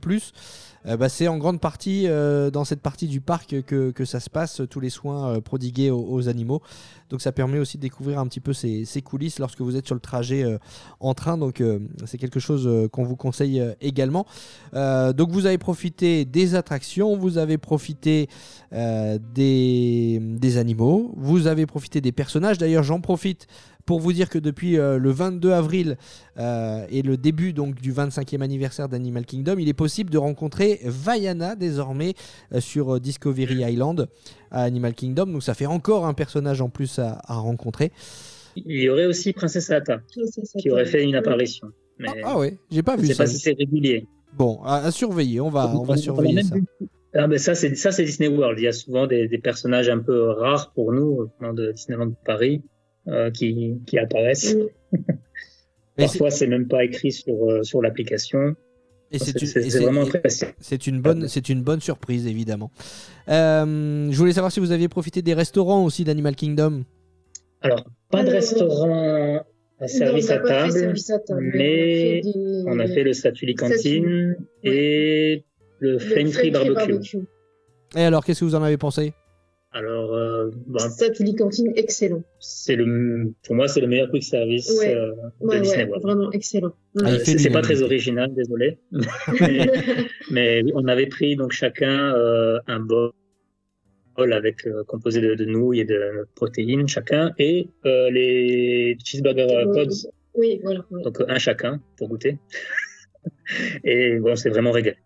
euh, 0.87 0.97
bah, 0.97 1.09
c'est 1.09 1.29
en 1.29 1.39
grande 1.39 1.61
partie 1.61 2.07
euh, 2.07 2.51
dans 2.51 2.65
cette 2.65 2.81
partie 2.81 3.07
du 3.07 3.21
parc 3.21 3.63
que, 3.63 4.05
ça 4.05 4.21
se 4.21 4.31
passe, 4.31 4.63
tous 4.71 4.81
les 4.81 4.91
soins 4.91 5.37
euh, 5.37 5.41
prodigués 5.41 5.91
aux, 5.91 6.07
aux 6.11 6.29
animaux. 6.29 6.63
Donc 7.11 7.21
ça 7.21 7.33
permet 7.33 7.59
aussi 7.59 7.77
de 7.77 7.83
découvrir 7.83 8.21
un 8.21 8.27
petit 8.27 8.41
peu 8.41 8.53
ces, 8.53 9.03
coulisses 9.03 9.41
lorsque 9.41 9.61
vous 9.61 9.77
êtes 9.77 9.87
sur 9.87 9.97
le 9.97 10.01
trajet 10.01 10.45
euh, 10.45 10.59
en 11.01 11.13
train. 11.13 11.37
Donc 11.37 11.61
euh, 11.61 11.81
c'est 12.07 12.19
quelque 12.19 12.41
chose 12.41 12.67
euh, 12.67 12.89
qu'on 12.89 13.05
vous 13.05 13.17
conseille 13.17 13.61
euh, 13.61 13.75
également. 13.81 14.27
Euh, 14.75 15.13
donc 15.13 15.31
vous 15.31 15.47
avez 15.47 15.59
profité 15.59 16.25
des 16.25 16.55
attractions, 16.55 17.17
vous 17.17 17.37
avez 17.37 17.59
profité 17.59 18.29
euh, 18.73 19.19
des 19.35 20.57
animaux, 20.57 21.13
vous 21.17 21.49
avez 21.49 21.67
profité 21.67 22.01
des 22.01 22.13
personnages. 22.13 22.59
D'ailleurs 22.59 22.85
j'en 22.85 23.01
profite 23.01 23.49
pour 23.87 24.01
vous 24.01 24.13
dire 24.13 24.29
que 24.29 24.39
depuis 24.39 24.79
euh, 24.79 24.99
le 24.99 25.11
22 25.11 25.51
avril 25.53 25.97
euh, 26.39 26.85
et 26.91 27.03
le 27.03 27.17
début 27.17 27.53
donc 27.53 27.81
du 27.81 27.93
25e 27.93 28.41
anniversaire 28.43 28.89
d'Animal 28.89 29.25
Kingdom, 29.27 29.57
il 29.59 29.69
est 29.69 29.75
possible 29.75 30.11
de 30.11 30.19
rencontrer 30.19 30.81
Vaiana 30.85 31.57
désormais 31.57 32.15
euh, 32.53 32.61
sur 32.61 33.01
Discovery 33.01 33.63
Island 33.73 34.09
à 34.51 34.63
Animal 34.63 34.95
Kingdom. 34.95 35.27
Donc 35.27 35.43
ça 35.43 35.55
fait 35.55 35.67
encore 35.67 36.07
un 36.07 36.15
personnage 36.15 36.61
en 36.61 36.69
plus 36.69 36.99
à, 36.99 37.21
à 37.25 37.35
rencontrer. 37.35 37.93
Il 38.57 38.81
y 38.81 38.89
aurait 38.89 39.07
aussi 39.07 39.33
Princesse 39.33 39.67
ça, 39.67 39.81
qui 40.59 40.71
aurait 40.71 40.85
fait 40.87 41.03
une 41.05 41.15
apparition. 41.15 41.69
Mais 41.99 42.09
Ah, 42.23 42.31
ah 42.33 42.39
ouais, 42.39 42.59
j'ai 42.71 42.83
pas 42.83 42.97
je 42.97 43.03
vu 43.03 43.07
sais 43.09 43.15
ça. 43.15 43.25
pas 43.25 43.27
si 43.29 43.39
c'est 43.39 43.53
régulier. 43.53 44.07
Bon, 44.37 44.61
à, 44.65 44.77
à 44.77 44.91
surveiller, 44.91 45.41
on 45.41 45.51
va, 45.51 45.73
on 45.77 45.85
va 45.85 45.95
a 45.95 45.97
surveiller 45.97 46.43
ça. 46.43 46.55
Ah, 47.15 47.27
mais 47.27 47.39
ça, 47.39 47.55
c'est 47.55 47.75
ça, 47.75 47.91
c'est 47.93 48.05
Disney 48.05 48.29
World. 48.29 48.59
Il 48.59 48.63
y 48.63 48.69
a 48.69 48.73
souvent 48.73 49.07
des, 49.07 49.27
des 49.29 49.39
personnages 49.39 49.89
un 49.89 49.99
peu 49.99 50.31
rares 50.31 50.73
pour 50.73 50.93
nous, 50.93 51.29
venant 51.41 51.53
de 51.53 51.73
Disneyland 51.73 52.13
Paris, 52.25 52.63
euh, 53.09 53.31
qui, 53.31 53.81
qui 53.87 53.99
apparaissent. 53.99 54.57
Parfois, 55.97 56.31
c'est 56.31 56.47
même 56.47 56.67
pas 56.69 56.85
écrit 56.85 57.13
sur, 57.13 57.35
euh, 57.51 57.63
sur 57.63 57.83
l'application. 57.83 58.55
Et 59.13 59.19
c'est 59.19 59.37
C'est 59.45 59.61
une, 59.65 59.83
vraiment 59.83 60.05
c'est 60.59 60.87
une 60.87 61.01
bonne, 61.01 61.27
c'est 61.27 61.49
une 61.49 61.63
bonne 61.63 61.81
surprise 61.81 62.29
évidemment. 62.29 62.71
Euh, 63.29 64.09
je 64.11 64.17
voulais 64.17 64.33
savoir 64.33 64.53
si 64.53 64.61
vous 64.61 64.71
aviez 64.71 64.89
profité 64.89 65.21
des 65.21 65.35
restaurants 65.35 65.85
aussi 65.85 66.05
d'Animal 66.05 66.37
Kingdom. 66.37 66.85
Alors, 67.61 67.85
pas 68.09 68.23
de 68.23 68.31
restaurant 68.31 69.45
à 69.81 69.89
service 69.89 70.29
Non, 70.31 70.37
à 70.37 70.39
table. 70.39 70.73
service 70.73 71.11
à 71.11 71.19
table, 71.19 71.51
mais 71.55 72.21
des- 72.21 72.63
On 72.67 72.79
a 72.79 72.87
fait 72.87 73.03
le 73.03 73.13
Statuli 73.13 73.55
Cantine 73.57 74.37
et 74.63 75.45
le 75.81 75.93
le 75.95 75.99
Flame 75.99 76.31
Tree 76.31 76.51
Flame 76.53 76.75
Barbecue. 76.75 77.19
Et 77.97 78.03
alors, 78.05 78.25
qu'est-ce 78.25 78.41
que 78.41 78.45
vous 78.45 78.55
en 78.55 78.63
avez 78.63 78.77
pensé? 78.77 79.13
Alors, 79.73 80.15
euh, 80.15 80.51
bon, 80.67 80.79
Statuli 80.81 81.37
Cantine, 81.37 81.73
excellent. 81.77 82.25
c'est 82.41 82.75
le, 82.75 83.33
pour 83.45 83.55
moi, 83.55 83.69
c'est 83.69 83.81
le 83.81 83.87
meilleur 83.87 84.11
quick 84.11 84.25
service 84.25 84.69
Ouais. 84.81 84.95
euh, 84.95 85.13
de 85.41 85.47
Ouais, 85.47 85.61
Disney 85.61 85.85
ouais, 85.85 85.89
World. 85.91 86.03
vraiment 86.03 86.33
excellent. 86.33 86.73
Ah, 86.99 87.03
il 87.03 87.07
Euh, 87.07 87.19
fait 87.21 87.25
c'est 87.25 87.39
c'est 87.39 87.51
pas 87.51 87.63
très 87.63 87.81
original, 87.83 88.35
désolé. 88.35 88.79
mais, 89.41 89.71
mais 90.31 90.63
on 90.75 90.89
avait 90.89 91.07
pris 91.07 91.37
donc 91.37 91.53
chacun 91.53 92.15
euh, 92.17 92.59
un 92.67 92.81
bol 92.81 93.13
avec 94.33 94.67
euh, 94.67 94.83
composé 94.85 95.21
de, 95.21 95.35
de 95.37 95.45
nouilles 95.45 95.81
et 95.81 95.85
de 95.85 96.27
protéines 96.35 96.89
chacun 96.89 97.33
et 97.39 97.69
euh, 97.87 98.11
les 98.11 98.97
cheeseburger 99.05 99.47
pods 99.73 100.11
Oui, 100.35 100.59
voilà. 100.65 100.85
donc 101.05 101.19
un 101.29 101.39
chacun 101.39 101.81
pour 101.97 102.09
goûter. 102.09 102.39
et 103.85 104.19
bon, 104.19 104.35
c'est 104.35 104.51
vraiment 104.51 104.73
régalé. 104.73 104.97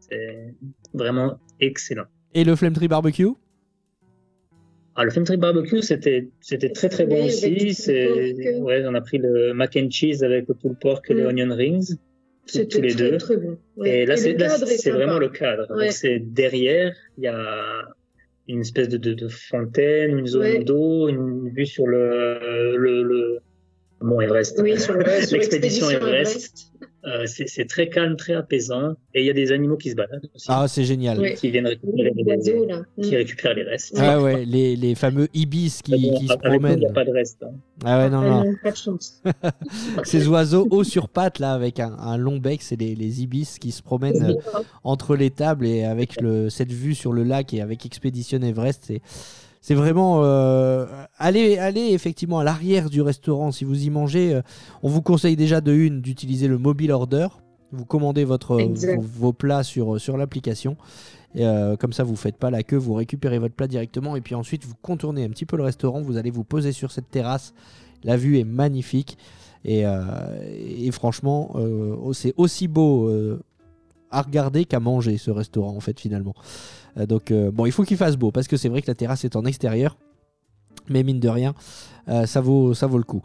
C'est 0.00 0.54
vraiment 0.94 1.40
excellent. 1.60 2.04
Et 2.34 2.44
le 2.44 2.54
Flame 2.56 2.72
Tree 2.72 2.88
Barbecue? 2.88 3.28
Ah, 4.94 5.04
le 5.04 5.10
Tree 5.24 5.36
Barbecue, 5.38 5.80
c'était 5.82 6.28
c'était 6.40 6.68
très 6.70 6.88
très 6.90 7.06
bon 7.06 7.24
aussi. 7.24 7.72
C'est 7.74 8.06
pork. 8.06 8.64
ouais, 8.66 8.84
on 8.86 8.94
a 8.94 9.00
pris 9.00 9.18
le 9.18 9.54
mac 9.54 9.74
and 9.76 9.88
cheese 9.90 10.22
avec 10.22 10.46
le 10.48 10.54
pulled 10.54 10.78
pork 10.78 11.10
et 11.10 11.14
les 11.14 11.22
Mm. 11.22 11.26
onion 11.28 11.54
rings, 11.54 11.96
C'était 12.44 12.66
tous 12.68 12.80
les 12.82 12.94
très, 12.94 13.10
deux. 13.10 13.16
Très 13.18 13.36
bon. 13.38 13.56
Ouais. 13.76 14.00
Et 14.00 14.06
là, 14.06 14.16
c'est 14.16 14.34
là, 14.34 14.56
vraiment 14.92 15.18
le 15.18 15.28
cadre. 15.30 15.66
Ouais. 15.74 15.84
Donc 15.86 15.92
c'est 15.92 16.18
derrière, 16.18 16.94
il 17.16 17.24
y 17.24 17.28
a 17.28 17.86
une 18.48 18.60
espèce 18.60 18.88
de, 18.88 18.98
de, 18.98 19.14
de 19.14 19.28
fontaine, 19.28 20.18
une 20.18 20.26
zone 20.26 20.42
Ouais. 20.42 20.64
d'eau, 20.64 21.08
une 21.08 21.48
vue 21.54 21.64
sur 21.66 21.86
le 21.86 22.76
le, 22.76 23.02
le 23.02 23.38
Mont 24.02 24.20
Everest. 24.20 24.60
Oui, 24.60 24.78
sur 24.78 24.94
le- 24.94 25.04
sur 25.04 25.36
L'expédition 25.36 25.88
l'expédition 25.88 25.90
Everest. 25.90 26.71
Euh, 27.04 27.24
c'est 27.26 27.66
très 27.66 27.88
calme, 27.88 28.14
très 28.16 28.34
apaisant, 28.34 28.92
et 29.12 29.22
il 29.22 29.26
y 29.26 29.30
a 29.30 29.32
des 29.32 29.50
animaux 29.50 29.76
qui 29.76 29.90
se 29.90 29.96
baladent 29.96 30.28
aussi, 30.34 30.46
Ah, 30.48 30.68
c'est 30.68 30.84
génial. 30.84 31.34
Qui 31.34 31.50
viennent 31.50 31.66
récupérer 31.66 32.12
Les 32.14 32.22
les, 32.22 32.36
oiseaux, 32.36 32.64
là. 32.66 32.82
qui 33.02 33.16
récupèrent 33.16 33.54
les 33.54 33.64
restes. 33.64 33.94
Ah 33.98 34.22
ouais, 34.22 34.44
les, 34.44 34.76
les 34.76 34.94
fameux 34.94 35.26
ibis 35.34 35.82
qui, 35.82 35.90
bon, 36.10 36.18
qui 36.20 36.28
se 36.28 36.32
nous, 36.32 36.38
Il 36.44 36.48
promènent. 36.50 36.78
n'y 36.78 36.86
a 36.86 36.92
pas 36.92 37.04
de 37.04 37.10
reste. 37.10 37.42
hein. 37.42 37.50
Ah 37.84 37.98
ouais, 37.98 38.08
non, 38.10 38.20
Ah, 38.22 38.44
non. 38.44 38.54
Pas 38.62 38.70
de 38.70 38.76
chance. 38.76 39.20
Ces 40.04 40.28
oiseaux 40.28 40.68
hauts 40.70 40.84
sur 40.84 41.08
pattes, 41.08 41.40
là, 41.40 41.52
avec 41.54 41.80
un, 41.80 41.92
un 41.98 42.16
long 42.16 42.36
bec, 42.38 42.62
c'est 42.62 42.76
les, 42.80 42.94
les 42.94 43.22
ibis 43.22 43.58
qui 43.58 43.72
se 43.72 43.82
promènent 43.82 44.22
euh, 44.22 44.34
entre 44.84 45.16
les 45.16 45.30
tables 45.30 45.66
et 45.66 45.84
avec 45.84 46.20
le, 46.20 46.50
cette 46.50 46.70
vue 46.70 46.94
sur 46.94 47.12
le 47.12 47.24
lac 47.24 47.52
et 47.52 47.60
avec 47.60 47.84
Expedition 47.84 48.40
Everest. 48.42 48.84
C'est, 48.86 49.00
c'est 49.62 49.74
vraiment. 49.74 50.20
euh, 50.22 50.84
allez, 51.16 51.56
allez 51.56 51.92
effectivement 51.92 52.40
à 52.40 52.44
l'arrière 52.44 52.90
du 52.90 53.00
restaurant 53.00 53.52
si 53.52 53.64
vous 53.64 53.84
y 53.84 53.88
mangez. 53.88 54.34
euh, 54.34 54.42
on 54.82 54.88
vous 54.90 55.00
conseille 55.00 55.36
déjà 55.36 55.62
de 55.62 55.72
une 55.72 56.02
d'utiliser 56.02 56.48
le 56.48 56.58
mobile 56.58 56.92
order. 56.92 57.28
Vous 57.70 57.86
commandez 57.86 58.24
votre, 58.24 58.56
vos, 58.56 59.00
vos 59.00 59.32
plats 59.32 59.62
sur, 59.62 59.98
sur 59.98 60.18
l'application. 60.18 60.76
Et, 61.34 61.46
euh, 61.46 61.76
comme 61.76 61.94
ça, 61.94 62.04
vous 62.04 62.16
faites 62.16 62.36
pas 62.36 62.50
la 62.50 62.62
queue, 62.62 62.76
vous 62.76 62.92
récupérez 62.92 63.38
votre 63.38 63.54
plat 63.54 63.66
directement. 63.66 64.14
Et 64.16 64.20
puis 64.20 64.34
ensuite, 64.34 64.66
vous 64.66 64.74
contournez 64.82 65.24
un 65.24 65.30
petit 65.30 65.46
peu 65.46 65.56
le 65.56 65.62
restaurant. 65.62 66.02
Vous 66.02 66.18
allez 66.18 66.30
vous 66.30 66.44
poser 66.44 66.72
sur 66.72 66.92
cette 66.92 67.10
terrasse. 67.10 67.54
La 68.04 68.18
vue 68.18 68.38
est 68.38 68.44
magnifique. 68.44 69.16
Et, 69.64 69.86
euh, 69.86 70.02
et 70.44 70.90
franchement, 70.90 71.52
euh, 71.54 72.12
c'est 72.12 72.34
aussi 72.36 72.68
beau 72.68 73.08
euh, 73.08 73.40
à 74.10 74.20
regarder 74.22 74.64
qu'à 74.64 74.80
manger 74.80 75.16
ce 75.16 75.30
restaurant, 75.30 75.74
en 75.74 75.80
fait, 75.80 75.98
finalement. 75.98 76.34
Euh, 76.98 77.06
donc, 77.06 77.30
euh, 77.30 77.50
bon, 77.50 77.66
il 77.66 77.72
faut 77.72 77.84
qu'il 77.84 77.96
fasse 77.96 78.16
beau 78.16 78.30
parce 78.30 78.48
que 78.48 78.56
c'est 78.56 78.68
vrai 78.68 78.82
que 78.82 78.88
la 78.88 78.94
terrasse 78.94 79.24
est 79.24 79.36
en 79.36 79.44
extérieur. 79.44 79.96
Mais 80.88 81.04
mine 81.04 81.20
de 81.20 81.28
rien, 81.28 81.54
euh, 82.08 82.26
ça, 82.26 82.40
vaut, 82.40 82.74
ça 82.74 82.88
vaut 82.88 82.98
le 82.98 83.04
coup. 83.04 83.22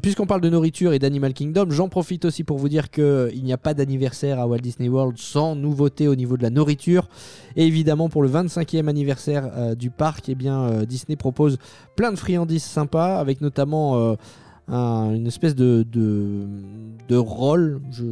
Puisqu'on 0.00 0.26
parle 0.26 0.40
de 0.40 0.48
nourriture 0.48 0.94
et 0.94 0.98
d'Animal 0.98 1.34
Kingdom, 1.34 1.66
j'en 1.70 1.90
profite 1.90 2.24
aussi 2.24 2.42
pour 2.42 2.56
vous 2.56 2.70
dire 2.70 2.90
qu'il 2.90 3.42
n'y 3.42 3.52
a 3.52 3.58
pas 3.58 3.74
d'anniversaire 3.74 4.40
à 4.40 4.46
Walt 4.46 4.60
Disney 4.60 4.88
World 4.88 5.18
sans 5.18 5.54
nouveauté 5.54 6.08
au 6.08 6.14
niveau 6.14 6.38
de 6.38 6.42
la 6.42 6.50
nourriture. 6.50 7.08
Et 7.56 7.66
évidemment, 7.66 8.08
pour 8.08 8.22
le 8.22 8.30
25e 8.30 8.88
anniversaire 8.88 9.76
du 9.76 9.90
parc, 9.90 10.30
eh 10.30 10.34
bien, 10.34 10.84
Disney 10.84 11.16
propose 11.16 11.58
plein 11.96 12.12
de 12.12 12.16
friandises 12.16 12.64
sympas, 12.64 13.18
avec 13.18 13.42
notamment 13.42 14.16
un- 14.68 15.14
une 15.14 15.26
espèce 15.26 15.54
de, 15.54 15.84
de, 15.90 17.16
roll. 17.16 17.80
Je, 17.90 18.04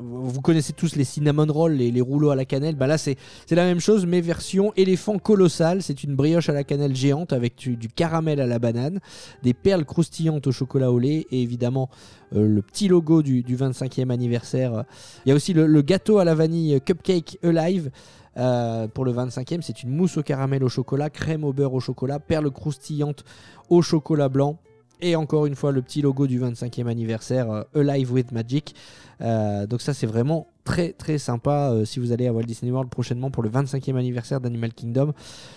vous 0.00 0.40
connaissez 0.40 0.72
tous 0.72 0.96
les 0.96 1.04
cinnamon 1.04 1.46
rolls, 1.48 1.72
les, 1.74 1.90
les 1.90 2.00
rouleaux 2.00 2.30
à 2.30 2.36
la 2.36 2.44
cannelle. 2.44 2.76
Bah 2.76 2.86
là, 2.86 2.98
c'est 2.98 3.16
la 3.50 3.64
même 3.64 3.80
chose, 3.80 4.06
mais 4.06 4.20
version 4.20 4.72
éléphant 4.76 5.18
colossal. 5.18 5.82
C'est 5.82 6.04
une 6.04 6.14
brioche 6.14 6.48
à 6.48 6.52
la 6.52 6.64
cannelle 6.64 6.94
géante 6.94 7.32
avec 7.32 7.56
du, 7.56 7.88
caramel 7.88 8.40
à 8.40 8.46
la 8.46 8.58
banane, 8.58 9.00
des 9.42 9.54
perles 9.54 9.84
croustillantes 9.84 10.46
au 10.46 10.52
chocolat 10.52 10.90
au 10.92 10.98
lait 10.98 11.26
et 11.30 11.42
évidemment 11.42 11.88
euh, 12.34 12.46
le 12.46 12.62
petit 12.62 12.88
logo 12.88 13.22
du, 13.22 13.42
du 13.42 13.56
25e 13.56 14.10
anniversaire. 14.10 14.84
Il 15.24 15.30
y 15.30 15.32
a 15.32 15.34
aussi 15.34 15.52
le, 15.52 15.66
le 15.66 15.82
gâteau 15.82 16.18
à 16.18 16.24
la 16.24 16.34
vanille 16.34 16.80
Cupcake 16.80 17.38
Alive. 17.42 17.90
euh, 18.36 18.86
pour 18.88 19.04
le 19.04 19.12
25e, 19.12 19.60
c'est 19.62 19.82
une 19.82 19.90
mousse 19.90 20.16
au 20.16 20.22
caramel 20.22 20.62
au 20.62 20.68
chocolat, 20.68 21.10
crème 21.10 21.42
au 21.44 21.52
beurre 21.52 21.74
au 21.74 21.80
chocolat, 21.80 22.20
perles 22.20 22.50
croustillantes 22.52 23.24
au 23.68 23.82
chocolat 23.82 24.28
blanc. 24.28 24.58
Et 25.02 25.16
encore 25.16 25.46
une 25.46 25.54
fois, 25.54 25.72
le 25.72 25.82
petit 25.82 26.02
logo 26.02 26.26
du 26.26 26.40
25e 26.40 26.86
anniversaire, 26.86 27.50
euh, 27.50 27.62
Alive 27.74 28.12
with 28.12 28.32
Magic. 28.32 28.74
Euh, 29.20 29.66
donc 29.66 29.80
ça, 29.80 29.94
c'est 29.94 30.06
vraiment 30.06 30.46
très 30.64 30.92
très 30.92 31.18
sympa 31.18 31.70
euh, 31.70 31.84
si 31.84 32.00
vous 32.00 32.12
allez 32.12 32.26
à 32.26 32.32
Walt 32.32 32.44
Disney 32.44 32.70
World 32.70 32.90
prochainement 32.90 33.30
pour 33.30 33.42
le 33.42 33.50
25e 33.50 33.96
anniversaire 33.96 34.40
d'Animal 34.40 34.72
Kingdom. 34.72 35.12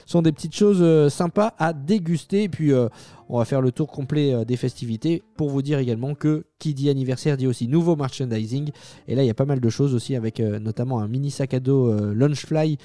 Ce 0.05 0.11
sont 0.11 0.21
des 0.21 0.31
petites 0.31 0.55
choses 0.55 1.11
sympas 1.11 1.53
à 1.59 1.73
déguster. 1.73 2.43
Et 2.43 2.49
puis, 2.49 2.71
on 3.29 3.37
va 3.37 3.45
faire 3.45 3.61
le 3.61 3.71
tour 3.71 3.87
complet 3.87 4.33
euh, 4.33 4.45
des 4.45 4.57
festivités 4.57 5.23
pour 5.37 5.49
vous 5.49 5.61
dire 5.61 5.79
également 5.79 6.15
que 6.15 6.45
qui 6.59 6.73
dit 6.73 6.89
anniversaire 6.89 7.37
dit 7.37 7.47
aussi 7.47 7.67
nouveau 7.67 7.95
merchandising. 7.95 8.71
Et 9.07 9.15
là, 9.15 9.23
il 9.23 9.27
y 9.27 9.31
a 9.31 9.35
pas 9.35 9.45
mal 9.45 9.59
de 9.59 9.69
choses 9.69 9.93
aussi 9.93 10.15
avec 10.15 10.39
euh, 10.39 10.59
notamment 10.59 10.99
un 10.99 11.07
mini 11.07 11.31
sac 11.31 11.53
à 11.53 11.59
dos 11.59 11.89
euh, 11.89 12.13
Launchfly 12.13 12.77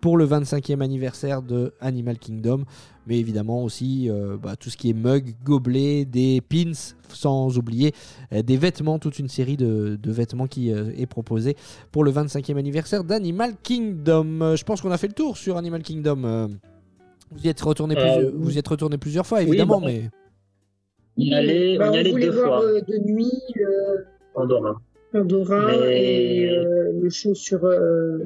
pour 0.00 0.16
le 0.16 0.26
25e 0.26 0.82
anniversaire 0.82 1.42
de 1.42 1.72
Animal 1.80 2.18
Kingdom. 2.18 2.64
Mais 3.06 3.18
évidemment 3.18 3.62
aussi 3.62 4.10
bah, 4.42 4.56
tout 4.56 4.68
ce 4.70 4.76
qui 4.78 4.90
est 4.90 4.94
mug, 4.94 5.34
gobelet, 5.44 6.04
des 6.04 6.42
pins, 6.42 6.72
sans 7.08 7.56
oublier 7.58 7.92
des 8.30 8.56
vêtements, 8.58 8.98
toute 8.98 9.18
une 9.18 9.28
série 9.28 9.56
de, 9.56 9.98
vêtements 10.04 10.46
qui 10.46 10.70
est 10.70 11.06
proposée 11.06 11.56
pour 11.90 12.04
le 12.04 12.12
25e 12.12 12.56
anniversaire 12.58 13.04
d'Animal 13.04 13.54
Kingdom. 13.62 14.56
Je 14.56 14.64
pense 14.64 14.82
qu'on 14.82 14.90
a 14.90 14.98
fait 14.98 15.08
le 15.08 15.14
tour 15.14 15.38
sur 15.38 15.56
Animal 15.56 15.82
Kingdom. 15.82 16.50
Vous 17.30 17.44
y 17.44 17.48
êtes 17.48 17.60
retourné, 17.60 17.94
Euh, 17.96 18.00
plusieurs, 18.00 18.32
vous 18.34 18.54
y 18.56 18.58
êtes 18.58 18.68
retourné 18.68 18.98
plusieurs 18.98 19.26
fois, 19.26 19.42
évidemment, 19.42 19.80
bah, 19.80 19.86
mais 19.88 20.02
On 21.18 21.22
y 21.22 21.34
allait, 21.34 21.78
Bah, 21.78 21.90
on 21.90 21.94
y 21.94 21.98
allait 21.98 22.10
voulait 22.10 22.26
deux 22.26 22.32
voir 22.32 22.60
fois 22.62 22.70
euh, 22.70 22.80
de 22.80 22.98
nuit 23.10 23.30
le 23.54 24.04
Pandora, 24.34 24.80
Pandora 25.12 25.66
Mais- 25.68 26.42
et 26.42 26.50
euh, 26.50 26.92
le 27.00 27.10
show 27.10 27.34
sur, 27.34 27.64
euh, 27.64 28.18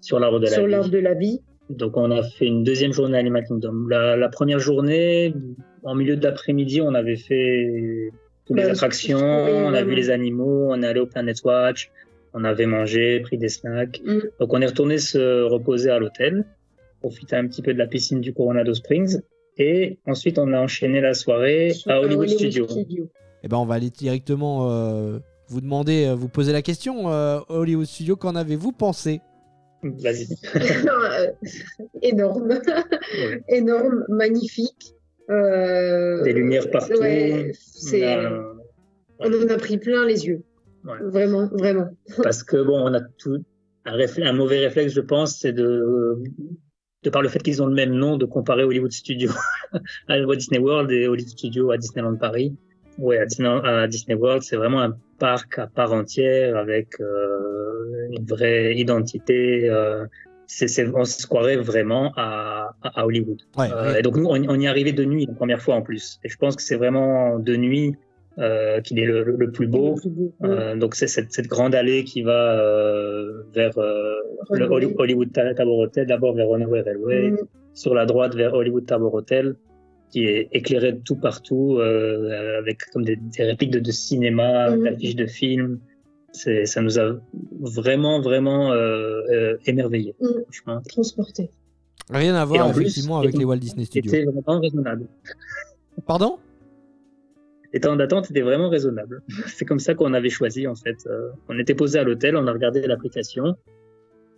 sur 0.00 0.18
l'arbre 0.20 0.38
de 0.38 0.46
la 0.46 0.88
de 0.88 0.98
la 0.98 1.14
vie. 1.14 1.40
Donc 1.70 1.96
on 1.96 2.10
a 2.10 2.22
fait 2.22 2.46
une 2.46 2.64
deuxième 2.64 2.92
journée 2.92 3.16
à 3.16 3.20
Animal 3.20 3.44
Kingdom. 3.46 3.86
La, 3.88 4.16
la 4.16 4.28
première 4.28 4.58
journée, 4.60 5.34
en 5.82 5.94
milieu 5.94 6.16
de 6.16 6.24
l'après-midi, 6.24 6.80
on 6.80 6.94
avait 6.94 7.16
fait 7.16 8.10
toutes 8.46 8.56
les 8.56 8.64
Bah, 8.64 8.70
attractions, 8.70 9.18
oui, 9.44 9.50
on 9.54 9.74
a 9.74 9.82
vu 9.82 9.94
les 9.94 10.08
animaux, 10.10 10.68
on 10.70 10.80
est 10.82 10.86
allé 10.86 11.00
au 11.00 11.06
Planet 11.06 11.36
Watch, 11.44 11.90
on 12.32 12.44
avait 12.44 12.66
mangé, 12.66 13.20
pris 13.20 13.36
des 13.36 13.48
snacks. 13.50 14.00
Mm. 14.04 14.18
Donc 14.40 14.52
on 14.54 14.60
est 14.62 14.66
retourné 14.66 14.96
se 14.98 15.42
reposer 15.42 15.90
à 15.90 15.98
l'hôtel, 15.98 16.44
profiter 17.00 17.36
un 17.36 17.46
petit 17.46 17.62
peu 17.62 17.72
de 17.72 17.78
la 17.78 17.86
piscine 17.86 18.20
du 18.20 18.32
Coronado 18.34 18.74
Springs. 18.74 19.20
Et 19.56 19.98
ensuite, 20.06 20.38
on 20.38 20.52
a 20.52 20.60
enchaîné 20.60 21.00
la 21.00 21.14
soirée 21.14 21.70
Sur- 21.72 21.90
à 21.90 22.00
Hollywood, 22.00 22.28
Studio. 22.28 22.66
eh 23.42 23.48
ben, 23.48 23.56
on 23.56 23.64
va 23.66 23.74
aller 23.74 23.90
directement 23.90 24.70
euh, 24.70 25.18
vous 25.48 25.60
demander, 25.60 26.06
euh, 26.06 26.14
vous 26.14 26.28
poser 26.28 26.52
la 26.52 26.62
question. 26.62 27.10
euh, 27.10 27.40
Hollywood 27.48 27.86
Studio, 27.86 28.14
qu'en 28.16 28.36
avez-vous 28.36 28.72
pensé? 28.72 29.20
Vas-y. 29.82 30.26
Énorme, 32.02 32.48
Ouais. 32.48 33.42
énorme, 33.48 34.04
magnifique. 34.08 34.94
Euh, 35.30 36.22
Des 36.24 36.32
lumières 36.32 36.70
partout. 36.70 36.98
ouais, 37.00 37.52
c'est- 37.54 38.16
on 39.20 39.26
en 39.32 39.48
a 39.48 39.56
pris 39.56 39.78
plein 39.78 40.06
les 40.06 40.26
yeux. 40.26 40.42
Ouais. 40.84 40.96
Vraiment, 41.02 41.48
vraiment. 41.52 41.88
Parce 42.22 42.42
que 42.42 42.56
bon, 42.62 42.78
on 42.80 42.94
a 42.94 43.00
tout 43.18 43.38
un, 43.84 43.96
réfl- 43.96 44.24
un 44.26 44.32
mauvais 44.32 44.58
réflexe, 44.60 44.92
je 44.94 45.00
pense, 45.00 45.38
c'est 45.38 45.52
de 45.52 46.16
de 47.04 47.10
par 47.10 47.22
le 47.22 47.28
fait 47.28 47.40
qu'ils 47.40 47.62
ont 47.62 47.66
le 47.66 47.74
même 47.74 47.92
nom, 47.92 48.16
de 48.16 48.24
comparer 48.24 48.64
Hollywood 48.64 48.92
Studio 48.92 49.30
à 50.08 50.18
Walt 50.20 50.36
Disney 50.36 50.58
World 50.58 50.90
et 50.90 51.06
Hollywood 51.06 51.30
Studio 51.30 51.70
à 51.70 51.78
Disneyland 51.78 52.16
Paris. 52.16 52.56
Ouais, 52.98 53.18
à 53.18 53.26
Disney, 53.26 54.14
World, 54.16 54.42
c'est 54.42 54.56
vraiment 54.56 54.80
un 54.80 54.96
parc 55.20 55.58
à 55.60 55.68
part 55.68 55.92
entière 55.92 56.56
avec 56.56 57.00
euh, 57.00 58.08
une 58.10 58.24
vraie 58.24 58.74
identité. 58.74 59.68
Euh, 59.70 60.06
on 60.94 61.04
se 61.04 61.26
croirait 61.26 61.56
vraiment 61.56 62.12
à, 62.16 62.70
Hollywood. 62.96 63.40
Ouais, 63.56 63.68
Euh, 63.72 63.98
et 63.98 64.02
donc 64.02 64.16
nous, 64.16 64.26
on, 64.26 64.42
on 64.48 64.58
y 64.58 64.64
est 64.64 64.68
arrivé 64.68 64.92
de 64.92 65.04
nuit 65.04 65.26
la 65.26 65.34
première 65.34 65.62
fois 65.62 65.76
en 65.76 65.82
plus. 65.82 66.18
Et 66.24 66.28
je 66.28 66.36
pense 66.38 66.56
que 66.56 66.62
c'est 66.62 66.76
vraiment 66.76 67.38
de 67.38 67.54
nuit 67.54 67.94
euh, 68.38 68.80
qu'il 68.80 68.98
est 68.98 69.04
le, 69.04 69.50
plus 69.50 69.66
beau. 69.66 69.94
Le 69.96 70.00
plus 70.00 70.10
beau. 70.10 70.32
Euh, 70.44 70.76
donc 70.76 70.94
c'est 70.94 71.06
cette, 71.08 71.32
cette 71.32 71.46
grande 71.48 71.74
allée 71.74 72.04
qui 72.04 72.22
va 72.22 72.60
euh, 72.60 73.42
vers 73.52 73.76
euh, 73.78 74.14
le 74.50 74.66
Hollywood 74.70 75.32
Ta- 75.32 75.54
Tabor 75.54 75.78
Hotel, 75.78 76.06
d'abord 76.06 76.34
vers 76.34 76.48
Runaway 76.48 76.80
Railway, 76.82 77.30
Mm. 77.32 77.36
sur 77.74 77.94
la 77.94 78.06
droite 78.06 78.34
vers 78.34 78.54
Hollywood 78.54 78.86
Tabor 78.86 79.12
Hotel, 79.14 79.56
qui 80.10 80.24
est 80.24 80.48
éclairé 80.52 80.92
de 80.92 81.00
tout 81.00 81.16
partout 81.16 81.76
euh, 81.78 82.58
avec 82.58 82.84
comme 82.92 83.04
des, 83.04 83.16
des 83.16 83.44
répliques 83.44 83.70
de, 83.72 83.80
de 83.80 83.90
cinéma, 83.90 84.70
Mhm. 84.70 84.84
d'affiches 84.84 85.16
de 85.16 85.26
films. 85.26 85.80
Ça 86.32 86.80
nous 86.82 86.98
a 87.00 87.16
vraiment 87.60 88.20
vraiment 88.20 88.70
euh, 88.72 89.22
euh, 89.30 89.56
émerveillés, 89.66 90.14
Mhm. 90.20 90.42
franchement. 90.44 90.80
Transporté. 90.88 91.50
Rien 92.10 92.34
à 92.36 92.42
Et 92.44 92.46
voir 92.46 92.68
en 92.68 92.72
plus, 92.72 92.82
effectivement 92.82 93.18
avec 93.18 93.36
les 93.36 93.44
Walt 93.44 93.56
Disney 93.58 93.84
Studios. 93.84 94.10
C'était 94.10 94.24
vraiment 94.24 94.60
raisonnable. 94.60 95.06
Pardon? 96.06 96.38
Les 97.74 97.80
temps 97.80 97.96
d'attente 97.96 98.30
étaient 98.30 98.40
vraiment 98.40 98.68
raisonnables. 98.70 99.22
C'est 99.46 99.64
comme 99.64 99.78
ça 99.78 99.94
qu'on 99.94 100.14
avait 100.14 100.30
choisi 100.30 100.66
en 100.66 100.74
fait. 100.74 100.96
Euh, 101.06 101.28
on 101.48 101.58
était 101.58 101.74
posé 101.74 101.98
à 101.98 102.04
l'hôtel, 102.04 102.36
on 102.36 102.46
a 102.46 102.52
regardé 102.52 102.86
l'application, 102.86 103.54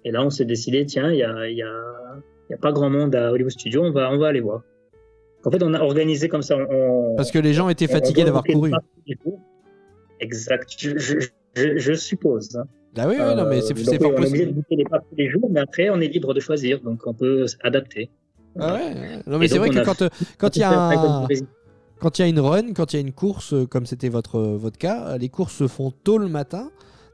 et 0.05 0.11
là 0.11 0.24
on 0.24 0.31
s'est 0.31 0.45
décidé 0.45 0.85
tiens, 0.87 1.11
il 1.12 1.18
y 1.18 1.22
a, 1.22 1.49
il 1.49 1.57
y, 1.57 1.62
a, 1.62 1.72
il 2.49 2.53
y 2.53 2.55
a 2.55 2.59
pas 2.59 2.72
grand 2.72 2.91
monde 2.91 3.14
à 3.14 3.31
Hollywood 3.33 3.53
Studio, 3.53 3.83
on 3.85 3.93
va, 3.93 4.11
on 4.11 4.18
va 4.18 4.28
aller 4.28 4.41
voir. 4.41 4.62
En 5.45 5.51
fait, 5.51 5.62
on 5.62 5.72
a 5.72 5.81
organisé 5.81 6.28
comme 6.28 6.43
ça. 6.43 6.57
On, 6.59 7.14
Parce 7.16 7.31
que 7.31 7.39
les 7.39 7.55
gens 7.55 7.68
étaient 7.70 7.89
on- 7.89 7.93
fatigués 7.95 8.22
on 8.22 8.26
d'avoir 8.26 8.45
couru. 8.45 8.72
Exact. 10.20 10.68
Je, 10.78 10.99
je, 10.99 11.18
je, 11.55 11.78
je 11.78 11.93
suppose. 11.95 12.57
hein. 12.57 12.64
Ah 12.99 13.07
oui, 13.09 13.14
oui, 13.18 13.35
non, 13.37 13.47
mais 13.49 13.61
c'est 13.62 13.72
Euh, 13.72 13.99
fort 13.99 14.11
oui, 14.11 14.16
on 14.18 14.22
est 14.22 14.26
obligé 14.26 14.31
possible. 14.31 14.47
de 14.49 14.53
bouquer 14.53 14.76
les 14.76 14.85
parcs 14.85 15.05
tous 15.09 15.16
les 15.16 15.31
jours, 15.31 15.49
mais 15.51 15.61
après 15.61 15.89
on 15.91 16.01
est 16.01 16.09
libre 16.09 16.35
de 16.35 16.41
choisir, 16.41 16.81
donc 16.83 17.07
on 17.07 17.14
peut 17.14 17.47
s'adapter. 17.47 18.11
Ah 18.59 18.74
ouais. 18.74 18.95
Non, 19.28 19.39
mais 19.39 19.47
c'est 19.49 19.59
vrai 19.59 19.68
on 19.70 19.72
que 19.72 19.85
quand, 19.85 20.03
quand 20.39 20.57
il 20.57 20.61
y 20.61 20.62
a 20.64 20.72
un, 20.72 21.28
quand 22.01 22.18
il 22.18 22.22
y 22.22 22.24
a 22.24 22.28
une 22.28 22.40
run, 22.40 22.72
quand 22.72 22.92
il 22.92 22.96
y 22.96 22.98
a 22.98 23.03
une 23.03 23.12
course, 23.12 23.53
euh, 23.53 23.66
comme 23.66 23.86
c'était 23.86 24.09
votre, 24.09 24.36
euh, 24.36 24.57
votre 24.57 24.78
cas, 24.78 25.07
euh, 25.07 25.18
les 25.18 25.28
courses 25.28 25.55
se 25.55 25.68
font 25.68 25.92
tôt 25.92 26.18
le 26.18 26.28
matin. 26.28 26.70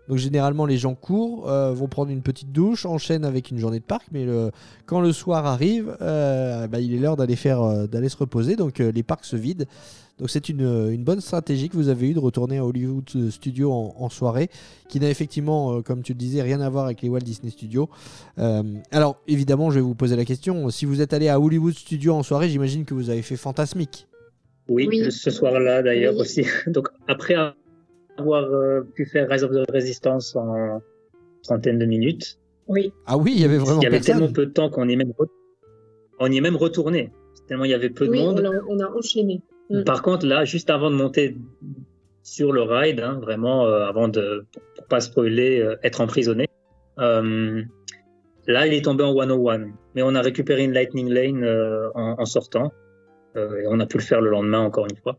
Donc 0.09 0.19
généralement 0.19 0.67
les 0.67 0.79
gens 0.79 0.95
courent, 0.95 1.51
vont 1.51 1.89
prendre 1.89 2.13
une 2.13 2.23
petite 2.23 2.53
douche, 2.53 2.87
enchaînent 2.87 3.25
avec 3.25 3.51
une 3.51 3.59
journée 3.59 3.81
de 3.81 3.85
parc, 3.85 4.05
mais 4.13 4.25
quand 4.87 5.01
le 5.01 5.13
soir 5.13 5.47
arrive, 5.47 5.97
euh, 6.01 6.69
bah, 6.69 6.79
il 6.79 6.95
est 6.95 6.99
l'heure 6.99 7.17
d'aller 7.17 7.35
se 7.35 8.17
reposer. 8.17 8.55
Donc 8.55 8.79
les 8.79 9.03
parcs 9.03 9.25
se 9.25 9.35
vident. 9.35 9.65
Donc 10.21 10.31
c'est 10.31 10.49
une, 10.49 11.03
bonne 11.03 11.21
stratégie 11.21 11.69
que 11.69 11.75
vous 11.75 11.89
avez 11.89 12.11
eue 12.11 12.15
de 12.15 12.21
retourner 12.21 12.59
à 12.59 12.65
Hollywood 12.65 13.31
Studios 13.31 13.73
en, 13.73 14.09
soirée, 14.09 14.49
qui 14.89 15.01
n'a 15.01 15.11
effectivement, 15.11 15.83
comme 15.83 16.05
tu 16.05 16.13
le 16.13 16.19
disais, 16.19 16.41
rien 16.41 16.61
à 16.61 16.69
voir 16.69 16.85
avec 16.85 17.03
les 17.03 17.09
Walt 17.09 17.19
Disney 17.23 17.51
Studios. 17.51 17.89
Alors 18.93 19.17
évidemment, 19.27 19.73
je 19.73 19.81
vais 19.81 19.85
vous 19.85 19.97
poser 19.97 20.15
la 20.15 20.25
question. 20.25 20.71
Si 20.71 20.85
vous 20.85 21.01
êtes 21.01 21.15
allé 21.15 21.29
à 21.29 21.41
Hollywood 21.41 21.75
Studios 21.75 22.15
en 22.15 22.23
soirée, 22.23 22.49
j'imagine 22.49 22.85
que 22.85 22.95
vous 22.95 23.11
avez 23.11 23.23
fait 23.23 23.37
Fantasmique. 23.37 24.07
Oui, 24.69 24.87
Oui. 24.89 25.11
ce 25.13 25.31
soir-là 25.31 25.83
d'ailleurs 25.83 26.15
Oui. 26.15 26.21
aussi. 26.21 26.45
Donc 26.67 26.89
après 27.09 27.35
avoir 28.19 28.45
euh, 28.45 28.81
pu 28.95 29.05
faire 29.07 29.29
Rise 29.29 29.45
of 29.45 29.53
the 29.53 29.71
Resistance 29.71 30.35
en 30.37 30.81
trentaine 31.43 31.79
de 31.79 31.85
minutes, 31.87 32.39
Oui. 32.69 32.93
Ah 33.07 33.17
oui, 33.17 33.33
il 33.37 33.41
y 33.41 33.45
avait 33.45 33.59
vraiment 33.59 33.81
il 33.81 33.85
y 33.85 33.87
avait 33.87 33.99
personne. 33.99 34.17
tellement 34.19 34.33
peu 34.33 34.47
de 34.47 34.51
temps 34.53 34.71
qu'on 34.71 34.89
y 34.89 34.95
est 34.95 34.97
même 34.97 35.13
on 36.19 36.31
y 36.33 36.37
est 36.37 36.41
même 36.41 36.57
retourné. 36.57 37.13
Tellement 37.47 37.65
il 37.65 37.71
y 37.71 37.75
avait 37.75 37.91
peu 37.91 38.07
de 38.09 38.13
monde. 38.13 38.41
on 38.45 38.51
a, 38.53 38.61
on 38.69 38.79
a 38.81 38.91
enchaîné. 38.99 39.43
Mm. 39.71 39.85
Par 39.85 40.03
contre 40.03 40.27
là, 40.27 40.45
juste 40.45 40.71
avant 40.71 40.91
de 40.91 40.97
monter 40.97 41.37
sur 42.25 42.53
le 42.53 42.63
ride, 42.63 42.99
hein, 43.01 43.21
vraiment 43.23 43.67
euh, 43.67 43.85
avant 43.87 44.09
de 44.09 44.45
pour, 44.53 44.63
pour 44.75 44.87
pas 44.87 45.01
spoiler, 45.01 45.61
euh, 45.61 45.77
être 45.85 46.01
emprisonné. 46.01 46.49
euh, 46.99 47.63
là, 48.49 48.67
il 48.67 48.75
est 48.75 48.85
tombé 48.85 49.05
en 49.05 49.15
101, 49.15 49.71
mais 49.95 50.03
on 50.03 50.15
a 50.15 50.23
récupéré 50.23 50.65
une 50.65 50.73
Lightning 50.73 51.09
Lane 51.09 51.45
euh, 51.45 51.89
en, 51.95 52.17
en 52.19 52.25
sortant 52.25 52.73
et 53.37 53.67
on 53.69 53.79
a 53.81 53.87
pu 53.87 53.99
le 53.99 54.03
faire 54.03 54.21
le 54.21 54.31
lendemain 54.31 54.61
encore 54.61 54.87
une 54.91 54.97
fois. 54.97 55.19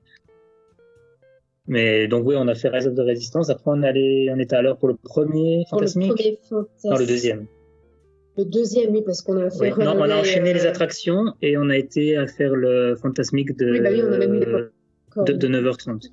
Mais 1.68 2.08
donc 2.08 2.26
oui, 2.26 2.36
on 2.38 2.48
a 2.48 2.56
fait 2.56 2.70
Rise 2.70 2.88
of 2.88 2.96
the 2.96 3.00
Resistance. 3.02 3.50
Après, 3.50 3.70
on 3.72 3.84
allait, 3.84 4.30
on 4.34 4.40
était 4.40 4.56
à 4.56 4.62
l'heure 4.62 4.78
pour 4.78 4.88
le 4.88 4.96
premier 4.96 5.66
Pour 5.70 5.82
le 5.82 5.88
Fantasmique. 5.88 6.14
premier. 6.14 6.40
Non, 6.86 6.98
le 6.98 7.06
deuxième. 7.06 7.46
Le 8.38 8.46
deuxième, 8.46 8.92
oui, 8.92 9.02
parce 9.06 9.22
qu'on 9.22 9.38
a 9.38 9.50
fait. 9.50 9.72
Non, 9.72 9.96
on 9.98 10.04
a 10.10 10.16
enchaîné 10.16 10.54
les 10.54 10.66
euh, 10.66 10.70
attractions 10.70 11.34
et 11.42 11.58
on 11.58 11.70
a 11.70 11.78
été 11.78 12.16
à 12.16 12.28
faire 12.28 12.56
le 12.56 12.96
fantasmique 12.96 13.58
de, 13.58 13.72
Oui, 13.72 13.82
bah 13.82 13.90
oui, 13.92 14.02
on 14.08 14.14
a 14.14 14.18
même 14.18 14.36
eu 14.36 14.40
les 14.40 14.46
popcorn. 14.46 15.26
de, 15.26 15.34
de 15.34 15.48
9h30. 15.48 16.12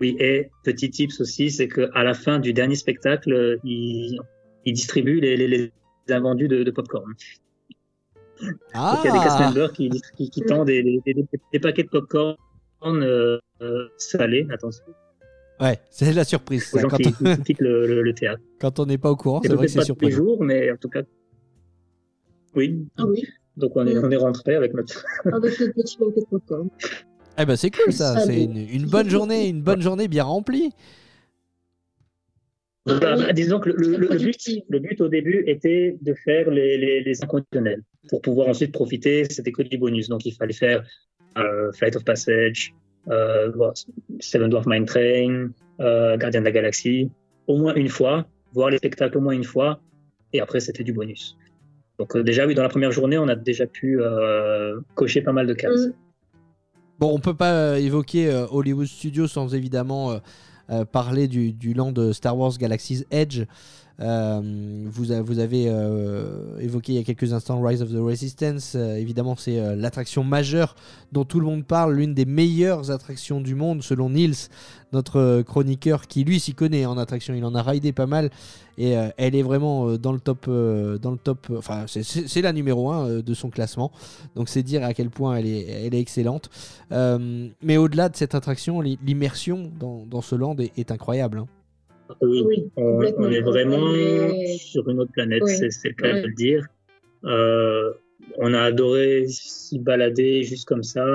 Oui, 0.00 0.16
et 0.20 0.50
petit 0.62 0.90
tips 0.90 1.20
aussi, 1.20 1.50
c'est 1.50 1.68
que 1.68 1.90
à 1.94 2.04
la 2.04 2.14
fin 2.14 2.38
du 2.38 2.52
dernier 2.52 2.76
spectacle, 2.76 3.32
euh, 3.32 3.56
ils, 3.64 4.18
ils 4.64 4.72
distribuent 4.74 5.20
les, 5.20 5.36
les, 5.36 5.48
les 5.48 5.72
invendus 6.10 6.48
de, 6.48 6.62
de 6.62 6.70
popcorn. 6.70 7.12
Ah 8.74 8.94
Donc 8.96 9.04
il 9.04 9.08
y 9.08 9.10
a 9.10 9.12
des 9.18 9.24
cast 9.24 9.40
members 9.40 9.72
qui, 9.72 9.90
qui, 10.16 10.30
qui 10.30 10.42
tendent 10.42 10.66
des, 10.66 10.82
des, 10.82 11.00
des- 11.14 11.26
des 11.52 11.58
paquets 11.60 11.84
de 11.84 11.88
popcorn 11.88 12.36
euh, 12.84 13.38
euh, 13.62 13.88
salés, 13.98 14.46
attention, 14.52 14.84
Ouais, 15.60 15.78
c'est 15.90 16.12
la 16.12 16.24
surprise. 16.24 16.68
aux 16.72 16.76
ça, 16.76 16.82
gens 16.82 16.88
quand, 16.88 16.96
qui, 16.98 17.14
on, 17.24 17.36
quittent 17.38 17.60
le, 17.60 17.86
le, 17.86 18.02
le 18.02 18.12
théâtre. 18.14 18.42
quand 18.60 18.78
on 18.78 18.84
n'est 18.86 18.98
pas 18.98 19.10
au 19.10 19.16
courant, 19.16 19.40
c'est 19.42 19.48
vrai 19.54 19.66
que 19.66 19.72
c'est 19.72 19.78
pas 19.78 19.84
tous 19.86 20.04
les 20.04 20.10
jours, 20.10 20.42
mais 20.44 20.70
en 20.70 20.76
tout 20.76 20.90
cas, 20.90 21.00
oui. 22.54 22.86
Ah 22.98 23.04
oui, 23.06 23.24
Donc 23.56 23.72
on 23.76 23.86
est, 23.86 23.96
on 23.98 24.10
est 24.10 24.16
rentré 24.16 24.54
avec 24.54 24.74
notre. 24.74 25.04
avec 25.24 25.58
notre 25.60 25.72
petit 25.74 25.96
paquet 25.96 26.20
de 26.20 26.26
popcorn. 26.26 26.68
Eh 27.38 27.44
ben 27.44 27.56
c'est 27.56 27.70
cool 27.70 27.92
ça, 27.92 28.18
c'est 28.20 28.44
une 28.44 28.86
bonne 28.86 29.10
journée, 29.16 29.48
une 29.48 29.62
bonne 29.62 29.82
journée 29.82 30.08
bien 30.08 30.24
remplie. 30.24 30.70
Bah, 32.86 32.98
bah, 33.00 33.32
disons 33.32 33.58
que 33.58 33.70
le, 33.70 33.76
le- 33.76 33.96
le 33.96 34.06
but, 34.06 34.06
Productive. 34.06 34.62
le 34.68 34.78
but 34.78 35.00
au 35.00 35.08
début 35.08 35.42
était 35.46 35.96
de 36.00 36.14
faire 36.14 36.50
les, 36.50 36.78
les, 36.78 37.02
les 37.02 37.24
inconditionnels 37.24 37.82
pour 38.08 38.22
pouvoir 38.22 38.46
ensuite 38.48 38.72
profiter. 38.72 39.24
C'était 39.24 39.50
que 39.52 39.62
du 39.62 39.76
bonus, 39.76 40.08
donc 40.08 40.24
il 40.24 40.32
fallait 40.32 40.52
faire 40.52 40.84
euh, 41.36 41.72
Flight 41.72 41.96
of 41.96 42.04
Passage, 42.04 42.72
euh, 43.08 43.50
bon, 43.52 43.72
Seven 44.20 44.48
Dwarf 44.50 44.66
Mine 44.66 44.84
Train, 44.84 45.48
euh, 45.80 46.16
Gardien 46.16 46.40
de 46.40 46.44
la 46.46 46.52
Galaxie, 46.52 47.10
au 47.48 47.56
moins 47.56 47.74
une 47.74 47.88
fois, 47.88 48.24
voir 48.52 48.70
les 48.70 48.78
spectacles 48.78 49.18
au 49.18 49.20
moins 49.20 49.34
une 49.34 49.44
fois, 49.44 49.80
et 50.32 50.40
après 50.40 50.60
c'était 50.60 50.84
du 50.84 50.92
bonus. 50.92 51.36
Donc 51.98 52.14
euh, 52.14 52.22
déjà 52.22 52.46
oui, 52.46 52.54
dans 52.54 52.62
la 52.62 52.68
première 52.68 52.92
journée, 52.92 53.18
on 53.18 53.26
a 53.28 53.34
déjà 53.34 53.66
pu 53.66 54.00
euh, 54.00 54.80
cocher 54.94 55.22
pas 55.22 55.32
mal 55.32 55.46
de 55.46 55.54
cases. 55.54 55.86
Mm. 55.88 55.92
Bon, 56.98 57.14
on 57.14 57.18
peut 57.18 57.34
pas 57.34 57.52
euh, 57.52 57.76
évoquer 57.76 58.30
euh, 58.30 58.46
Hollywood 58.50 58.86
Studios 58.86 59.26
sans 59.26 59.54
évidemment 59.54 60.12
euh, 60.12 60.14
euh, 60.14 60.20
parler 60.92 61.28
du, 61.28 61.52
du 61.52 61.74
de 61.92 62.12
Star 62.12 62.36
Wars 62.36 62.58
Galaxy's 62.58 63.04
Edge. 63.10 63.44
Euh, 64.00 64.82
vous, 64.86 65.10
avez 65.12 65.66
euh, 65.68 66.58
évoqué 66.60 66.92
il 66.92 66.96
y 66.96 66.98
a 66.98 67.02
quelques 67.02 67.32
instants 67.32 67.62
Rise 67.62 67.80
of 67.82 67.90
the 67.90 67.96
Resistance. 67.98 68.74
Euh, 68.74 68.96
évidemment, 68.96 69.36
c'est 69.36 69.74
l'attraction 69.76 70.22
majeure 70.22 70.74
dont 71.12 71.24
tout 71.24 71.40
le 71.40 71.46
monde 71.46 71.64
parle, 71.64 71.94
l'une 71.94 72.12
des 72.12 72.26
meilleures 72.26 72.90
attractions 72.90 73.40
du 73.40 73.54
monde 73.54 73.82
selon 73.82 74.10
Nils, 74.10 74.48
notre 74.92 75.42
chroniqueur 75.42 76.06
qui 76.06 76.24
lui 76.24 76.40
s'y 76.40 76.52
connaît 76.52 76.84
en 76.84 76.98
attraction. 76.98 77.34
Il 77.34 77.44
en 77.44 77.54
a 77.54 77.62
raidé 77.62 77.92
pas 77.92 78.06
mal 78.06 78.30
et 78.78 78.90
elle 79.16 79.34
est 79.34 79.42
vraiment 79.42 79.96
dans 79.96 80.12
le 80.12 80.20
top, 80.20 80.44
dans 80.46 81.10
le 81.10 81.16
top. 81.16 81.50
Enfin, 81.56 81.84
c'est- 81.86 82.42
la 82.42 82.52
numéro 82.52 82.90
1 82.90 83.20
de 83.20 83.34
son 83.34 83.48
classement. 83.50 83.90
Donc 84.34 84.48
c'est 84.50 84.62
dire 84.62 84.84
à 84.84 84.92
quel 84.92 85.08
point 85.10 85.36
elle 85.36 85.46
est, 85.46 85.66
elle 85.86 85.94
est 85.94 86.00
excellente. 86.00 86.50
Mais 86.90 87.76
au-delà 87.78 88.08
de 88.10 88.16
cette 88.16 88.34
attraction, 88.34 88.80
l'i- 88.82 88.98
l'immersion 89.04 89.70
dans, 89.80 90.20
ce 90.20 90.34
land 90.34 90.56
est, 90.58 90.72
est 90.78 90.90
incroyable. 90.90 91.38
hein. 91.38 91.46
Oui, 92.20 92.42
Oui, 92.44 92.70
on, 92.76 93.30
est 93.30 93.40
vraiment 93.40 93.92
sur 94.58 94.88
une 94.88 95.00
autre 95.00 95.12
planète, 95.12 95.42
Oui. 95.44 95.52
c'est 95.70 95.88
le 95.88 95.94
cas 95.94 96.14
Oui. 96.14 96.22
de 96.22 96.26
le 96.28 96.34
dire. 96.34 96.66
Euh, 97.24 97.92
on 98.38 98.54
a 98.54 98.60
adoré 98.60 99.26
s'y 99.28 99.78
balader 99.78 100.42
juste 100.42 100.66
comme 100.66 100.82
ça, 100.82 101.06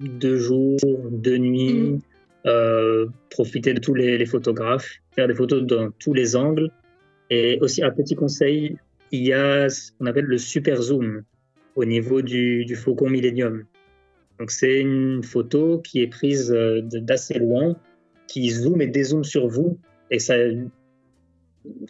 deux 0.00 0.36
jours, 0.36 0.78
deux 1.10 1.38
nuits, 1.38 1.74
Mhm. 1.74 1.98
euh, 2.46 3.06
profiter 3.30 3.74
de 3.74 3.80
tous 3.80 3.94
les, 3.94 4.18
les 4.18 4.26
photographes, 4.26 4.88
faire 5.14 5.26
des 5.28 5.34
photos 5.34 5.62
dans 5.64 5.90
tous 5.98 6.12
les 6.14 6.36
angles. 6.36 6.70
Et 7.30 7.58
aussi, 7.60 7.82
un 7.82 7.90
petit 7.90 8.14
conseil, 8.14 8.76
il 9.10 9.24
y 9.26 9.32
a 9.32 9.68
ce 9.68 9.90
qu'on 9.98 10.06
appelle 10.06 10.26
le 10.26 10.38
super 10.38 10.80
zoom 10.80 11.22
au 11.74 11.84
niveau 11.84 12.22
du, 12.22 12.64
du 12.64 12.76
Faucon 12.76 13.10
Millennium. 13.10 13.64
Donc, 14.38 14.50
c'est 14.50 14.80
une 14.80 15.22
photo 15.22 15.80
qui 15.80 16.02
est 16.02 16.06
prise 16.08 16.52
euh, 16.52 16.80
d'assez 16.82 17.38
loin, 17.38 17.74
qui 18.28 18.50
zoome 18.50 18.80
et 18.82 18.86
dézoome 18.86 19.24
sur 19.24 19.48
vous. 19.48 19.78
Et 20.10 20.18
ça, 20.18 20.34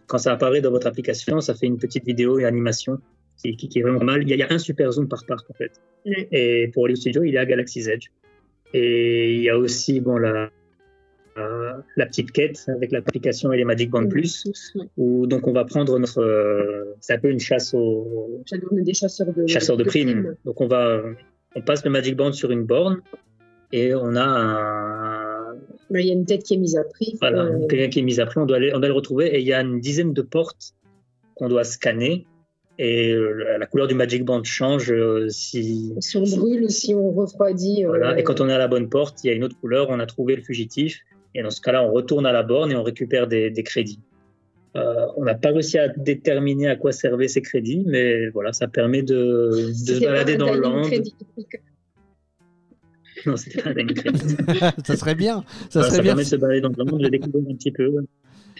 quand 0.06 0.18
ça 0.18 0.32
apparaît 0.32 0.60
dans 0.60 0.70
votre 0.70 0.86
application, 0.86 1.40
ça 1.40 1.54
fait 1.54 1.66
une 1.66 1.78
petite 1.78 2.04
vidéo 2.04 2.38
et 2.38 2.44
animation 2.44 2.98
qui, 3.42 3.56
qui- 3.56 3.68
qui 3.68 3.78
est 3.78 3.82
vraiment 3.82 4.02
mal. 4.04 4.22
Il 4.22 4.28
y, 4.28 4.32
a, 4.32 4.36
il 4.36 4.38
y 4.40 4.42
a 4.42 4.50
un 4.52 4.58
super 4.58 4.90
zoom 4.92 5.08
par 5.08 5.24
parc, 5.26 5.50
en 5.50 5.54
fait. 5.54 5.72
Oui. 6.06 6.26
Et 6.32 6.68
pour 6.72 6.84
Hollywood 6.84 7.00
Studio, 7.00 7.22
il 7.24 7.34
est 7.34 7.38
à 7.38 7.44
Galaxy's 7.46 7.86
Edge. 7.88 8.06
Et 8.72 9.34
il 9.34 9.42
y 9.42 9.50
a 9.50 9.58
aussi 9.58 10.00
bon, 10.00 10.16
la, 10.18 10.50
la 11.96 12.06
petite 12.06 12.32
quête 12.32 12.64
avec 12.68 12.90
l'application 12.92 13.52
et 13.52 13.58
les 13.58 13.64
Magic 13.64 13.90
Band 13.90 14.06
Plus, 14.08 14.42
Tous, 14.44 14.72
ouais. 14.76 14.86
où 14.96 15.26
donc 15.26 15.46
on 15.46 15.52
va 15.52 15.64
prendre 15.64 15.98
notre. 15.98 16.20
euh, 16.22 16.94
c'est 17.00 17.12
un 17.14 17.18
peu 17.18 17.28
une 17.30 17.38
chasse 17.40 17.74
aux 17.74 18.42
des 18.72 18.94
chasseurs 18.94 19.32
de, 19.32 19.46
chasseurs 19.46 19.76
de 19.76 19.84
primes. 19.84 20.08
primes. 20.22 20.36
Donc 20.44 20.60
on 20.60 20.66
va. 20.66 21.02
On 21.54 21.60
passe 21.62 21.84
le 21.84 21.90
Magic 21.90 22.16
Band 22.16 22.32
sur 22.32 22.50
une 22.50 22.64
borne 22.64 23.00
et 23.72 23.94
on 23.94 24.14
a 24.16 24.24
un, 24.24 25.25
Il 25.90 26.04
y 26.06 26.10
a 26.10 26.12
une 26.12 26.24
tête 26.24 26.42
qui 26.42 26.54
est 26.54 26.58
mise 26.58 26.76
à 26.76 26.84
prix. 26.84 27.16
Voilà, 27.20 27.42
Euh, 27.44 27.66
quelqu'un 27.68 27.88
qui 27.88 27.98
est 28.00 28.02
mis 28.02 28.18
après, 28.20 28.40
on 28.40 28.46
doit, 28.46 28.56
aller, 28.56 28.72
on 28.74 28.78
doit 28.78 28.88
le 28.88 28.94
retrouver 28.94 29.26
et 29.34 29.40
il 29.40 29.46
y 29.46 29.52
a 29.52 29.60
une 29.60 29.80
dizaine 29.80 30.12
de 30.12 30.22
portes 30.22 30.72
qu'on 31.34 31.48
doit 31.48 31.64
scanner 31.64 32.26
et 32.78 33.12
euh, 33.12 33.56
la- 33.58 33.66
couleur 33.66 33.86
du 33.86 33.94
Magic 33.94 34.24
Band 34.24 34.42
change 34.44 34.90
euh, 34.92 35.28
si. 35.28 35.94
si 36.00 36.16
on 36.16 36.24
brûle 36.24 36.64
ou 36.64 36.68
si 36.68 36.94
on 36.94 37.10
refroidit. 37.12 37.84
euh, 37.84 37.88
Voilà, 37.88 38.18
et 38.18 38.22
quand 38.24 38.40
on 38.40 38.48
est 38.48 38.52
à 38.52 38.58
la 38.58 38.68
bonne 38.68 38.88
porte, 38.88 39.22
il 39.24 39.28
y 39.28 39.30
a 39.30 39.32
une 39.34 39.44
autre 39.44 39.56
couleur, 39.60 39.88
on 39.90 39.98
a 40.00 40.06
trouvé 40.06 40.36
le 40.36 40.42
fugitif 40.42 40.98
et 41.34 41.42
dans 41.42 41.50
ce 41.50 41.60
cas-là, 41.60 41.82
on 41.84 41.92
retourne 41.92 42.26
à 42.26 42.32
la 42.32 42.42
borne 42.42 42.72
et 42.72 42.76
on 42.76 42.82
récupère 42.82 43.26
des, 43.28 43.50
des 43.50 43.62
crédits. 43.62 44.00
Euh, 44.76 45.06
on 45.16 45.24
n'a 45.24 45.34
pas 45.34 45.52
réussi 45.52 45.78
à 45.78 45.88
déterminer 45.88 46.68
à 46.68 46.76
quoi 46.76 46.92
servaient 46.92 47.28
ces 47.28 47.40
crédits, 47.40 47.82
mais 47.86 48.28
voilà, 48.28 48.52
ça 48.52 48.66
permet 48.68 49.02
de, 49.02 49.68
de 49.68 49.72
se 49.72 50.00
balader 50.04 50.36
dans 50.36 50.52
le 50.52 50.60
land. 50.60 50.82
Non, 53.26 53.36
c'était 53.36 53.62
pas 53.62 53.74
crédit. 53.74 54.36
ça 54.86 54.96
serait 54.96 55.14
bien. 55.14 55.44
Ça 55.70 55.82
serait 55.82 55.96
ça 55.96 56.02
bien. 56.02 56.10
permet 56.12 56.24
de 56.24 56.28
se 56.28 56.36
balader 56.36 56.60
dans 56.60 56.72
le 56.76 56.84
monde, 56.84 57.02
de 57.02 57.08
découvrir 57.08 57.44
un 57.50 57.54
petit 57.54 57.72
peu. 57.72 57.90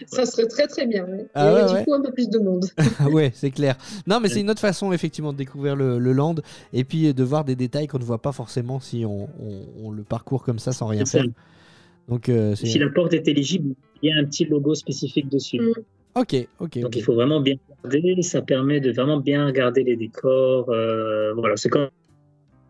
Ça 0.07 0.27
serait 0.27 0.47
très 0.47 0.67
très 0.67 0.87
bien. 0.87 1.05
ouais. 1.07 1.27
Ah 1.35 1.51
et 1.51 1.55
ouais, 1.55 1.67
du 1.69 1.75
ouais. 1.75 1.85
coup, 1.85 1.95
un 1.95 2.03
peu 2.03 2.13
plus 2.13 2.29
de 2.29 2.39
monde. 2.39 2.67
Ah 2.99 3.09
ouais, 3.09 3.31
c'est 3.35 3.51
clair. 3.51 3.77
Non, 4.07 4.21
mais 4.21 4.29
c'est 4.29 4.41
une 4.41 4.51
autre 4.51 4.61
façon 4.61 4.93
effectivement 4.93 5.33
de 5.33 5.39
découvrir 5.39 5.75
le, 5.75 5.99
le 5.99 6.13
land 6.13 6.35
et 6.75 6.85
puis 6.85 7.15
de 7.15 7.25
voir 7.25 7.45
des 7.45 7.57
détails 7.57 7.87
qu'on 7.87 7.99
ne 7.99 8.05
voit 8.05 8.21
pas 8.21 8.33
forcément 8.33 8.79
si 8.81 9.05
on, 9.07 9.25
on- 9.41 9.67
on 9.85 9.91
le 9.91 10.03
parcourt 10.03 10.43
comme 10.45 10.59
ça 10.59 10.73
sans 10.73 10.87
rien 10.87 11.05
ça. 11.07 11.21
faire. 11.21 11.29
Donc 12.09 12.29
euh, 12.29 12.55
Si 12.55 12.79
la 12.79 12.89
porte 12.91 13.15
est 13.15 13.27
éligible, 13.27 13.75
il 14.03 14.11
y 14.11 14.13
a 14.13 14.17
un 14.21 14.25
petit 14.25 14.45
logo 14.45 14.75
spécifique 14.75 15.29
dessus. 15.31 15.59
Mm. 15.61 15.73
ok, 16.17 16.49
ok, 16.61 16.79
Donc 16.81 16.95
il 16.97 17.03
faut 17.03 17.15
vraiment 17.15 17.41
bien 17.41 17.57
regarder, 17.83 18.21
ça 18.23 18.43
permet 18.43 18.81
de 18.81 18.93
vraiment 18.93 19.19
bien 19.19 19.47
regarder 19.47 19.83
les 19.83 19.97
décors. 19.97 20.69
euh, 20.69 21.33
voilà, 21.35 21.57
c'est 21.57 21.69
comme 21.71 21.89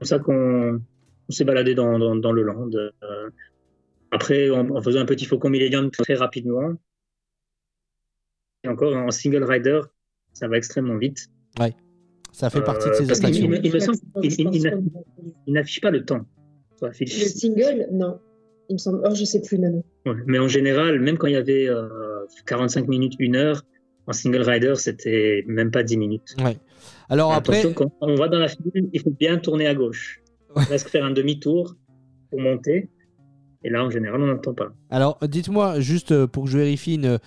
ça 0.03 0.19
qu'on 0.21 0.81
on 1.29 1.33
s'est 1.33 1.45
baladé 1.45 1.75
dans, 1.75 1.99
dans, 1.99 2.15
dans 2.17 2.33
le 2.33 2.43
land. 2.43 2.71
euh. 2.75 3.31
après, 4.11 4.51
en, 4.51 4.69
en 4.71 4.81
faisant 4.83 5.01
un 5.01 5.05
petit 5.07 5.25
faucon 5.27 5.51
Millennium 5.51 5.91
très 5.91 6.15
rapidement, 6.15 6.73
et 8.65 8.69
encore 8.69 8.97
en 8.97 9.11
single 9.11 9.45
rider, 9.45 9.81
ça 10.33 10.49
va 10.49 10.57
extrêmement 10.57 10.97
vite. 10.97 11.29
Ça 12.33 12.51
fait 12.51 12.61
partie 12.63 12.89
de 12.89 12.93
Euh, 12.93 12.99
ces 12.99 13.07
parce 13.07 13.21
qu'il- 13.21 13.29
attractions. 13.29 13.47
il 13.47 13.51
me- 13.51 13.65
il 13.65 13.73
me 13.73 13.79
semble 13.79 13.99
qu'il- 14.23 14.41
il- 14.41 14.55
il- 14.57 14.83
Il 15.47 15.53
n'affiche 15.55 15.81
pas 15.81 15.91
le 15.91 16.05
temps. 16.05 16.27
Le 16.83 16.93
single, 16.93 17.89
non. 17.93 18.19
Il 18.69 18.75
me 18.75 18.79
semble. 18.79 19.01
Oh, 19.07 19.15
je 19.15 19.25
sais 19.25 19.41
plus 19.41 19.57
maintenant. 19.59 19.83
Ouais, 20.05 20.17
Mais 20.27 20.39
en 20.39 20.49
général, 20.49 21.01
même 21.01 21.17
quand 21.17 21.29
il 21.29 21.33
y 21.33 21.37
avait 21.37 21.67
euh, 21.67 21.89
45 22.45 22.89
minutes, 22.89 23.15
une 23.21 23.37
heure, 23.37 23.63
en 24.07 24.13
single 24.13 24.43
rider, 24.43 24.75
c'était 24.77 25.45
même 25.47 25.71
pas 25.71 25.83
10 25.83 25.97
minutes. 25.97 26.35
Ouais. 26.45 26.59
Alors 27.09 27.33
après, 27.33 27.73
quand 27.73 27.91
on 28.03 28.17
va 28.17 28.29
dans 28.29 28.39
la 28.41 28.49
file, 28.49 28.91
il 28.93 29.01
faut 29.01 29.11
bien 29.11 29.39
tourner 29.39 29.67
à 29.67 29.75
gauche. 29.75 30.21
Ouais. 30.57 30.65
Presque 30.65 30.89
faire 30.89 31.05
un 31.05 31.11
demi-tour 31.13 31.75
pour 32.31 32.41
monter. 32.41 32.91
Et 33.65 33.71
là, 33.71 33.85
en 33.85 33.91
général, 33.91 34.23
on 34.23 34.27
n'entend 34.27 34.55
pas. 34.55 34.69
alors 34.91 35.19
dites-moi 35.27 35.81
juste 35.81 36.13
euh, 36.13 36.27
pour 36.27 36.45
que 36.45 36.51
je 36.51 36.59
vérifie 36.59 36.95
une, 36.95 37.19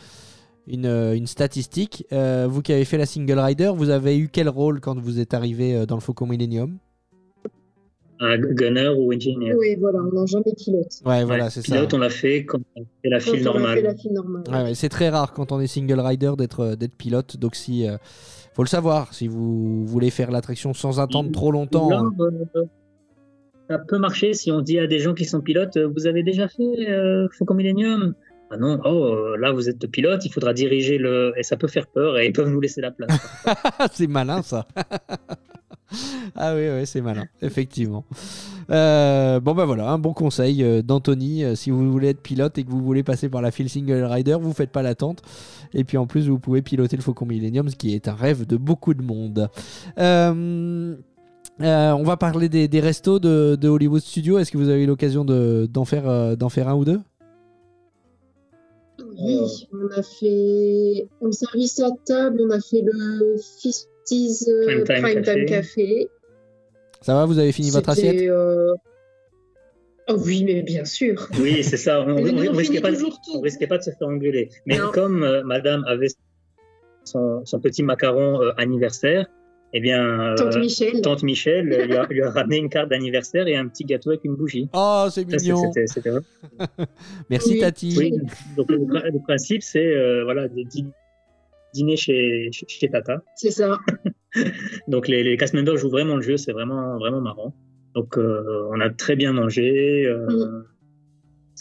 une, 0.68 0.86
euh, 0.86 1.16
une 1.16 1.28
statistique. 1.28 2.06
euh, 2.14 2.48
vous 2.50 2.62
qui 2.62 2.72
avez 2.74 2.86
fait 2.86 2.98
la 2.98 3.06
single 3.06 3.40
rider, 3.40 3.72
vous 3.76 3.90
avez 3.90 4.18
eu 4.18 4.30
quel 4.32 4.48
rôle 4.50 4.80
quand 4.80 4.98
vous 5.00 5.20
êtes 5.20 5.34
arrivé 5.34 5.86
dans 5.86 5.96
le 5.96 6.02
Faucon 6.02 6.26
Millennium? 6.28 6.78
Un 8.22 8.38
gunner 8.38 8.90
ou 8.98 9.14
engineer. 9.14 9.54
Oui, 9.58 9.78
voilà, 9.80 10.00
on 10.00 10.14
n'a 10.14 10.26
jamais 10.26 10.54
pilote. 10.58 10.92
Ouais, 11.06 11.24
voilà, 11.24 11.46
Ouais, 11.46 11.50
c'est 11.50 11.62
ça. 11.62 11.76
pilote, 11.76 11.94
on 11.94 12.00
l'a 12.00 12.10
fait 12.10 12.44
quand 12.46 12.60
on 12.76 12.84
fait 13.02 13.10
la 13.10 13.20
file 13.22 13.44
normale. 13.44 13.82
la 13.82 13.96
file 13.96 14.12
normale. 14.12 14.44
Ouais, 14.50 14.64
ouais, 14.64 14.76
c'est 14.76 14.90
très 14.90 15.08
rare 15.10 15.32
quand 15.34 15.54
on 15.54 15.60
est 15.62 15.68
single 15.68 16.00
rider 16.02 16.34
d'être 16.38 16.76
d'être 16.76 16.96
pilote. 16.96 17.38
Donc 17.38 17.56
si 17.56 17.88
euh, 17.88 17.96
faut 18.54 18.64
le 18.64 18.68
savoir, 18.68 19.14
si 19.14 19.30
vous 19.30 19.86
voulez 19.86 20.10
faire 20.10 20.32
l'attraction 20.32 20.74
sans 20.74 21.00
attendre 21.00 21.32
trop 21.32 21.50
longtemps. 21.52 21.90
Là, 21.90 22.04
euh, 22.20 22.32
euh, 22.58 22.64
ça 23.70 23.78
peut 23.78 24.00
marcher 24.00 24.34
si 24.34 24.52
on 24.52 24.62
dit 24.62 24.80
à 24.80 24.88
des 24.88 25.00
gens 25.00 25.14
qui 25.14 25.26
sont 25.26 25.42
pilotes, 25.42 25.78
euh, 25.78 25.88
vous 25.88 26.08
avez 26.08 26.24
déjà 26.24 26.48
fait 26.48 26.90
euh, 26.90 27.28
Faucon 27.38 27.54
Millennium? 27.54 28.16
Ah 28.50 28.58
non, 28.58 28.80
oh, 28.84 29.14
euh, 29.14 29.38
là 29.38 29.52
vous 29.52 29.70
êtes 29.70 29.86
pilote, 29.86 30.26
il 30.26 30.34
faudra 30.34 30.54
diriger 30.54 30.98
le. 30.98 31.34
Et 31.38 31.44
ça 31.44 31.56
peut 31.56 31.68
faire 31.68 31.86
peur 31.86 32.18
et 32.18 32.26
ils 32.26 32.34
peuvent 32.34 32.50
nous 32.50 32.60
laisser 32.60 32.82
la 32.82 32.90
place. 32.90 33.12
c'est 33.94 34.08
malin 34.08 34.42
ça. 34.42 34.68
Ah 36.36 36.54
oui, 36.54 36.86
c'est 36.86 37.02
malin, 37.02 37.26
effectivement. 37.42 38.06
Euh, 38.70 39.40
bon, 39.40 39.56
bah 39.56 39.66
voilà, 39.66 39.90
un 39.90 39.98
bon 39.98 40.14
conseil 40.14 40.84
d'Anthony. 40.84 41.44
si 41.56 41.72
vous 41.72 41.92
voulez 41.92 42.10
être 42.10 42.22
pilote 42.22 42.60
et 42.60 42.64
que 42.64 42.70
vous 42.70 42.84
voulez 42.84 43.02
passer 43.02 43.28
par 43.28 43.42
la 43.42 43.50
file 43.50 43.72
single 43.72 44.04
rider, 44.04 44.38
vous 44.40 44.54
faites 44.54 44.70
pas 44.70 44.84
l'attente. 44.84 45.24
Et 45.74 45.84
puis 45.84 45.98
en 45.98 46.06
plus, 46.06 46.30
vous 46.30 46.38
pouvez 46.38 46.62
piloter 46.62 46.96
le 46.96 47.02
Faucon 47.02 47.26
Millennium, 47.26 47.70
ce 47.70 47.76
qui 47.76 47.96
est 47.96 48.08
un 48.08 48.14
rêve 48.14 48.46
de 48.46 48.56
beaucoup 48.56 48.94
de 48.94 49.02
monde. 49.02 49.50
Euh, 51.62 51.92
on 51.94 52.04
va 52.04 52.18
parler 52.18 52.50
des, 52.50 52.68
des 52.68 52.80
restos 52.80 53.20
de, 53.20 53.56
de 53.60 53.68
Hollywood 53.68 54.02
Studio. 54.02 54.40
Est-ce 54.40 54.52
que 54.52 54.58
vous 54.58 54.70
avez 54.70 54.84
eu 54.84 54.88
l'occasion 54.88 55.26
de- 55.26 55.68
d'en 55.72 55.86
faire, 55.86 56.08
euh, 56.10 56.36
d'en 56.36 56.50
faire 56.50 56.68
un 56.70 56.76
ou 56.76 56.86
deux? 56.86 57.00
Oui, 59.18 59.40
on 59.74 59.88
a 59.98 60.02
fait 60.04 61.08
en 61.22 61.32
service 61.32 61.80
à 61.80 61.90
table, 62.06 62.42
on 62.42 62.50
a 62.52 62.60
fait 62.60 62.82
le 62.82 63.36
50s 63.38 64.50
euh, 64.50 64.66
Prime 64.66 64.84
Time 64.84 65.02
Prime 65.02 65.22
Time 65.24 65.46
Café. 65.46 66.08
Ça 67.02 67.14
va, 67.14 67.26
vous 67.26 67.40
avez 67.40 67.52
fini 67.52 67.70
votre 67.70 67.90
assiette? 67.90 68.22
euh, 68.30 68.74
Oh 70.12 70.16
oui, 70.26 70.44
mais 70.44 70.64
bien 70.64 70.86
sûr. 70.86 71.28
Oui, 71.40 71.64
c'est 71.64 71.78
ça. 71.78 72.02
On, 72.02 72.10
on- 72.18 72.18
on 72.18 72.54
on 72.54 72.58
risquait 72.58 72.82
pas, 72.82 72.90
on 73.34 73.42
risquait 73.42 73.68
de 73.68 73.78
se 73.82 73.92
faire 73.92 74.08
engueuler. 74.08 74.50
Mais 74.66 74.78
Non. 74.78 74.90
comme 74.92 75.24
euh, 75.24 75.44
Madame 75.44 75.84
avait 75.86 76.08
son, 77.06 77.46
son 77.46 77.60
petit 77.60 77.84
macaron 77.84 78.42
euh, 78.42 78.52
anniversaire, 78.58 79.28
eh 79.74 79.80
bien, 79.80 80.32
euh, 80.32 80.36
Tante 80.36 80.58
Michel. 80.58 81.02
Tante 81.02 81.24
Michel 81.24 81.72
euh, 81.72 81.86
lui, 81.86 81.96
a, 81.96 82.06
lui 82.08 82.22
a 82.24 82.32
ramené 82.32 82.58
une 82.58 82.70
carte 82.70 82.90
d'anniversaire 82.90 83.48
et 83.48 83.56
un 83.56 83.68
petit 83.68 83.84
gâteau 83.86 84.10
avec 84.10 84.24
une 84.26 84.36
bougie. 84.36 84.68
Oh, 84.74 85.08
c'est 85.12 85.26
mignon. 85.26 85.72
Merci 87.30 87.54
Oui. 87.54 87.60
Tati. 87.60 87.96
Oui, 87.98 88.14
donc 88.58 88.70
le, 88.72 88.78
le 88.78 89.24
principe, 89.24 89.62
c'est 89.62 89.86
euh, 89.86 90.24
voilà, 90.24 90.48
de 90.48 90.64
dîner 91.74 91.96
chez, 91.98 92.50
chez, 92.52 92.66
chez 92.68 92.90
Tata. 92.90 93.22
C'est 93.36 93.52
ça. 93.52 93.78
Donc 94.88 95.08
les, 95.08 95.24
les 95.24 95.38
cast 95.38 95.54
members 95.54 95.78
jouent 95.78 95.90
vraiment 95.90 96.16
le 96.16 96.22
jeu, 96.22 96.38
c'est 96.38 96.52
vraiment, 96.52 96.98
vraiment 96.98 97.22
marrant. 97.22 97.56
Donc 97.96 98.18
euh, 98.18 98.68
on 98.72 98.80
a 98.80 98.90
très 98.90 99.16
bien 99.16 99.34
mangé. 99.34 100.06
euh, 100.06 100.28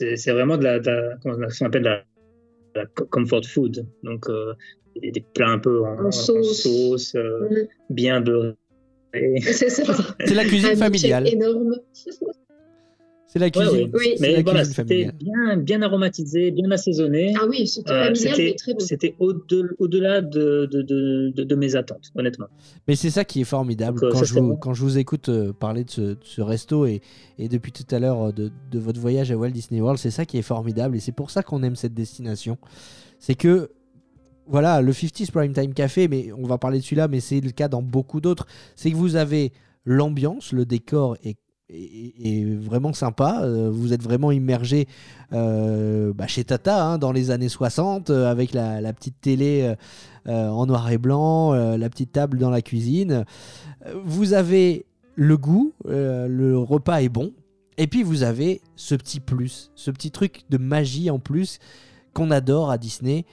Mm. 0.01 0.15
c'est, 0.17 0.33
vraiment 0.33 0.57
de 0.59 0.65
la, 0.65 0.79
de 0.79 0.87
la- 0.91 1.17
comment 1.23 1.37
on 1.39 1.65
appelle 1.67 1.83
de 1.83 1.89
la, 1.89 1.97
de 2.75 2.81
la 2.81 2.87
co- 2.87 3.07
comfort 3.07 3.45
food. 3.47 3.87
Donc 4.03 4.29
euh, 4.29 4.53
des, 5.01 5.11
des 5.13 5.25
plats 5.35 5.49
un 5.51 5.59
peu 5.59 5.85
en, 5.85 6.07
En 6.07 6.11
sauce. 6.11 6.63
sauce, 6.63 7.15
euh, 7.15 7.49
Mm. 7.51 7.95
bien 7.95 8.21
beurrés. 8.21 8.55
C'est 9.41 9.71
ça. 9.71 9.85
C'est 10.25 10.35
la 10.35 10.45
cuisine 10.45 10.71
Un 10.73 10.77
familiale. 10.77 11.27
Énorme. 11.29 11.77
C'est 13.31 13.39
la 13.41 13.51
cuisine. 13.51 13.71
ouais. 13.73 13.91
Oui. 13.93 14.15
c'est 14.17 14.31
la 14.31 14.37
Mais 14.39 14.43
voilà, 14.43 14.61
cuisine 14.61 14.75
c'était 14.75 15.05
familiale. 15.07 15.15
bien, 15.19 15.57
bien 15.59 15.83
aromatisé, 15.83 16.51
bien 16.51 16.71
assaisonné. 16.71 17.35
Ah 17.39 17.47
oui, 17.47 17.67
c'était 17.67 17.91
Euh, 17.93 18.05
familial, 18.07 18.15
mais 18.15 18.37
c'était, 18.37 18.55
très 18.55 18.73
bon. 18.73 18.79
c'était 18.81 19.15
au-de- 19.19 19.77
au-delà 19.79 20.23
de, 20.23 20.67
de, 20.73 20.81
de, 20.81 21.31
de, 21.35 21.45
de 21.45 21.55
mes 21.55 21.77
attentes, 21.77 22.11
honnêtement. 22.15 22.47
Mais 22.87 22.97
c'est 22.97 23.11
ça 23.11 23.27
qui 23.27 23.43
est 23.43 23.45
formidable 23.45 24.01
Donc, 24.01 24.05
euh, 24.09 24.13
quand, 24.13 24.19
ça, 24.21 24.25
je 24.25 24.33
vous, 24.33 24.49
bon. 24.49 24.57
quand 24.57 24.73
je 24.73 24.81
vous 24.83 24.97
écoute 24.97 25.29
euh, 25.29 25.53
parler 25.53 25.85
de 25.85 25.91
ce, 25.91 26.01
de 26.01 26.17
ce 26.23 26.41
resto 26.41 26.87
et, 26.87 27.03
et 27.39 27.49
depuis 27.49 27.71
tout 27.73 27.85
à 27.95 27.99
l'heure 27.99 28.29
euh, 28.29 28.33
de, 28.33 28.51
de 28.71 28.79
votre 28.79 28.99
voyage 28.99 29.31
à 29.31 29.37
Walt 29.37 29.51
Disney 29.51 29.83
World, 29.83 29.99
c'est 29.99 30.11
ça 30.11 30.25
qui 30.25 30.39
est 30.39 30.43
formidable 30.43 30.97
et 30.97 31.01
c'est 31.01 31.13
pour 31.13 31.31
ça 31.31 31.43
qu'on 31.43 31.63
aime 31.63 31.77
cette 31.77 31.95
destination. 31.95 32.57
C'est 33.19 33.35
que, 33.35 33.69
voilà, 34.49 34.81
le 34.81 34.93
50s 34.93 35.31
Prime 35.31 35.53
Time 35.53 35.75
Café, 35.75 36.09
mais 36.09 36.31
on 36.37 36.47
va 36.47 36.59
parler 36.59 36.79
de 36.79 36.85
celui-là, 36.85 37.09
mais 37.09 37.21
c'est 37.21 37.41
le 37.41 37.51
cas 37.51 37.69
dans 37.69 37.83
beaucoup 37.83 38.21
d'autres, 38.21 38.47
c'est 38.77 38.91
que 38.91 38.97
vous 38.97 39.17
avez 39.17 39.53
l'ambiance, 39.85 40.53
le 40.53 40.65
décor 40.65 41.17
est, 41.23 41.37
vraiment 41.71 42.95
sympa, 42.95 43.43
euh, 43.43 43.69
vous 43.71 43.93
êtes 43.93 44.03
vraiment 44.03 44.33
immergé 44.33 44.89
euh, 45.35 46.15
bah, 46.15 46.27
chez 46.27 46.43
Tata 46.43 46.83
hein, 46.83 46.97
dans 46.97 47.13
les 47.13 47.31
années 47.31 47.51
60 47.51 48.09
euh, 48.09 48.31
avec 48.31 48.55
la, 48.55 48.91
petite 48.95 49.21
télé 49.21 49.75
en 50.27 50.65
noir 50.65 50.91
et 50.91 50.99
blanc, 50.99 51.53
la 51.53 51.89
petite 51.91 52.13
table 52.13 52.39
dans 52.39 52.51
la 52.51 52.63
cuisine. 52.63 53.25
Vous 54.05 54.33
avez 54.33 54.87
le 55.15 55.37
goût, 55.37 55.75
le 55.87 56.55
repas 56.59 57.03
est 57.03 57.09
bon, 57.09 57.33
et 57.79 57.87
puis 57.87 58.03
vous 58.03 58.23
avez 58.23 58.61
ce 58.77 58.95
petit 58.95 59.21
plus, 59.21 59.71
ce 59.75 59.91
petit 59.91 60.11
truc 60.11 60.45
de 60.51 60.59
magie 60.59 61.11
en 61.11 61.19
plus 61.19 61.59
qu'on 62.13 62.31
adore 62.31 62.71
à 62.71 62.79
Disney. 62.79 63.25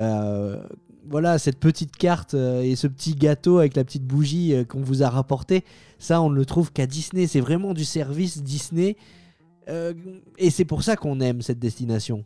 Euh, 0.00 0.62
voilà, 1.06 1.38
cette 1.38 1.58
petite 1.58 1.96
carte 1.96 2.34
euh, 2.34 2.62
et 2.62 2.76
ce 2.76 2.86
petit 2.86 3.14
gâteau 3.14 3.58
avec 3.58 3.76
la 3.76 3.84
petite 3.84 4.04
bougie 4.04 4.54
euh, 4.54 4.64
qu'on 4.64 4.80
vous 4.80 5.02
a 5.02 5.08
rapporté, 5.08 5.64
ça 5.98 6.20
on 6.22 6.30
ne 6.30 6.36
le 6.36 6.44
trouve 6.44 6.72
qu'à 6.72 6.86
Disney. 6.86 7.26
C'est 7.26 7.40
vraiment 7.40 7.74
du 7.74 7.84
service 7.84 8.42
Disney. 8.42 8.96
Euh, 9.68 9.94
et 10.38 10.50
c'est 10.50 10.64
pour 10.64 10.82
ça 10.82 10.96
qu'on 10.96 11.20
aime 11.20 11.42
cette 11.42 11.58
destination. 11.58 12.24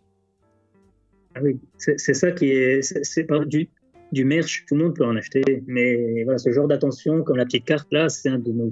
Ah 1.34 1.40
oui, 1.42 1.58
c'est 1.76 2.14
ça 2.14 2.32
qui 2.32 2.46
est. 2.46 2.82
C'est 2.82 3.24
pas 3.24 3.44
du, 3.44 3.68
du 4.10 4.24
merch, 4.24 4.64
tout 4.66 4.74
le 4.74 4.84
monde 4.84 4.96
peut 4.96 5.04
en 5.04 5.14
acheter. 5.16 5.42
Mais 5.66 6.24
voilà, 6.24 6.38
ce 6.38 6.50
genre 6.50 6.66
d'attention, 6.66 7.22
comme 7.22 7.36
la 7.36 7.44
petite 7.44 7.64
carte 7.64 7.88
là, 7.92 8.08
c'est 8.08 8.28
un 8.28 8.38
de 8.38 8.50
nos 8.50 8.70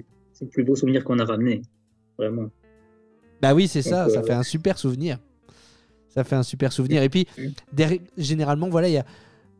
plus 0.51 0.65
beaux 0.65 0.75
souvenirs 0.75 1.05
qu'on 1.05 1.19
a 1.19 1.25
ramené. 1.25 1.63
Vraiment. 2.19 2.51
Bah 3.43 3.55
oui, 3.55 3.69
c'est 3.69 3.83
ça, 3.83 4.09
ça 4.09 4.23
fait 4.23 4.33
un 4.33 4.43
super 4.43 4.79
souvenir. 4.79 5.19
Ça 6.17 6.25
fait 6.25 6.37
un 6.37 6.43
super 6.43 6.73
souvenir. 6.73 7.03
Et 7.03 7.09
puis, 7.11 7.27
généralement, 8.17 8.69
voilà, 8.69 8.89
il 8.89 8.95
y 8.95 8.99
a, 8.99 9.05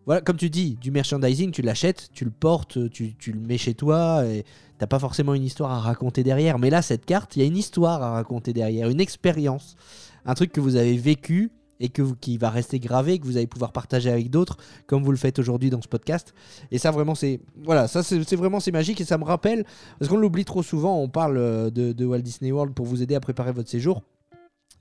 voilà, 0.07 0.23
comme 0.23 0.37
tu 0.37 0.49
dis, 0.49 0.77
du 0.81 0.91
merchandising, 0.91 1.51
tu 1.51 1.63
l'achètes, 1.63 2.09
tu 2.13 2.25
le 2.25 2.31
portes, 2.31 2.91
tu, 2.91 3.15
tu 3.17 3.33
le 3.33 3.41
mets 3.41 3.59
chez 3.59 3.75
toi, 3.75 4.25
et 4.25 4.45
t'as 4.79 4.87
pas 4.87 4.99
forcément 4.99 5.35
une 5.35 5.43
histoire 5.43 5.71
à 5.71 5.81
raconter 5.81 6.23
derrière. 6.23 6.59
Mais 6.59 6.71
là, 6.71 6.81
cette 6.81 7.05
carte, 7.05 7.37
il 7.37 7.41
y 7.41 7.43
a 7.43 7.47
une 7.47 7.57
histoire 7.57 8.03
à 8.03 8.13
raconter 8.13 8.53
derrière, 8.53 8.89
une 8.89 9.01
expérience, 9.01 9.77
un 10.25 10.35
truc 10.35 10.53
que 10.53 10.61
vous 10.61 10.77
avez 10.77 10.97
vécu 10.97 11.51
et 11.79 11.91
que 11.91 12.03
qui 12.21 12.39
va 12.39 12.49
rester 12.49 12.79
gravé, 12.79 13.19
que 13.19 13.27
vous 13.27 13.37
allez 13.37 13.47
pouvoir 13.47 13.73
partager 13.73 14.11
avec 14.11 14.31
d'autres, 14.31 14.57
comme 14.87 15.03
vous 15.03 15.11
le 15.11 15.19
faites 15.19 15.39
aujourd'hui 15.39 15.69
dans 15.69 15.83
ce 15.83 15.89
podcast. 15.89 16.35
Et 16.71 16.79
ça, 16.79 16.91
vraiment, 16.91 17.15
c'est 17.15 17.41
voilà, 17.65 17.87
ça, 17.87 18.03
c'est 18.03 18.37
vraiment 18.37 18.61
c'est 18.61 18.73
magique 18.73 19.01
et 19.01 19.05
ça 19.05 19.19
me 19.19 19.25
rappelle 19.25 19.65
parce 19.99 20.11
qu'on 20.11 20.17
l'oublie 20.17 20.45
trop 20.45 20.63
souvent. 20.63 20.99
On 20.99 21.09
parle 21.09 21.37
euh, 21.37 21.71
de 21.71 22.05
Walt 22.07 22.21
Disney 22.21 22.53
World 22.53 22.73
pour 22.75 22.87
vous 22.87 23.03
aider 23.03 23.15
à 23.15 23.21
préparer 23.21 23.53
votre 23.53 23.69
séjour, 23.69 24.03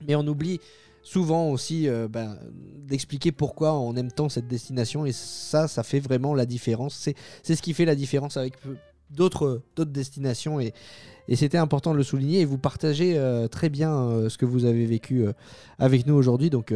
mais 0.06 0.14
on 0.14 0.26
oublie 0.26 0.60
souvent 1.06 1.50
aussi 1.50 1.88
euh, 1.88 2.08
ben, 2.08 2.36
d'expliquer 2.52 3.30
pourquoi 3.30 3.78
on 3.78 3.94
aime 3.94 4.10
tant 4.10 4.28
cette 4.28 4.48
destination. 4.48 5.06
Et 5.06 5.12
ça, 5.12 5.68
ça 5.68 5.84
fait 5.84 6.00
vraiment 6.00 6.34
la 6.34 6.46
différence. 6.46 7.08
C'est 7.42 7.54
ce 7.54 7.62
qui 7.62 7.74
fait 7.74 7.84
la 7.84 7.94
différence 7.94 8.36
avec 8.36 8.54
d'autres 9.10 9.62
destinations. 9.78 10.58
Et, 10.58 10.72
et 11.28 11.36
c'était 11.36 11.58
important 11.58 11.92
de 11.92 11.96
le 11.96 12.02
souligner. 12.02 12.40
Et 12.40 12.44
vous 12.44 12.58
partagez 12.58 13.16
euh, 13.16 13.46
très 13.46 13.68
bien 13.68 13.94
euh, 13.94 14.28
ce 14.28 14.36
que 14.36 14.46
vous 14.46 14.64
avez 14.64 14.84
vécu 14.84 15.24
avec 15.78 16.06
nous 16.06 16.14
aujourd'hui. 16.14 16.50
Donc 16.50 16.74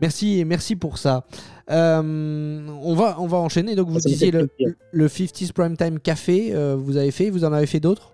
merci 0.00 0.44
merci 0.44 0.76
pour 0.76 0.96
ça. 0.96 1.24
Euh, 1.70 2.68
on 2.80 2.94
va 2.94 3.16
on 3.18 3.26
va 3.26 3.38
enchaîner. 3.38 3.74
Donc 3.74 3.88
vous 3.88 3.98
disiez 3.98 4.30
le, 4.30 4.48
le 4.92 5.06
50s 5.08 5.52
Prime 5.52 5.76
Time 5.76 5.98
Café 5.98 6.54
euh, 6.54 6.76
vous 6.78 6.96
avez 6.96 7.10
fait. 7.10 7.30
Vous 7.30 7.44
en 7.44 7.52
avez 7.52 7.66
fait 7.66 7.80
d'autres? 7.80 8.12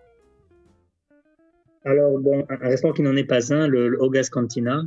Alors, 1.84 2.16
bon, 2.18 2.46
un 2.48 2.54
un 2.54 2.68
restaurant 2.68 2.94
qui 2.94 3.02
n'en 3.02 3.16
est 3.16 3.24
pas 3.24 3.52
un, 3.52 3.66
le, 3.66 3.88
le 3.88 4.00
Hogas 4.00 4.28
Cantina, 4.30 4.84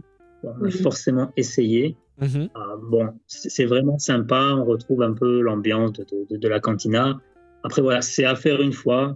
forcément 0.83 1.31
essayé. 1.37 1.95
Mhm. 2.19 2.49
Ah, 2.55 2.75
bon, 2.81 3.09
c'est 3.27 3.65
vraiment 3.65 3.97
sympa, 3.99 4.53
on 4.57 4.63
retrouve 4.65 5.01
un 5.01 5.13
peu 5.13 5.41
l'ambiance 5.41 5.91
de, 5.93 6.03
de- 6.05 6.25
de- 6.29 6.37
de 6.37 6.47
la 6.47 6.59
cantina. 6.59 7.19
Après, 7.63 7.81
voilà, 7.81 8.01
c'est 8.01 8.25
à 8.25 8.35
faire 8.35 8.61
une 8.61 8.73
fois. 8.73 9.15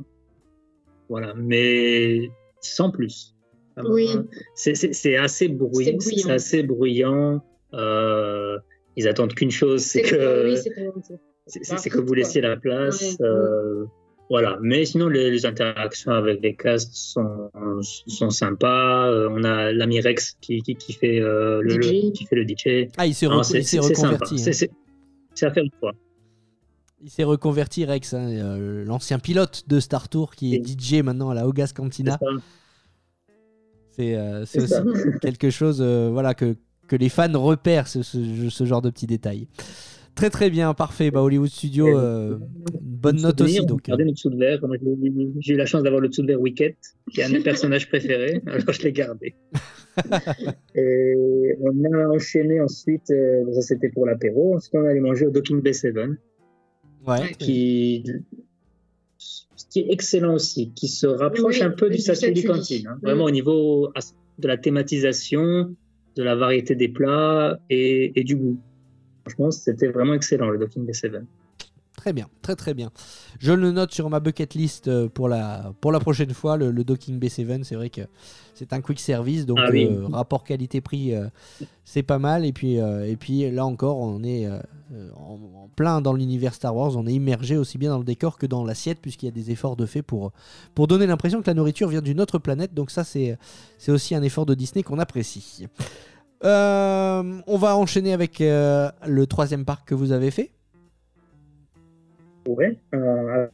Voilà, 1.08 1.34
mais 1.36 2.30
sans 2.62 2.92
plus. 2.92 3.36
Oui. 3.86 4.10
C'est- 4.56 5.16
assez 5.16 5.48
bruyant. 5.48 5.98
C'est 6.00 6.30
assez 6.32 6.64
bruyant. 6.64 7.42
Euh, 7.74 8.58
ils 8.98 9.08
attendent 9.08 9.34
qu'une 9.34 9.52
chose, 9.52 9.82
c'est 9.82 10.02
que, 10.02 10.46
oui, 10.46 10.56
que- 11.90 12.00
vous 12.02 12.14
laissiez 12.14 12.42
la 12.42 12.58
place. 12.58 13.02
Ouais. 13.20 13.26
euh, 13.26 13.86
voilà. 14.30 14.58
Mais 14.62 14.86
sinon, 14.86 15.08
les, 15.10 15.32
les 15.32 15.46
interactions 15.46 16.12
avec 16.12 16.42
les 16.42 16.56
castes 16.56 16.94
sont, 16.94 17.50
sont 17.82 18.30
sympas. 18.30 19.08
Euh, 19.10 19.30
on 19.32 19.44
a 19.44 19.72
l'ami 19.72 20.00
Rex 20.02 20.36
qui, 20.42 20.62
qui, 20.62 20.76
qui 20.76 20.94
fait, 20.94 21.20
euh, 21.20 21.62
le, 21.64 21.78
qui 22.12 22.26
fait 22.26 22.36
le 22.36 22.44
DJ. 22.48 22.90
ah 22.98 23.06
il 23.08 23.14
s'est 23.16 23.26
reconverti 23.28 23.58
hein. 24.48 24.52
C'est- 24.54 25.46
à 25.46 25.52
faire 25.52 25.64
une 25.64 25.72
fois. 25.80 25.94
Il 27.02 27.10
s'est 27.10 27.24
reconverti 27.24 27.86
Rex, 27.86 28.14
hein, 28.14 28.28
euh, 28.30 28.84
l'ancien 28.84 29.20
pilote 29.20 29.64
de 29.68 29.80
Star 29.80 30.10
Tour 30.10 30.36
qui 30.36 30.56
est. 30.56 30.68
DJ 30.68 31.02
maintenant 31.02 31.30
à 31.30 31.34
la 31.34 31.48
Hogas 31.48 31.68
C'est 31.68 31.76
Cantina. 31.78 32.20
C'est 33.92 34.16
euh, 34.16 34.42
aussi 34.44 34.68
ça. 34.68 34.84
quelque 35.22 35.50
chose 35.50 35.80
euh, 35.82 36.10
voilà, 36.12 36.34
que, 36.34 36.56
que 36.88 36.96
les 36.96 37.10
fans 37.10 37.32
repèrent, 37.40 37.88
ce, 37.88 38.02
ce- 38.04 38.50
ce 38.50 38.66
genre 38.66 38.82
de 38.82 38.90
petits 38.90 39.08
détails. 39.08 39.48
Très 40.20 40.30
très 40.30 40.50
bien, 40.50 40.74
parfait. 40.74 41.12
Bah, 41.12 41.22
Hollywood 41.22 41.48
Studio, 41.50 41.98
euh, 41.98 42.38
une 42.74 42.80
bonne 42.82 43.22
note 43.22 43.40
aussi. 43.40 43.62
on 43.62 43.66
Donc, 43.66 43.88
euh, 43.88 43.92
gardait 43.92 44.04
notre 44.04 44.16
dessous 44.16 44.30
de 44.30 44.36
verre. 44.38 44.60
J'ai- 45.40 45.54
eu 45.54 45.56
la 45.56 45.66
chance 45.66 45.82
d'avoir 45.82 46.02
le 46.02 46.10
dessous 46.10 46.24
de 46.24 46.28
verre 46.28 46.42
Wicket, 46.42 46.76
qui 47.10 47.22
est 47.22 47.24
un 47.24 47.30
de 47.30 47.36
mes 47.36 47.40
personnages 47.40 47.88
préférés, 47.88 48.42
alors 48.46 48.74
je 48.74 48.82
l'ai 48.82 48.92
gardé. 48.92 49.36
Et 50.76 51.56
on 51.62 51.72
a 51.94 52.08
enchaîné 52.10 52.60
ensuite, 52.60 53.10
euh, 53.12 53.46
ça 53.54 53.62
c'était 53.62 53.88
pour 53.88 54.06
l'apéro, 54.06 54.56
ensuite 54.56 54.76
on 54.76 54.84
allait 54.84 55.00
manger 55.00 55.26
au 55.26 55.32
Docking 55.32 55.62
Bay 55.62 55.72
7, 55.72 55.96
ouais, 57.08 57.32
qui, 57.40 58.04
qui 59.70 59.80
est 59.80 59.88
excellent 59.90 60.34
aussi, 60.34 60.72
qui 60.76 60.90
se 60.90 61.08
rapproche 61.08 61.60
Oui, 61.60 61.64
un 61.64 61.70
peu 61.72 61.86
oui, 61.86 61.92
du 61.92 61.98
du 61.98 62.02
Satuli 62.04 62.42
Satuli. 62.42 62.44
Cantine, 62.46 62.88
hein. 62.88 63.00
Vraiment 63.02 63.24
au 63.24 63.32
niveau 63.32 63.94
de 64.38 64.48
la 64.50 64.58
thématisation, 64.58 65.74
de 66.18 66.24
la 66.24 66.36
variété 66.36 66.76
des 66.76 66.90
plats 66.90 67.58
et, 67.70 68.12
et 68.20 68.24
du 68.26 68.36
goût. 68.36 68.58
Franchement, 69.30 69.52
c'était 69.52 69.88
vraiment 69.88 70.14
excellent 70.14 70.50
le 70.50 70.58
Docking 70.58 70.86
Bay 70.86 70.94
7. 70.94 71.14
Très 71.96 72.14
bien, 72.14 72.28
très 72.42 72.56
très 72.56 72.74
bien. 72.74 72.92
Je 73.40 73.52
le 73.52 73.72
note 73.74 73.92
sur 73.94 74.10
ma 74.10 74.22
bucket 74.22 74.54
list 74.54 74.88
euh, 74.88 75.10
pour 75.10 75.28
la, 75.28 75.74
pour 75.82 75.92
la 75.92 76.00
prochaine 76.00 76.34
fois, 76.34 76.56
le, 76.56 76.72
le 76.72 76.86
docking 76.86 77.20
B7. 77.20 77.64
C'est 77.66 77.76
vrai 77.76 77.90
que 77.90 78.04
c'est 78.54 78.72
un 78.72 78.80
quick 78.80 79.02
service, 79.02 79.46
donc 79.46 79.58
Ah 79.62 79.68
oui. 79.70 79.86
euh, 79.92 80.08
rapport 80.08 80.46
qualité-prix, 80.46 81.14
euh, 81.14 81.26
c'est 81.84 82.04
pas 82.04 82.18
mal. 82.18 82.46
Et 82.46 82.54
puis, 82.54 82.80
euh, 82.80 83.06
et 83.06 83.18
puis 83.18 83.52
là 83.52 83.66
encore, 83.66 83.98
on 83.98 84.24
est 84.24 84.48
en, 84.48 85.40
en 85.64 85.70
plein 85.76 86.00
dans 86.00 86.14
l'univers 86.14 86.54
Star 86.54 86.74
Wars. 86.74 86.96
On 86.96 87.06
est 87.06 87.12
immergé 87.14 87.58
aussi 87.58 87.78
bien 87.78 87.90
dans 87.90 88.00
le 88.00 88.06
décor 88.06 88.38
que 88.38 88.46
dans 88.46 88.64
l'assiette, 88.64 89.00
puisqu'il 89.02 89.26
y 89.26 89.30
a 89.30 89.34
des 89.34 89.52
efforts 89.52 89.76
de 89.76 89.86
fait 89.86 90.02
pour, 90.02 90.32
pour 90.76 90.88
donner 90.88 91.06
l'impression 91.06 91.42
que 91.42 91.48
la 91.48 91.54
nourriture 91.54 91.90
vient 91.90 92.02
d'une 92.02 92.22
autre 92.22 92.38
planète. 92.40 92.74
Donc 92.74 92.92
ça, 92.92 93.04
c'est 93.04 93.38
aussi 93.90 94.16
un 94.16 94.24
effort 94.24 94.46
de 94.46 94.54
Disney 94.54 94.84
qu'on 94.84 95.00
apprécie. 95.00 95.68
Euh, 96.44 97.42
on 97.48 97.58
va 97.58 97.76
enchaîner 97.76 98.14
avec 98.14 98.40
euh, 98.42 98.90
le 99.06 99.28
troisième 99.28 99.66
parc 99.66 99.88
que 99.90 99.96
vous 99.96 100.12
avez 100.12 100.32
fait. 100.32 100.52
Ouais. 102.48 102.78
euh, 102.96 103.48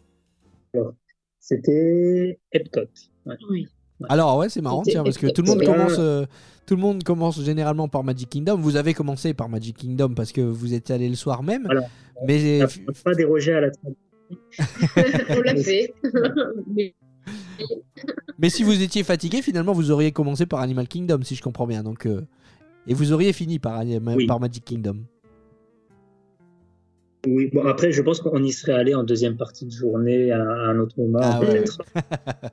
alors, 0.74 0.94
c'était 1.40 2.40
Epcot. 2.52 2.82
Ouais. 3.26 3.36
Oui. 3.50 3.68
Alors 4.10 4.38
ouais, 4.38 4.50
c'est 4.50 4.62
marrant, 4.62 4.84
tiens, 4.84 5.04
parce 5.04 5.18
que 5.18 5.28
tout 5.28 5.42
le 5.42 5.48
monde 5.48 5.64
commence, 5.64 5.96
euh, 6.00 6.26
tout 6.66 6.76
le 6.76 6.82
monde 6.82 7.04
commence 7.04 7.42
généralement 7.42 7.88
par 7.88 8.04
Magic 8.04 8.30
Kingdom. 8.30 8.58
Vous 8.58 8.76
avez 8.76 8.94
commencé 8.94 9.34
par 9.34 9.48
Magic 9.48 9.78
Kingdom 9.78 10.10
parce 10.16 10.32
que 10.32 10.42
vous 10.42 10.74
êtes 10.74 10.92
allé 10.92 11.08
le 11.08 11.16
soir 11.16 11.44
même, 11.44 11.64
Voilà. 11.64 11.88
mais 12.28 12.62
On 12.62 12.66
n'a 12.66 12.94
pas 13.04 13.16
dérogé 13.16 13.54
à 13.54 13.62
la 13.62 13.72
tradition. 13.72 13.96
On 15.30 15.42
l'a 15.42 15.56
fait. 15.56 15.94
Mais 16.76 16.94
mais 18.38 18.50
si 18.50 18.64
vous 18.64 18.82
étiez 18.82 19.04
fatigué, 19.04 19.42
finalement, 19.42 19.72
vous 19.72 19.92
auriez 19.92 20.12
commencé 20.12 20.46
par 20.46 20.60
Animal 20.60 20.88
Kingdom, 20.88 21.22
si 21.24 21.36
je 21.36 21.42
comprends 21.42 21.66
bien. 21.66 21.84
Donc 21.84 22.06
euh, 22.06 22.22
et 22.88 22.94
vous 22.94 23.12
auriez 23.14 23.34
fini 23.34 23.60
par, 23.60 23.80
Oui. 24.16 24.26
par 24.28 24.40
Magic 24.40 24.64
Kingdom. 24.66 24.98
Oui, 27.28 27.50
bon, 27.52 27.66
après, 27.66 27.92
je 27.92 28.04
pense 28.04 28.22
qu'on 28.22 28.44
y 28.44 28.52
serait 28.52 28.74
allé 28.74 28.94
en 28.94 29.04
deuxième 29.04 29.36
partie 29.36 29.66
de 29.66 29.72
journée 29.72 30.32
à, 30.32 30.42
à 30.44 30.68
un 30.70 30.78
autre 30.78 30.94
moment, 31.00 31.18
Ah 31.24 31.40
ouais. 31.42 31.64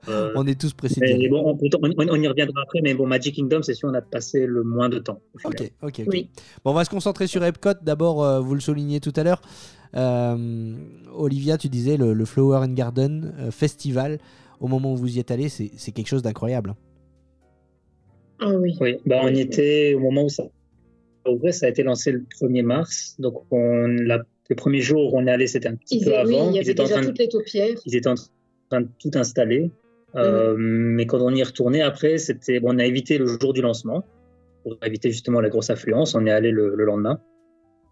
Euh, 0.09 0.33
On 0.37 0.47
est 0.47 0.59
tous 0.59 0.73
aller. 1.03 1.29
bon, 1.29 1.43
on, 1.45 1.59
on- 1.83 2.09
on 2.09 2.15
y 2.23 2.27
reviendra 2.27 2.63
après, 2.63 2.81
mais 2.83 2.95
bon, 2.95 3.07
Magic 3.07 3.35
Kingdom, 3.35 3.61
c'est 3.61 3.75
sûr, 3.75 3.91
on 3.91 3.95
a 3.95 4.01
passé 4.01 4.47
le 4.47 4.63
moins 4.63 4.89
de 4.89 4.99
temps. 4.99 5.21
Ok, 5.45 5.71
ok. 5.83 6.03
Oui. 6.07 6.31
Bon, 6.65 6.71
on 6.71 6.75
va 6.75 6.87
se 6.87 6.91
concentrer 6.91 7.27
sur 7.27 7.45
Epcot. 7.45 7.75
D'abord, 7.83 8.25
euh, 8.25 8.41
vous 8.41 8.55
le 8.55 8.61
soulignez 8.61 9.01
tout 9.01 9.13
à 9.17 9.25
l'heure. 9.25 9.43
Euh, 9.95 10.75
Olivia, 11.15 11.59
tu 11.59 11.69
disais 11.69 11.99
le, 11.99 12.15
le 12.15 12.25
Flower 12.25 12.57
and 12.65 12.73
Garden 12.73 13.35
euh, 13.41 13.51
Festival. 13.51 14.21
Au 14.59 14.69
moment 14.69 14.95
où 14.95 14.97
vous 14.97 15.17
y 15.17 15.21
êtes 15.21 15.31
allé, 15.31 15.51
c'est 15.51 15.71
c'est 15.77 15.93
quelque 15.93 16.07
chose 16.09 16.23
d'incroyable. 16.23 16.75
Ah 18.45 18.53
oui. 18.55 18.77
Oui, 18.81 18.97
bah, 19.07 19.21
on 19.23 19.29
y 19.29 19.41
était 19.41 19.95
au 19.95 20.01
moment 20.01 20.25
où 20.25 20.29
ça 20.29 20.45
ouvrait, 21.29 21.53
ça 21.53 21.67
a 21.67 21.69
été 21.69 21.83
lancé 21.83 22.11
le 22.13 22.25
1er 22.41 22.63
mars. 22.63 23.15
Donc, 23.19 23.45
on, 23.51 23.87
la, 23.87 24.23
les 24.51 24.57
premiers 24.57 24.81
jours 24.81 25.15
où 25.15 25.19
on 25.19 25.27
est 25.27 25.31
allé, 25.31 25.47
c'était 25.47 25.69
un 25.69 25.77
petit 25.77 25.99
Ils, 25.99 26.05
peu 26.05 26.17
avant. 26.17 26.51
il 26.51 26.57
Ils 26.57 26.69
étaient 26.71 26.81
en 26.81 26.85
déjà 26.85 26.95
train 26.97 27.03
de 27.03 27.09
toutes 27.09 27.19
les 27.19 27.29
taupières. 27.29 27.77
ils 27.87 27.97
étaient 27.97 28.09
en 28.09 28.15
train 28.71 28.81
de 28.81 28.89
tout 29.01 29.11
installer. 29.15 29.71
Euh, 30.17 30.55
Mais 30.59 31.07
quand 31.07 31.21
on 31.23 31.33
y 31.35 31.41
est 31.41 31.45
retourné 31.45 31.81
après, 31.83 32.19
c'était 32.19 32.59
bon, 32.61 32.75
on 32.75 32.79
a 32.79 32.85
évité 32.85 33.17
le 33.19 33.27
jour 33.27 33.53
du 33.53 33.63
lancement 33.63 34.05
pour 34.63 34.77
éviter 34.85 35.11
justement 35.11 35.41
la 35.41 35.49
grosse 35.49 35.71
affluence. 35.71 36.15
On 36.15 36.27
est 36.27 36.31
allé 36.31 36.51
le, 36.51 36.75
le 36.75 36.85
lendemain. 36.85 37.21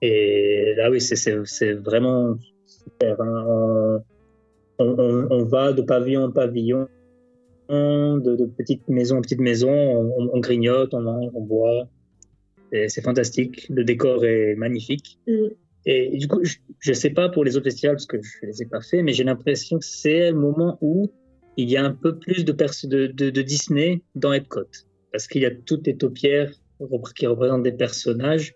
Et 0.03 0.75
là, 0.77 0.91
oui, 0.91 1.01
c'est- 1.01 1.73
vraiment 1.75 2.35
super. 2.67 3.21
hein. 3.21 4.03
On- 4.79 5.27
on 5.31 5.45
va 5.45 5.73
de 5.75 5.83
pavillon 5.83 6.25
en 6.25 6.31
pavillon, 6.31 6.89
de, 7.71 8.37
de 8.37 8.47
petite 8.47 8.89
maison 8.89 9.19
en 9.19 9.23
petite 9.23 9.41
maison, 9.41 9.71
on, 9.71 10.31
on 10.33 10.41
grignote, 10.41 10.93
on 10.95 11.01
mange, 11.01 11.31
on 11.35 11.43
boit. 11.43 11.89
C'est 12.73 13.03
fantastique. 13.03 13.67
Le 13.69 13.83
décor 13.83 14.25
est 14.25 14.55
magnifique. 14.55 15.19
Mm. 15.27 15.49
Et 15.87 16.19
du 16.19 16.29
coup, 16.29 16.41
je 16.45 16.91
ne 16.91 16.95
sais 16.95 17.11
pas 17.11 17.29
pour 17.29 17.43
les 17.43 17.57
autres 17.57 17.65
festivals 17.65 17.97
parce 17.97 18.07
que 18.07 18.19
je 18.23 18.47
ne 18.47 18.53
les 18.53 18.63
ai 18.63 18.67
pas 18.67 18.81
fait, 18.81 19.03
mais 19.03 19.13
j'ai 19.13 19.25
l'impression 19.25 19.79
que 19.79 19.85
c'est 19.85 20.31
le 20.31 20.37
moment 20.37 20.79
où 20.81 21.11
il 21.57 21.69
y 21.69 21.77
a 21.77 21.85
un 21.85 21.93
peu 21.93 22.17
plus 22.19 22.45
de, 22.45 22.53
pers- 22.53 22.85
de, 22.85 23.07
de, 23.07 23.31
de 23.31 23.43
Disney 23.43 24.03
dans 24.15 24.33
Epcot. 24.33 24.71
Parce 25.11 25.27
qu'il 25.27 25.43
y 25.43 25.47
a 25.47 25.51
toutes 25.51 25.87
les 25.87 25.97
taupières 25.97 26.53
qui 27.17 27.27
représentent 27.27 27.65
des 27.65 27.73
personnages 27.73 28.55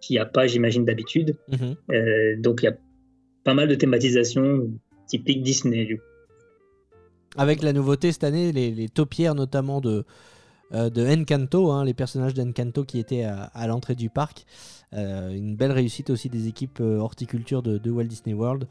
qu'il 0.00 0.14
n'y 0.14 0.20
a 0.20 0.26
pas, 0.26 0.46
j'imagine, 0.46 0.84
d'habitude. 0.84 1.36
Mhm. 1.48 1.76
Euh, 1.92 2.36
donc 2.38 2.62
il 2.62 2.66
y 2.66 2.68
a 2.68 2.76
pas 3.44 3.54
mal 3.54 3.68
de 3.68 3.74
thématisation 3.74 4.70
typique 5.06 5.42
Disney. 5.42 5.86
Du 5.86 5.96
coup. 5.96 6.04
Avec 7.38 7.62
la 7.62 7.72
nouveauté 7.72 8.12
cette 8.12 8.24
année, 8.24 8.52
les, 8.52 8.70
les 8.72 8.88
taupières 8.88 9.34
notamment 9.34 9.80
de, 9.80 10.04
euh, 10.74 10.90
de 10.90 11.06
Encanto, 11.06 11.70
hein, 11.70 11.84
les 11.84 11.94
personnages 11.94 12.34
d'Encanto 12.34 12.84
qui 12.84 12.98
étaient 12.98 13.24
à, 13.24 13.44
à 13.44 13.66
l'entrée 13.66 13.94
du 13.94 14.10
parc. 14.10 14.44
Euh, 14.94 15.30
une 15.30 15.54
belle 15.56 15.72
réussite 15.72 16.10
aussi 16.10 16.28
des 16.28 16.48
équipes 16.48 16.80
euh, 16.80 16.98
horticulture 16.98 17.62
de, 17.62 17.78
de 17.78 17.90
Walt 17.90 18.04
Disney 18.04 18.34
World. 18.34 18.66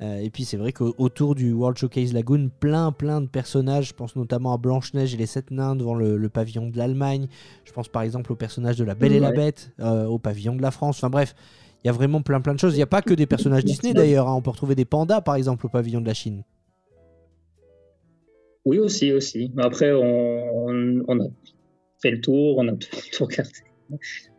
Et 0.00 0.28
puis 0.30 0.44
c'est 0.44 0.56
vrai 0.56 0.72
qu'autour 0.72 1.36
du 1.36 1.52
World 1.52 1.78
Showcase 1.78 2.12
Lagoon, 2.12 2.50
plein 2.58 2.90
plein 2.90 3.20
de 3.20 3.28
personnages. 3.28 3.90
Je 3.90 3.94
pense 3.94 4.16
notamment 4.16 4.52
à 4.52 4.56
Blanche-Neige 4.58 5.14
et 5.14 5.16
les 5.16 5.26
Sept 5.26 5.52
Nains 5.52 5.76
devant 5.76 5.94
le, 5.94 6.16
le 6.16 6.28
pavillon 6.28 6.68
de 6.68 6.76
l'Allemagne. 6.76 7.28
Je 7.64 7.70
pense 7.70 7.86
par 7.86 8.02
exemple 8.02 8.32
au 8.32 8.34
personnage 8.34 8.76
de 8.76 8.82
la 8.82 8.96
Belle 8.96 9.12
et 9.12 9.20
la. 9.20 9.30
Bête 9.30 9.70
au 9.80 10.18
pavillon 10.18 10.56
de 10.56 10.62
la 10.62 10.72
France. 10.72 10.96
Enfin 10.96 11.10
bref, 11.10 11.36
il 11.84 11.86
y 11.86 11.90
a 11.90 11.92
vraiment 11.92 12.22
plein 12.22 12.40
plein 12.40 12.54
de 12.54 12.58
choses. 12.58 12.72
Il 12.74 12.78
n'y 12.78 12.82
a 12.82 12.88
pas 12.88 13.02
que 13.02 13.14
des 13.14 13.26
personnages 13.26 13.64
Disney 13.64 13.94
d'ailleurs. 13.94 14.28
hein. 14.28 14.34
On 14.34 14.42
peut 14.42 14.50
retrouver 14.50 14.74
des 14.74 14.84
pandas 14.84 15.20
par 15.20 15.36
exemple 15.36 15.64
au 15.66 15.68
pavillon 15.68 16.00
de 16.00 16.06
la 16.08 16.14
Chine. 16.14 16.42
Oui, 18.64 18.78
aussi, 18.78 19.12
aussi. 19.12 19.52
Après, 19.58 19.92
on, 19.92 20.66
on, 20.68 21.04
on 21.08 21.20
a 21.20 21.26
fait 22.00 22.10
le 22.12 22.20
tour, 22.20 22.56
on 22.58 22.68
a 22.68 22.72
tout 23.12 23.24
regardé. 23.24 23.50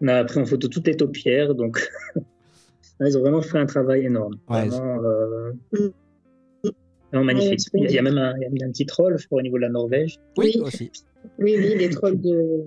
On 0.01 0.07
a 0.07 0.23
pris 0.25 0.39
en 0.39 0.45
photo 0.45 0.67
toutes 0.67 0.87
les 0.87 0.97
taupières, 0.97 1.53
donc 1.53 1.87
ils 2.99 3.17
ont 3.17 3.21
vraiment 3.21 3.41
fait 3.41 3.57
un 3.59 3.65
travail 3.67 4.05
énorme. 4.05 4.35
Ouais, 4.49 4.67
vraiment, 4.67 5.03
euh, 5.03 5.51
Mm. 5.73 6.69
vraiment 7.11 7.25
magnifique. 7.25 7.59
Ouais, 7.73 7.81
il, 7.87 7.91
y 7.91 7.99
a, 7.99 8.01
même 8.01 8.17
un, 8.17 8.35
il 8.37 8.59
y 8.59 8.63
a 8.63 8.67
un 8.67 8.71
petit 8.71 8.85
troll, 8.87 9.17
je 9.17 9.25
crois, 9.27 9.39
au 9.39 9.41
niveau 9.43 9.57
de 9.57 9.61
la 9.61 9.69
Norvège. 9.69 10.17
Oui, 10.37 10.53
Oui. 10.55 10.61
aussi. 10.61 10.91
Oui, 11.39 11.55
oui, 11.57 11.75
les 11.77 11.89
trolls 11.91 12.19
de 12.19 12.63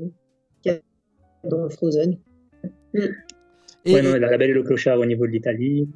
dans 1.44 1.68
Frozen. 1.70 2.16
Et- 2.94 3.92
Ouais, 3.94 4.02
non, 4.02 4.10
la, 4.12 4.18
la 4.30 4.38
Belle 4.38 4.50
et 4.50 4.54
le 4.54 4.62
Clochard 4.62 4.98
au 4.98 5.06
niveau 5.06 5.26
de 5.26 5.32
l'Italie. 5.32 5.88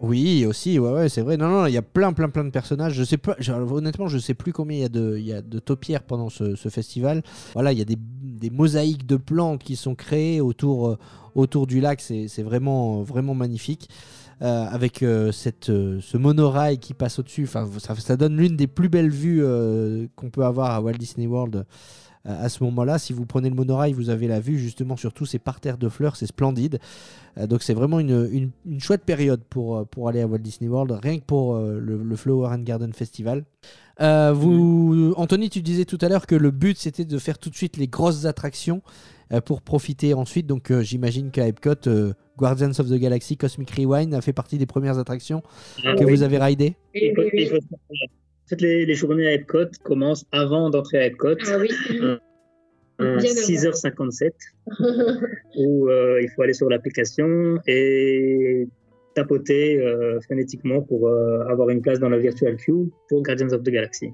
Oui, 0.00 0.44
aussi, 0.44 0.78
ouais, 0.78 0.92
ouais, 0.92 1.08
c'est 1.08 1.22
vrai. 1.22 1.38
Non, 1.38 1.48
non, 1.48 1.66
il 1.66 1.72
y 1.72 1.78
a 1.78 1.82
plein, 1.82 2.12
plein, 2.12 2.28
plein 2.28 2.44
de 2.44 2.50
personnages. 2.50 2.92
Je 2.92 3.02
sais 3.02 3.16
pas, 3.16 3.34
je- 3.38 3.52
honnêtement, 3.52 4.08
je 4.08 4.18
sais 4.18 4.34
plus 4.34 4.52
combien 4.52 4.76
il 4.76 4.80
y 4.82 4.84
a 4.84 4.90
de, 4.90 5.16
il 5.16 5.24
y 5.26 5.32
a 5.32 5.40
taupières 5.42 6.02
pendant 6.02 6.28
ce, 6.28 6.54
festival. 6.68 7.22
Voilà, 7.54 7.72
il 7.72 7.78
y 7.78 7.82
a 7.82 7.86
des, 7.86 7.96
mosaïques 8.50 9.06
de 9.06 9.16
plantes 9.16 9.62
qui 9.62 9.74
sont 9.74 9.94
créées 9.94 10.40
autour, 10.40 10.88
euh, 10.88 10.98
autour 11.34 11.66
du 11.66 11.80
lac. 11.80 12.00
C'est 12.02 12.42
vraiment, 12.42 13.02
vraiment 13.02 13.34
magnifique. 13.34 13.88
Euh, 14.42 14.66
avec 14.66 15.02
euh, 15.02 15.32
cette, 15.32 15.68
ce 15.68 16.16
monorail 16.18 16.76
qui 16.76 16.92
passe 16.92 17.18
au-dessus. 17.18 17.44
Enfin, 17.44 17.66
ça, 17.98 18.18
donne 18.18 18.36
l'une 18.36 18.54
des 18.54 18.66
plus 18.66 18.90
belles 18.90 19.08
vues 19.08 19.42
qu'on 20.14 20.28
peut 20.28 20.44
avoir 20.44 20.72
à 20.72 20.82
Walt 20.82 20.92
Disney 20.98 21.26
World 21.26 21.64
à 22.26 22.48
ce 22.48 22.62
moment-là. 22.64 22.98
Si 22.98 23.12
vous 23.12 23.24
prenez 23.26 23.48
le 23.48 23.54
monorail, 23.54 23.92
vous 23.92 24.10
avez 24.10 24.26
la 24.28 24.40
vue 24.40 24.58
justement 24.58 24.96
sur 24.96 25.12
tous 25.12 25.26
ces 25.26 25.38
parterres 25.38 25.78
de 25.78 25.88
fleurs. 25.88 26.16
C'est 26.16 26.26
splendide. 26.26 26.78
Euh, 27.38 27.46
donc 27.46 27.62
c'est 27.62 27.74
vraiment 27.74 28.00
une, 28.00 28.28
une- 28.32 28.50
une 28.66 28.80
chouette 28.80 29.02
période 29.04 29.42
pour, 29.48 29.76
euh, 29.76 29.84
pour 29.84 30.08
aller 30.08 30.20
à 30.20 30.26
Walt 30.26 30.38
Disney 30.38 30.68
World, 30.68 30.92
rien 31.02 31.18
que 31.18 31.24
pour 31.24 31.54
euh, 31.56 31.78
le, 31.80 32.02
le 32.02 32.16
Flower 32.16 32.48
and 32.48 32.60
Garden 32.62 32.92
Festival. 32.92 33.44
Euh, 34.00 34.32
vous, 34.34 35.14
Anthony, 35.16 35.48
tu 35.50 35.62
disais 35.62 35.84
tout 35.86 35.98
à 36.02 36.08
l'heure 36.08 36.26
que 36.26 36.34
le 36.34 36.50
but 36.50 36.76
c'était 36.76 37.04
de 37.04 37.18
faire 37.18 37.38
tout 37.38 37.48
de 37.50 37.54
suite 37.56 37.76
les 37.78 37.88
grosses 37.88 38.24
attractions 38.26 38.82
euh, 39.32 39.40
pour 39.40 39.62
profiter 39.62 40.12
ensuite. 40.14 40.46
Donc 40.46 40.70
euh, 40.70 40.82
j'imagine 40.82 41.30
qu'à 41.30 41.46
Epcot, 41.48 41.88
Guardians 42.36 42.72
of 42.78 42.88
the 42.90 42.94
Galaxy 42.98 43.36
Cosmic 43.38 43.70
Rewind 43.70 44.12
a 44.14 44.20
fait 44.20 44.34
partie 44.34 44.58
des 44.58 44.66
premières 44.66 44.98
attractions 44.98 45.42
Ah, 45.84 45.94
que 45.94 46.04
oui. 46.04 46.10
vous 46.12 46.22
avez 46.22 46.38
ridées. 46.38 46.76
Oui, 46.94 47.12
oui, 47.32 47.50
fait, 48.48 48.60
les, 48.60 48.86
les 48.86 48.94
journées 48.94 49.26
à 49.28 49.32
Epcot 49.34 49.66
commencent 49.82 50.24
avant 50.32 50.70
d'entrer 50.70 50.98
à 50.98 51.06
Epcot, 51.06 51.34
Ah 51.46 51.58
oui. 51.58 51.70
avant. 52.98 53.18
6h57. 53.18 54.30
où 55.58 55.88
euh, 55.88 56.20
il 56.22 56.28
faut 56.30 56.42
aller 56.42 56.54
sur 56.54 56.68
l'application 56.68 57.58
et 57.66 58.66
tapoter 59.14 59.78
euh, 59.80 60.18
phonétiquement 60.28 60.80
pour 60.82 61.08
euh, 61.08 61.40
avoir 61.48 61.70
une 61.70 61.82
place 61.82 61.98
dans 61.98 62.08
la 62.08 62.18
virtual 62.18 62.56
queue 62.56 62.88
pour 63.08 63.22
Guardians 63.22 63.52
of 63.52 63.62
the 63.62 63.70
Galaxy. 63.70 64.10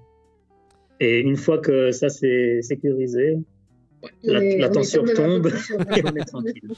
Et 1.00 1.20
une 1.20 1.36
fois 1.36 1.58
que 1.58 1.90
ça 1.92 2.08
c'est 2.08 2.60
sécurisé, 2.62 3.38
la, 4.24 4.68
tension 4.68 5.04
tombe 5.04 5.46
et 5.96 6.02
on 6.04 6.16
est 6.16 6.24
tranquille. 6.24 6.68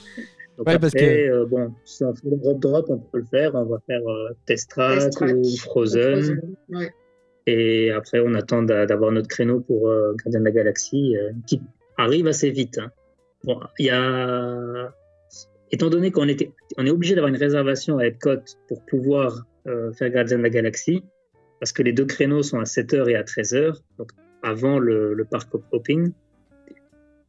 Donc 0.57 0.67
Ouais, 0.69 0.75
après, 0.75 0.79
parce 0.79 0.93
que- 0.93 1.31
euh, 1.31 1.47
bon, 1.47 1.73
si 1.85 2.05
on 2.05 2.15
fait 2.15 2.29
le 2.31 2.37
drop 2.37 2.61
drop, 2.61 2.87
on 2.89 2.99
peut 2.99 3.19
le 3.19 3.25
faire. 3.25 3.55
On 3.55 3.65
va 3.65 3.79
faire 3.87 4.07
euh, 4.07 4.29
Test 4.47 4.71
Track 4.71 4.99
Test 5.01 5.13
Track. 5.15 5.35
ou 5.35 5.57
Frozen. 5.57 6.41
Ouais. 6.69 6.91
Et 7.47 7.91
après, 7.91 8.21
on 8.21 8.35
attend 8.35 8.63
d'a- 8.63 8.87
d'avoir 8.87 9.13
notre 9.13 9.29
créneau 9.29 9.61
pour 9.61 9.89
euh, 9.89 10.15
Gardien 10.25 10.41
de 10.41 10.45
la 10.47 10.51
Galaxie, 10.51 11.17
euh, 11.17 11.31
qui 11.47 11.61
arrive 11.99 12.27
assez 12.27 12.51
vite. 12.51 12.79
hein. 12.79 12.91
Bon, 13.45 13.61
il 13.79 13.87
y 13.87 13.91
a... 13.91 14.93
Étant 15.71 15.91
donné 15.91 16.11
qu'on 16.11 16.29
était, 16.29 16.53
on 16.79 16.87
est 16.87 16.91
obligé 16.91 17.15
d'avoir 17.15 17.29
une 17.33 17.39
réservation 17.39 17.99
à 17.99 18.07
Epcot 18.07 18.37
pour 18.69 18.81
pouvoir 18.87 19.45
euh, 19.67 19.93
faire 19.93 20.09
Gardien 20.11 20.39
de 20.39 20.43
la 20.43 20.51
Galaxie, 20.51 21.03
parce 21.61 21.73
que 21.73 21.83
les 21.83 21.93
deux 21.93 22.05
créneaux 22.07 22.43
sont 22.43 22.59
à 22.61 22.65
7h 22.65 23.09
et 23.11 23.17
à 23.17 23.23
13h, 23.23 23.81
donc 23.99 24.11
avant 24.43 24.79
le, 24.79 25.15
le 25.15 25.25
parc 25.25 25.49
hopping, 25.73 26.13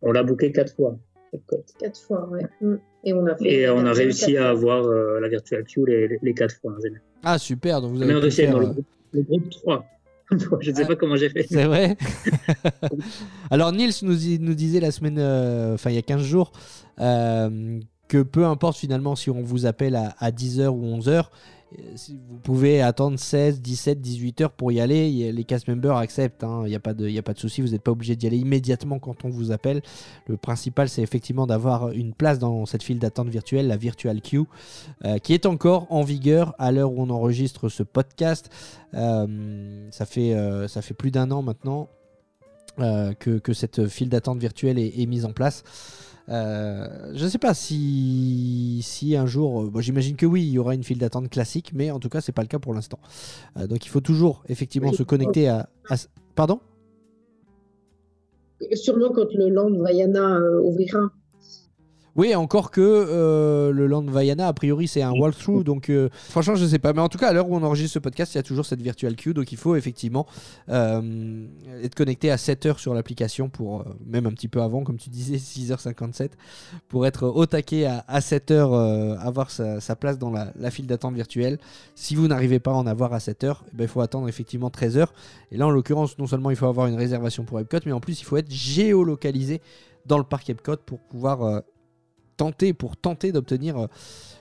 on 0.02 0.12
l'a 0.12 0.24
booké 0.24 0.52
quatre 0.52 0.76
fois. 0.76 0.98
Epcot. 1.34 1.64
Quatre 1.80 2.00
fois, 2.00 2.30
ouais. 2.30 2.44
Mm. 2.62 2.76
Et 3.04 3.14
on 3.14 3.26
a, 3.26 3.36
fait 3.36 3.46
Et 3.52 3.70
on 3.70 3.80
a 3.80 3.84
quatre- 3.86 3.98
réussi 3.98 4.38
à 4.38 4.50
avoir 4.50 4.86
euh, 4.86 5.20
la 5.20 5.28
Virtual 5.28 5.64
Queue 5.66 5.86
les, 5.86 6.20
les 6.22 6.34
quatre 6.34 6.56
fois. 6.62 6.74
en 6.74 6.80
général. 6.82 7.02
Ah, 7.24 7.38
super. 7.38 7.82
Donc 7.82 7.92
vous 7.94 7.98
On 8.00 8.02
a 8.02 8.06
avez 8.06 8.14
pu 8.14 8.20
réussi 8.22 8.42
à 8.42 8.46
faire, 8.46 8.54
dans 8.54 8.60
le 8.60 8.66
groupe, 8.68 8.86
le 9.14 9.22
groupe 9.22 9.50
3. 9.50 9.86
je 10.62 10.72
ne 10.72 10.76
sais 10.76 10.84
Ah. 10.84 10.88
pas 10.88 10.96
comment 10.96 11.16
j'ai 11.16 11.30
fait. 11.30 11.46
C'est 11.50 11.66
vrai. 11.66 11.98
Alors 13.52 13.72
Niels 13.72 13.92
nous, 14.02 14.16
nous 14.40 14.54
disait 14.56 14.80
la 14.80 14.92
semaine, 14.92 15.18
euh, 15.20 15.76
enfin 15.76 15.90
il 15.90 15.96
y 15.96 16.00
a 16.00 16.02
15 16.02 16.22
jours, 16.22 16.52
euh, 17.00 17.80
que 18.08 18.22
peu 18.22 18.46
importe 18.46 18.78
finalement 18.78 19.16
si 19.16 19.30
on 19.30 19.42
vous 19.42 19.66
appelle 19.66 19.96
à, 19.96 20.16
à 20.20 20.32
10h 20.32 20.68
ou 20.68 20.86
11h, 20.98 21.10
euh, 21.10 21.24
si 21.24 21.30
vous 22.30 22.38
pouvez 22.44 22.82
attendre 22.82 23.20
16, 23.20 23.62
17, 23.62 24.00
18 24.00 24.42
heures 24.42 24.52
pour 24.52 24.72
y 24.72 24.80
aller. 24.80 25.32
Les 25.32 25.44
cast 25.44 25.68
members 25.68 25.98
acceptent, 25.98 26.44
hein. 26.44 26.62
il 26.66 26.70
n'y 26.70 26.76
a 26.76 26.80
pas 26.80 26.94
de, 26.94 27.10
y 27.10 27.18
a 27.18 27.24
pas 27.24 27.34
de 27.34 27.40
souci, 27.40 27.62
vous 27.62 27.70
n'êtes 27.70 27.82
pas 27.82 27.92
obligé 27.92 28.16
d'y 28.16 28.28
aller 28.28 28.38
immédiatement 28.38 29.00
quand 29.00 29.26
on 29.26 29.30
vous 29.30 29.52
appelle. 29.52 29.82
Le 30.28 30.38
principal 30.38 30.90
c'est 30.90 31.02
effectivement 31.02 31.48
d'avoir 31.48 31.92
une 31.92 32.14
place 32.14 32.40
dans 32.40 32.66
cette 32.66 32.84
file 32.84 33.00
d'attente 33.00 33.30
virtuelle, 33.30 33.68
la 33.68 33.78
Virtual 33.78 34.22
Queue, 34.22 34.46
euh, 35.04 35.18
qui 35.18 35.34
est 35.34 35.46
encore 35.46 35.88
en 35.92 36.04
vigueur 36.04 36.54
à 36.60 36.72
l'heure 36.72 36.92
où 36.92 37.02
on 37.02 37.10
enregistre 37.10 37.70
ce 37.70 37.84
podcast. 37.84 38.50
Euh, 38.94 39.88
ça, 39.92 40.06
fait, 40.06 40.34
euh, 40.34 40.68
ça 40.68 40.82
fait 40.82 40.94
plus 40.94 41.12
d'un 41.12 41.32
an 41.32 41.42
maintenant 41.42 41.90
que, 42.78 43.38
que 43.40 43.54
cette 43.54 43.88
file 43.88 44.10
d'attente 44.10 44.40
virtuelle 44.40 44.78
est, 44.80 45.00
est 45.02 45.06
mise 45.06 45.26
en 45.26 45.32
place. 45.34 45.64
Euh, 46.28 47.12
je 47.14 47.24
ne 47.24 47.30
sais 47.30 47.38
pas 47.38 47.54
si, 47.54 48.80
si 48.82 49.16
un 49.16 49.28
jour, 49.28 49.62
euh, 49.62 49.70
bon, 49.70 49.80
j'imagine 49.80 50.16
que 50.16 50.26
oui, 50.26 50.42
il 50.42 50.50
y 50.50 50.58
aura 50.58 50.74
une 50.74 50.84
file 50.84 50.98
d'attente 50.98 51.30
classique, 51.30 51.72
mais 51.76 51.92
en 51.92 52.00
tout 52.00 52.10
cas, 52.10 52.20
c'est 52.20 52.32
pas 52.32 52.42
le 52.42 52.48
cas 52.48 52.58
pour 52.58 52.74
l'instant. 52.74 52.98
Euh, 53.58 53.68
donc 53.68 53.86
il 53.86 53.90
faut 53.90 54.00
toujours 54.02 54.44
effectivement 54.50 54.90
Oui. 54.90 54.96
se 54.96 55.04
connecter 55.04 55.48
à. 55.50 55.70
à- 55.90 55.96
Pardon? 56.34 56.60
Sûrement 58.74 59.12
quand 59.14 59.32
le 59.34 59.50
Land 59.50 59.72
Vaiana 59.84 60.38
euh, 60.38 60.62
ouvrira. 60.62 61.12
Oui, 62.16 62.34
encore 62.34 62.72
que 62.72 62.80
euh, 62.82 63.72
le 63.72 63.88
Land 63.88 64.04
Vaiana, 64.04 64.48
a 64.48 64.54
priori, 64.54 64.88
c'est 64.88 65.02
un 65.02 65.12
walkthrough. 65.12 65.66
Donc, 65.66 65.90
euh, 65.90 66.08
franchement, 66.30 66.56
je 66.56 66.66
sais 66.66 66.80
pas. 66.80 66.94
Mais 66.94 67.02
en 67.02 67.10
tout 67.10 67.18
cas, 67.18 67.28
à 67.28 67.34
l'heure 67.34 67.50
où 67.50 67.56
on 67.58 67.64
enregistre 67.64 67.94
ce 67.96 68.00
podcast, 68.00 68.34
il 68.34 68.38
y 68.38 68.40
a 68.40 68.44
toujours 68.44 68.66
cette 68.66 68.82
virtual 68.82 69.18
queue. 69.18 69.34
Donc, 69.34 69.52
il 69.52 69.58
faut 69.58 69.76
effectivement 69.76 70.26
euh, 70.70 71.46
être 71.84 71.94
connecté 71.94 72.32
à 72.32 72.38
7 72.38 72.66
heures 72.68 72.80
sur 72.80 72.94
l'application, 72.94 73.50
pour 73.50 73.82
euh, 73.82 73.84
même 74.06 74.28
un 74.28 74.32
petit 74.32 74.48
peu 74.48 74.62
avant, 74.62 74.84
comme 74.84 74.98
tu 74.98 75.10
disais, 75.10 75.36
6h57, 75.38 76.30
pour 76.88 77.06
être 77.06 77.28
au 77.28 77.46
taquet 77.46 77.84
à, 77.86 78.06
à 78.08 78.22
7 78.22 78.52
heures, 78.52 78.74
euh, 78.74 79.18
avoir 79.18 79.52
sa, 79.52 79.82
sa 79.82 79.98
place 79.98 80.18
dans 80.18 80.32
la, 80.32 80.54
la 80.58 80.72
file 80.72 80.88
d'attente 80.88 81.16
virtuelle. 81.16 81.58
Si 81.96 82.16
vous 82.16 82.30
n'arrivez 82.30 82.60
pas 82.60 82.72
à 82.72 82.76
en 82.76 82.88
avoir 82.88 83.12
à 83.12 83.20
7 83.20 83.44
heures, 83.44 83.66
eh 83.74 83.76
ben, 83.76 83.84
il 83.84 83.90
faut 83.90 84.00
attendre 84.00 84.30
effectivement 84.30 84.70
13 84.70 84.98
heures. 84.98 85.14
Et 85.52 85.58
là, 85.58 85.68
en 85.68 85.70
l'occurrence, 85.70 86.18
non 86.18 86.28
seulement 86.28 86.50
il 86.50 86.56
faut 86.56 86.68
avoir 86.68 86.88
une 86.88 86.96
réservation 86.96 87.44
pour 87.44 87.60
Epcot, 87.60 87.80
mais 87.86 87.92
en 87.92 88.00
plus, 88.00 88.22
il 88.22 88.24
faut 88.24 88.38
être 88.38 88.50
géolocalisé 88.50 89.62
dans 90.06 90.18
le 90.18 90.24
parc 90.24 90.50
Epcot 90.50 90.78
pour 90.86 91.00
pouvoir 91.00 91.64
tenter, 92.38 92.74
pour 92.74 92.98
tenter 92.98 93.32
d'obtenir 93.32 93.78
euh, 93.78 93.88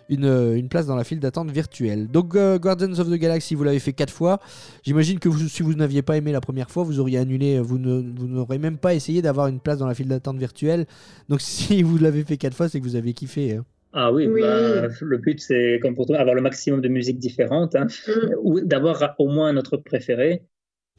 une, 0.08 0.24
euh, 0.26 0.56
une 0.56 0.68
place 0.68 0.86
dans 0.86 0.96
la 0.96 1.04
file 1.04 1.20
d'attente 1.20 1.50
virtuelle. 1.50 2.08
Donc 2.08 2.34
euh, 2.36 2.58
Guardians 2.58 2.92
of 2.98 3.08
the 3.10 3.14
Galaxy, 3.14 3.54
vous 3.54 3.64
l'avez 3.64 3.78
fait 3.78 3.92
quatre 3.94 4.12
fois. 4.12 4.38
J'imagine 4.82 5.18
que 5.18 5.28
vous- 5.28 5.48
si 5.48 5.62
vous 5.62 5.74
n'aviez 5.74 6.02
pas 6.02 6.16
aimé 6.16 6.30
la 6.32 6.40
première 6.40 6.70
fois, 6.70 6.82
vous 6.84 7.00
auriez 7.00 7.18
annulé, 7.18 7.58
vous 7.60 7.78
ne- 7.78 8.02
vous 8.18 8.26
n'aurez 8.26 8.58
même 8.58 8.76
pas 8.78 8.94
essayé 8.94 9.22
d'avoir 9.22 9.46
une 9.48 9.60
place 9.60 9.78
dans 9.78 9.86
la 9.86 9.94
file 9.94 10.08
d'attente 10.08 10.36
virtuelle. 10.38 10.86
Donc 11.28 11.40
si 11.78 11.82
vous 11.82 11.96
l'avez 11.98 12.24
fait 12.24 12.36
quatre 12.36 12.54
fois, 12.54 12.68
c'est 12.68 12.78
que 12.80 12.84
vous 12.84 12.96
avez 12.96 13.12
kiffé. 13.14 13.56
hein. 13.56 13.64
Ah 13.96 14.12
oui, 14.12 14.26
Oui. 14.26 14.40
bah, 14.40 14.88
le 15.00 15.18
but 15.18 15.38
c'est 15.40 15.78
comme 15.80 15.94
pour 15.94 16.06
toi 16.06 16.18
avoir 16.18 16.34
le 16.34 16.42
maximum 16.42 16.80
de 16.80 16.88
musiques 16.88 17.18
différentes 17.20 17.76
hein, 17.76 17.86
Mm. 18.08 18.30
ou 18.42 18.60
d'avoir 18.60 19.14
au 19.20 19.28
moins 19.28 19.52
notre 19.52 19.76
préféré. 19.76 20.42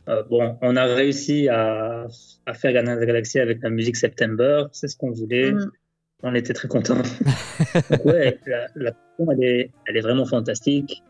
Euh, 0.07 0.23
bon, 0.29 0.55
on 0.61 0.75
a 0.77 0.85
réussi 0.85 1.49
à, 1.49 2.05
à 2.45 2.53
faire 2.53 2.71
Guardians 2.71 2.93
of 2.93 3.01
the 3.01 3.05
Galaxy 3.05 3.39
avec 3.39 3.61
la 3.63 3.69
musique 3.69 3.97
September, 3.97 4.65
c'est 4.71 4.87
ce 4.87 4.95
qu'on 4.95 5.11
voulait. 5.11 5.51
Mm. 5.51 5.71
On 6.23 6.33
était 6.33 6.53
très 6.53 6.67
contents. 6.67 6.95
Donc, 7.89 8.05
ouais, 8.05 8.39
la, 8.45 8.67
elle 8.77 9.43
est, 9.43 9.71
elle 9.87 9.97
est 9.97 10.01
vraiment 10.01 10.25
fantastique. 10.25 11.03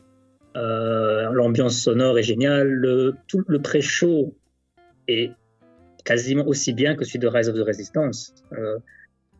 Euh, 0.55 1.31
L'ambiance 1.31 1.77
sonore 1.77 2.17
est 2.17 2.23
géniale. 2.23 2.67
Le, 2.67 3.15
tout 3.27 3.43
le 3.47 3.61
pré-show 3.61 4.35
est 5.07 5.31
quasiment 6.03 6.45
aussi 6.47 6.73
bien 6.73 6.95
que 6.95 7.05
celui 7.05 7.19
de 7.19 7.27
Rise 7.27 7.49
of 7.49 7.55
the 7.55 7.65
Resistance. 7.65 8.33
Euh, 8.53 8.77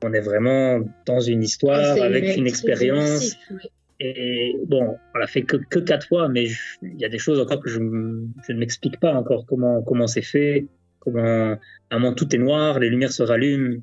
on 0.04 0.14
est 0.14 0.22
vraiment 0.22 0.82
dans 1.06 1.20
une 1.20 1.44
histoire 1.44 1.98
Ah, 1.98 2.04
avec 2.04 2.38
une 2.38 2.48
expérience. 2.48 3.36
oui. 3.50 3.58
Et 4.00 4.56
bon, 4.68 4.98
on 5.14 5.18
l'a 5.18 5.28
fait 5.28 5.44
que, 5.44 5.56
que 5.56 5.80
quatre 5.80 6.08
fois, 6.08 6.28
mais 6.28 6.48
il 6.82 7.00
y 7.00 7.06
a 7.06 7.10
des 7.10 7.18
choses 7.18 7.40
encore 7.40 7.62
que 7.62 7.70
je, 7.70 7.80
ne 7.80 8.54
m'explique 8.54 9.00
pas 9.00 9.14
encore 9.14 9.46
comment 9.46 9.82
comment 9.84 10.08
c'est 10.08 10.22
fait, 10.22 10.68
comment 11.00 11.54
à 11.54 11.58
un 11.92 12.00
moment 12.00 12.14
tout 12.14 12.36
est 12.36 12.38
noir, 12.38 12.80
les 12.80 12.90
lumières 12.90 13.14
se 13.14 13.24
rallument, 13.24 13.78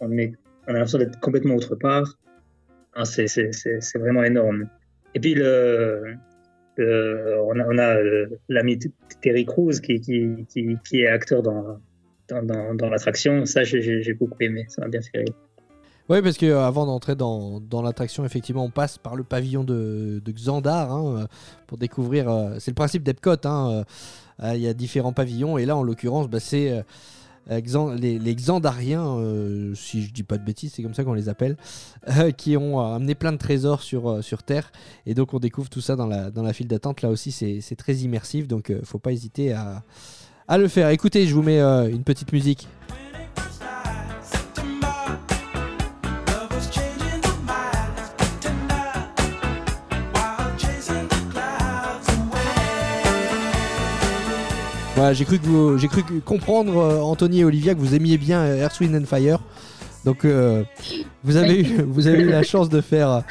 on 0.00 0.16
est 0.16 0.34
on 0.70 0.74
a 0.74 0.78
l'impression 0.78 0.98
d'être 0.98 1.18
complètement 1.20 1.56
autre 1.56 1.74
part. 1.74 2.16
C'est 3.04 3.96
vraiment 3.96 4.22
énorme. 4.22 4.68
Et 5.14 5.20
puis 5.20 5.34
on 5.38 7.58
a 7.58 7.66
on 7.66 7.78
a 7.78 7.96
euh, 7.96 8.26
l'ami 8.48 8.78
Terry 9.20 9.44
Crews 9.44 9.80
qui 9.80 10.78
est 10.92 11.06
acteur 11.06 11.42
dans 11.42 12.90
l'attraction. 12.90 13.44
Ça 13.46 13.64
j'ai 13.64 14.14
beaucoup 14.14 14.38
aimé, 14.40 14.66
ça 14.68 14.82
m'a 14.82 14.88
bien 14.88 15.02
fait 15.02 15.18
rire. 15.18 15.34
Oui, 16.08 16.22
parce 16.22 16.36
que 16.36 16.46
euh, 16.46 16.70
d'entrer 16.72 17.14
dans, 17.14 17.82
l'attraction, 17.84 18.24
effectivement, 18.24 18.64
on 18.64 18.70
passe 18.70 18.98
par 18.98 19.14
le 19.14 19.22
pavillon 19.22 19.62
de, 19.62 20.20
Xandar 20.28 20.92
hein, 20.92 21.16
euh, 21.16 21.26
pour 21.68 21.78
découvrir. 21.78 22.56
c'est 22.58 22.72
le 22.72 22.76
principe 22.76 23.02
d'Epcot. 23.02 23.36
hein, 23.44 23.84
Il 24.42 24.60
y 24.60 24.68
a 24.68 24.74
différents 24.74 25.12
pavillons 25.12 25.58
et 25.58 25.66
là, 25.66 25.76
en 25.76 25.82
l'occurrence, 25.82 26.28
bah, 26.28 26.40
c'est 26.40 26.84
les, 27.48 28.34
Xandariens, 28.34 29.06
euh, 29.06 29.74
si 29.74 30.02
je 30.02 30.12
dis 30.12 30.22
pas 30.22 30.38
de 30.38 30.44
bêtises, 30.44 30.72
c'est 30.74 30.82
comme 30.82 30.94
ça 30.94 31.04
qu'on 31.04 31.14
les 31.14 31.28
appelle, 31.28 31.56
euh, 32.08 32.30
qui 32.36 32.56
ont 32.56 32.80
euh, 32.80 32.94
amené 32.96 33.14
plein 33.14 33.32
de 33.32 33.38
trésors 33.38 33.82
sur, 33.82 34.42
Terre. 34.44 34.72
Et 35.06 35.14
donc, 35.14 35.34
on 35.34 35.38
découvre 35.38 35.68
tout 35.68 35.80
ça 35.80 35.96
dans 35.96 36.06
la, 36.06 36.30
dans 36.30 36.42
la 36.42 36.52
file 36.52 36.68
d'attente. 36.68 37.02
Là 37.02 37.10
aussi, 37.10 37.32
c'est 37.32 37.76
très 37.76 37.94
immersif, 37.96 38.46
donc 38.46 38.72
faut 38.84 38.98
pas 38.98 39.12
hésiter 39.12 39.52
à, 39.52 39.82
à 40.48 40.58
le 40.58 40.68
faire. 40.68 40.88
Écoutez, 40.90 41.26
je 41.26 41.34
vous 41.34 41.42
mets 41.42 41.60
une 41.60 42.04
petite 42.04 42.32
musique. 42.32 42.68
Voilà, 55.00 55.14
j'ai 55.14 55.24
cru 55.24 55.38
que 55.38 55.46
vous, 55.46 55.78
j'ai 55.78 55.88
cru 55.88 56.02
comprendre 56.26 56.76
euh, 56.76 57.00
Anthony 57.00 57.40
et 57.40 57.44
Olivia 57.46 57.74
que 57.74 57.78
vous 57.80 57.94
aimiez 57.94 58.18
bien 58.18 58.40
euh, 58.42 58.60
Earth, 58.64 58.78
Wind 58.80 58.94
and 58.94 59.06
Fire. 59.06 59.38
Donc 60.04 60.26
euh, 60.26 60.62
vous 61.24 61.36
avez 61.38 61.62
eu, 61.62 61.82
vous 61.88 62.06
avez 62.06 62.18
eu 62.22 62.28
la 62.28 62.42
chance 62.42 62.68
de 62.68 62.82
faire 62.82 63.22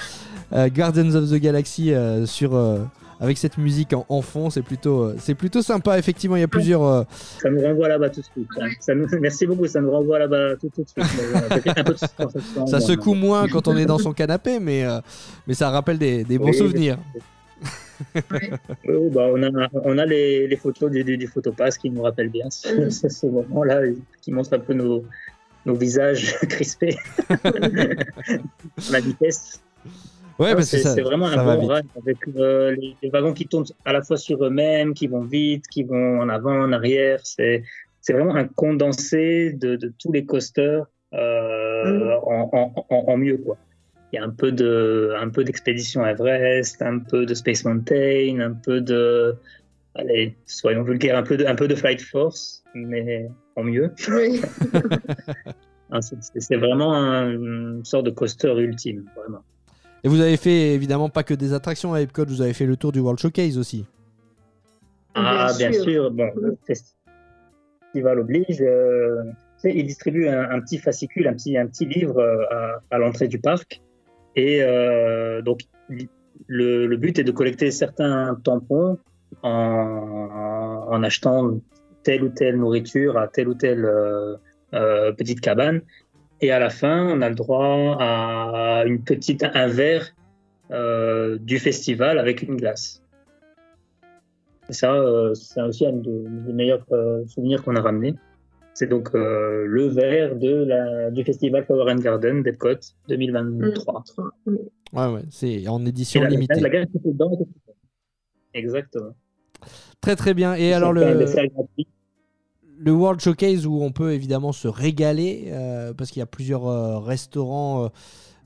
euh, 0.52 0.68
Guardians 0.70 1.14
of 1.14 1.30
the 1.30 1.36
Galaxy 1.36 1.94
euh, 1.94 2.26
sur 2.26 2.56
euh, 2.56 2.80
avec 3.20 3.38
cette 3.38 3.60
musique 3.60 3.94
en, 3.94 4.04
en 4.10 4.24
fond, 4.24 4.50
c'est 4.50 4.64
plutôt 4.64 5.02
euh, 5.04 5.16
c'est 5.20 5.36
plutôt 5.36 5.62
sympa. 5.62 6.00
Effectivement, 6.00 6.38
il 6.38 6.40
y 6.40 6.44
a 6.44 6.48
plusieurs 6.48 6.82
euh, 6.84 7.04
Ça 7.40 7.52
nous 7.52 7.62
renvoie 7.62 7.88
là-bas 7.88 8.10
tout 8.10 8.22
de 8.22 8.26
suite. 8.26 8.48
hein. 8.60 8.68
Ça 8.80 8.96
nous- 8.96 9.06
merci 9.22 9.46
beaucoup, 9.46 9.68
ça 9.68 9.80
nous 9.80 9.92
renvoie 9.92 10.18
là-bas 10.18 10.56
tout, 10.60 10.70
tout 10.76 10.82
de 10.82 10.88
suite. 10.90 11.06
Ça 11.50 11.60
fait 11.62 11.70
un 11.80 11.84
peu 11.84 11.94
de 11.94 12.00
sensation, 12.00 12.66
ça 12.66 12.80
bon, 12.80 12.84
secoue 12.88 13.14
moins 13.14 13.48
quand 13.48 13.68
on 13.68 13.78
est 13.78 13.86
dans 13.86 14.00
son 14.00 14.14
canapé, 14.14 14.60
mais 14.60 14.86
euh, 14.86 15.02
mais 15.46 15.54
ça 15.54 15.70
rappelle 15.70 16.00
des, 16.00 16.24
des 16.24 16.40
bons 16.40 16.46
Oui, 16.48 16.56
souvenirs. 16.58 16.98
Oui, 18.32 18.50
oui, 18.88 19.10
bah, 19.12 19.28
on 19.34 19.44
a, 19.44 19.70
on 19.74 19.98
a 19.98 20.06
les, 20.06 20.48
les 20.48 20.56
photos 20.56 20.90
du, 20.92 21.04
du, 21.04 21.18
du 21.18 21.28
photopass 21.28 21.78
qui 21.78 21.90
nous 21.90 22.02
rappellent 22.02 22.30
bien 22.30 22.50
ce, 22.50 22.90
ce- 22.90 23.10
ce 23.10 23.26
moment-là, 23.28 23.82
qui 24.22 24.32
montre 24.32 24.54
un 24.54 24.60
peu 24.60 24.74
nos, 24.74 25.04
nos 25.66 25.76
visages 25.76 26.38
crispés. 26.50 26.96
La 28.92 29.00
vitesse. 29.00 29.62
Ouais, 30.40 30.52
Ah, 30.52 30.56
parce 30.56 30.72
que 30.72 30.78
c'est 30.78 30.84
ça, 30.84 30.96
c'est 30.96 31.02
vraiment 31.02 31.28
ça 31.28 31.42
un 31.42 31.56
bon 31.56 31.62
vite. 31.62 31.72
ride 31.72 31.86
avec 31.98 32.18
euh, 32.38 32.72
les, 32.76 32.96
les 33.02 33.10
wagons 33.10 33.34
qui 33.34 33.48
tournent 33.48 33.66
à 33.84 33.92
la 33.94 34.02
fois 34.02 34.16
sur 34.18 34.44
eux-mêmes, 34.46 34.94
qui 34.94 35.08
vont 35.08 35.24
vite, 35.26 35.68
qui 35.68 35.84
vont 35.84 36.20
en 36.22 36.30
avant, 36.30 36.62
en 36.62 36.72
arrière. 36.72 37.20
C'est 37.24 37.64
c'est 38.02 38.14
vraiment 38.14 38.36
un 38.36 38.48
condensé 38.48 39.52
de, 39.52 39.76
de 39.76 39.94
tous 40.00 40.14
les 40.14 40.26
coasters 40.26 40.86
euh, 41.14 42.16
en, 42.24 42.50
en, 42.54 42.86
en, 42.90 42.96
en 43.12 43.18
mieux 43.18 43.38
quoi. 43.38 43.58
Il 44.12 44.16
y 44.16 44.20
a 44.20 44.24
un 44.24 44.30
peu 44.32 44.52
de 44.52 45.14
un 45.18 45.30
peu 45.30 45.44
d'expédition 45.44 46.06
Everest, 46.06 46.82
un 46.82 47.00
peu 47.00 47.26
de 47.26 47.34
Space 47.34 47.64
Mountain, 47.66 48.40
un 48.40 48.54
peu 48.54 48.82
de 48.82 49.36
allez 49.96 50.36
soyons 50.46 50.84
vulgaires, 50.84 51.18
un 51.18 51.24
peu 51.24 51.38
de 51.38 51.46
un 51.46 51.56
peu 51.56 51.68
de 51.68 51.76
Flight 51.76 52.02
Force, 52.02 52.64
mais 52.74 53.28
en 53.56 53.64
mieux. 53.64 53.92
Oui. 54.10 54.42
Hein, 55.92 56.02
c'est- 56.02 56.56
vraiment 56.56 56.94
un- 56.94 57.32
une 57.32 57.84
sorte 57.84 58.06
de 58.06 58.12
coaster 58.12 58.54
ultime, 58.60 59.06
vraiment. 59.18 59.40
Et 60.04 60.08
vous 60.08 60.22
avez 60.22 60.38
fait 60.38 60.76
évidemment 60.76 61.10
pas 61.10 61.24
que 61.24 61.34
des 61.34 61.52
attractions 61.52 61.96
à 61.96 62.02
Epcot, 62.02 62.26
vous 62.28 62.44
avez 62.44 62.54
fait 62.54 62.68
le 62.68 62.78
tour 62.78 62.92
du 62.92 63.00
World 63.00 63.20
Showcase 63.20 63.58
aussi. 63.58 63.88
Ah, 65.16 65.52
Bien 65.58 65.70
bien 65.72 65.74
sûr. 65.82 65.84
sûr. 65.92 66.12
Bon, 66.12 66.30
le 66.36 66.56
festival 66.68 68.20
oblige. 68.20 68.62
euh, 68.62 69.24
tu 69.62 69.70
sais, 69.72 69.76
il 69.76 69.88
distribue 69.88 70.28
un, 70.28 70.52
un 70.52 70.62
petit 70.62 70.78
fascicule, 70.78 71.28
un 71.28 71.34
petit, 71.34 71.58
un 71.58 71.66
petit 71.66 71.86
livre 71.86 72.20
euh, 72.20 72.44
à, 72.52 72.82
à 72.92 72.98
l'entrée 73.00 73.28
du 73.28 73.40
parc. 73.40 73.82
Et 74.36 74.62
euh, 74.62 75.42
donc, 75.42 75.62
le, 76.48 76.96
but 76.96 77.20
est 77.20 77.24
de 77.24 77.32
collecter 77.32 77.72
certains 77.72 78.36
tampons 78.44 78.98
en, 79.44 81.04
achetant 81.04 81.60
telle 82.04 82.24
ou 82.24 82.30
telle 82.30 82.58
nourriture 82.58 83.18
à 83.18 83.28
telle 83.28 83.50
ou 83.50 83.54
telle 83.54 83.86
euh, 83.86 84.36
euh, 84.74 85.12
petite 85.12 85.42
cabane. 85.42 85.82
Et 86.42 86.52
à 86.52 86.60
la 86.60 86.70
fin, 86.70 87.06
on 87.06 87.22
a 87.22 87.30
le 87.30 87.36
droit 87.36 87.98
à 88.00 88.84
une 88.86 89.04
petite, 89.04 89.44
un 89.44 89.68
verre 89.68 90.14
du 91.40 91.60
festival 91.60 92.20
avec 92.20 92.44
une 92.44 92.56
glace. 92.56 93.02
Et 94.70 94.74
ça, 94.74 94.94
c'est 95.34 95.62
aussi 95.62 95.86
un 95.86 95.94
des, 95.94 96.54
meilleurs 96.54 96.86
souvenirs 97.28 97.64
qu'on 97.64 97.76
a 97.76 97.82
ramené. 97.82 98.16
C'est 98.80 98.88
donc 98.88 99.10
euh, 99.14 99.66
le 99.68 99.88
verre 99.88 100.38
de 100.38 100.64
la, 100.64 101.12
du 101.12 101.26
festival 101.26 101.66
Flower 101.66 101.92
and 101.92 101.98
Garden 101.98 102.44
d'Epcot 102.44 102.80
2023. 103.10 104.04
Mm. 104.46 104.56
Ouais, 104.94 105.14
ouais, 105.16 105.22
c'est 105.30 105.68
en 105.68 105.86
édition 105.86 106.22
la, 106.22 106.30
limitée. 106.30 106.62
la 106.62 106.86
dedans. 106.86 107.38
Exactement. 108.54 109.14
Très 110.00 110.16
très 110.16 110.34
bien. 110.34 110.56
Et 110.56 110.72
alors 110.72 110.94
le, 110.94 111.26
le 112.78 112.92
World 112.94 113.20
Showcase 113.20 113.66
où 113.66 113.82
on 113.82 113.92
peut 113.92 114.14
évidemment 114.14 114.54
se 114.54 114.70
régaler 114.70 115.48
euh, 115.48 115.94
parce 115.94 116.12
qu'il 116.12 116.22
y 116.22 116.24
a 116.24 116.26
plusieurs 116.26 116.66
euh, 116.66 117.00
restaurants 117.00 117.92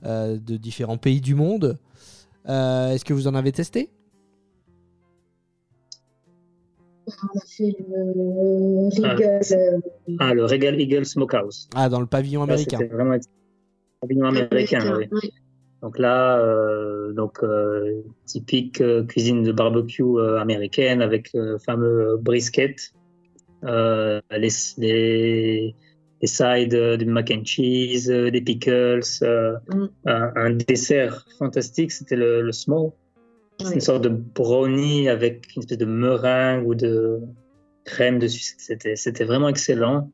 euh, 0.04 0.40
de 0.40 0.58
différents 0.58 0.98
pays 0.98 1.22
du 1.22 1.36
monde. 1.36 1.78
Euh, 2.50 2.90
Est-ce 2.90 3.06
que 3.06 3.14
vous 3.14 3.28
en 3.28 3.36
avez 3.36 3.52
testé? 3.52 3.92
On 7.08 7.38
a 7.40 7.42
fait 7.46 7.76
le 7.90 8.90
Regal. 9.12 9.42
euh, 9.52 9.80
Ah, 10.20 10.34
le 10.34 10.46
Regal 10.46 10.80
Eagle 10.80 11.06
Smokehouse. 11.06 11.70
Ah, 11.76 11.90
dans 11.90 12.00
le 12.00 12.06
pavillon 12.08 12.44
américain. 12.44 12.78
C'était 12.80 12.94
vraiment 12.94 13.18
pavillon 14.02 14.26
américain, 14.26 14.98
oui. 14.98 15.08
oui. 15.12 15.32
Donc 15.82 16.00
là, 16.00 16.40
euh, 16.40 17.12
donc 17.12 17.44
euh, 17.44 18.02
typique 18.26 18.80
euh, 18.80 19.04
cuisine 19.04 19.44
de 19.44 19.52
barbecue 19.52 20.02
euh, 20.04 20.40
américaine 20.40 21.02
avec 21.02 21.30
le 21.34 21.58
fameux 21.58 22.16
brisket, 22.22 22.94
euh, 23.66 24.22
les, 24.32 24.48
les, 24.78 25.76
les 26.22 26.28
sides 26.28 26.74
euh, 26.74 26.96
du 26.96 27.06
mac 27.06 27.30
and 27.32 27.44
cheese, 27.44 28.10
euh, 28.10 28.32
des 28.32 28.42
pickles, 28.42 29.02
euh, 29.24 29.58
Mm. 29.74 29.86
un, 30.06 30.32
un 30.36 30.50
dessert 30.52 31.26
fantastique, 31.38 31.92
c'était 31.92 32.16
le, 32.16 32.42
le 32.42 32.52
small. 32.54 32.92
C'est 33.60 33.74
une 33.76 33.82
sorte 33.82 34.04
de 34.04 34.10
brownie 34.10 35.10
avec 35.10 35.48
une 35.56 35.62
espèce 35.62 35.78
de 35.78 35.86
meringue 35.86 36.68
ou 36.68 36.76
de 36.76 37.20
crème 37.86 38.20
dessus. 38.20 38.56
C'était, 38.58 38.96
c'était 38.96 39.24
vraiment 39.26 39.50
excellent. 39.50 40.12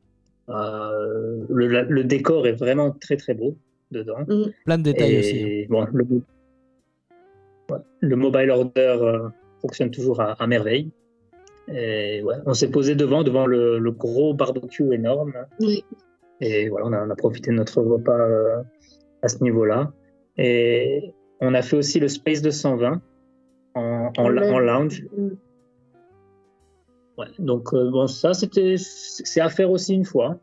Euh, 0.48 1.44
le, 1.48 1.66
la- 1.68 1.82
le 1.82 2.04
décor 2.04 2.46
est 2.46 2.52
vraiment 2.52 2.90
très 2.92 3.16
très 3.16 3.34
beau 3.34 3.56
dedans. 3.90 4.24
Plein 4.64 4.78
de 4.78 4.82
détails 4.82 5.18
aussi. 5.18 5.62
hein. 5.62 5.66
Bon, 5.68 5.86
le, 5.92 6.04
ouais, 7.70 7.78
le 8.00 8.16
mobile 8.16 8.50
order 8.50 8.96
euh, 9.00 9.28
fonctionne 9.60 9.90
toujours 9.90 10.20
à, 10.20 10.32
à 10.32 10.46
merveille. 10.46 10.90
Et 11.72 12.22
ouais, 12.22 12.34
on 12.46 12.54
s'est 12.54 12.70
posé 12.70 12.94
devant, 12.94 13.22
devant 13.22 13.46
le, 13.46 13.78
le 13.78 13.90
gros 13.92 14.34
barbecue 14.34 14.92
énorme. 14.92 15.32
Oui. 15.60 15.84
Et 16.40 16.68
voilà, 16.68 16.86
on 16.86 16.92
a, 16.92 17.06
on 17.06 17.10
a 17.10 17.16
profité 17.16 17.50
de 17.50 17.56
notre 17.56 17.80
repas 17.82 18.18
euh, 18.18 18.62
à 19.22 19.28
ce 19.28 19.42
niveau-là. 19.42 19.92
Et 20.36 21.12
on 21.40 21.54
a 21.54 21.62
fait 21.62 21.76
aussi 21.76 22.00
le 22.00 22.08
Space 22.08 22.42
220 22.42 23.00
en, 23.74 24.10
en, 24.16 24.28
la- 24.28 24.52
en 24.52 24.58
lounge. 24.58 25.04
Mm. 25.16 25.28
Ouais, 27.18 27.26
donc 27.38 27.74
euh, 27.74 27.90
bon, 27.90 28.06
ça 28.06 28.32
c'était 28.34 28.76
c'est 28.78 29.40
à 29.40 29.48
faire 29.50 29.70
aussi 29.70 29.94
une 29.94 30.04
fois. 30.04 30.38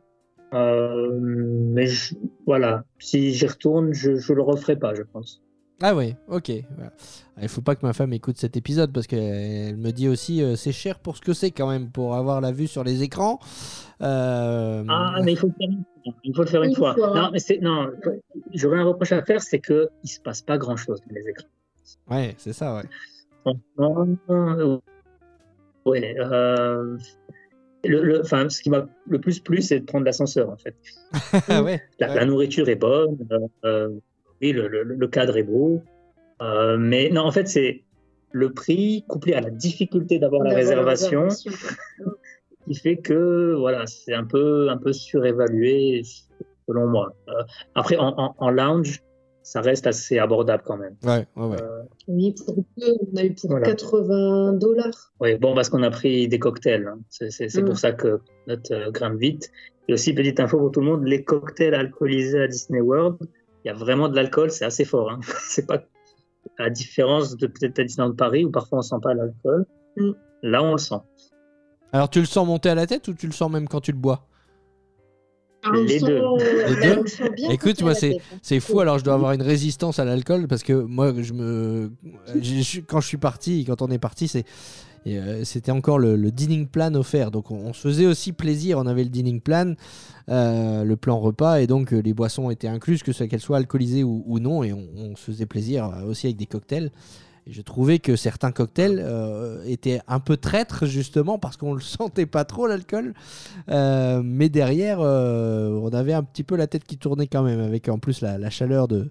Euh, 0.54 1.20
mais 1.22 1.88
je- 1.88 2.16
voilà, 2.45 2.84
si 2.99 3.34
j'y 3.34 3.48
retourne, 3.48 3.94
je, 3.94 4.16
je 4.16 4.34
le 4.34 4.41
referai 4.41 4.78
pas, 4.78 4.94
je 4.94 5.02
pense. 5.04 5.41
Ah 5.82 5.94
oui, 5.95 6.16
ok. 6.28 6.52
Voilà. 6.76 6.91
Il 7.41 7.49
faut 7.49 7.62
pas 7.62 7.76
que 7.76 7.86
ma 7.86 7.94
femme 7.94 8.12
écoute 8.14 8.38
cet 8.38 8.58
épisode 8.58 8.91
parce 8.91 9.06
qu'elle 9.06 9.78
me 9.78 9.91
dit 9.91 10.08
aussi 10.08 10.41
euh, 10.41 10.56
c'est 10.56 10.72
cher 10.72 10.98
pour 10.99 11.18
ce 11.18 11.22
que 11.22 11.34
c'est 11.34 11.52
quand 11.52 11.70
même 11.70 11.91
pour 11.91 12.16
avoir 12.16 12.41
la 12.41 12.52
vue 12.52 12.66
sur 12.68 12.84
les 12.84 13.04
écrans. 13.04 13.38
Euh, 14.02 14.84
Ah, 14.88 15.20
mais 15.24 15.34
il 15.34 15.38
faut 15.38 15.48
le 15.48 15.54
faire 15.54 15.70
une 15.70 15.84
fois. 15.84 16.14
Il 16.24 16.36
faut 16.36 16.41
le 16.41 16.48
faire 16.48 16.64
une 16.64 16.70
Une 16.70 16.76
fois. 16.76 16.95
fois. 16.95 17.14
Non, 17.14 17.30
mais 17.32 17.40
c'est 17.40 17.60
non. 17.60 17.91
J'aurais 18.54 18.80
un 18.80 18.86
reproche 18.86 19.12
à 19.12 19.22
faire, 19.24 19.41
c'est 19.41 19.60
que 19.60 19.90
il 20.04 20.08
se 20.08 20.20
passe 20.22 20.41
pas 20.41 20.58
grand 20.58 20.78
chose 20.78 20.99
dans 21.08 21.14
les 21.16 21.28
écrans. 21.30 21.48
Ouais, 22.10 22.34
c'est 22.38 22.54
ça, 22.54 22.76
ouais. 22.76 22.84
Franchement, 23.76 24.80
ouais. 25.86 26.15
euh, 26.19 26.98
le, 27.86 28.03
le- 28.03 28.22
enfin, 28.22 28.49
ce 28.49 28.61
qui 28.61 28.69
m'a 28.69 28.88
le 29.07 29.19
plus 29.19 29.40
plu, 29.40 29.61
c'est 29.61 29.80
de 29.80 29.86
prendre 29.86 30.06
l'ascenseur 30.06 30.49
en 30.49 30.57
fait. 30.57 30.76
Ah 31.49 31.64
ouais. 31.64 31.82
La, 31.99 32.10
ouais. 32.10 32.15
la 32.15 32.26
nourriture 32.26 32.68
est 32.69 32.76
bonne, 32.76 33.18
euh, 33.32 33.40
euh, 33.65 33.90
oui, 34.41 34.52
le, 34.52 34.68
le- 34.68 34.84
le 34.84 35.07
cadre 35.07 35.38
est 35.38 35.44
beau, 35.44 35.82
euh, 36.41 36.78
mais 36.78 37.10
non, 37.10 37.22
en 37.22 37.32
fait, 37.32 37.48
c'est 37.48 37.84
le 38.32 38.52
prix 38.53 39.06
couplé 39.07 39.34
à 39.34 39.41
la 39.41 39.49
difficulté 39.49 40.19
d'avoir 40.19 40.44
la 40.44 40.53
réservation 40.53 41.28
qui 42.68 42.76
fait 42.76 42.98
que 42.98 43.53
voilà, 43.57 43.88
c'est 43.88 44.14
un 44.14 44.26
peu 44.26 44.69
un 44.69 44.78
peu 44.78 44.91
surévalué 44.91 46.02
selon 46.68 46.88
moi. 46.88 47.14
Euh, 47.30 47.44
après, 47.76 47.95
en, 47.95 48.14
en, 48.18 48.36
en 48.38 48.49
lounge, 48.52 49.02
ça 49.49 49.61
reste 49.61 49.88
assez 49.88 50.19
abordable 50.19 50.61
quand 50.65 50.76
même. 50.78 50.95
Ouais, 51.03 51.26
ouais, 51.38 51.48
ouais. 51.48 51.61
Euh, 51.61 51.84
Oui, 52.10 52.36
pour 52.45 52.53
peu, 52.56 52.64
on 53.14 53.15
a 53.18 53.24
eu 53.24 53.34
pour 53.34 53.49
Voilà. 53.52 53.65
80 53.68 54.53
dollars. 54.53 55.14
Oui, 55.22 55.36
bon, 55.38 55.56
parce 55.56 55.69
qu'on 55.69 55.84
a 55.84 55.90
pris 55.90 56.28
des 56.28 56.38
cocktails. 56.38 56.86
hein. 56.88 56.99
C'est 57.10 57.56
Mm. 57.56 57.65
pour 57.65 57.78
ça 57.78 57.94
que 57.94 58.19
notre 58.48 58.74
euh, 58.74 58.91
grimpe 58.91 59.18
vite. 59.19 59.49
Et 59.88 59.94
aussi, 59.94 60.14
petite 60.14 60.41
info 60.41 60.57
pour 60.57 60.72
tout 60.72 60.82
le 60.82 60.86
monde, 60.88 61.06
les 61.06 61.24
cocktails 61.24 61.74
alcoolisés 61.74 62.41
à 62.41 62.48
Disney 62.48 62.82
World, 62.82 63.15
il 63.64 63.69
y 63.69 63.72
a 63.72 63.74
vraiment 63.74 64.10
de 64.10 64.15
l'alcool, 64.18 64.52
c'est 64.52 64.65
assez 64.65 64.84
fort. 64.84 65.11
Hein. 65.11 65.19
c'est 65.48 65.65
pas 65.65 65.82
à 66.60 66.64
la 66.64 66.69
différence 66.69 67.38
de 67.38 67.48
peut-être 67.48 67.80
à 67.80 67.84
Disneyland 67.86 68.14
Paris 68.15 68.44
où 68.44 68.52
parfois 68.52 68.80
on 68.80 68.82
sent 68.82 68.95
pas 69.02 69.14
l'alcool. 69.14 69.65
Mm. 69.95 70.11
Là, 70.44 70.61
on 70.64 70.74
le 70.74 70.78
sent. 70.78 70.95
Alors 71.94 72.10
tu 72.10 72.19
le 72.19 72.26
sens 72.26 72.45
monter 72.45 72.69
à 72.69 72.76
la 72.76 72.86
tête 72.86 73.07
ou 73.07 73.14
tu 73.14 73.28
le 73.28 73.32
sens 73.34 73.49
même 73.49 73.69
quand 73.69 73.80
tu 73.80 73.94
le 73.94 73.98
bois? 73.98 74.26
Les 75.86 76.00
sent- 76.00 76.06
deux. 76.06 76.22
euh, 76.22 76.68
Les 76.68 76.96
deux 76.96 77.54
Écoute, 77.54 77.82
moi, 77.82 77.94
c'est- 77.96 78.16
hein. 78.16 78.38
C'est 78.42 78.60
fou, 78.60 78.80
alors 78.80 79.00
je 79.00 79.04
dois 79.04 79.16
avoir 79.16 79.34
une 79.34 79.42
résistance 79.42 80.00
à 80.00 80.06
l'alcool 80.06 80.48
parce 80.48 80.64
que 80.64 80.74
moi, 80.74 81.14
je 81.22 81.34
me, 81.34 81.92
je- 82.42 82.80
quand 82.82 83.02
je 83.02 83.08
suis 83.08 83.18
parti, 83.18 83.66
quand 83.66 83.82
on 83.82 83.90
est 83.90 83.98
parti, 84.00 84.28
c'est, 84.28 84.46
euh, 85.08 85.44
c'était 85.44 85.72
encore 85.72 86.00
le, 86.00 86.16
le 86.16 86.32
dining 86.32 86.68
plan 86.68 86.94
offert. 86.96 87.32
Donc 87.32 87.52
on, 87.52 87.56
on 87.58 87.74
se 87.74 87.82
faisait 87.82 88.06
aussi 88.06 88.32
plaisir. 88.34 88.78
On 88.78 88.86
avait 88.88 89.04
le 89.04 89.10
dining 89.10 89.42
plan, 89.42 89.74
euh, 90.30 90.84
le 90.84 90.96
plan 90.96 91.20
repas, 91.20 91.60
et 91.62 91.68
donc 91.68 91.94
euh, 91.94 92.00
les 92.02 92.14
boissons 92.14 92.50
étaient 92.50 92.68
incluses, 92.68 93.04
que 93.04 93.12
ce 93.12 93.24
qu'elles 93.26 93.42
soient 93.42 93.58
alcoolisées 93.58 94.04
ou, 94.04 94.24
ou 94.26 94.40
non, 94.40 94.64
et 94.64 94.74
on, 94.74 94.86
on 94.98 95.16
se 95.16 95.24
faisait 95.32 95.46
plaisir 95.46 95.86
euh, 95.86 96.06
aussi 96.10 96.28
avec 96.28 96.38
des 96.38 96.46
cocktails. 96.46 96.92
Et 97.48 97.53
je 97.53 97.61
trouvais 97.61 97.99
que 97.99 98.18
certains 98.18 98.52
cocktails 98.52 99.02
euh, 99.02 99.64
étaient 99.65 100.02
un 100.07 100.19
peu 100.19 100.36
traîtres 100.36 100.86
justement 100.86 101.40
parce 101.40 101.56
qu'on 101.56 101.74
le 101.74 101.82
sentait 101.98 102.26
pas 102.26 102.44
trop 102.44 102.68
l'alcool, 102.68 103.14
Euh, 103.69 104.22
mais 104.24 104.49
derrière 104.49 104.99
euh, 104.99 105.69
on 105.82 105.90
avait 105.90 106.14
un 106.14 106.24
petit 106.24 106.44
peu 106.44 106.56
la 106.56 106.68
tête 106.68 106.84
qui 106.84 106.98
tournait 106.98 107.28
quand 107.28 107.44
même 107.44 107.60
avec 107.60 107.90
en 107.90 107.99
plus 107.99 108.22
la, 108.22 108.49
chaleur 108.49 108.88
de, 108.88 109.10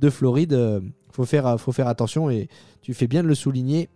de 0.00 0.10
Floride. 0.10 0.52
euh, 0.52 0.80
faut 1.12 1.24
faire 1.24 1.60
faut 1.60 1.72
faire 1.72 1.88
attention 1.88 2.30
et 2.30 2.48
tu 2.82 2.94
fais 2.94 3.06
bien 3.06 3.22
de 3.22 3.28
le 3.28 3.34
souligner. 3.34 3.88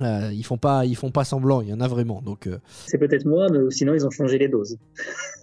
Ils 0.00 0.44
font 0.44 0.58
pas 0.58 0.84
ils 0.86 0.94
font 0.96 1.10
pas 1.10 1.24
semblant, 1.24 1.60
il 1.60 1.68
y 1.68 1.72
en 1.72 1.80
a 1.80 1.88
vraiment 1.88 2.22
donc. 2.22 2.48
C'est 2.86 2.98
peut-être 2.98 3.26
moi, 3.26 3.48
mais 3.50 3.58
sinon 3.70 3.94
ils 3.94 4.06
ont 4.06 4.10
changé 4.10 4.38
les 4.38 4.48
doses. 4.48 4.76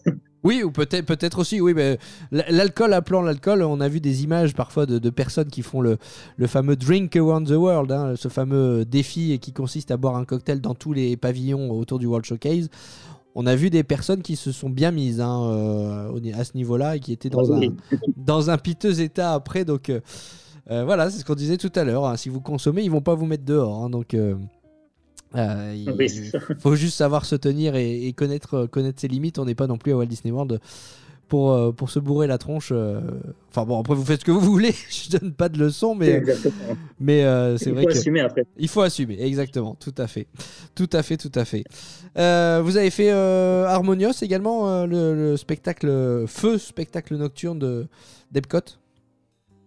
oui, 0.45 0.63
ou 0.63 0.71
peut-être 0.71 1.05
peut-être 1.05 1.39
aussi, 1.39 1.59
oui, 1.59 1.73
mais 1.73 1.97
l'alcool 2.31 2.93
appelant 2.93 3.21
l'alcool, 3.21 3.63
on 3.63 3.81
a 3.81 3.87
vu 3.89 3.99
des 3.99 4.23
images 4.23 4.53
parfois 4.53 4.85
de, 4.85 4.97
de 4.99 5.09
personnes 5.09 5.49
qui 5.49 5.61
font 5.63 5.81
le, 5.81 5.97
le 6.37 6.47
fameux 6.47 6.77
Drink 6.77 7.15
Around 7.17 7.47
the 7.49 7.57
World, 7.57 7.91
hein, 7.91 8.13
ce 8.15 8.29
fameux 8.29 8.85
défi 8.85 9.37
qui 9.39 9.51
consiste 9.51 9.91
à 9.91 9.97
boire 9.97 10.15
un 10.15 10.23
cocktail 10.23 10.61
dans 10.61 10.75
tous 10.75 10.93
les 10.93 11.17
pavillons 11.17 11.71
autour 11.71 11.99
du 11.99 12.05
World 12.05 12.25
Showcase. 12.25 12.69
On 13.37 13.45
a 13.47 13.55
vu 13.55 13.69
des 13.69 13.83
personnes 13.83 14.21
qui 14.21 14.37
se 14.37 14.53
sont 14.53 14.69
bien 14.69 14.91
mises 14.91 15.19
hein, 15.19 15.41
euh, 15.43 16.31
à 16.37 16.45
ce 16.45 16.55
niveau-là 16.55 16.95
et 16.95 16.99
qui 17.01 17.11
étaient 17.11 17.29
dans, 17.29 17.51
un, 17.51 17.59
Oui. 17.59 17.71
dans 18.15 18.49
un 18.49 18.57
piteux 18.57 19.01
état 19.01 19.33
après. 19.33 19.65
Donc 19.65 19.89
euh, 19.89 19.99
euh, 20.71 20.85
voilà, 20.85 21.09
c'est 21.09 21.19
ce 21.19 21.25
qu'on 21.25 21.35
disait 21.35 21.57
tout 21.57 21.71
à 21.75 21.83
l'heure. 21.83 22.05
hein. 22.05 22.15
Si 22.15 22.29
vous 22.29 22.39
consommez, 22.39 22.81
ils 22.83 22.89
vont 22.91 23.01
pas 23.01 23.13
vous 23.13 23.25
mettre 23.25 23.43
dehors. 23.43 23.89
donc 23.89 24.13
euh, 24.13 24.35
euh, 25.35 25.73
il 25.75 25.91
Oui, 25.91 26.07
faut 26.59 26.75
juste 26.75 26.97
savoir 26.97 27.25
se 27.25 27.35
tenir 27.35 27.75
et, 27.75 28.07
et 28.07 28.13
connaître, 28.13 28.65
connaître 28.67 29.01
ses 29.01 29.07
limites. 29.07 29.39
On 29.39 29.45
n'est 29.45 29.55
pas 29.55 29.67
non 29.67 29.77
plus 29.77 29.91
à 29.93 29.97
Walt 29.97 30.05
Disney 30.05 30.31
World 30.31 30.59
pour, 31.27 31.51
euh, 31.53 31.71
pour 31.71 31.89
se 31.89 31.99
bourrer 31.99 32.27
la 32.27 32.37
tronche. 32.37 32.69
euh. 32.71 33.01
Enfin 33.49 33.65
bon, 33.65 33.79
après 33.79 33.95
vous 33.95 34.05
faites 34.05 34.21
ce 34.21 34.25
que 34.25 34.31
vous 34.31 34.41
voulez. 34.41 34.73
Je 34.89 35.17
donne 35.17 35.33
pas 35.33 35.49
de 35.49 35.59
leçons, 35.59 35.95
mais, 35.95 36.11
Exactement. 36.13 36.77
mais 36.99 37.23
euh, 37.25 37.57
c'est 37.57 37.71
Il 37.71 37.73
vrai 37.73 37.83
faut 37.83 37.87
que. 37.87 37.99
assumer 37.99 38.21
après. 38.21 38.45
Il 38.57 38.67
faut 38.69 38.81
assumer, 38.81 39.21
exactement, 39.21 39.75
tout 39.75 39.93
à 39.97 40.07
fait. 40.07 40.27
Tout 40.75 40.89
à 40.93 41.03
fait, 41.03 41.17
tout 41.17 41.31
à 41.35 41.45
fait. 41.45 41.65
Euh, 42.17 42.61
vous 42.63 42.77
avez 42.77 42.89
fait 42.91 43.11
euh, 43.11 43.65
Harmonios 43.65 44.13
également, 44.21 44.69
euh, 44.69 44.85
le, 44.85 45.15
le 45.15 45.37
spectacle 45.37 46.25
Feu, 46.27 46.57
spectacle 46.57 47.15
nocturne 47.17 47.59
de 47.59 47.87
d'Epcot? 48.31 48.59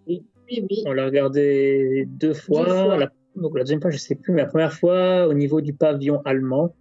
Oui, 0.07 0.23
oui. 0.51 0.83
On 0.87 0.93
l'a 0.93 1.05
regardé 1.07 2.05
deux 2.09 2.35
fois. 2.35 2.65
fois. 2.65 2.97
La, 2.97 3.11
donc 3.41 3.57
la 3.57 3.63
deuxième 3.65 3.81
fois, 3.81 3.91
je 3.91 3.99
sais 3.99 4.15
plus, 4.15 4.33
mais 4.33 4.43
la 4.43 4.49
première 4.49 4.73
fois 4.73 5.27
au 5.29 5.35
niveau 5.35 5.61
du 5.61 5.73
pavillon 5.73 6.21
allemand. 6.25 6.75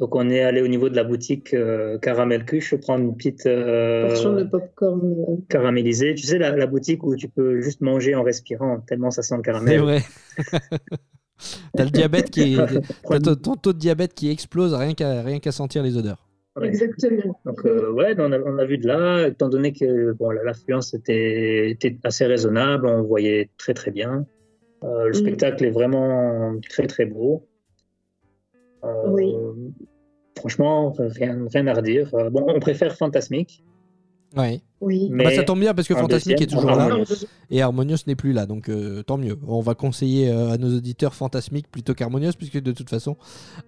Donc 0.00 0.16
on 0.16 0.28
est 0.28 0.40
allé 0.42 0.60
au 0.60 0.66
niveau 0.66 0.88
de 0.88 0.96
la 0.96 1.04
boutique 1.04 1.54
euh, 1.54 1.98
Caramel 1.98 2.44
Kuche 2.44 2.74
prendre 2.80 3.04
une 3.04 3.16
petite 3.16 3.46
euh, 3.46 4.08
Portion 4.08 4.32
de 4.34 4.42
popcorn. 4.42 5.00
euh, 5.28 5.36
caramélisée. 5.48 6.14
Tu 6.16 6.26
sais, 6.26 6.36
la, 6.38 6.50
la 6.56 6.66
boutique 6.66 7.04
où 7.04 7.14
tu 7.14 7.28
peux 7.28 7.60
juste 7.60 7.80
manger 7.80 8.16
en 8.16 8.24
respirant, 8.24 8.80
tellement 8.80 9.12
ça 9.12 9.22
sent 9.22 9.34
le 9.36 9.42
C'est 9.44 9.50
caramel. 9.52 9.80
vrai. 9.80 10.00
T'as 11.76 11.84
le 11.84 11.90
diabète 11.90 12.30
qui 12.30 12.54
est, 12.54 12.56
ton, 13.22 13.34
ton 13.36 13.54
taux 13.56 13.72
de 13.72 13.78
diabète 13.78 14.14
qui 14.14 14.30
explose 14.30 14.72
rien 14.74 14.94
qu'à 14.94 15.22
rien 15.22 15.38
qu'à 15.40 15.52
sentir 15.52 15.82
les 15.82 15.96
odeurs. 15.96 16.26
Ouais. 16.56 16.68
Exactement. 16.68 17.40
Donc, 17.44 17.64
euh, 17.66 17.90
ouais, 17.92 18.14
on 18.18 18.30
a, 18.30 18.38
on 18.38 18.58
a 18.58 18.64
vu 18.64 18.78
de 18.78 18.86
là, 18.86 19.26
étant 19.28 19.48
donné 19.48 19.72
que 19.72 20.12
bon, 20.12 20.30
la- 20.30 20.44
l'affluence 20.44 20.94
était, 20.94 21.70
était 21.70 21.96
assez 22.04 22.24
raisonnable, 22.26 22.86
on 22.86 23.02
voyait 23.02 23.50
très 23.58 23.74
très 23.74 23.90
bien. 23.90 24.24
Euh, 24.84 25.04
le 25.06 25.10
Mm. 25.10 25.14
spectacle 25.14 25.64
est 25.64 25.70
vraiment 25.70 26.54
très 26.68 26.86
très 26.86 27.06
beau. 27.06 27.46
Euh, 28.84 28.88
Oui. 29.08 29.34
Franchement, 30.36 30.92
rien, 30.98 31.38
rien 31.52 31.66
à 31.68 31.74
redire. 31.74 32.14
Euh, 32.14 32.28
bon, 32.28 32.44
on 32.48 32.60
préfère 32.60 32.94
Fantasmic, 32.96 33.62
Ouais. 34.36 34.60
Oui. 34.80 35.08
mais 35.12 35.24
Bah, 35.24 35.30
ça 35.30 35.44
tombe 35.44 35.60
bien 35.60 35.72
parce 35.74 35.86
que 35.86 35.94
en 35.94 35.98
Fantasmic 35.98 36.42
est 36.42 36.46
toujours 36.48 36.72
là 36.72 36.88
et 37.50 37.62
Harmonious 37.62 37.98
n'est 38.08 38.16
plus 38.16 38.32
là, 38.32 38.46
donc 38.46 38.68
euh, 38.68 39.02
tant 39.04 39.16
mieux. 39.16 39.38
On 39.46 39.60
va 39.60 39.74
conseiller 39.76 40.28
euh, 40.28 40.50
à 40.50 40.58
nos 40.58 40.76
auditeurs 40.76 41.14
Fantasmic 41.14 41.70
plutôt 41.70 41.94
qu'Harmonious 41.94 42.32
puisque 42.36 42.60
de 42.60 42.72
toute 42.72 42.90
façon 42.90 43.16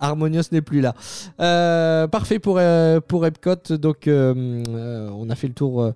Harmonious 0.00 0.42
n'est 0.50 0.60
plus 0.62 0.80
là. 0.80 0.94
Euh, 1.40 2.08
parfait 2.08 2.40
pour 2.40 2.56
euh, 2.58 2.98
pour 3.00 3.24
Epcot, 3.24 3.76
donc 3.78 4.08
euh, 4.08 4.60
euh, 4.68 5.08
on 5.16 5.30
a 5.30 5.36
fait 5.36 5.46
le 5.46 5.54
tour. 5.54 5.92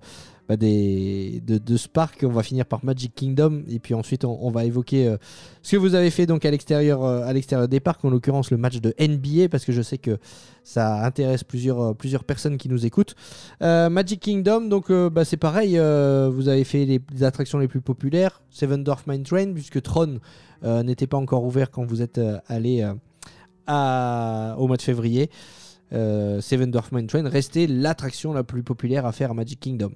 Bah, 0.51 0.57
de, 0.57 1.57
de 1.59 1.77
Spark, 1.77 2.25
on 2.27 2.33
va 2.33 2.43
finir 2.43 2.65
par 2.65 2.83
Magic 2.83 3.15
Kingdom 3.15 3.63
et 3.69 3.79
puis 3.79 3.93
ensuite 3.93 4.25
on, 4.25 4.51
va 4.51 4.65
évoquer 4.65 5.07
euh, 5.07 5.15
ce 5.61 5.77
que 5.77 5.77
vous 5.77 5.95
avez 5.95 6.09
fait 6.09 6.25
donc 6.25 6.43
à 6.43 6.51
l'extérieur 6.51 7.05
euh, 7.05 7.23
à 7.23 7.31
l'extérieur 7.31 7.69
des 7.69 7.79
parcs, 7.79 8.03
en 8.03 8.09
l'occurrence 8.09 8.51
le 8.51 8.57
match 8.57 8.81
de 8.81 8.93
NBA 8.99 9.47
parce 9.49 9.63
que 9.63 9.71
je 9.71 9.81
sais 9.81 9.97
que 9.97 10.17
ça 10.65 11.05
intéresse 11.05 11.45
plusieurs, 11.45 11.81
euh, 11.81 12.17
personnes 12.27 12.57
qui 12.57 12.67
nous 12.67 12.85
écoutent. 12.85 13.15
Magic 13.61 14.19
Kingdom, 14.19 14.67
donc 14.67 14.91
bah, 14.91 15.23
c'est 15.23 15.37
pareil, 15.37 15.77
vous 15.77 16.49
avez 16.49 16.65
fait 16.65 16.83
les, 16.83 17.23
attractions 17.23 17.57
les 17.57 17.69
plus 17.69 17.79
populaires, 17.79 18.41
Seven 18.49 18.83
Dwarf 18.83 19.07
Mine 19.07 19.23
Train, 19.23 19.53
puisque 19.53 19.81
Tron 19.81 20.19
n'était 20.63 21.07
pas 21.07 21.17
encore 21.17 21.45
ouvert 21.45 21.71
quand 21.71 21.85
vous 21.85 22.01
êtes 22.01 22.19
allé 22.47 22.83
au 23.69 24.67
mois 24.67 24.77
de 24.77 24.81
février. 24.81 25.29
Euh, 25.93 26.39
Seven 26.41 26.71
Mine 26.91 27.07
Train 27.07 27.27
restait 27.27 27.67
l'attraction 27.67 28.33
la 28.33 28.43
plus 28.43 28.63
populaire 28.63 29.05
à 29.05 29.11
faire 29.11 29.31
à 29.31 29.33
Magic 29.33 29.59
Kingdom. 29.59 29.91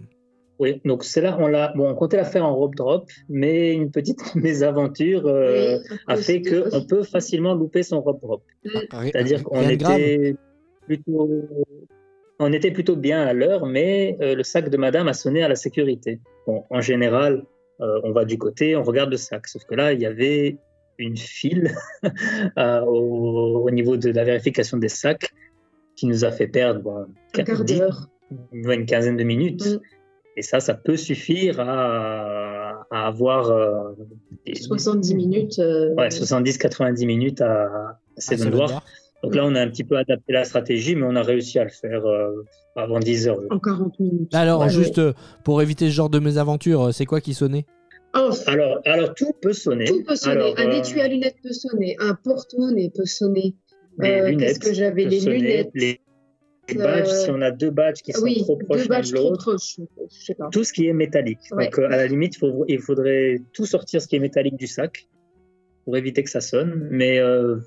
Oui, 0.60 0.82
donc 0.86 1.04
c'est 1.04 1.20
là, 1.22 1.36
on 1.40 1.48
l'a, 1.48 1.74
bon, 1.76 1.90
on 1.90 1.96
comptait 1.96 2.16
la 2.18 2.24
faire 2.24 2.46
en 2.46 2.56
rope 2.56 2.76
drop, 2.76 3.10
mais 3.28 3.74
une 3.74 3.92
petite 3.92 4.20
mésaventure 4.36 5.26
euh, 5.28 5.78
Oui, 5.92 5.98
a 6.08 6.16
fait 6.16 6.42
qu'on 6.42 6.86
peut 6.86 7.04
facilement 7.04 7.54
louper 7.56 7.84
son 7.84 8.02
rope 8.02 8.22
drop. 8.22 8.44
Ri- 8.64 9.12
C'est-à-dire 9.12 9.44
qu'on 9.44 9.68
était 9.68 10.36
plutôt, 10.86 11.30
on 12.40 12.54
était 12.54 12.72
plutôt 12.72 12.96
bien 12.96 13.22
à 13.22 13.34
l'heure, 13.34 13.66
mais 13.66 14.18
euh, 14.22 14.34
le 14.36 14.44
sac 14.44 14.70
de 14.70 14.78
madame 14.78 15.08
a 15.10 15.14
sonné 15.14 15.44
à 15.44 15.48
la 15.50 15.56
sécurité. 15.56 16.20
Bon, 16.48 16.64
en 16.70 16.80
général, 16.82 17.44
euh, 17.82 18.00
on 18.04 18.12
va 18.14 18.24
du 18.24 18.38
côté, 18.38 18.76
on 18.78 18.84
regarde 18.84 19.12
le 19.12 19.18
sac. 19.18 19.48
Sauf 19.48 19.66
que 19.66 19.76
là, 19.76 19.92
il 19.92 20.00
y 20.02 20.06
avait 20.06 20.58
une 20.98 21.18
file 21.18 21.76
euh, 22.58 22.82
au, 22.82 23.66
au 23.68 23.72
niveau 23.72 23.98
de 23.98 24.10
la 24.12 24.24
vérification 24.24 24.78
des 24.78 24.88
sacs 24.88 25.34
qui 25.98 26.08
nous 26.08 26.24
a 26.24 26.32
fait 26.32 26.48
perdre 26.48 26.80
bon, 26.82 27.08
Un 27.38 27.44
quart 27.44 27.66
d'heure. 27.66 28.08
une, 28.54 28.72
une 28.72 28.86
quinzaine 28.86 29.18
de 29.18 29.24
minutes. 29.26 29.66
Mm. 29.66 29.80
Et 30.38 30.42
ça, 30.42 30.60
ça 30.60 30.74
peut 30.74 30.98
suffire 30.98 31.60
à, 31.62 32.86
à 32.92 33.08
avoir 33.08 33.50
euh, 33.52 33.94
des- 34.46 34.56
70 34.56 35.16
minutes. 35.16 35.60
euh, 35.60 35.94
ouais, 35.96 36.10
70-90 36.10 37.06
minutes 37.06 37.42
à, 37.42 37.64
à 37.66 38.00
Seven. 38.18 38.52
Donc 39.24 39.34
là, 39.34 39.46
on 39.46 39.56
a 39.56 39.62
un 39.62 39.70
petit 39.70 39.84
peu 39.86 39.98
adapté 39.98 40.34
la 40.34 40.44
stratégie, 40.44 40.96
mais 40.96 41.04
on 41.08 41.16
a 41.16 41.24
réussi 41.24 41.58
à 41.58 41.64
le 41.64 41.70
faire 41.70 42.06
euh, 42.06 42.44
avant 42.76 43.00
10 43.00 43.28
heures. 43.28 43.40
En 43.50 43.60
40 43.60 44.00
minutes. 44.00 44.36
Alors, 44.36 44.62
Ouais, 44.62 44.70
juste 44.70 45.00
euh, 45.00 45.14
pour 45.44 45.62
éviter 45.62 45.86
ce 45.90 45.94
genre 45.94 46.10
de 46.10 46.20
mésaventure, 46.20 46.88
euh, 46.88 46.92
c'est 46.92 47.06
quoi 47.06 47.22
qui 47.22 47.34
sonnait? 47.34 47.66
Oh, 48.14 48.30
Alors, 48.46 48.80
alors 48.86 49.14
tout 49.16 49.32
peut 49.42 49.54
sonner. 49.54 49.86
tout 49.86 50.04
peut 50.04 50.16
sonner. 50.16 50.34
Alors, 50.36 50.54
un 50.60 50.68
euh, 50.70 50.80
étui 50.80 51.02
à 51.02 51.08
lunettes 51.08 51.38
peut 51.42 51.54
sonner. 51.54 51.96
Un 52.00 52.14
porte-monnaie 52.14 52.92
peut 52.96 53.06
sonner. 53.06 53.56
les 54.00 54.10
Euh, 54.10 54.30
lunettes 54.30 54.40
Qu'est-ce 54.60 54.60
que 54.60 54.74
j'avais 54.74 55.06
Les 55.06 55.20
sonner, 55.22 55.38
lunettes. 55.40 55.72
Les 55.74 56.00
badges, 56.74 57.08
Euh, 57.10 57.24
si 57.24 57.30
on 57.30 57.42
a 57.42 57.52
deux 57.52 57.70
badges 57.70 58.02
qui 58.02 58.12
sont 58.12 58.24
oui, 58.24 58.40
trop 58.42 58.58
proches 58.58 58.88
l'un 58.90 59.02
de 59.02 59.12
l'autre, 59.14 59.56
tout 60.52 60.64
ce 60.64 60.74
qui 60.74 60.88
est 60.88 60.94
métallique. 60.94 61.38
Ouais. 61.52 61.66
Donc, 61.66 61.78
euh, 61.80 61.86
à 61.86 61.98
la 61.98 62.08
limite, 62.08 62.36
il 62.36 62.40
faut- 62.40 62.66
il 62.68 62.80
faudrait 62.80 63.42
tout 63.54 63.68
sortir 63.68 64.02
ce 64.02 64.08
qui 64.08 64.16
est 64.16 64.20
métallique 64.20 64.58
du 64.58 64.66
sac 64.68 65.08
pour 65.84 65.96
éviter 65.96 66.24
que 66.24 66.30
ça 66.32 66.42
sonne. 66.42 66.88
Mais 66.90 67.20
euh, 67.20 67.58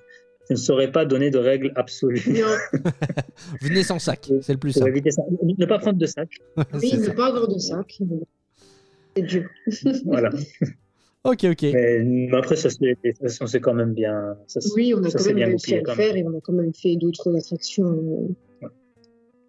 je 0.49 0.55
ne 0.55 0.59
saurais 0.59 0.91
pas 0.91 1.05
donner 1.05 1.31
de 1.31 1.39
règles 1.39 1.73
absolues 1.77 2.25
Venez 3.63 3.83
sans 3.85 3.99
sac, 4.01 4.29
c'est 4.43 4.53
le 4.55 4.59
plus 4.59 4.73
pour 4.73 4.81
simple. 4.81 4.91
éviter 4.91 5.11
ça. 5.13 5.23
Ne 5.43 5.67
pas 5.67 5.79
prendre 5.79 5.99
de 5.99 6.07
sac. 6.07 6.29
oui, 6.75 6.93
ne 6.99 7.11
pas 7.11 7.27
avoir 7.29 7.47
de 7.49 7.59
sac. 7.59 7.99
C'est 9.17 9.23
dur. 9.23 9.49
Voilà. 10.05 10.31
Ok, 11.25 11.45
ok. 11.45 11.63
Mais 11.63 12.29
après, 12.33 12.57
ça, 12.57 12.71
s'est- 12.71 13.61
quand 13.61 13.75
même 13.75 13.93
bien. 13.93 14.37
Ça, 14.47 14.61
Oui, 14.75 14.95
on 14.97 15.03
a 15.05 15.11
ça 15.11 15.19
quand 15.19 15.25
même 15.27 15.37
bien 15.37 15.47
réussi 15.47 15.75
à 15.75 15.81
le 15.81 15.93
faire 15.93 16.17
et 16.17 16.23
on 16.25 16.37
a 16.37 16.41
quand 16.41 16.53
même 16.53 16.73
fait 16.73 16.97
d'autres 16.97 17.37
attractions. 17.37 18.29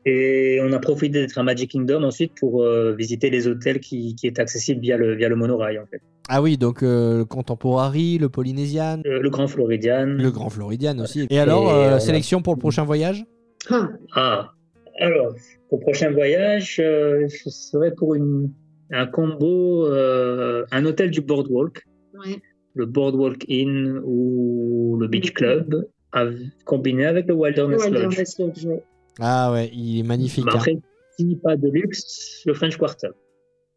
Et 0.05 0.59
on 0.63 0.71
a 0.71 0.79
profité 0.79 1.19
d'être 1.21 1.37
à 1.37 1.43
Magic 1.43 1.71
Kingdom 1.71 2.03
ensuite 2.03 2.31
pour 2.39 2.63
euh, 2.63 2.93
visiter 2.97 3.29
les 3.29 3.47
hôtels 3.47 3.79
qui, 3.79 4.15
qui 4.15 4.27
étaient 4.27 4.41
accessibles 4.41 4.79
via 4.81 4.97
le, 4.97 5.13
via 5.15 5.27
le 5.29 5.35
monorail, 5.35 5.77
en 5.77 5.85
fait. 5.85 6.01
Ah 6.29 6.41
oui, 6.41 6.57
donc 6.57 6.83
euh, 6.83 7.17
le 7.19 7.25
Contemporary, 7.25 8.17
le 8.17 8.29
Polynesian, 8.29 9.01
Euh, 9.05 9.19
le 9.19 9.29
Grand 9.29 9.47
Floridian. 9.47 10.05
le 10.05 10.31
Grand 10.31 10.49
Floridian 10.49 10.97
aussi. 10.99 11.27
Et 11.29 11.39
alors, 11.39 11.69
euh, 11.73 11.95
a- 11.95 11.99
sélection 11.99 12.41
pour 12.41 12.53
le 12.53 12.59
prochain 12.59 12.85
voyage? 12.85 13.25
Ah, 13.69 13.89
Ah, 14.15 14.53
alors, 14.99 15.33
pour 15.69 15.79
prochain 15.81 16.11
voyage, 16.11 16.77
euh, 16.79 17.27
je 17.27 17.49
serais 17.49 17.91
pour 17.93 18.15
une, 18.15 18.51
un 18.91 19.05
combo, 19.05 19.85
euh, 19.87 20.65
un 20.71 20.85
hôtel 20.85 21.11
du 21.11 21.21
Boardwalk, 21.21 21.83
ouais. 22.25 22.37
le 22.73 22.85
Boardwalk 22.85 23.43
Inn 23.49 23.99
ou 24.05 24.97
le 24.99 25.07
Beach 25.07 25.33
Club, 25.33 25.85
combiné 26.65 27.05
avec 27.05 27.27
le 27.27 27.33
Wilderness 27.33 27.79
Lodge. 27.89 27.91
Wilderness 27.91 28.39
Lodge, 28.39 28.65
ouais. 28.65 28.83
Ah 29.19 29.51
ouais, 29.51 29.69
il 29.73 29.99
est 29.99 30.03
magnifique. 30.03 30.45
Mais 30.45 30.53
hein. 30.53 30.57
après, 30.57 30.77
si 31.17 31.35
pas 31.35 31.55
de 31.55 31.69
luxe, 31.69 32.41
le 32.45 32.53
French 32.53 32.77
Quarter. 32.77 33.09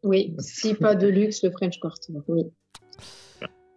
Oui, 0.02 0.34
si 0.38 0.74
pas 0.74 0.94
de 0.94 1.08
luxe, 1.08 1.42
le 1.42 1.50
French 1.50 1.78
Quarter. 1.80 2.12
Oui. 2.28 2.44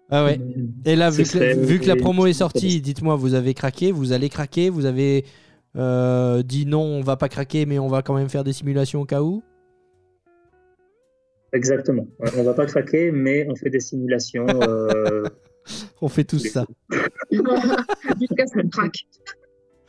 Ah 0.09 0.25
ouais. 0.25 0.39
Et 0.85 0.95
là, 0.95 1.09
vu 1.09 1.23
que, 1.23 1.29
serait- 1.29 1.55
vu 1.55 1.79
que 1.79 1.87
la 1.87 1.95
promo 1.95 2.27
est 2.27 2.33
sortie, 2.33 2.79
dites-moi, 2.81 3.15
vous 3.15 3.33
avez 3.33 3.53
craqué, 3.53 3.91
vous 3.91 4.11
allez 4.11 4.29
craquer, 4.29 4.69
vous 4.69 4.85
avez 4.85 5.25
euh, 5.75 6.43
dit 6.43 6.65
non, 6.65 6.81
on 6.83 7.01
va 7.01 7.17
pas 7.17 7.29
craquer, 7.29 7.65
mais 7.65 7.79
on 7.79 7.87
va 7.87 8.01
quand 8.01 8.13
même 8.13 8.29
faire 8.29 8.43
des 8.43 8.53
simulations 8.53 9.01
au 9.01 9.05
cas 9.05 9.21
où? 9.21 9.43
Exactement. 11.53 12.07
On 12.37 12.43
va 12.43 12.53
pas 12.53 12.65
craquer, 12.65 13.11
mais 13.11 13.47
on 13.49 13.55
fait 13.55 13.69
des 13.69 13.79
simulations. 13.79 14.45
euh, 14.47 15.23
On 16.01 16.09
fait 16.09 16.23
tous 16.23 16.39
ça. 16.39 16.65
Jusqu'à 17.31 18.45
ce 18.45 18.53
qu'on 18.61 18.69
craque. 18.69 19.07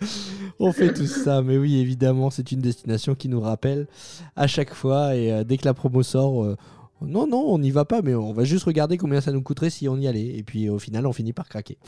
On 0.59 0.73
fait 0.73 0.93
tous 0.93 1.07
ça, 1.07 1.43
mais 1.43 1.59
oui, 1.59 1.79
évidemment, 1.79 2.31
c'est 2.31 2.53
une 2.53 2.61
destination 2.61 3.15
qui 3.15 3.29
nous 3.29 3.41
rappelle 3.41 3.87
à 4.35 4.47
chaque 4.47 4.75
fois. 4.75 5.15
Et 5.17 5.33
euh, 5.33 5.45
dès 5.45 5.57
que 5.57 5.65
la 5.65 5.75
promo 5.75 6.03
sort, 6.03 6.45
euh, 6.45 6.57
non, 7.03 7.27
non, 7.27 7.45
on 7.47 7.59
n'y 7.59 7.71
va 7.71 7.85
pas, 7.85 8.03
mais 8.03 8.15
on 8.15 8.33
va 8.33 8.45
juste 8.45 8.65
regarder 8.65 8.97
combien 8.97 9.21
ça 9.21 9.33
nous 9.33 9.43
coûterait 9.43 9.71
si 9.71 9.89
on 9.89 9.97
y 9.97 10.07
allait. 10.07 10.37
Et 10.37 10.43
puis 10.43 10.69
au 10.69 10.79
final, 10.79 11.07
on 11.07 11.13
finit 11.13 11.33
par 11.33 11.49
craquer. 11.49 11.79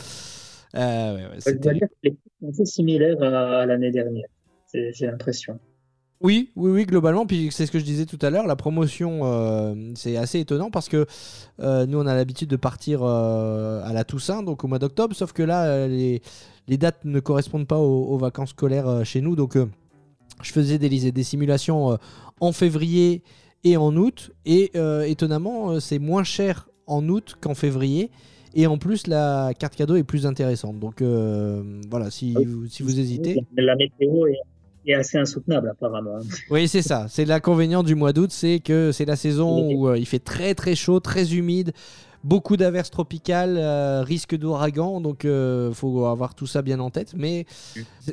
Euh, 0.75 1.17
ouais, 1.17 1.39
ouais, 1.47 2.17
assez 2.49 2.67
similaires 2.67 3.23
à, 3.23 3.67
l'année 3.67 3.91
dernière. 3.91 4.29
C'est- 4.67 4.93
J'ai 4.93 5.07
l'impression. 5.07 5.59
Oui, 6.21 6.51
oui, 6.57 6.73
oui, 6.73 6.85
globalement. 6.85 7.27
Puis 7.27 7.49
c'est 7.53 7.65
ce 7.65 7.71
que 7.71 7.79
je 7.79 7.85
disais 7.85 8.05
tout 8.05 8.19
à 8.23 8.31
l'heure. 8.31 8.47
La 8.47 8.57
promotion, 8.57 9.21
euh, 9.23 9.75
c'est 9.95 10.17
assez 10.17 10.41
étonnant 10.41 10.71
parce 10.71 10.89
que 10.89 11.07
euh, 11.61 11.87
nous, 11.87 11.99
on 11.99 12.07
a 12.07 12.15
l'habitude 12.15 12.51
de 12.51 12.57
partir 12.57 13.03
euh, 13.03 13.81
à 13.85 13.93
la 13.93 14.05
Toussaint, 14.05 14.43
donc 14.43 14.65
au 14.65 14.69
mois 14.69 14.81
d'octobre. 14.81 15.15
Sauf 15.15 15.33
que 15.33 15.45
là, 15.45 15.87
les, 15.87 16.21
les 16.69 16.77
dates 16.77 17.05
ne 17.05 17.19
correspondent 17.21 17.67
pas 17.67 17.79
aux, 17.79 18.05
aux 18.05 18.19
vacances 18.19 18.51
scolaires 18.51 18.89
euh, 18.89 19.05
chez 19.05 19.21
nous. 19.21 19.35
Donc, 19.35 19.57
euh, 19.57 19.67
je 20.43 20.53
faisais 20.53 20.79
des, 20.79 21.11
des 21.11 21.23
simulations 21.23 21.93
euh, 21.93 21.97
en 22.41 22.53
février 22.53 23.23
et 23.65 23.77
en 23.77 23.97
août. 23.97 24.31
Et 24.47 24.71
étonnamment, 25.07 25.81
c'est 25.81 25.99
moins 25.99 26.23
cher 26.23 26.69
en 26.87 27.09
août 27.09 27.35
qu'en 27.41 27.55
février. 27.55 28.11
Et 28.55 28.67
en 28.67 28.79
plus, 28.79 29.07
la 29.07 29.53
carte 29.59 29.77
cadeau 29.77 29.97
est 29.97 30.05
plus 30.05 30.27
intéressante. 30.27 30.79
Donc 30.79 31.03
euh, 31.03 31.63
voilà, 31.91 32.11
si, 32.11 32.35
vous, 32.35 32.67
si 32.67 32.83
vous 32.83 32.99
hésitez. 32.99 33.41
La 33.57 33.77
météo 33.77 34.27
est, 34.27 34.41
est 34.87 34.95
assez 34.95 35.19
insoutenable, 35.19 35.69
apparemment. 35.69 36.19
Oui, 36.51 36.67
c'est 36.69 36.83
ça. 36.83 37.07
C'est 37.09 37.25
l'inconvénient 37.25 37.83
du 37.83 37.95
mois 37.95 38.13
d'août, 38.13 38.31
c'est 38.33 38.61
que 38.61 38.91
c'est 38.93 39.05
la 39.05 39.17
saison 39.17 39.71
où 39.71 39.89
euh, 39.89 39.99
il 39.99 40.07
fait 40.07 40.19
très 40.19 40.55
très 40.55 40.75
chaud, 40.75 41.01
très 41.01 41.35
humide, 41.35 41.73
beaucoup 42.25 42.57
d'averses 42.57 42.91
tropicales, 42.91 43.57
euh, 43.59 44.03
risque 44.03 44.37
d'ouragan, 44.37 45.01
donc 45.01 45.25
il 45.25 45.71
faut 45.75 46.05
avoir 46.07 46.35
tout 46.35 46.47
ça 46.47 46.63
bien 46.63 46.81
en 46.81 46.91
tête. 46.91 47.15
Mais 47.17 47.47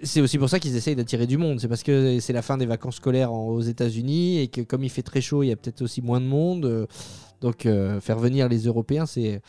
c'est- 0.04 0.22
aussi 0.22 0.38
pour 0.38 0.50
ça 0.50 0.60
qu'ils 0.60 0.76
essayent 0.76 0.96
d'attirer 0.96 1.28
du 1.28 1.38
monde. 1.38 1.60
C'est 1.60 1.68
parce 1.68 1.84
que 1.84 2.20
c'est 2.20 2.34
la 2.34 2.42
fin 2.42 2.58
des 2.58 2.66
vacances 2.66 2.96
scolaires 2.96 3.34
en- 3.34 3.48
aux 3.48 3.62
États-Unis 3.62 4.40
et 4.40 4.48
que 4.48 4.62
comme 4.62 4.84
il 4.84 4.90
fait 4.90 5.02
très 5.02 5.22
chaud, 5.22 5.44
il 5.44 5.48
y 5.48 5.52
a 5.52 5.56
peut-être 5.56 5.82
aussi 5.82 6.02
moins 6.02 6.22
de 6.22 6.26
monde. 6.28 6.66
euh, 6.66 6.86
donc 7.42 7.66
euh, 7.66 8.00
faire 8.00 8.18
venir 8.18 8.48
les 8.48 8.60
Européens, 8.66 9.06
c'est 9.06 9.42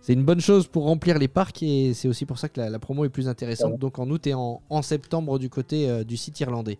c'est 0.00 0.12
une 0.14 0.24
bonne 0.24 0.40
chose 0.40 0.66
pour 0.66 0.84
remplir 0.84 1.18
les 1.18 1.28
parcs 1.28 1.62
et 1.62 1.92
c'est 1.94 2.08
aussi 2.08 2.24
pour 2.26 2.38
ça 2.38 2.48
que 2.48 2.60
la, 2.60 2.70
la 2.70 2.78
promo 2.78 3.04
est 3.04 3.08
plus 3.08 3.28
intéressante. 3.28 3.72
Ouais. 3.72 3.78
Donc 3.78 3.98
en 3.98 4.08
août 4.10 4.26
et 4.26 4.34
en, 4.34 4.60
en 4.68 4.82
septembre 4.82 5.38
du 5.38 5.48
côté 5.48 5.88
euh, 5.88 6.02
du 6.04 6.16
site 6.16 6.38
irlandais. 6.40 6.76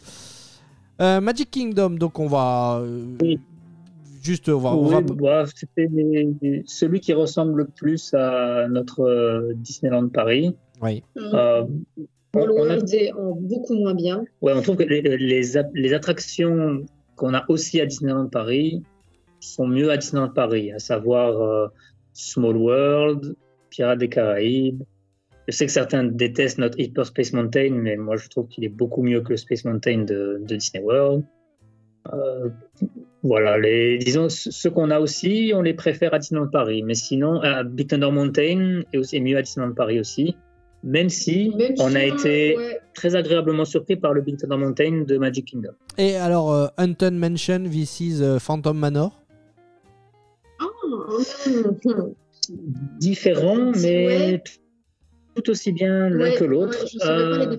Euh, 1.01 1.21
Magic 1.21 1.51
Kingdom, 1.51 1.91
donc 1.91 2.19
on 2.19 2.27
va 2.27 2.79
euh, 2.81 3.05
Oui. 3.21 3.41
Juste 4.23 4.49
on 4.49 4.59
va, 4.59 4.71
on 4.75 4.85
Oui, 4.87 4.91
va- 4.91 5.01
bah, 5.01 5.45
C'était 5.55 5.89
celui 6.67 7.01
qui 7.01 7.13
ressemble 7.13 7.59
le 7.63 7.67
plus 7.67 8.15
à 8.15 8.69
notre 8.69 9.01
euh, 9.01 9.53
Disneyland 9.55 10.09
Paris. 10.09 10.55
oui. 10.83 11.03
Euh, 11.17 11.65
Small 12.35 12.51
On- 12.51 12.63
on 12.63 12.71
a- 12.71 13.35
beaucoup 13.41 13.75
moins 13.75 13.95
bien. 13.95 14.25
Ouais, 14.41 14.53
on 14.57 14.63
trouve 14.63 14.77
que 14.77 14.85
les, 14.85 15.03
les, 15.03 15.43
les 15.75 15.93
attractions 15.93 16.87
qu'on 17.17 17.35
a 17.35 17.45
aussi 17.51 17.79
à 17.81 17.85
Disneyland 17.87 18.29
Paris 18.29 18.83
sont 19.41 19.67
mieux 19.67 19.91
à 19.91 19.99
Disneyland 19.99 20.31
Paris, 20.31 20.73
à 20.73 20.79
savoir 20.79 21.39
euh, 21.43 21.67
Small 22.15 22.57
World, 22.57 23.35
Pirates 23.69 23.99
des 23.99 24.09
Caraïbes. 24.09 24.83
Je 25.49 25.53
sais 25.55 25.67
que 25.67 25.73
certains 25.73 26.05
détestent 26.05 26.57
notre 26.59 26.79
Hyper 26.81 27.05
Space 27.05 27.33
Mountain, 27.35 27.71
mais 27.73 27.97
moi 27.97 28.17
je 28.17 28.29
trouve 28.31 28.47
qu'il 28.49 28.65
est 28.65 28.69
beaucoup 28.71 29.03
mieux 29.03 29.21
que 29.21 29.31
le 29.31 29.37
Space 29.37 29.65
Mountain 29.67 30.05
de, 30.05 30.41
de 30.41 30.57
Disney 30.57 30.83
World. 30.83 31.25
Euh, 32.15 32.49
voilà, 33.23 33.59
les, 33.59 33.99
disons, 33.99 34.29
ce 34.29 34.51
ce 34.51 34.69
qu'on 34.69 34.91
a 34.91 34.99
aussi, 35.01 35.53
on 35.55 35.63
les 35.63 35.75
préfère 35.75 36.13
à 36.15 36.19
Disneyland 36.19 36.49
Paris. 36.49 36.83
Mais 36.83 36.95
sinon, 36.95 37.43
euh, 37.45 37.63
Big 37.63 37.89
Thunder 37.89 38.11
Mountain 38.11 38.83
est, 38.93 38.99
aussi, 38.99 39.17
est 39.17 39.21
mieux 39.21 39.37
à 39.37 39.43
Disneyland 39.43 39.75
Paris 39.75 40.01
aussi. 40.01 40.37
Même 40.85 41.09
si 41.09 41.53
Même 41.57 41.75
on 41.79 41.91
si, 41.91 41.97
a 41.97 42.05
été 42.05 42.57
ouais. 42.57 42.81
très 42.95 43.15
agréablement 43.15 43.65
surpris 43.65 43.95
par 43.95 44.13
le 44.15 44.21
Big 44.21 44.37
Thunder 44.37 44.57
Mountain 44.57 45.05
de 45.07 45.17
Magic 45.17 45.47
Kingdom. 45.47 45.71
Et 45.97 46.17
alors, 46.17 46.53
euh, 46.53 46.67
Haunted 46.77 47.13
Mansion 47.15 47.63
vs 47.65 48.21
euh, 48.21 48.39
Phantom 48.41 48.77
Manor? 48.77 49.17
Hum. 50.61 52.15
Différent, 52.99 53.71
mais 53.81 54.07
Ouais. 54.07 54.43
tout 55.37 55.51
aussi 55.51 55.71
bien 55.73 56.09
l'un 56.11 56.31
Ouais, 56.31 56.35
que 56.37 56.45
l'autre. 56.45 56.85
Euh, 57.07 57.57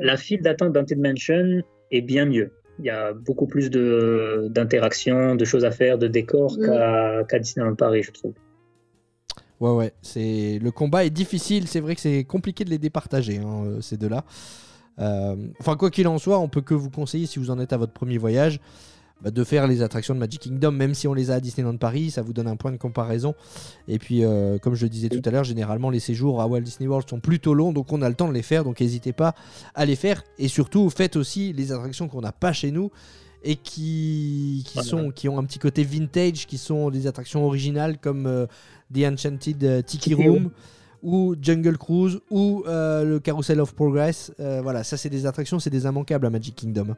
la 0.00 0.16
file 0.16 0.42
d'attente 0.42 0.72
d'Haunted 0.72 0.98
Mansion 0.98 1.62
est 1.92 2.00
bien 2.00 2.26
mieux. 2.26 2.50
Il 2.80 2.84
y 2.86 2.90
a 2.90 3.12
beaucoup 3.12 3.46
plus 3.46 3.70
de- 3.70 4.48
d'interactions, 4.50 5.36
de, 5.36 5.44
choses 5.44 5.64
à 5.64 5.70
faire, 5.70 5.96
de 5.98 6.08
décors 6.08 6.56
Mm. 6.58 6.66
qu'à 6.66 7.24
qu'à 7.28 7.38
Disneyland 7.38 7.74
Paris, 7.76 8.02
je 8.02 8.10
trouve. 8.10 8.32
Ouais, 9.60 9.70
ouais. 9.70 9.92
C'est 10.02 10.58
le 10.60 10.70
combat 10.70 11.04
est 11.04 11.10
difficile. 11.10 11.68
C'est 11.68 11.80
vrai 11.80 11.94
que 11.94 12.00
c'est 12.00 12.24
compliqué 12.24 12.64
de 12.64 12.70
les 12.70 12.78
départager 12.78 13.38
hein, 13.38 13.64
euh, 13.66 13.80
ces 13.80 13.96
deux-là. 13.96 14.24
Euh, 14.98 15.36
Enfin, 15.60 15.76
quoi 15.76 15.90
qu'il 15.90 16.06
en 16.08 16.18
soit, 16.18 16.38
on 16.38 16.48
peut 16.48 16.60
que 16.60 16.74
vous 16.74 16.90
conseiller 16.90 17.26
si 17.26 17.38
vous 17.38 17.50
en 17.50 17.58
êtes 17.60 17.72
à 17.72 17.76
votre 17.76 17.92
premier 17.92 18.18
voyage. 18.18 18.60
Bah, 19.22 19.30
de 19.30 19.44
faire 19.44 19.66
les 19.66 19.82
attractions 19.82 20.14
de 20.14 20.18
Magic 20.18 20.42
Kingdom, 20.42 20.72
même 20.72 20.94
si 20.94 21.08
on 21.08 21.14
les 21.14 21.30
a 21.30 21.34
à 21.34 21.40
Disneyland 21.40 21.76
Paris, 21.76 22.10
ça 22.10 22.22
vous 22.22 22.32
donne 22.32 22.48
un 22.48 22.56
point 22.56 22.72
de 22.72 22.76
comparaison. 22.76 23.34
Et 23.88 23.98
puis, 23.98 24.24
euh, 24.24 24.58
comme 24.58 24.74
je 24.74 24.84
le 24.84 24.90
disais 24.90 25.08
tout 25.08 25.22
à 25.24 25.30
l'heure, 25.30 25.44
généralement 25.44 25.90
les 25.90 26.00
séjours 26.00 26.40
à 26.40 26.46
Walt 26.46 26.60
Disney 26.60 26.88
World 26.88 27.08
sont 27.08 27.20
plutôt 27.20 27.54
longs, 27.54 27.72
donc 27.72 27.92
on 27.92 28.02
a 28.02 28.08
le 28.08 28.14
temps 28.14 28.28
de 28.28 28.34
les 28.34 28.42
faire, 28.42 28.64
donc 28.64 28.80
n'hésitez 28.80 29.12
pas 29.12 29.34
à 29.74 29.84
les 29.84 29.96
faire. 29.96 30.22
Et 30.38 30.48
surtout, 30.48 30.90
faites 30.90 31.16
aussi 31.16 31.52
les 31.52 31.72
attractions 31.72 32.08
qu'on 32.08 32.20
n'a 32.20 32.32
pas 32.32 32.52
chez 32.52 32.70
nous 32.70 32.90
et 33.44 33.56
qui, 33.56 34.64
sont, 34.82 35.10
qui 35.10 35.28
ont 35.28 35.38
un 35.38 35.44
petit 35.44 35.58
côté 35.58 35.84
vintage, 35.84 36.46
qui 36.46 36.58
sont 36.58 36.90
des 36.90 37.06
attractions 37.06 37.44
originales 37.44 37.98
comme 37.98 38.26
euh, 38.26 38.46
The 38.92 39.04
Enchanted 39.04 39.64
euh, 39.64 39.82
Tiki 39.82 40.14
Room 40.14 40.26
Room. 40.26 40.50
ou 41.02 41.36
Jungle 41.40 41.76
Cruise 41.76 42.20
ou 42.30 42.64
euh, 42.66 43.04
le 43.04 43.20
Carousel 43.20 43.60
of 43.60 43.74
Progress. 43.74 44.32
Euh, 44.40 44.60
voilà, 44.62 44.82
ça 44.82 44.96
c'est 44.96 45.10
des 45.10 45.26
attractions, 45.26 45.60
c'est 45.60 45.70
des 45.70 45.84
immanquables 45.84 46.26
à 46.26 46.30
Magic 46.30 46.56
Kingdom. 46.56 46.96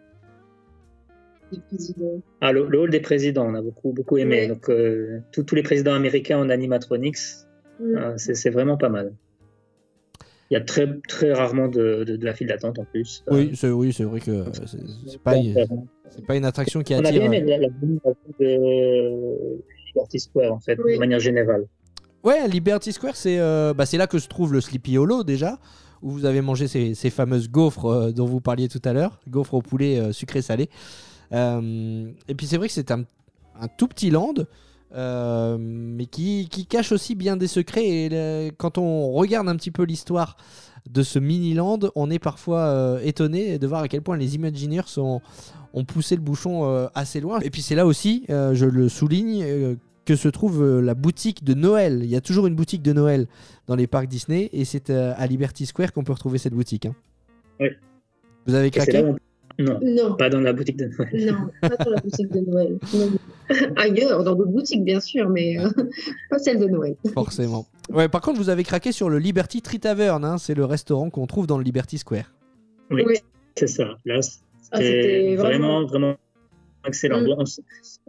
Présidents. 1.68 2.20
Ah, 2.40 2.52
le, 2.52 2.66
le 2.66 2.78
hall 2.80 2.90
des 2.90 3.00
présidents, 3.00 3.46
on 3.48 3.54
a 3.54 3.62
beaucoup, 3.62 3.92
beaucoup 3.92 4.16
aimé. 4.18 4.42
Ouais. 4.42 4.48
Donc, 4.48 4.68
euh, 4.68 5.20
tous- 5.32 5.44
tous 5.44 5.54
les 5.54 5.62
présidents 5.62 5.94
américains 5.94 6.38
en 6.38 6.50
animatronics, 6.50 7.18
euh, 7.80 8.14
c'est 8.16 8.50
vraiment 8.50 8.76
pas 8.76 8.88
mal. 8.88 9.12
Il 10.50 10.54
y 10.54 10.56
a 10.56 10.60
très, 10.60 10.88
très 11.08 11.32
rarement 11.32 11.68
de, 11.68 12.04
de- 12.04 12.16
de 12.16 12.24
la 12.24 12.32
file 12.34 12.46
d'attente 12.48 12.78
en 12.78 12.84
plus. 12.84 13.24
Oui, 13.30 13.50
c'est 13.54 13.68
oui, 13.70 13.92
c'est 13.92 14.04
vrai 14.04 14.20
que 14.20 14.30
euh, 14.30 14.44
c'est 15.06 15.20
pas, 15.20 15.34
pas 16.26 16.36
une 16.36 16.44
attraction 16.44 16.82
qui 16.82 16.94
On 16.94 16.98
a 16.98 17.08
attire. 17.08 17.20
bien 17.22 17.32
aimé 17.32 17.42
euh, 17.42 17.58
la, 17.58 17.58
la 17.58 17.68
de 18.38 19.58
Liberty 19.88 20.20
Square, 20.20 20.52
en 20.52 20.60
fait, 20.60 20.78
Oui. 20.84 20.94
de 20.94 20.98
manière 20.98 21.20
générale. 21.20 21.64
Ouais, 22.22 22.46
Liberty 22.48 22.92
Square, 22.92 23.16
c'est 23.16 23.38
euh, 23.38 23.72
bah, 23.74 23.86
c'est 23.86 23.98
là 23.98 24.06
que 24.06 24.18
se 24.18 24.28
trouve 24.28 24.52
le 24.52 24.60
Sleepy 24.60 24.98
Hollow 24.98 25.22
déjà, 25.24 25.58
où 26.02 26.10
vous 26.10 26.24
avez 26.24 26.40
mangé 26.42 26.66
ces, 26.68 26.94
ces 26.94 27.10
fameuses 27.10 27.48
gaufres 27.48 27.86
euh, 27.86 28.12
dont 28.12 28.26
vous 28.26 28.40
parliez 28.40 28.68
tout 28.68 28.82
à 28.84 28.92
l'heure, 28.92 29.20
gaufres 29.28 29.54
au 29.54 29.62
poulet 29.62 29.98
euh, 29.98 30.12
sucré-salé. 30.12 30.64
Euh, 30.64 31.05
et 31.32 32.34
puis 32.36 32.46
c'est 32.46 32.56
vrai 32.56 32.68
que 32.68 32.74
c'est 32.74 32.90
un, 32.90 33.04
un 33.60 33.68
tout 33.68 33.88
petit 33.88 34.10
land, 34.10 34.34
euh, 34.94 35.56
mais 35.58 36.06
qui, 36.06 36.48
qui 36.48 36.66
cache 36.66 36.92
aussi 36.92 37.14
bien 37.14 37.36
des 37.36 37.48
secrets. 37.48 37.86
Et 37.86 38.08
le- 38.08 38.50
quand 38.56 38.78
on 38.78 39.12
regarde 39.12 39.48
un 39.48 39.56
petit 39.56 39.70
peu 39.70 39.82
l'histoire 39.84 40.36
de 40.90 41.02
ce 41.02 41.18
mini-land, 41.18 41.80
on 41.96 42.10
est 42.10 42.20
parfois 42.20 42.60
euh, 42.60 43.00
étonné 43.02 43.58
de 43.58 43.66
voir 43.66 43.82
à 43.82 43.88
quel 43.88 44.02
point 44.02 44.16
les 44.16 44.36
Imagineers 44.36 44.82
sont, 44.86 45.20
ont 45.74 45.84
poussé 45.84 46.14
le 46.14 46.22
bouchon 46.22 46.64
euh, 46.70 46.86
assez 46.94 47.20
loin. 47.20 47.40
Et 47.40 47.50
puis 47.50 47.60
c'est 47.62 47.74
là 47.74 47.86
aussi, 47.86 48.24
euh, 48.30 48.54
je 48.54 48.66
le 48.66 48.88
souligne, 48.88 49.42
euh, 49.42 49.74
que 50.04 50.14
se 50.14 50.28
trouve 50.28 50.62
euh, 50.62 50.80
la 50.80 50.94
boutique 50.94 51.42
de 51.42 51.54
Noël. 51.54 52.02
Il 52.04 52.08
y 52.08 52.14
a 52.14 52.20
toujours 52.20 52.46
une 52.46 52.54
boutique 52.54 52.82
de 52.82 52.92
Noël 52.92 53.26
dans 53.66 53.74
les 53.74 53.88
parcs 53.88 54.06
Disney 54.06 54.48
et 54.52 54.64
c'est 54.64 54.90
euh, 54.90 55.12
à 55.16 55.26
Liberty 55.26 55.66
Square 55.66 55.92
qu'on 55.92 56.04
peut 56.04 56.12
retrouver 56.12 56.38
cette 56.38 56.54
boutique. 56.54 56.86
hein. 56.86 56.94
Oui. 57.58 57.70
Vous 58.46 58.54
avez 58.54 58.70
craqué? 58.70 59.02
Non, 59.58 59.78
Non, 59.82 60.16
pas 60.16 60.28
dans 60.28 60.40
la 60.40 60.52
boutique 60.52 60.76
de 60.76 60.86
Noël. 60.86 61.26
non, 61.32 61.68
pas 61.68 61.76
dans 61.82 61.90
la 61.90 62.00
boutique 62.00 62.30
de 62.30 62.40
Noël. 62.40 62.78
Non. 62.94 63.10
Ailleurs, 63.76 64.22
dans 64.24 64.34
d'autres 64.34 64.50
boutiques, 64.50 64.84
bien 64.84 65.00
sûr, 65.00 65.28
mais 65.30 65.58
euh, 65.58 65.68
pas 66.30 66.38
celle 66.38 66.58
de 66.58 66.66
Noël. 66.66 66.96
Forcément. 67.14 67.66
Ouais, 67.90 68.08
par 68.08 68.20
contre, 68.20 68.38
vous 68.38 68.50
avez 68.50 68.64
craqué 68.64 68.92
sur 68.92 69.08
le 69.08 69.18
Liberty 69.18 69.62
Tree 69.62 69.78
Tavern. 69.80 70.24
hein. 70.24 70.36
C'est 70.38 70.54
le 70.54 70.64
restaurant 70.64 71.08
qu'on 71.10 71.26
trouve 71.26 71.46
dans 71.46 71.56
le 71.58 71.64
Liberty 71.64 71.98
Square. 71.98 72.32
Oui, 72.90 73.02
Oui. 73.06 73.14
c'est 73.56 73.66
ça. 73.68 73.96
Là, 74.04 74.20
Ah, 74.72 74.78
c'était 74.78 75.36
vraiment, 75.36 75.84
vraiment- 75.84 75.86
vraiment 75.86 76.16
excellent. 76.86 77.20
Mm. 77.22 77.24
Bon, 77.26 77.44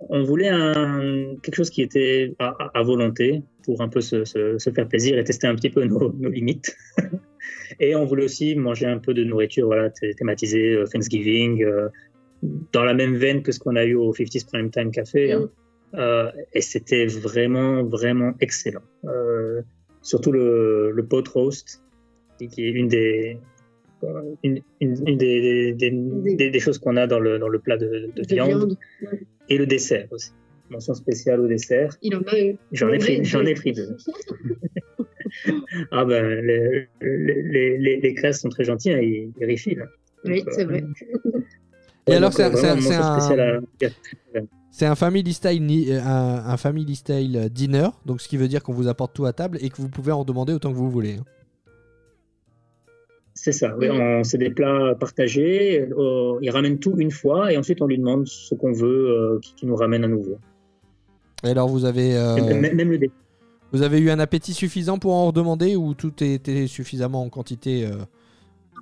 on, 0.09 0.23
voulait 0.23 0.49
un, 0.49 1.35
quelque 1.41 1.55
chose 1.55 1.69
qui 1.69 1.81
était 1.81 2.35
à, 2.39 2.47
à- 2.59 2.79
à 2.79 2.83
volonté 2.83 3.41
pour 3.63 3.81
un 3.81 3.87
peu 3.89 4.01
se, 4.01 4.25
se- 4.25 4.57
se 4.57 4.69
faire 4.71 4.87
plaisir 4.87 5.17
et 5.17 5.23
tester 5.23 5.47
un 5.47 5.55
petit 5.55 5.69
peu 5.69 5.83
nos, 5.85 6.11
nos 6.13 6.29
limites. 6.29 6.75
et 7.79 7.95
on 7.95 8.05
voulait 8.05 8.23
aussi 8.25 8.55
manger 8.55 8.85
un 8.85 8.97
peu 8.99 9.13
de 9.13 9.23
nourriture 9.23 9.65
voilà, 9.67 9.89
thé- 9.89 10.13
thématisée 10.15 10.73
euh, 10.73 10.85
Thanksgiving, 10.85 11.63
euh, 11.63 11.89
dans 12.71 12.83
la 12.83 12.93
même 12.93 13.15
veine 13.15 13.41
que 13.41 13.51
ce 13.51 13.59
qu'on 13.59 13.75
a 13.75 13.85
eu 13.85 13.95
au 13.95 14.13
50s 14.13 14.45
Prime 14.45 14.69
Time 14.69 14.91
Café. 14.91 15.31
hein. 15.33 15.49
Euh, 15.95 16.29
et 16.53 16.61
c'était 16.61 17.05
vraiment, 17.05 17.83
vraiment 17.83 18.33
excellent. 18.41 18.81
Surtout 20.01 20.31
le, 20.31 20.91
le 20.91 21.05
pot 21.05 21.25
roast, 21.29 21.81
qui 22.37 22.65
est 22.65 22.69
une 22.71 22.87
des, 22.87 23.39
une, 24.43 24.61
une- 24.81 25.03
une 25.07 25.17
des, 25.17 25.73
des, 25.73 25.91
des- 25.91 26.49
des 26.51 26.59
choses 26.59 26.77
qu'on 26.77 26.97
a 26.97 27.07
dans 27.07 27.19
le, 27.19 27.39
dans 27.39 27.47
le 27.49 27.59
plat 27.59 27.77
de, 27.77 28.09
de 28.15 28.21
De 28.21 28.27
viande. 28.35 28.49
viande. 28.49 28.77
Et 29.49 29.57
le 29.57 29.65
dessert 29.65 30.07
aussi. 30.11 30.31
Mention 30.69 30.93
spéciale 30.93 31.39
au 31.39 31.47
dessert. 31.47 31.95
Il 32.01 32.15
en 32.15 32.21
a 32.23 32.37
eu. 32.39 32.57
J'en 32.73 32.89
ai 32.91 32.97
pris, 32.97 33.19
Oui, 33.19 33.25
j'en 33.25 33.39
oui. 33.39 33.51
ai 33.51 33.53
pris 33.55 33.71
deux. 33.73 33.87
Ah 35.91 36.05
ben, 36.05 36.45
les, 36.45 36.87
les, 37.01 37.77
les, 37.77 37.97
les 38.01 38.13
classes 38.13 38.41
sont 38.41 38.49
très 38.49 38.63
gentils, 38.63 38.91
hein, 38.91 38.99
ils, 39.01 39.31
ils 39.39 39.51
refilent. 39.51 39.85
Oui, 40.25 40.43
Donc, 40.43 40.53
c'est 40.53 40.65
vrai. 40.65 40.83
Et 42.07 42.11
ouais, 42.11 42.15
alors, 42.15 42.33
c'est 42.33 42.43
un- 42.43 43.61
c'est 44.71 44.85
un- 44.85 44.95
family 44.95 45.33
style, 45.33 45.65
ni- 45.65 45.91
euh, 45.91 45.99
un, 46.01 46.45
un 46.47 46.57
family 46.57 46.95
style 46.95 47.49
dinner, 47.51 47.89
donc 48.05 48.21
ce 48.21 48.27
qui 48.27 48.37
veut 48.37 48.47
dire 48.47 48.63
qu'on 48.63 48.73
vous 48.73 48.87
apporte 48.87 49.13
tout 49.15 49.25
à 49.25 49.33
table 49.33 49.57
et 49.61 49.69
que 49.69 49.77
vous 49.77 49.89
pouvez 49.89 50.11
en 50.11 50.23
demander 50.23 50.53
autant 50.53 50.71
que 50.71 50.77
vous 50.77 50.89
voulez. 50.91 51.15
hein. 51.19 51.25
C'est 53.33 53.51
ça, 53.51 53.75
oui, 53.77 53.87
on- 53.89 54.23
c'est 54.23 54.37
des 54.39 54.49
plats 54.49 54.95
partagés. 54.99 55.81
euh, 55.81 56.39
il 56.41 56.49
ramène 56.49 56.79
tout 56.79 56.95
une 56.97 57.11
fois 57.11 57.51
et 57.51 57.57
ensuite 57.57 57.81
on 57.81 57.85
lui 57.87 57.97
demande 57.97 58.27
ce 58.27 58.55
qu'on 58.55 58.71
veut 58.73 59.09
euh, 59.35 59.39
qui, 59.41 59.65
nous 59.67 59.75
ramène 59.75 60.03
à 60.03 60.07
nouveau. 60.07 60.37
Et 61.43 61.49
alors, 61.49 61.67
vous 61.69 61.85
avez, 61.85 62.15
euh, 62.17 62.35
même, 62.59 62.75
même 62.75 62.89
le 62.91 62.97
dé- 62.97 63.11
vous 63.73 63.81
avez 63.81 63.99
eu 63.99 64.09
un 64.09 64.19
appétit 64.19 64.53
suffisant 64.53 64.97
pour 64.97 65.13
en 65.13 65.27
redemander 65.27 65.75
ou 65.75 65.93
tout 65.93 66.23
était 66.23 66.67
suffisamment 66.67 67.23
en 67.23 67.29
quantité 67.29 67.85
euh, 67.85 67.95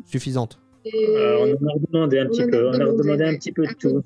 suffisante? 0.06 0.60
Euh, 0.86 1.56
on 1.60 1.66
en 1.66 1.70
a 1.70 1.74
redemandé 1.74 2.20
un 2.20 2.28
petit 2.28 2.46
peu. 2.46 2.68
On 2.70 2.74
a 2.74 2.78
demandé, 2.78 2.92
redemandé 2.98 3.24
un 3.24 3.36
petit 3.38 3.52
peu 3.52 3.66
de 3.66 3.74
tout. 3.74 4.04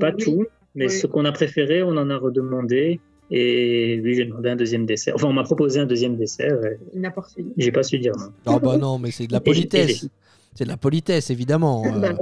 Pas 0.00 0.12
tout, 0.12 0.46
mais 0.74 0.84
Ouais. 0.86 0.90
ce 0.90 1.06
qu'on 1.06 1.24
a 1.26 1.32
préféré, 1.32 1.82
on 1.82 1.96
en 1.96 2.08
a 2.10 2.16
redemandé. 2.16 3.00
Et 3.30 4.00
oui, 4.04 4.14
j'ai 4.14 4.24
demandé 4.24 4.50
un 4.50 4.56
deuxième 4.56 4.86
dessert. 4.86 5.14
Enfin, 5.16 5.26
on 5.26 5.32
m'a 5.32 5.42
proposé 5.42 5.80
un 5.80 5.86
deuxième 5.86 6.16
dessert. 6.16 6.64
et 6.64 6.78
Il 6.94 7.00
n'a 7.00 7.10
pas 7.10 7.22
refusé. 7.22 7.44
J'ai 7.56 7.72
pas 7.72 7.82
su 7.82 7.98
dire 7.98 8.12
non. 8.16 8.28
Ah 8.46 8.58
bah 8.60 8.76
non, 8.78 8.98
mais 8.98 9.10
c'est 9.10 9.26
de 9.26 9.32
la 9.32 9.40
politesse. 9.40 10.08
C'est 10.54 10.64
de 10.64 10.68
la 10.70 10.76
politesse, 10.78 11.28
évidemment. 11.30 11.84
euh, 11.86 11.98
Bah, 11.98 12.14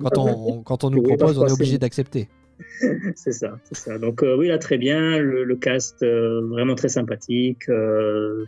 quand, 0.00 0.18
on, 0.18 0.62
quand 0.62 0.84
on 0.84 0.90
nous 0.90 1.02
propose, 1.02 1.38
on 1.38 1.46
est 1.46 1.52
obligé 1.52 1.78
d'accepter. 1.78 2.28
C'est 3.16 3.32
ça, 3.32 3.58
c'est 3.64 3.76
ça. 3.76 3.98
Donc 3.98 4.22
euh, 4.22 4.36
oui, 4.36 4.48
là 4.48 4.58
très 4.58 4.78
bien, 4.78 5.18
le, 5.18 5.56
cast 5.56 6.02
euh, 6.02 6.40
vraiment 6.46 6.74
très 6.74 6.88
sympathique, 6.88 7.68
euh, 7.68 8.44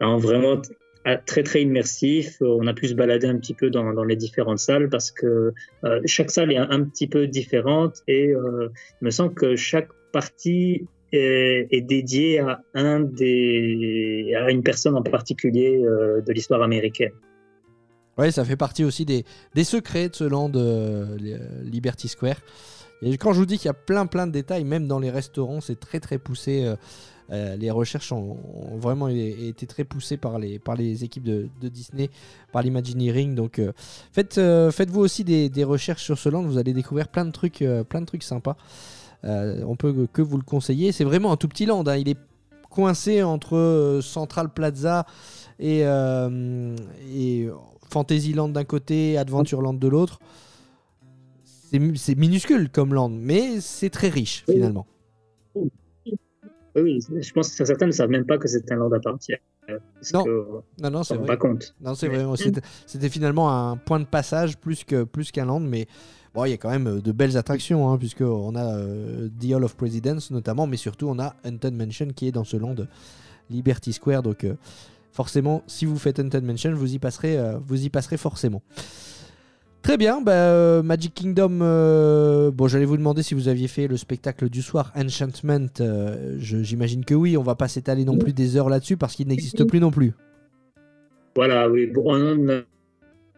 vraiment 0.00 0.60
ah, 1.04 1.16
très 1.16 1.42
très 1.42 1.62
immersif. 1.62 2.36
On 2.40 2.66
a 2.66 2.74
pu 2.74 2.88
se 2.88 2.94
balader 2.94 3.26
un 3.26 3.36
petit 3.38 3.54
peu 3.54 3.70
dans, 3.70 4.04
les 4.04 4.16
différentes 4.16 4.58
salles 4.58 4.88
parce 4.88 5.10
que 5.10 5.52
chaque 6.06 6.30
salle 6.30 6.52
est 6.52 6.56
un, 6.56 6.84
petit 6.84 7.06
peu 7.06 7.26
différente 7.26 8.02
et 8.08 8.30
il 8.30 9.04
me 9.04 9.10
semble 9.10 9.34
que 9.34 9.56
chaque 9.56 9.88
partie 10.12 10.86
est, 11.12 11.86
dédiée 11.86 12.40
à 12.40 12.60
un 12.74 13.00
des 13.00 14.34
à 14.36 14.50
une 14.50 14.62
personne 14.62 14.96
en 14.96 15.02
particulier 15.02 15.78
de 15.78 16.32
l'histoire 16.32 16.62
américaine. 16.62 17.12
Ouais, 18.16 18.30
ça 18.30 18.44
fait 18.44 18.56
partie 18.56 18.84
aussi 18.84 19.04
des, 19.04 19.24
des 19.54 19.64
secrets 19.64 20.08
de 20.08 20.14
ce 20.14 20.24
land 20.24 20.52
Liberty 21.64 22.08
Square. 22.08 22.36
Et 23.04 23.16
quand 23.18 23.32
je 23.32 23.38
vous 23.38 23.46
dis 23.46 23.58
qu'il 23.58 23.66
y 23.66 23.70
a 23.70 23.74
plein 23.74 24.06
plein 24.06 24.26
de 24.26 24.32
détails, 24.32 24.64
même 24.64 24.88
dans 24.88 24.98
les 24.98 25.10
restaurants, 25.10 25.60
c'est 25.60 25.78
très 25.78 26.00
très 26.00 26.18
poussé. 26.18 26.64
euh, 26.64 26.74
euh, 27.30 27.56
les 27.56 27.70
recherches 27.70 28.12
ont, 28.12 28.36
vraiment 28.76 29.08
été 29.08 29.66
très 29.66 29.84
poussées 29.84 30.16
par 30.16 30.38
les, 30.38 30.58
par 30.58 30.76
les 30.76 31.04
équipes 31.04 31.24
de, 31.24 31.48
Disney, 31.62 32.10
par 32.52 32.62
l'Imagineering. 32.62 33.34
Donc 33.34 33.58
euh, 33.58 33.72
faites, 34.12 34.38
euh, 34.38 34.70
faites-vous 34.70 35.00
aussi 35.00 35.24
des, 35.24 35.64
recherches 35.64 36.04
sur 36.04 36.18
ce 36.18 36.28
land, 36.28 36.42
vous 36.42 36.58
allez 36.58 36.72
découvrir 36.72 37.08
plein 37.08 37.24
de 37.24 37.30
trucs, 37.30 37.64
plein 37.88 38.00
de 38.00 38.06
trucs 38.06 38.22
sympas. 38.22 38.56
On 39.22 39.76
peut 39.76 40.06
que 40.12 40.20
vous 40.20 40.36
le 40.36 40.42
conseiller. 40.42 40.92
C'est 40.92 41.04
vraiment 41.04 41.32
un 41.32 41.36
tout 41.36 41.48
petit 41.48 41.64
land. 41.64 41.84
hein. 41.86 41.96
Il 41.96 42.10
est 42.10 42.18
coincé 42.68 43.22
entre 43.22 44.00
Central 44.02 44.50
Plaza 44.52 45.06
et 45.58 45.82
Fantasyland 47.88 48.48
d'un 48.50 48.64
côté, 48.64 49.16
Adventureland 49.16 49.72
de 49.72 49.88
l'autre. 49.88 50.18
C'est 51.74 51.80
mi- 51.80 51.98
C'est 51.98 52.14
minuscule 52.14 52.70
comme 52.70 52.94
land, 52.94 53.08
mais 53.08 53.60
c'est 53.60 53.90
très 53.90 54.08
riche 54.08 54.44
Oui. 54.46 54.54
finalement. 54.54 54.86
Oui, 55.56 55.70
oui, 56.76 57.00
je 57.20 57.32
pense 57.32 57.52
que 57.52 57.64
certains 57.64 57.86
ne 57.86 57.90
savent 57.90 58.10
même 58.10 58.24
pas 58.26 58.38
que 58.38 58.46
c'est 58.46 58.70
un 58.70 58.76
land 58.76 58.92
à 58.92 59.00
part 59.00 59.14
entière. 59.14 59.38
Parce 59.66 60.12
Non. 60.12 60.24
Non, 60.80 60.90
non, 60.90 60.98
on 61.00 61.02
c'est 61.02 61.16
vrai. 61.16 61.26
pas 61.26 61.36
compte. 61.36 61.74
Non, 61.80 61.96
c'est 61.96 62.06
vrai. 62.06 62.24
C'était- 62.86 63.08
finalement 63.08 63.50
un 63.50 63.76
point 63.76 63.98
de 63.98 64.04
passage 64.04 64.56
plus 64.56 64.84
que 64.84 65.02
plus 65.02 65.32
qu'un 65.32 65.46
land, 65.46 65.58
mais 65.60 65.88
bon, 66.32 66.44
il 66.44 66.50
y 66.50 66.52
a 66.52 66.58
quand 66.58 66.70
même 66.70 66.86
euh, 66.86 67.00
de 67.00 67.10
belles 67.10 67.36
attractions, 67.36 67.90
hein, 67.90 67.98
puisque 67.98 68.20
on 68.20 68.54
a 68.54 68.76
euh, 68.76 69.28
The 69.40 69.52
Hall 69.54 69.64
of 69.64 69.74
Presidents 69.76 70.18
notamment, 70.30 70.68
mais 70.68 70.76
surtout 70.76 71.08
on 71.08 71.18
a 71.18 71.34
Haunted 71.44 71.74
Mansion 71.74 72.06
qui 72.14 72.28
est 72.28 72.32
dans 72.32 72.44
ce 72.44 72.56
land 72.56 72.76
Liberty 73.50 73.92
Square. 73.92 74.22
Donc 74.22 74.44
euh, 74.44 74.54
forcément, 75.10 75.64
si 75.66 75.86
vous 75.86 75.98
faites 75.98 76.20
Haunted 76.20 76.44
Mansion, 76.44 76.72
vous 76.72 76.94
y 76.94 77.00
passerez, 77.00 77.36
euh, 77.36 77.58
vous 77.66 77.84
y 77.84 77.88
passerez 77.90 78.16
forcément. 78.16 78.62
Très 79.84 79.98
bien, 79.98 80.22
bah, 80.22 80.32
euh, 80.32 80.82
Magic 80.82 81.12
Kingdom. 81.12 81.58
euh, 81.60 82.50
bon, 82.50 82.68
j'allais 82.68 82.86
vous 82.86 82.96
demander 82.96 83.22
si 83.22 83.34
vous 83.34 83.48
aviez 83.48 83.68
fait 83.68 83.86
le 83.86 83.98
spectacle 83.98 84.48
du 84.48 84.62
soir, 84.62 84.90
Enchantment. 84.96 85.68
euh, 85.80 86.36
J'imagine 86.38 87.04
que 87.04 87.12
oui. 87.14 87.36
On 87.36 87.42
va 87.42 87.54
pas 87.54 87.68
s'étaler 87.68 88.06
non 88.06 88.16
plus 88.16 88.32
des 88.32 88.56
heures 88.56 88.70
là-dessus 88.70 88.96
parce 88.96 89.14
qu'il 89.14 89.28
n'existe 89.28 89.64
plus 89.64 89.80
non 89.80 89.90
plus. 89.90 90.12
Voilà, 91.36 91.68
oui. 91.68 91.86
Bon, 91.86 92.14
on 92.16 92.48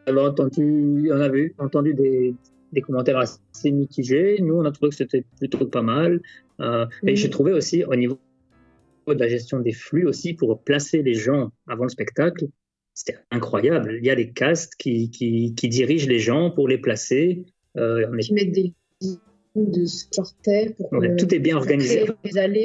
avait 0.06 0.20
entendu, 0.20 1.10
on 1.12 1.20
avait 1.20 1.52
entendu 1.59 1.94
des, 1.94 2.32
des 2.73 2.81
commentaires 2.81 3.18
assez 3.18 3.73
mitigés. 3.73 4.39
Nous, 4.40 4.55
on 4.55 4.64
a 4.64 4.70
trouvé 4.70 4.90
que 4.90 4.97
c'était 4.97 5.24
plutôt 5.40 5.66
pas 5.66 5.82
mal. 5.82 6.20
Euh, 6.60 6.86
Et 7.05 7.16
j'ai 7.16 7.28
trouvé 7.28 7.52
aussi 7.55 7.82
au 7.82 7.97
niveau 7.97 8.20
de 9.09 9.14
la 9.14 9.27
gestion 9.28 9.59
des 9.59 9.73
flux 9.73 10.06
aussi 10.06 10.32
pour 10.35 10.62
placer 10.62 11.02
les 11.02 11.14
gens 11.14 11.51
avant 11.66 11.82
le 11.85 11.89
spectacle, 11.90 12.47
c'était 12.97 13.18
incroyable. 13.31 13.98
Il 14.01 14.06
y 14.06 14.10
a 14.10 14.16
des 14.16 14.31
castes 14.31 14.74
qui, 14.78 15.10
qui, 15.10 15.55
qui 15.55 15.68
dirigent 15.68 16.09
les 16.09 16.18
gens 16.18 16.51
pour 16.51 16.66
les 16.66 16.78
placer. 16.78 17.44
Euh, 17.77 18.10
Qui 18.18 18.32
mettent 18.32 18.52
des 18.52 18.73
de 19.55 19.85
starter 19.86 20.74
pour 20.77 20.93
Ouais, 20.94 21.09
que- 21.10 21.16
tout 21.16 21.35
est 21.35 21.39
bien 21.39 21.56
organisé. 21.56 22.05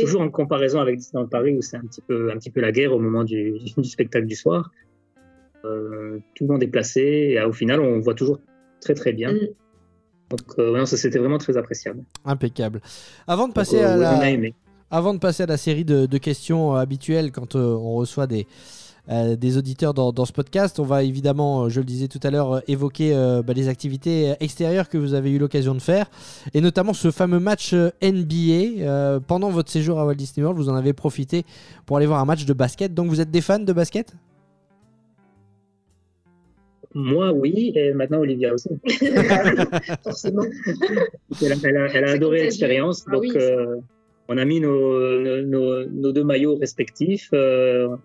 toujours 0.01 0.21
en 0.21 0.29
comparaison 0.29 0.79
avec 0.79 0.97
Disneyland 0.97 1.27
Paris 1.27 1.53
où 1.55 1.61
c'est 1.61 1.77
un 1.77 1.81
petit 1.81 2.01
peu 2.01 2.31
un 2.31 2.37
petit 2.37 2.49
peu 2.49 2.59
la 2.61 2.71
guerre 2.73 2.93
au 2.93 2.99
moment 2.99 3.23
du, 3.23 3.53
du 3.77 3.83
spectacle 3.89 4.25
du 4.25 4.35
soir. 4.35 4.71
Euh, 5.63 6.19
tout 6.35 6.45
le 6.45 6.51
monde 6.53 6.63
est 6.63 6.67
placé 6.67 7.01
et 7.01 7.39
euh, 7.39 7.47
au 7.47 7.53
final 7.53 7.79
on 7.79 7.99
voit 7.99 8.13
toujours 8.13 8.39
très 8.81 8.93
très 8.93 9.13
bien. 9.13 9.31
Mm. 9.33 9.39
Donc 10.31 10.41
euh, 10.59 10.77
non, 10.77 10.85
ça 10.85 10.97
c'était 10.97 11.19
vraiment 11.19 11.37
très 11.37 11.55
appréciable. 11.57 12.03
Impeccable. 12.25 12.81
Avant 13.27 13.43
de 13.43 13.47
Donc, 13.49 13.55
passer 13.55 13.79
euh, 13.81 14.01
à 14.05 14.29
la. 14.29 14.49
Avant 14.93 15.13
de 15.13 15.19
passer 15.19 15.43
à 15.43 15.45
la 15.45 15.55
série 15.57 15.85
de, 15.85 16.05
de 16.05 16.17
questions 16.17 16.73
habituelles 16.75 17.31
quand 17.31 17.55
euh, 17.55 17.59
on 17.73 17.93
reçoit 17.95 18.27
des, 18.27 18.47
euh, 19.09 19.35
des 19.35 19.57
auditeurs 19.57 19.93
dans, 19.93 20.11
dans 20.11 20.25
ce 20.25 20.31
podcast, 20.31 20.79
on 20.79 20.83
va 20.83 21.03
évidemment, 21.03 21.63
euh, 21.65 21.69
je 21.69 21.79
le 21.79 21.85
disais 21.85 22.07
tout 22.07 22.19
à 22.23 22.29
l'heure, 22.29 22.51
euh, 22.53 22.59
évoquer 22.67 23.13
euh, 23.15 23.41
bah, 23.41 23.53
les 23.53 23.67
activités 23.67 24.33
extérieures 24.39 24.89
que 24.89 24.97
vous 24.97 25.13
avez 25.15 25.31
eu 25.31 25.39
l'occasion 25.39 25.73
de 25.73 25.81
faire, 25.81 26.09
et 26.53 26.61
notamment 26.61 26.93
ce 26.93 27.09
fameux 27.11 27.39
match 27.39 27.73
NBA. 27.73 28.81
Euh, 28.83 29.19
pendant 29.19 29.49
votre 29.49 29.71
séjour 29.71 29.99
à 29.99 30.05
Walt 30.05 30.15
Disney 30.15 30.43
World, 30.45 30.59
vous 30.61 30.69
en 30.69 30.75
avez 30.75 30.93
profité 30.93 31.43
pour 31.85 31.97
aller 31.97 32.05
voir 32.05 32.19
un 32.19 32.25
match 32.25 32.45
de 32.45 32.53
basket. 32.53 32.93
Donc 32.93 33.07
vous 33.09 33.21
êtes 33.21 33.31
des 33.31 33.41
fans 33.41 33.59
de 33.59 33.73
basket? 33.73 34.13
Moi 36.93 37.31
oui 37.31 37.71
et 37.75 37.93
maintenant 37.93 38.19
Olivia 38.19 38.53
aussi. 38.53 38.69
forcément. 40.03 40.43
Elle 41.41 41.53
a, 41.53 41.55
elle 41.63 41.77
a- 41.77 41.87
elle 41.93 42.03
a 42.03 42.07
C'est 42.07 42.13
adoré 42.15 42.43
l'expérience. 42.43 43.05
Ah 43.07 43.11
donc 43.13 43.21
oui. 43.21 43.31
euh, 43.35 43.77
on 44.27 44.37
a 44.37 44.43
mis 44.43 44.59
nos, 44.59 45.41
nos, 45.41 45.85
nos 45.85 46.11
deux 46.11 46.23
maillots 46.25 46.57
respectifs 46.57 47.29
euh, 47.33 47.95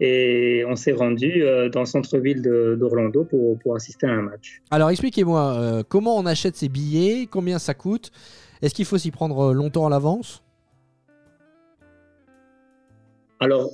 et 0.00 0.64
on 0.68 0.76
s'est 0.76 0.92
rendu 0.92 1.42
euh, 1.42 1.68
dans 1.68 1.80
le 1.80 1.86
centre-ville 1.86 2.42
d'Orlando 2.42 3.24
pour, 3.24 3.58
pour 3.58 3.76
assister 3.76 4.06
à 4.06 4.12
un 4.12 4.22
match. 4.22 4.60
Alors 4.70 4.90
expliquez-moi, 4.90 5.54
euh, 5.56 5.82
comment 5.88 6.16
on 6.16 6.26
achète 6.26 6.56
ces 6.56 6.68
billets 6.68 7.26
Combien 7.30 7.58
ça 7.58 7.74
coûte? 7.74 8.10
Est-ce 8.62 8.74
qu'il 8.74 8.84
faut 8.84 8.98
s'y 8.98 9.10
prendre 9.10 9.50
euh, 9.50 9.52
longtemps 9.52 9.86
à 9.86 9.90
l'avance? 9.90 10.42
Alors, 13.40 13.70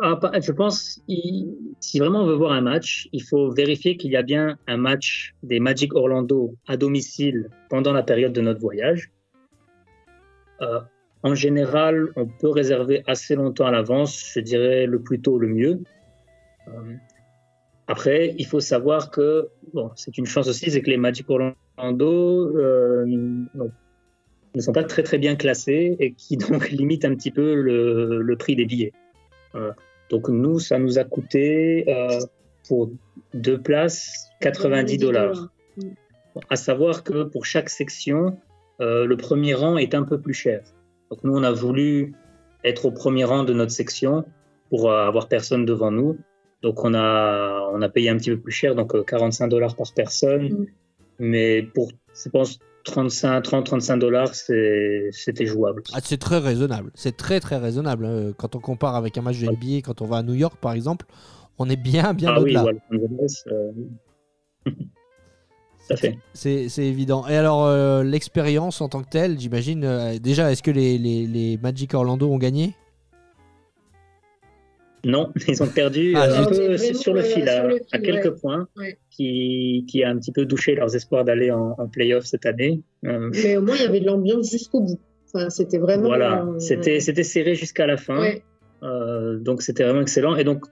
ah, 0.00 0.20
je 0.40 0.52
pense, 0.52 1.02
il- 1.08 1.54
si 1.80 1.98
vraiment 1.98 2.20
on 2.22 2.26
veut 2.26 2.34
voir 2.36 2.52
un 2.52 2.60
match, 2.60 3.08
il 3.12 3.22
faut 3.22 3.50
vérifier 3.50 3.96
qu'il 3.96 4.12
y 4.12 4.16
a 4.16 4.22
bien 4.22 4.56
un 4.68 4.76
match 4.76 5.34
des 5.42 5.60
Magic 5.60 5.94
Orlando 5.94 6.54
à 6.68 6.76
domicile 6.76 7.50
pendant 7.68 7.92
la 7.92 8.02
période 8.02 8.32
de 8.32 8.40
notre 8.40 8.60
voyage. 8.60 9.10
Euh, 10.62 10.80
en 11.24 11.34
général, 11.34 12.10
on 12.16 12.26
peut 12.26 12.50
réserver 12.50 13.02
assez 13.06 13.34
longtemps 13.34 13.64
à 13.64 13.70
l'avance, 13.70 14.30
je 14.34 14.40
dirais 14.40 14.84
le 14.84 15.00
plus 15.00 15.22
tôt 15.22 15.38
le 15.38 15.48
mieux. 15.48 15.80
Euh, 16.68 16.94
après, 17.86 18.34
il 18.36 18.44
faut 18.44 18.60
savoir 18.60 19.10
que, 19.10 19.48
bon, 19.72 19.90
c'est 19.96 20.18
une 20.18 20.26
chance 20.26 20.48
aussi, 20.48 20.70
c'est 20.70 20.82
que 20.82 20.90
les 20.90 20.98
Magic 20.98 21.26
Orlando 21.30 22.58
euh, 22.58 23.06
ne 23.06 24.60
sont 24.60 24.72
pas 24.72 24.84
très 24.84 25.02
très 25.02 25.16
bien 25.16 25.34
classés 25.34 25.96
et 25.98 26.12
qui 26.12 26.36
donc 26.36 26.68
limitent 26.68 27.06
un 27.06 27.14
petit 27.14 27.30
peu 27.30 27.54
le, 27.54 28.20
le 28.20 28.36
prix 28.36 28.54
des 28.54 28.66
billets. 28.66 28.92
Euh, 29.54 29.72
donc 30.10 30.28
nous, 30.28 30.58
ça 30.58 30.78
nous 30.78 30.98
a 30.98 31.04
coûté 31.04 31.86
pour 32.68 32.90
deux 33.32 33.58
places 33.62 34.28
90 34.42 34.98
dollars. 34.98 35.48
À 36.50 36.56
savoir 36.56 37.02
que 37.02 37.24
pour 37.24 37.46
chaque 37.46 37.70
section, 37.70 38.36
le 38.78 39.14
premier 39.14 39.54
rang 39.54 39.78
est 39.78 39.94
un 39.94 40.02
peu 40.02 40.20
plus 40.20 40.34
cher. 40.34 40.60
Donc 41.14 41.22
nous, 41.22 41.36
on 41.36 41.44
a 41.44 41.52
voulu 41.52 42.12
être 42.64 42.86
au 42.86 42.90
premier 42.90 43.22
rang 43.22 43.44
de 43.44 43.52
notre 43.52 43.70
section 43.70 44.24
pour 44.68 44.90
euh, 44.90 45.06
avoir 45.06 45.28
personne 45.28 45.64
devant 45.64 45.92
nous. 45.92 46.18
Donc 46.60 46.84
on 46.84 46.92
a 46.92 47.70
on 47.72 47.80
a 47.82 47.88
payé 47.88 48.10
un 48.10 48.16
petit 48.16 48.30
peu 48.30 48.40
plus 48.40 48.50
cher, 48.50 48.74
donc 48.74 48.96
euh, 48.96 49.04
45 49.04 49.46
dollars 49.46 49.76
par 49.76 49.92
personne. 49.94 50.48
Mm. 50.48 50.66
Mais 51.20 51.62
pour, 51.62 51.92
je 52.20 52.28
pense, 52.30 52.58
35, 52.82 53.42
30, 53.42 53.66
35 53.66 53.96
dollars, 53.98 54.34
c'était 54.34 55.46
jouable. 55.46 55.84
Ah, 55.92 56.00
c'est 56.02 56.18
très 56.18 56.38
raisonnable. 56.38 56.90
C'est 56.94 57.16
très 57.16 57.38
très 57.38 57.58
raisonnable. 57.58 58.06
hein. 58.06 58.32
Quand 58.36 58.56
on 58.56 58.60
compare 58.60 58.96
avec 58.96 59.16
un 59.16 59.22
match 59.22 59.38
de 59.38 59.46
NBA, 59.46 59.82
quand 59.84 60.02
on 60.02 60.06
va 60.06 60.16
à 60.16 60.22
New 60.24 60.34
York 60.34 60.56
par 60.60 60.72
exemple, 60.72 61.06
on 61.58 61.70
est 61.70 61.76
bien 61.76 62.12
bien 62.12 62.30
ah 62.30 62.40
oui, 62.40 62.56
au-delà. 62.56 62.62
voilà, 62.62 62.80
Fait. 65.96 66.16
C'est 66.32 66.66
évident. 66.86 67.26
Et 67.28 67.36
alors, 67.36 67.66
euh, 67.66 68.02
l'expérience 68.02 68.80
en 68.80 68.88
tant 68.88 69.02
que 69.02 69.08
telle, 69.10 69.38
j'imagine. 69.38 69.84
euh, 69.84 70.18
déjà, 70.18 70.50
est-ce 70.50 70.62
que 70.62 70.70
les, 70.70 70.96
les- 70.98 71.26
les 71.26 71.58
Magic 71.58 71.92
Orlando 71.94 72.28
ont 72.30 72.38
gagné? 72.38 72.74
Non, 75.04 75.30
ils 75.48 75.62
ont 75.62 75.66
perdu 75.66 76.14
Ah, 76.16 76.24
euh, 76.24 76.42
un 76.42 76.46
peu 76.46 76.76
C'est 76.78 76.94
sur 76.94 77.12
le 77.12 77.22
fil, 77.22 77.46
à, 77.48 77.68
quelques 77.98 78.24
ouais. 78.24 78.40
points, 78.40 78.68
Ouais. 78.76 78.96
qui, 79.10 79.84
qui 79.88 80.02
a 80.02 80.08
un 80.08 80.16
petit 80.16 80.32
peu 80.32 80.46
douché 80.46 80.74
leurs 80.74 80.96
espoirs 80.96 81.24
d'aller 81.24 81.50
en, 81.50 81.74
en 81.78 81.88
playoff 81.88 82.24
cette 82.24 82.46
année. 82.46 82.80
Euh, 83.04 83.30
Mais 83.44 83.56
au 83.58 83.62
moins, 83.62 83.76
il 83.76 83.82
y 83.82 83.86
avait 83.86 84.00
de 84.00 84.06
l'ambiance 84.06 84.50
jusqu'au 84.50 84.80
bout. 84.80 84.98
Enfin, 85.34 85.50
c'était 85.50 85.78
vraiment. 85.78 86.04
voilà, 86.06 86.44
euh, 86.44 86.58
c'était 86.58 87.00
c'était 87.00 87.24
serré 87.24 87.54
jusqu'à 87.54 87.86
la 87.86 87.96
fin. 87.98 88.18
Ouais. 88.20 88.42
Euh, 88.82 89.38
donc 89.38 89.60
c'était 89.62 89.82
vraiment 89.84 90.00
excellent. 90.00 90.36
Et 90.36 90.44
donc 90.44 90.64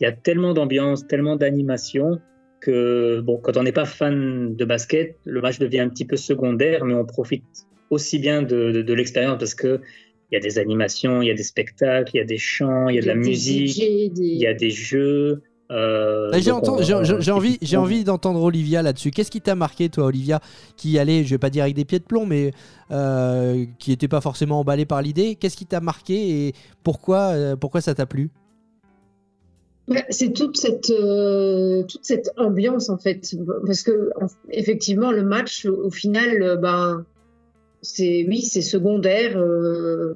il 0.00 0.04
y 0.04 0.06
a 0.06 0.12
tellement 0.12 0.52
d'ambiance, 0.52 1.06
tellement 1.06 1.36
d'animation 1.36 2.20
que 2.60 3.20
bon, 3.20 3.38
quand 3.38 3.56
on 3.56 3.62
n'est 3.62 3.72
pas 3.72 3.86
fan 3.86 4.54
de 4.54 4.64
basket, 4.64 5.18
le 5.24 5.40
match 5.40 5.58
devient 5.58 5.80
un 5.80 5.88
petit 5.88 6.04
peu 6.04 6.16
secondaire, 6.16 6.84
mais 6.84 6.94
on 6.94 7.04
profite 7.06 7.44
aussi 7.90 8.18
bien 8.18 8.42
de, 8.42 8.70
de, 8.72 8.82
de 8.82 8.94
l'expérience 8.94 9.38
parce 9.38 9.54
que 9.54 9.80
il 10.30 10.34
y 10.34 10.38
a 10.38 10.40
des 10.40 10.58
animations, 10.58 11.22
il 11.22 11.26
y 11.28 11.30
a 11.30 11.34
des 11.34 11.42
spectacles, 11.42 12.12
il 12.14 12.18
y 12.18 12.20
a 12.20 12.24
des 12.24 12.38
chants, 12.38 12.88
il 12.88 12.94
y 12.94 12.98
a 12.98 13.02
de 13.02 13.06
la 13.06 13.14
musique, 13.30 13.76
des- 14.14 14.22
il 14.22 14.38
y 14.38 14.46
a 14.46 14.54
des 14.54 14.70
jeux. 14.70 15.42
euh, 15.72 16.30
Ah, 16.32 16.38
J'ai 17.20 17.32
envie, 17.32 17.58
j'ai 17.62 17.76
envie 17.76 18.04
d'entendre 18.04 18.40
Olivia 18.42 18.82
là-dessus. 18.82 19.10
Qu'est-ce 19.10 19.30
qui 19.30 19.40
t'a 19.40 19.56
marqué, 19.56 19.88
toi, 19.88 20.04
Olivia, 20.06 20.40
qui 20.76 20.98
allait, 21.00 21.24
je 21.24 21.30
vais 21.30 21.38
pas 21.38 21.50
dire 21.50 21.64
avec 21.64 21.74
des 21.74 21.84
pieds 21.84 21.98
de 21.98 22.04
plomb, 22.04 22.26
mais 22.26 22.52
euh, 22.92 23.64
qui 23.80 23.90
n'était 23.90 24.06
pas 24.08 24.20
forcément 24.20 24.60
emballé 24.60 24.84
par 24.84 25.02
l'idée? 25.02 25.34
Qu'est-ce 25.34 25.56
qui 25.56 25.66
t'a 25.66 25.80
marqué 25.80 26.46
et 26.48 26.52
pourquoi, 26.84 27.30
euh, 27.32 27.56
pourquoi 27.56 27.80
ça 27.80 27.94
t'a 27.94 28.06
plu? 28.06 28.30
C'est 30.10 30.32
toute 30.32 30.56
cette, 30.56 30.90
euh, 30.90 31.82
toute 31.82 32.04
cette 32.04 32.30
ambiance 32.36 32.88
en 32.90 32.98
fait, 32.98 33.34
parce 33.66 33.82
que 33.82 34.10
en- 34.20 34.26
effectivement 34.50 35.10
le 35.10 35.22
match 35.24 35.66
au 35.66 35.90
final, 35.90 36.42
euh, 36.42 36.56
ben 36.56 37.04
c'est 37.82 38.24
oui 38.28 38.40
c'est 38.42 38.62
secondaire. 38.62 39.36
euh, 39.36 40.14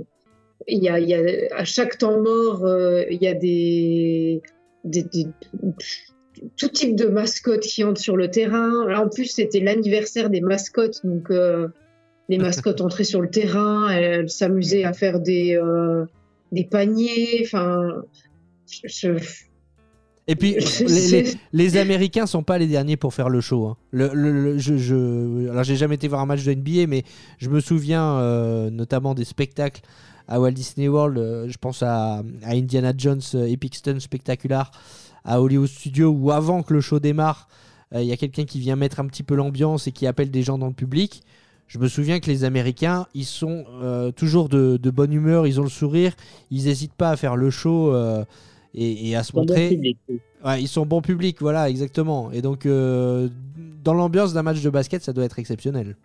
Il 0.69 0.83
y 0.83 0.89
a, 0.89 0.99
il 1.01 1.09
y 1.09 1.15
a 1.15 1.21
à 1.57 1.65
chaque 1.65 1.99
temps 1.99 2.21
mort, 2.23 2.65
euh, 2.65 3.03
il 3.11 3.21
y 3.23 3.27
a 3.27 3.35
des, 3.35 4.41
des, 4.85 5.03
des- 5.03 5.27
tout 6.57 6.69
type 6.69 6.95
de 6.97 7.07
mascottes 7.07 7.61
qui 7.63 7.83
entrent 7.85 8.01
sur 8.01 8.17
le 8.17 8.31
terrain. 8.31 8.87
Là 8.89 9.03
en 9.05 9.09
plus 9.09 9.27
c'était 9.27 9.61
l'anniversaire 9.61 10.31
des 10.31 10.41
mascottes, 10.41 11.01
donc 11.05 11.31
les 12.29 12.39
mascottes 12.39 12.81
entraient 12.87 13.05
sur 13.05 13.21
le 13.21 13.29
terrain, 13.29 13.91
elles 13.91 14.31
s'amusaient 14.31 14.85
à 14.85 14.93
faire 14.93 15.19
des, 15.21 15.59
des 16.53 16.65
paniers. 16.65 17.41
Enfin, 17.43 18.03
je- 18.71 18.89
je- 19.19 19.45
Et 20.27 20.37
puis, 20.37 20.57
les, 20.87 21.09
les, 21.23 21.35
les 21.53 21.77
Américains 21.77 22.27
sont 22.27 22.43
pas 22.43 22.57
les 22.59 22.67
derniers 22.67 22.97
pour 22.97 23.13
faire 23.13 23.29
le 23.29 23.41
show. 23.41 23.67
hein. 23.67 23.77
Le, 23.91 24.11
le- 24.15 24.33
le- 24.33 24.59
je, 24.59 24.77
je, 24.77 25.49
alors, 25.51 25.65
j'ai 25.65 25.77
jamais 25.77 25.97
été 25.97 26.09
voir 26.09 26.21
un 26.23 26.27
match 26.27 26.45
de 26.45 26.53
NBA, 26.55 26.87
mais 26.89 27.05
je 27.39 27.51
me 27.51 27.61
souviens 27.61 28.17
euh, 28.19 28.71
notamment 28.71 29.15
des 29.15 29.25
spectacles 29.25 29.83
à 30.27 30.41
Walt 30.41 30.53
Disney 30.53 30.89
World. 30.89 31.19
euh, 31.19 31.47
je 31.49 31.59
pense 31.59 31.83
à, 31.83 32.23
à 32.43 32.53
Indiana 32.53 32.93
Jones 32.97 33.21
euh, 33.35 33.47
Epic 33.47 33.75
Stunt 33.75 34.01
Spectacular 34.01 34.71
à 35.25 35.41
Hollywood 35.43 35.69
Studio, 35.69 36.09
où 36.11 36.31
avant 36.31 36.63
que 36.63 36.73
le 36.75 36.81
show 36.81 37.01
démarre, 37.01 37.49
il 37.95 38.03
y 38.05 38.13
a 38.13 38.17
quelqu'un 38.17 38.45
qui 38.45 38.59
vient 38.59 38.75
mettre 38.77 38.99
un 39.01 39.07
petit 39.07 39.23
peu 39.23 39.35
l'ambiance 39.37 39.87
et 39.87 39.93
qui 39.93 40.07
appelle 40.07 40.31
des 40.31 40.43
gens 40.43 40.59
dans 40.59 40.67
le 40.67 40.73
public. 40.73 41.23
Je 41.69 41.79
me 41.79 41.87
souviens 41.89 42.19
que 42.21 42.27
les 42.31 42.43
Américains, 42.45 43.07
ils 43.15 43.25
sont 43.25 43.65
toujours 44.17 44.49
de, 44.51 44.77
de 44.77 44.91
bonne 44.91 45.13
humeur, 45.13 45.47
ils 45.47 45.61
ont 45.61 45.63
le 45.63 45.71
sourire, 45.71 46.13
ils 46.51 46.65
n'hésitent 46.65 46.93
pas 46.95 47.11
à 47.11 47.17
faire 47.17 47.37
le 47.37 47.49
show 47.51 47.95
et, 48.75 49.11
et 49.11 49.17
à 49.17 49.23
se 49.23 49.35
montrer. 49.37 49.69
public. 49.71 49.99
Ouais, 50.45 50.61
ils 50.61 50.69
sont 50.69 50.85
bon 50.85 51.01
public, 51.01 51.37
voilà, 51.41 51.71
exactement. 51.71 52.31
Et 52.33 52.43
donc, 52.43 52.67
euh, 52.67 53.29
dans 53.83 53.95
l'ambiance 53.95 54.33
d'un 54.35 54.43
match 54.43 54.63
de 54.63 54.71
basket, 54.71 55.03
ça 55.03 55.13
doit 55.13 55.25
être 55.25 55.39
exceptionnel. 55.39 55.97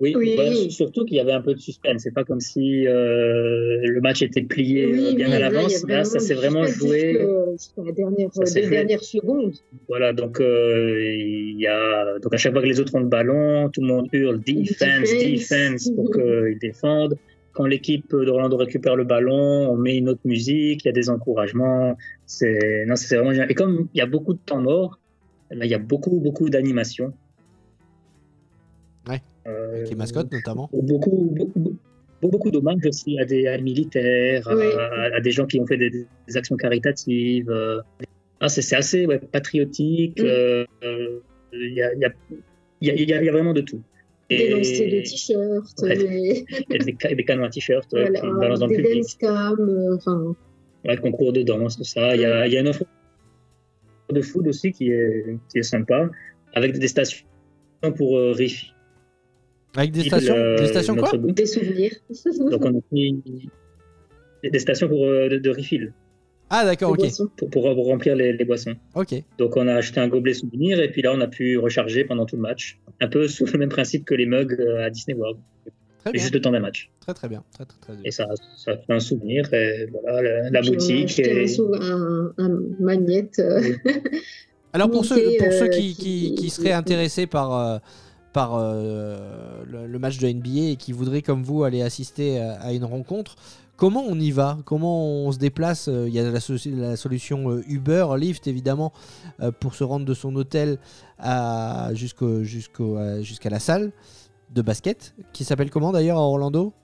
Oui, 0.00 0.14
Oui. 0.16 0.70
surtout 0.70 1.04
qu'il 1.04 1.16
y 1.16 1.20
avait 1.20 1.32
un 1.32 1.40
peu 1.40 1.54
de 1.54 1.58
suspense. 1.58 2.02
C'est 2.04 2.14
pas 2.14 2.22
comme 2.22 2.38
si 2.38 2.86
euh, 2.86 3.80
le 3.84 4.00
match 4.00 4.22
était 4.22 4.42
plié 4.42 4.86
Oui, 4.86 5.06
euh, 5.08 5.14
bien 5.14 5.26
oui, 5.26 5.32
à 5.32 5.38
l'avance. 5.40 5.84
Là, 5.88 6.04
ça 6.04 6.20
s'est 6.20 6.34
vraiment 6.34 6.64
joué. 6.66 7.18
jusqu'à 7.52 7.82
la 7.84 7.90
dernière, 7.90 8.28
joué. 8.32 8.68
dernières 8.70 9.02
secondes. 9.02 9.54
Voilà, 9.88 10.12
donc 10.12 10.40
euh, 10.40 11.00
il 11.04 11.58
y 11.60 11.66
a 11.66 12.16
donc 12.20 12.32
à 12.32 12.36
chaque 12.36 12.52
fois 12.52 12.62
que 12.62 12.68
les 12.68 12.78
autres 12.78 12.94
ont 12.94 13.00
le 13.00 13.08
ballon, 13.08 13.70
tout 13.70 13.80
le 13.80 13.88
monde 13.88 14.06
hurle 14.12 14.38
defense, 14.38 15.10
Defense. 15.10 15.32
defense 15.88 15.90
pour 15.96 16.10
qu'ils 16.12 16.58
défendent. 16.60 17.16
Quand 17.58 17.66
l'équipe 17.66 18.08
d'Orlando 18.14 18.56
récupère 18.56 18.94
le 18.94 19.02
ballon, 19.02 19.68
on 19.72 19.76
met 19.76 19.96
une 19.96 20.08
autre 20.08 20.20
musique, 20.24 20.84
il 20.84 20.86
y 20.86 20.88
a 20.90 20.92
des 20.92 21.10
encouragements. 21.10 21.96
C'est 22.24 22.84
non, 22.86 22.94
c'est 22.94 23.16
vraiment 23.16 23.32
génial. 23.32 23.50
Et 23.50 23.54
comme 23.54 23.88
il 23.94 23.98
y 23.98 24.00
a 24.00 24.06
beaucoup 24.06 24.32
de 24.32 24.38
temps 24.38 24.60
mort, 24.60 25.00
eh 25.50 25.56
ben, 25.56 25.64
il 25.64 25.70
y 25.70 25.74
a 25.74 25.78
beaucoup 25.80 26.20
beaucoup 26.20 26.48
d'animation. 26.50 27.12
Ouais. 29.08 29.20
Euh, 29.48 29.72
Avec 29.74 29.90
les 29.90 29.96
mascottes, 29.96 30.30
notamment. 30.30 30.70
beaucoup, 30.72 31.32
beaucoup, 31.34 31.58
beaucoup, 31.58 31.78
beaucoup 32.22 32.50
d'hommages 32.52 32.86
aussi 32.86 33.18
à 33.18 33.24
des, 33.24 33.48
à 33.48 33.58
militaires, 33.58 34.46
à- 34.46 34.54
Oui. 34.54 34.66
à, 34.78 35.16
à 35.16 35.20
des 35.20 35.32
gens 35.32 35.46
qui 35.46 35.58
ont 35.58 35.66
fait 35.66 35.78
des, 35.78 35.90
des 36.28 36.36
actions 36.36 36.56
caritatives. 36.56 37.50
euh. 37.50 37.80
Ah, 38.40 38.48
c'est 38.48 38.76
assez 38.76 39.04
ouais, 39.04 39.18
patriotique. 39.18 40.20
Mm. 40.22 40.26
euh, 40.26 40.64
euh, 40.84 41.18
Il 41.52 41.72
y, 41.74 41.82
a, 41.82 41.92
il 41.94 41.98
y, 42.00 42.04
a, 42.04 42.12
il 42.80 42.86
y, 42.86 42.90
a, 42.90 42.94
il 42.94 43.08
y 43.10 43.12
a- 43.14 43.20
il 43.20 43.24
y 43.26 43.28
a 43.28 43.32
vraiment 43.32 43.52
de 43.54 43.62
tout. 43.62 43.82
Des 44.30 44.50
lancers 44.50 44.90
de 44.90 45.00
t-shirts, 45.00 45.78
Ouais. 45.82 45.96
des, 45.96 46.44
et 46.70 46.78
des, 46.78 46.96
ca- 47.00 47.14
des 47.14 47.24
canons 47.24 47.44
à 47.44 47.48
t-shirt 47.50 47.90
ouais, 47.92 48.02
voilà, 48.10 48.20
qui 48.20 48.26
balancent 48.40 48.60
dans 48.60 48.66
le 48.66 48.76
des 48.76 48.82
public. 48.82 49.02
dance 49.02 49.14
cam, 49.16 49.56
euh, 49.60 49.96
enfin, 49.96 50.36
Ouais, 50.84 50.96
concours 50.98 51.32
de 51.32 51.42
danse, 51.42 51.76
tout 51.76 51.84
ça. 51.84 52.14
Il 52.14 52.20
y 52.22 52.24
a, 52.26 52.46
il 52.46 52.52
y 52.52 52.56
a 52.56 52.60
une 52.60 52.68
offre 52.68 52.84
de 54.10 54.20
food 54.22 54.46
aussi 54.48 54.72
qui 54.72 54.90
est, 54.90 55.36
qui 55.50 55.58
est 55.58 55.62
sympa, 55.62 56.08
avec 56.54 56.78
des 56.78 56.88
stations 56.88 57.26
pour 57.96 58.16
euh, 58.18 58.30
refill 58.32 58.68
Avec 59.76 59.92
des 59.92 60.02
stations, 60.04 60.36
le- 60.36 60.56
des 60.58 60.66
stations 60.66 60.94
quoi 60.96 61.10
des 61.16 61.46
souvenirs. 61.46 61.94
Donc 62.50 62.64
on 62.64 62.78
a 62.78 62.80
mis 62.92 63.48
des 64.42 64.58
stations 64.58 64.88
pour, 64.88 65.04
euh, 65.04 65.28
de, 65.28 65.38
de 65.38 65.50
refill. 65.50 65.92
Ah, 66.50 66.64
d'accord, 66.64 66.92
ok. 66.92 67.06
pour, 67.36 67.50
pour 67.50 67.62
remplir 67.86 68.16
les, 68.16 68.32
les 68.32 68.44
boissons. 68.44 68.74
Ok. 68.94 69.14
Donc 69.38 69.56
on 69.56 69.68
a 69.68 69.74
acheté 69.74 70.00
un 70.00 70.08
gobelet 70.08 70.32
souvenir 70.34 70.80
et 70.80 70.90
puis 70.90 71.02
là 71.02 71.12
on 71.14 71.20
a 71.20 71.26
pu 71.26 71.58
recharger 71.58 72.04
pendant 72.04 72.24
tout 72.26 72.36
le 72.36 72.42
match. 72.42 72.78
Un 73.00 73.08
peu 73.08 73.28
sous 73.28 73.44
le 73.46 73.58
même 73.58 73.68
principe 73.68 74.04
que 74.06 74.14
les 74.14 74.24
mugs 74.26 74.56
euh, 74.58 74.86
à 74.86 74.90
Disney 74.90 75.16
World. 75.16 75.38
Très 76.00 76.12
bien. 76.12 76.22
Juste 76.22 76.32
le 76.34 76.40
temps 76.40 76.52
d'un 76.52 76.60
match. 76.60 76.90
Très, 77.00 77.12
très 77.12 77.28
bien. 77.28 77.42
Très, 77.52 77.64
très, 77.66 77.78
très 77.80 77.92
bien. 77.92 78.02
Et 78.04 78.10
ça, 78.12 78.26
ça 78.56 78.76
fait 78.78 78.92
un 78.92 79.00
souvenir. 79.00 79.52
Et 79.52 79.88
voilà, 79.92 80.22
la, 80.22 80.50
la 80.50 80.60
Puis 80.60 80.70
on 80.70 80.72
a 80.72 80.76
boutique. 80.76 81.04
acheté 81.04 81.36
et- 81.36 81.44
un, 81.44 81.46
sou- 81.48 81.74
un, 81.74 82.32
un 82.38 82.60
magnette. 82.80 83.38
euh, 83.40 83.60
Alors 84.72 84.90
pour 84.90 85.04
ceux, 85.04 85.16
pour 85.38 85.52
ceux 85.52 85.64
euh, 85.64 85.68
qui, 85.68 85.94
qui- 86.34 86.50
seraient 86.50 86.72
intéressés 86.72 87.26
par, 87.26 87.80
par 88.32 88.56
euh, 88.56 89.62
le, 89.70 89.86
le 89.86 89.98
match 89.98 90.18
de 90.18 90.28
NBA 90.28 90.72
et 90.72 90.76
qui 90.76 90.92
voudraient 90.92 91.22
comme 91.22 91.42
vous 91.42 91.64
aller 91.64 91.82
assister 91.82 92.38
à 92.38 92.72
une 92.72 92.84
rencontre, 92.84 93.36
comment 93.78 94.04
on 94.06 94.18
y 94.20 94.30
va? 94.30 94.58
Comment 94.66 95.06
on 95.24 95.32
se 95.32 95.38
déplace? 95.38 95.88
Euh, 95.88 96.06
Il 96.08 96.12
y 96.14 96.18
a 96.20 96.30
la, 96.30 96.40
so- 96.40 96.54
la 96.66 96.96
solution 96.96 97.50
euh, 97.50 97.62
Uber, 97.66 98.06
Lyft 98.18 98.46
évidemment, 98.46 98.92
euh, 99.40 99.50
pour 99.50 99.74
se 99.74 99.84
rendre 99.84 100.04
de 100.04 100.12
son 100.12 100.36
hôtel 100.36 100.78
jusqu'à 101.94 103.48
la 103.50 103.58
salle 103.60 103.92
de 104.54 104.60
basket, 104.62 105.14
qui 105.32 105.44
s'appelle 105.44 105.70
comment 105.70 105.92
d'ailleurs 105.92 106.18
à 106.18 106.22
Orlando? 106.22 106.74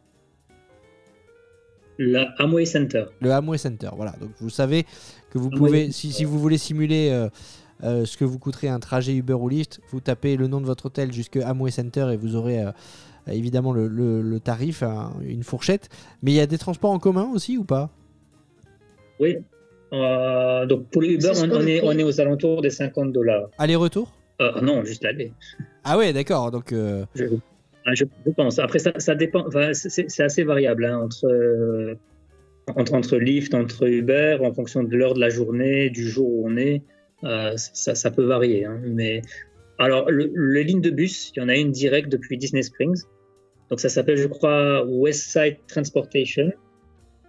La 1.99 2.33
Amway 2.39 2.67
Center. 2.67 3.05
Le 3.21 3.31
Amway 3.33 3.59
Center, 3.59 3.91
voilà. 3.95 4.13
Donc 4.21 4.31
vous 4.41 4.51
savez 4.51 4.85
que 5.31 5.39
vous 5.39 5.51
pouvez, 5.51 5.93
si, 5.93 6.13
si 6.13 6.25
vous 6.25 6.39
voulez 6.41 6.59
simuler 6.59 7.11
euh, 7.11 7.29
euh, 7.85 8.05
ce 8.05 8.17
que 8.17 8.25
vous 8.25 8.39
coûterait 8.39 8.69
un 8.69 8.81
trajet 8.81 9.15
Uber 9.15 9.35
ou 9.35 9.49
Lyft, 9.49 9.81
vous 9.91 10.01
tapez 10.01 10.37
le 10.37 10.49
nom 10.49 10.61
de 10.61 10.67
votre 10.67 10.87
hôtel 10.87 11.13
jusque 11.13 11.37
Amway 11.37 11.71
Center 11.71 12.09
et 12.13 12.17
vous 12.17 12.35
aurez 12.35 12.63
euh, 12.65 12.73
évidemment 13.33 13.73
le, 13.73 13.89
le- 13.89 14.23
le 14.23 14.41
tarif, 14.41 14.83
hein, 14.83 15.13
une 15.27 15.43
fourchette. 15.43 15.89
Mais 16.23 16.33
il 16.33 16.35
y 16.35 16.41
a 16.41 16.47
des 16.47 16.59
transports 16.59 16.91
en 16.91 16.99
commun 16.99 17.31
aussi 17.35 17.57
ou 17.59 17.65
pas? 17.65 17.91
Oui. 19.21 19.37
Euh, 19.93 20.67
donc 20.67 20.89
pour 20.91 21.03
Uber, 21.03 21.33
on, 21.37 21.67
est, 21.67 21.81
on 21.83 21.93
est 21.93 22.03
aux 22.03 22.21
alentours 22.21 22.63
des 22.63 22.71
50 22.71 23.13
dollars. 23.13 23.49
Aller-retour? 23.59 24.13
Euh, 24.41 24.61
non, 24.61 24.85
juste 24.85 25.05
l'aller. 25.05 25.33
Ah 25.85 25.97
ouais, 25.97 26.13
d'accord. 26.13 26.51
Donc 26.51 26.73
euh, 26.73 27.05
Je, 27.15 27.27
ah, 27.87 27.95
je, 27.95 28.05
pense. 28.37 28.59
Après, 28.59 28.81
ça, 28.81 28.93
ça 28.99 29.15
dépend. 29.15 29.47
Enfin, 29.47 29.73
c'est 29.73 30.11
c'est 30.11 30.23
assez 30.25 30.43
variable 30.43 30.85
hein, 30.85 30.99
entre, 30.99 31.27
euh, 31.29 31.95
entre, 32.75 32.95
entre 32.95 33.17
Lyft, 33.19 33.55
entre 33.55 33.87
Uber, 33.89 34.39
en 34.43 34.53
fonction 34.53 34.83
de 34.83 34.97
l'heure 34.97 35.15
de 35.15 35.21
la 35.21 35.29
journée, 35.29 35.91
du 35.91 36.09
jour 36.09 36.29
où 36.29 36.49
on 36.49 36.57
est. 36.57 36.83
euh, 37.23 37.53
ça, 37.57 37.95
ça 37.95 38.11
peut 38.11 38.25
varier. 38.25 38.65
hein. 38.65 38.81
Mais 38.85 39.23
alors, 39.79 40.11
le, 40.11 40.33
les 40.35 40.65
lignes 40.65 40.81
de 40.81 40.91
bus, 40.91 41.33
il 41.37 41.41
y 41.41 41.43
en 41.45 41.49
a 41.49 41.55
une 41.57 41.71
directe 41.71 42.09
depuis 42.11 42.37
Disney 42.37 42.63
Springs. 42.63 43.03
Donc, 43.71 43.81
ça 43.81 43.89
s'appelle, 43.89 44.17
je 44.19 44.27
crois, 44.29 44.85
West 44.87 45.31
Side 45.31 45.57
Transportation. 45.67 46.53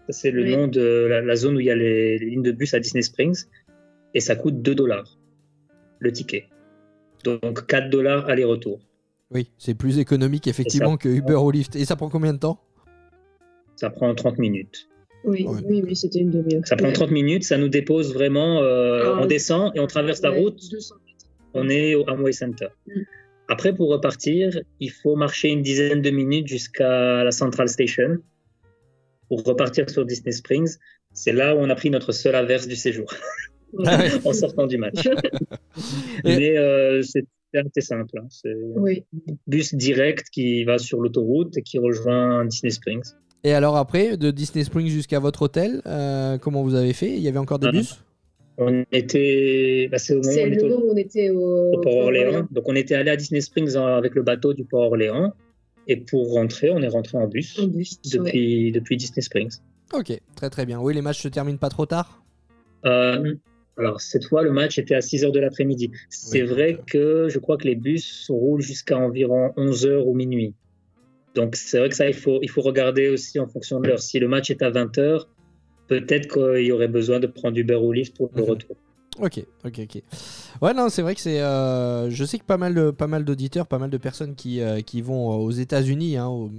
C'est 0.09 0.31
le 0.31 0.43
Oui. 0.43 0.55
nom 0.55 0.67
de 0.67 1.07
la, 1.09 1.21
la 1.21 1.35
zone 1.35 1.55
où 1.55 1.59
il 1.59 1.65
y 1.65 1.71
a 1.71 1.75
les, 1.75 2.17
les 2.19 2.25
lignes 2.29 2.43
de 2.43 2.51
bus 2.51 2.73
à 2.73 2.79
Disney 2.79 3.01
Springs. 3.01 3.45
Et 4.13 4.19
ça 4.19 4.35
coûte 4.35 4.61
2 4.61 4.75
dollars 4.75 5.17
le 5.99 6.11
ticket. 6.11 6.45
Donc, 7.23 7.65
4 7.65 7.89
dollars 7.89 8.27
aller-retour. 8.29 8.79
oui, 9.31 9.49
c'est 9.57 9.73
plus 9.73 9.97
économique 9.97 10.45
effectivement 10.47 10.97
que 10.97 11.09
Uber 11.09 11.35
ou 11.35 11.49
Lyft. 11.51 11.75
Et 11.75 11.85
ça 11.85 11.95
prend 11.95 12.09
combien 12.09 12.33
de 12.33 12.37
temps? 12.39 12.59
Ça 13.75 13.89
prend 13.89 14.13
30 14.13 14.37
minutes. 14.37 14.87
Oui, 15.23 15.45
Ouais. 15.47 15.59
oui, 15.65 15.81
oui, 15.83 15.95
c'était 15.95 16.19
une 16.19 16.29
demi-heure. 16.29 16.61
Ça 16.67 16.75
prend 16.75 16.87
Ouais. 16.87 16.93
30 16.93 17.09
minutes, 17.11 17.43
ça 17.43 17.57
nous 17.57 17.67
dépose 17.69 18.13
vraiment. 18.13 18.61
euh, 18.61 19.15
Ah, 19.15 19.19
on 19.21 19.25
descend 19.25 19.71
et 19.75 19.79
on 19.79 19.87
traverse 19.87 20.21
la 20.21 20.29
route, 20.29 20.59
200. 20.71 20.95
on 21.55 21.67
est 21.69 21.95
au 21.95 22.07
Amway 22.07 22.31
Center. 22.31 22.67
Mm. 22.87 22.91
Après, 23.47 23.73
pour 23.73 23.89
repartir, 23.89 24.59
il 24.79 24.91
faut 24.91 25.15
marcher 25.15 25.49
une 25.49 25.61
dizaine 25.61 26.01
de 26.01 26.09
minutes 26.09 26.47
jusqu'à 26.47 27.23
la 27.23 27.31
Central 27.31 27.69
Station 27.69 28.17
pour 29.29 29.43
repartir 29.43 29.89
sur 29.89 30.05
Disney 30.05 30.31
Springs. 30.31 30.75
C'est 31.13 31.31
là 31.31 31.55
où 31.55 31.59
on 31.59 31.69
a 31.69 31.75
pris 31.75 31.89
notre 31.89 32.11
seul 32.11 32.35
averse 32.35 32.67
du 32.67 32.75
séjour 32.75 33.13
Ah 33.85 34.03
en 34.25 34.33
sortant 34.33 34.67
du 34.67 34.77
match. 34.77 35.07
Mais 36.23 36.57
euh, 36.57 37.01
c'est 37.03 37.25
assez 37.53 37.81
simple. 37.81 38.17
hein. 38.19 38.27
C'est 38.29 38.53
Oui. 38.75 39.03
bus 39.47 39.75
direct 39.75 40.27
qui 40.31 40.63
va 40.63 40.77
sur 40.77 40.99
l'autoroute 40.99 41.55
et 41.57 41.61
qui 41.61 41.77
rejoint 41.77 42.45
Disney 42.45 42.71
Springs. 42.71 43.13
Et 43.43 43.53
alors 43.53 43.77
après, 43.77 44.17
de 44.17 44.31
Disney 44.31 44.63
Springs 44.65 44.87
jusqu'à 44.89 45.19
votre 45.19 45.43
hôtel, 45.43 45.81
euh, 45.85 46.37
comment 46.39 46.63
vous 46.63 46.73
avez 46.73 46.93
fait? 46.93 47.11
Il 47.11 47.19
y 47.19 47.27
avait 47.27 47.37
encore 47.37 47.59
des 47.59 47.67
Ah. 47.67 47.71
bus? 47.71 48.01
On 48.57 48.85
était, 48.91 49.87
bah, 49.91 49.97
c'est 49.97 50.13
au 50.13 50.21
moment 50.21 50.29
où 50.29 50.33
C'est 50.33 50.43
on 50.43 50.47
était 50.47 50.55
le 50.55 50.65
au- 50.65 50.69
moment 50.79 50.85
où 50.89 50.93
on 50.93 50.97
était 50.97 51.29
au, 51.29 51.73
au 51.73 51.81
Port-Orléans. 51.81 52.47
Donc 52.51 52.67
on 52.69 52.75
était 52.75 52.95
allé 52.95 53.11
à 53.11 53.15
Disney 53.17 53.41
Springs 53.41 53.75
en- 53.75 53.85
avec 53.85 54.15
le 54.15 54.21
bateau 54.23 54.53
du 54.53 54.63
Port-Orléans. 54.65 55.33
Et 55.87 55.97
pour 55.97 56.33
rentrer, 56.33 56.69
on 56.71 56.81
est 56.81 56.87
rentré 56.87 57.17
en 57.17 57.27
bus 57.27 57.59
En 57.59 57.67
bus. 57.67 57.99
ouais. 58.15 58.71
depuis, 58.73 58.97
Disney 58.97 59.21
Springs. 59.21 59.57
Ok, 59.93 60.11
très 60.35 60.49
très 60.49 60.65
bien. 60.65 60.79
Oui, 60.79 60.93
les 60.95 61.01
matchs 61.01 61.21
se 61.21 61.27
terminent 61.27 61.57
pas 61.59 61.69
trop 61.69 61.85
tard? 61.85 62.23
Euh, 62.85 63.35
alors 63.77 63.99
cette 64.01 64.25
fois, 64.25 64.41
le 64.41 64.51
match 64.51 64.79
était 64.79 64.95
à 64.95 65.01
6 65.01 65.23
heures 65.25 65.31
de 65.31 65.39
l'après-midi. 65.39 65.91
C'est 66.09 66.41
Oui, 66.41 66.47
vrai 66.47 66.73
donc, 66.73 66.85
que 66.85 67.27
je 67.29 67.37
crois 67.39 67.57
que 67.57 67.65
les 67.67 67.75
bus 67.75 68.27
roulent 68.29 68.61
jusqu'à 68.61 68.97
environ 68.97 69.51
11 69.57 69.85
heures 69.85 70.07
ou 70.07 70.15
minuit. 70.15 70.53
Donc 71.35 71.55
c'est 71.57 71.77
vrai 71.79 71.89
que 71.89 71.95
ça, 71.95 72.07
il 72.07 72.13
faut, 72.13 72.39
il 72.41 72.49
faut 72.49 72.61
regarder 72.61 73.09
aussi 73.09 73.37
en 73.39 73.47
fonction 73.47 73.79
de 73.81 73.87
l'heure. 73.87 73.99
Si 73.99 74.17
le 74.19 74.27
match 74.29 74.49
est 74.49 74.61
à 74.63 74.69
20 74.69 74.97
heures, 74.97 75.29
peut-être 75.87 76.27
qu'il 76.33 76.65
y 76.65 76.71
aurait 76.71 76.87
besoin 76.87 77.19
de 77.19 77.27
prendre 77.27 77.57
Uber 77.57 77.75
ou 77.75 77.91
Lyft 77.91 78.15
pour 78.15 78.29
le 78.35 78.41
Mhm. 78.43 78.49
retour. 78.49 78.75
Ok, 79.19 79.45
ok, 79.63 79.79
ok. 79.83 80.01
Ouais, 80.61 80.73
non, 80.73 80.89
c'est 80.89 81.01
vrai 81.01 81.15
que 81.15 81.21
c'est. 81.21 81.39
euh, 81.39 82.09
je 82.09 82.25
sais 82.25 82.37
que 82.37 82.43
pas 82.43 82.57
mal, 82.57 82.73
de, 82.75 82.91
pas 82.91 83.07
mal 83.07 83.23
d'auditeurs, 83.23 83.65
pas 83.65 83.79
mal 83.79 83.89
de 83.89 83.97
personnes 83.97 84.35
qui, 84.35 84.59
euh, 84.61 84.81
qui 84.81 85.01
vont 85.01 85.29
aux 85.37 85.51
États-Unis 85.51 86.17
hein, 86.17 86.27
au- 86.27 86.51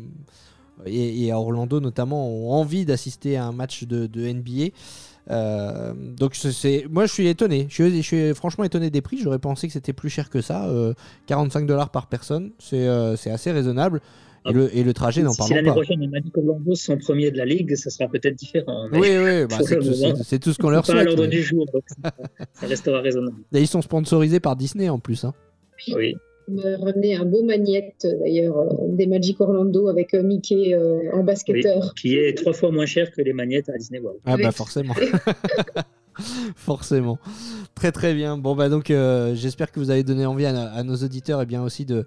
et, 0.86 1.24
et 1.26 1.30
à 1.32 1.38
Orlando 1.38 1.80
notamment 1.80 2.28
ont 2.28 2.52
envie 2.52 2.84
d'assister 2.84 3.36
à 3.36 3.44
un 3.46 3.52
match 3.52 3.84
de, 3.84 4.06
de 4.06 4.26
NBA. 4.26 4.68
Euh, 5.30 5.92
donc 5.94 6.34
c'est, 6.36 6.86
moi 6.90 7.06
je 7.06 7.12
suis 7.12 7.26
étonné. 7.26 7.66
Je 7.68 7.74
suis, 7.74 7.96
je 7.96 8.06
suis 8.06 8.34
franchement 8.34 8.64
étonné 8.64 8.90
des 8.90 9.00
prix. 9.02 9.18
J'aurais 9.18 9.38
pensé 9.38 9.66
que 9.66 9.72
c'était 9.72 9.92
plus 9.92 10.08
cher 10.10 10.30
que 10.30 10.40
ça. 10.40 10.66
Euh, 10.68 10.94
45 11.26 11.66
dollars 11.66 11.90
par 11.90 12.06
personne, 12.06 12.52
c'est 12.58 12.86
euh, 12.88 13.16
c'est 13.16 13.30
assez 13.30 13.50
raisonnable. 13.52 14.00
Et 14.48 14.52
le, 14.52 14.76
et 14.76 14.82
le 14.84 14.92
trajet, 14.92 15.22
n'en 15.22 15.32
si 15.32 15.38
parlons 15.38 15.54
l'année 15.56 15.68
pas. 15.68 15.74
prochaine, 15.74 16.00
les 16.00 16.08
Magic 16.08 16.36
Orlando 16.36 16.74
sont 16.74 16.96
premiers 16.98 17.30
de 17.30 17.36
la 17.38 17.44
ligue, 17.44 17.74
ça 17.76 17.90
sera 17.90 18.08
peut-être 18.08 18.34
différent. 18.34 18.88
Oui, 18.92 19.00
oui, 19.18 19.46
bah, 19.48 19.56
c'est, 19.62 20.38
tout, 20.38 20.52
ce 20.52 20.58
qu'on 20.58 20.70
leur 20.70 20.84
c'est 20.86 20.92
pas 20.92 20.98
à 20.98 21.02
souhaite. 21.02 21.06
l'ordre 21.16 21.22
mais- 21.24 21.28
du 21.28 21.42
jour, 21.42 21.66
donc 21.72 21.82
ça, 21.88 22.12
ça 22.54 22.66
restera 22.66 23.00
raisonnable. 23.00 23.36
Et 23.52 23.60
ils 23.60 23.66
sont 23.66 23.82
sponsorisés 23.82 24.40
par 24.40 24.56
Disney 24.56 24.88
en 24.88 24.98
plus. 24.98 25.24
hein. 25.24 25.34
Oui. 25.94 26.14
On 26.48 26.52
m'a 26.52 26.76
ramené 26.76 27.16
un 27.16 27.24
beau 27.24 27.42
magnette 27.42 28.06
d'ailleurs 28.20 28.56
euh, 28.56 28.68
des 28.90 29.08
Magic 29.08 29.40
Orlando 29.40 29.88
avec 29.88 30.14
euh, 30.14 30.22
Mickey 30.22 30.74
euh, 30.74 31.00
en 31.12 31.24
basketteur. 31.24 31.92
qui 31.94 32.16
est 32.16 32.36
trois 32.38 32.52
fois 32.52 32.70
moins 32.70 32.86
cher 32.86 33.10
que 33.10 33.20
les 33.20 33.32
magnettes 33.32 33.68
à 33.68 33.76
Disney 33.76 33.98
World. 33.98 34.20
Ah 34.24 34.34
Oui. 34.36 34.42
bah 34.44 34.52
forcément. 34.52 34.94
forcément. 36.56 37.18
Très 37.74 37.92
très 37.92 38.14
bien. 38.14 38.38
Bon 38.38 38.54
bah 38.54 38.68
donc 38.68 38.90
euh, 38.90 39.34
j'espère 39.34 39.70
que 39.70 39.80
vous 39.80 39.90
avez 39.90 40.02
donné 40.02 40.26
envie 40.26 40.46
à, 40.46 40.82
nos 40.82 40.96
auditeurs 40.96 41.42
et 41.42 41.46
bien 41.46 41.62
aussi 41.62 41.84
de 41.84 42.06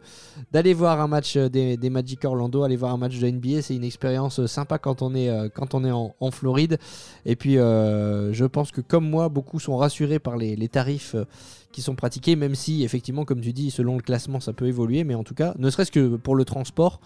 d'aller 0.52 0.74
voir 0.74 1.00
un 1.00 1.08
match 1.08 1.36
euh, 1.36 1.50
des, 1.50 1.90
Magic 1.90 2.24
Orlando, 2.26 2.64
aller 2.64 2.76
voir 2.76 2.94
un 2.94 2.98
match 2.98 3.20
de 3.20 3.30
NBA, 3.30 3.62
c'est 3.62 3.76
une 3.76 3.84
expérience 3.84 4.40
euh, 4.40 4.48
sympa 4.48 4.78
quand 4.78 5.02
on 5.02 5.14
est 5.14 5.30
quand 5.54 5.74
on 5.74 5.84
est 5.84 5.92
en, 5.92 6.32
Floride. 6.32 6.78
Et 7.26 7.36
puis 7.36 7.56
je 7.56 8.46
pense 8.46 8.72
que 8.72 8.82
comme 8.82 9.10
moi, 9.10 9.30
beaucoup 9.30 9.60
sont 9.60 9.78
rassurés 9.78 10.20
par 10.20 10.38
les, 10.38 10.70
tarifs 10.70 11.16
qui 11.72 11.82
sont 11.82 11.96
pratiqués, 11.96 12.36
même 12.36 12.56
si 12.56 12.84
effectivement, 12.84 13.26
comme 13.26 13.42
tu 13.42 13.54
dis, 13.54 13.72
selon 13.72 13.96
le 13.96 14.02
classement, 14.02 14.40
ça 14.40 14.54
peut 14.54 14.68
évoluer, 14.68 15.04
mais 15.04 15.16
en 15.16 15.24
tout 15.24 15.34
cas, 15.34 15.54
ne 15.58 15.70
serait-ce 15.70 15.92
que 15.92 16.16
pour 16.16 16.36
le 16.36 16.46
transport. 16.46 17.00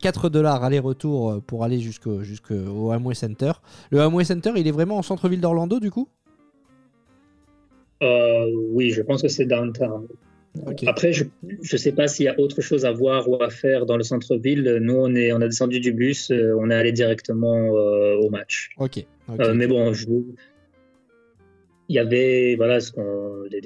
4 0.00 0.28
dollars 0.28 0.64
aller-retour 0.64 1.40
pour 1.46 1.64
aller 1.64 1.80
jusqu'au 1.80 2.22
jusqu'au 2.22 2.90
Amway 2.90 3.14
Center. 3.14 3.52
Le 3.90 4.02
Amway 4.02 4.24
Center, 4.24 4.52
il 4.56 4.66
est 4.66 4.72
vraiment 4.72 4.98
en 4.98 5.02
centre-ville 5.02 5.40
d'Orlando 5.40 5.80
du 5.80 5.90
coup? 5.90 6.08
Euh, 8.02 8.50
oui, 8.70 8.90
je 8.90 9.02
pense 9.02 9.22
que 9.22 9.28
c'est 9.28 9.46
downtown. 9.46 10.06
Après, 10.86 11.12
je 11.12 11.24
ne 11.50 11.78
sais 11.78 11.92
pas 11.92 12.06
s'il 12.06 12.26
y 12.26 12.28
a 12.28 12.38
autre 12.38 12.60
chose 12.60 12.84
à 12.84 12.92
voir 12.92 13.28
ou 13.28 13.42
à 13.42 13.50
faire 13.50 13.86
dans 13.86 13.96
le 13.96 14.04
centre-ville. 14.04 14.78
Nous, 14.80 14.94
on, 14.94 15.12
est, 15.14 15.32
on 15.32 15.40
a 15.40 15.48
descendu 15.48 15.80
du 15.80 15.92
bus, 15.92 16.30
euh, 16.30 16.54
on 16.58 16.70
est 16.70 16.74
allé 16.74 16.92
directement 16.92 17.76
euh, 17.76 18.14
au 18.16 18.30
match. 18.30 18.70
Ok. 18.78 19.04
Euh, 19.40 19.52
mais 19.54 19.66
bon, 19.66 19.92
je- 19.92 20.06
il 21.88 21.96
y 21.96 21.98
avait 21.98 22.54
voilà, 22.56 22.78
des, 23.50 23.60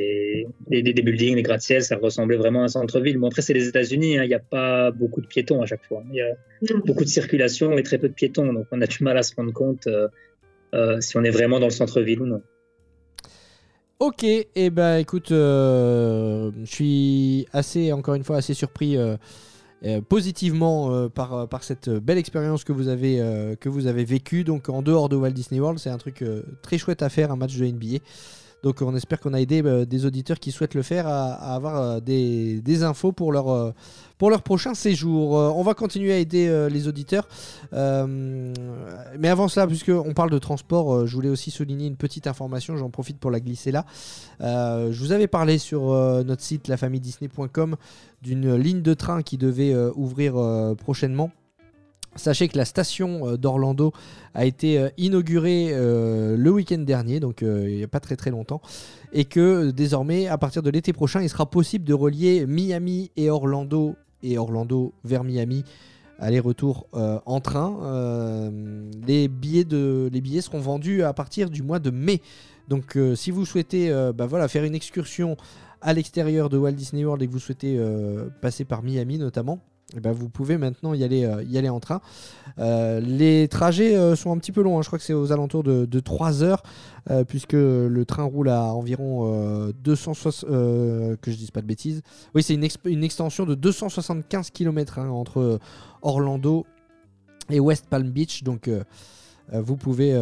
des, 0.66 0.82
des- 0.82 0.92
des 0.94 1.02
buildings, 1.02 1.34
des 1.36 1.42
gratte-ciel, 1.42 1.82
ça 1.82 1.96
ressemblait 1.96 2.36
vraiment 2.36 2.62
à 2.62 2.64
un 2.64 2.68
centre-ville. 2.68 3.16
Bon, 3.18 3.28
après, 3.28 3.42
c'est 3.42 3.52
les 3.55 3.68
États-Unis, 3.68 4.18
hein, 4.18 4.24
il 4.24 4.28
n'y 4.28 4.34
a 4.34 4.38
pas 4.40 4.90
beaucoup 4.90 5.20
de 5.20 5.26
piétons 5.26 5.60
à 5.62 5.66
chaque 5.66 5.84
fois. 5.84 6.02
Il 6.10 6.16
y 6.16 6.20
a 6.22 6.30
Non. 6.74 6.80
beaucoup 6.84 7.05
de 7.05 7.09
circulation 7.09 7.76
et 7.76 7.82
très 7.82 7.98
peu 7.98 8.09
de 8.09 8.14
piétons, 8.14 8.52
donc 8.52 8.66
on 8.72 8.80
a 8.80 8.86
du 8.86 9.05
mal 9.05 9.16
à 9.18 9.22
se 9.22 9.34
rendre 9.36 9.52
compte 9.52 9.86
euh, 9.86 10.09
euh, 10.74 11.00
si 11.00 11.16
on 11.16 11.22
est 11.22 11.30
vraiment 11.30 11.60
dans 11.60 11.66
le 11.66 11.72
centre-ville 11.72 12.22
ou 12.22 12.26
non. 12.26 12.42
Ok, 14.01 14.23
et 14.23 14.70
ben 14.70 14.99
écoute, 14.99 15.33
euh, 15.33 16.53
je 16.62 16.70
suis 16.70 17.49
assez, 17.53 17.93
encore 17.93 18.15
une 18.15 18.23
fois, 18.23 18.37
assez 18.37 18.55
surpris 18.55 18.97
euh, 18.97 19.16
euh, 19.85 20.01
positivement 20.01 21.09
par, 21.09 21.49
par 21.49 21.65
cette 21.65 21.91
belle 21.91 22.19
expérience 22.19 22.62
que 22.62 22.73
vous 22.73 22.87
avez 22.87 23.19
que 23.61 23.69
vous 23.69 23.89
avez 23.89 24.05
vécue. 24.05 24.45
Donc 24.45 24.69
en 24.69 24.83
dehors 24.83 25.09
de 25.09 25.16
Walt 25.16 25.33
Disney 25.33 25.61
World, 25.61 25.81
c'est 25.81 25.91
un 25.91 25.99
truc 25.99 26.25
très 26.62 26.79
chouette 26.79 27.03
à 27.03 27.09
faire, 27.09 27.33
un 27.33 27.37
match 27.37 27.57
de 27.57 27.66
NBA. 27.66 27.99
Donc 28.62 28.82
on 28.82 28.94
espère 28.97 29.20
qu'on 29.20 29.35
a 29.35 29.40
aidé 29.40 29.62
euh, 29.64 29.85
des 29.85 30.05
auditeurs 30.05 30.40
qui 30.40 30.51
souhaitent 30.51 30.74
le 30.74 30.82
faire 30.82 31.06
à, 31.06 31.55
avoir 31.55 31.76
euh, 31.76 32.01
des, 32.01 32.82
infos 32.82 33.12
pour 33.12 33.32
leur, 33.32 33.48
euh, 33.48 33.72
pour 34.18 34.30
leur 34.30 34.43
prochain 34.43 34.74
séjour. 34.74 35.32
On 35.32 35.62
va 35.62 35.74
continuer 35.74 36.12
à 36.12 36.18
aider 36.18 36.68
les 36.70 36.89
auditeurs. 36.89 37.28
Mais 37.72 39.28
avant 39.28 39.48
cela, 39.48 39.66
puisqu'on 39.66 40.12
parle 40.12 40.30
de 40.30 40.39
transport, 40.39 41.06
je 41.06 41.14
voulais 41.14 41.28
aussi 41.28 41.51
souligner 41.51 41.86
une 41.86 41.97
petite 41.97 42.26
information, 42.26 42.76
j'en 42.76 42.90
profite 42.90 43.18
pour 43.18 43.30
la 43.30 43.40
glisser 43.40 43.70
là. 43.70 43.85
Je 44.40 44.98
vous 44.98 45.12
avais 45.12 45.28
parlé 45.28 45.59
sur 45.59 45.93
notre 46.24 46.43
site 46.43 46.68
lafamidisney.com 46.68 47.76
d'une 48.22 48.56
ligne 48.56 48.82
de 48.82 48.94
train 48.94 49.22
qui 49.22 49.39
devait 49.39 49.74
ouvrir 49.94 50.35
prochainement. 50.76 51.30
Sachez 52.16 52.48
que 52.48 52.56
la 52.59 52.64
station 52.64 53.28
euh, 53.28 53.36
d'Orlando 53.36 53.93
a 54.35 54.44
été 54.44 54.78
euh, 54.78 54.89
inaugurée 54.97 55.68
euh, 55.70 56.36
le 56.36 56.51
week-end 56.51 56.78
dernier, 56.78 57.20
donc 57.20 57.43
il 57.43 57.76
n'y 57.76 57.85
a 57.85 57.89
pas 57.89 58.01
très 58.01 58.16
très 58.16 58.30
longtemps, 58.30 58.60
et 59.12 59.24
que 59.24 59.70
désormais, 59.70 60.26
à 60.26 60.39
partir 60.39 60.62
de 60.62 60.70
l'été 60.70 60.93
prochain, 60.93 61.22
il 61.22 61.28
sera 61.28 61.47
possible 61.47 61.85
de 61.85 61.94
relier 61.94 62.47
Miami 62.47 63.10
et 63.16 63.30
Orlando, 63.30 63.94
et 64.22 64.36
Orlando 64.36 64.93
vers 65.05 65.22
Miami, 65.22 65.64
aller-retour 66.18 66.89
en 66.93 67.40
train. 67.40 68.51
Les, 69.06 69.28
billets 69.28 70.40
seront 70.40 70.59
vendus 70.59 71.05
à 71.05 71.12
partir 71.12 71.48
du 71.48 71.62
mois 71.62 71.78
de 71.78 71.90
mai. 71.90 72.20
Donc 72.66 72.98
si 73.14 73.30
vous 73.30 73.47
souhaitez 73.47 73.93
bah, 74.16 74.48
faire 74.48 74.64
une 74.64 74.74
excursion 74.74 75.36
à 75.80 75.93
l'extérieur 75.93 76.48
de 76.48 76.59
Walt 76.59 76.72
Disney 76.72 77.05
World 77.05 77.22
et 77.22 77.28
que 77.28 77.32
vous 77.32 77.39
souhaitez 77.39 77.80
passer 78.43 78.64
par 78.64 78.82
Miami 78.82 79.18
notamment, 79.18 79.60
eh 79.97 80.01
ben, 80.01 80.12
vous 80.12 80.28
pouvez 80.28 80.59
maintenant 80.59 80.93
y 80.93 81.02
aller, 81.02 81.24
euh, 81.24 81.43
y 81.44 81.56
aller 81.56 81.70
en 81.70 81.81
train. 81.81 82.02
Euh, 82.59 83.01
les 83.01 83.48
trajets 83.48 83.97
euh, 83.97 84.16
sont 84.16 84.31
un 84.32 84.36
petit 84.36 84.52
peu 84.52 84.62
longs, 84.62 84.78
hein. 84.78 84.82
je 84.82 84.89
crois 84.89 84.98
que 84.98 85.05
c'est 85.05 85.15
aux 85.15 85.32
alentours 85.32 85.62
de, 85.62 85.86
de 85.86 86.01
3 86.01 86.43
heures, 86.43 86.62
puisque 87.27 87.55
le 87.55 88.05
train 88.05 88.24
roule 88.24 88.51
à 88.51 88.74
environ 88.74 89.32
euh, 89.32 89.73
260, 89.82 90.51
euh, 90.51 91.16
que 91.23 91.31
je 91.31 91.36
dise 91.36 91.51
pas 91.51 91.62
de 91.62 91.66
bêtises. 91.66 92.02
Oui, 92.35 92.43
c'est 92.43 92.52
une, 92.52 93.02
extension 93.02 93.47
de 93.47 93.55
275 93.55 94.51
km 94.51 94.98
entre 94.98 95.59
Orlando 96.02 96.66
et 97.48 97.60
West 97.60 97.86
Palm 97.89 98.10
Beach, 98.10 98.43
donc 98.43 98.70
vous 99.51 99.77
pouvez, 99.78 100.12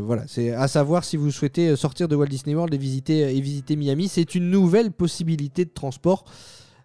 voilà, 0.00 0.24
c'est 0.26 0.50
à 0.50 0.66
savoir 0.66 1.04
si 1.04 1.16
vous 1.16 1.30
souhaitez 1.30 1.76
sortir 1.76 2.08
de 2.08 2.16
Walt 2.16 2.26
Disney 2.26 2.56
World 2.56 2.74
et 2.74 2.78
visiter, 2.78 3.36
et 3.36 3.40
visiter 3.40 3.76
Miami, 3.76 4.08
c'est 4.08 4.34
une 4.34 4.50
nouvelle 4.50 4.90
possibilité 4.90 5.64
de 5.64 5.70
transport. 5.70 6.24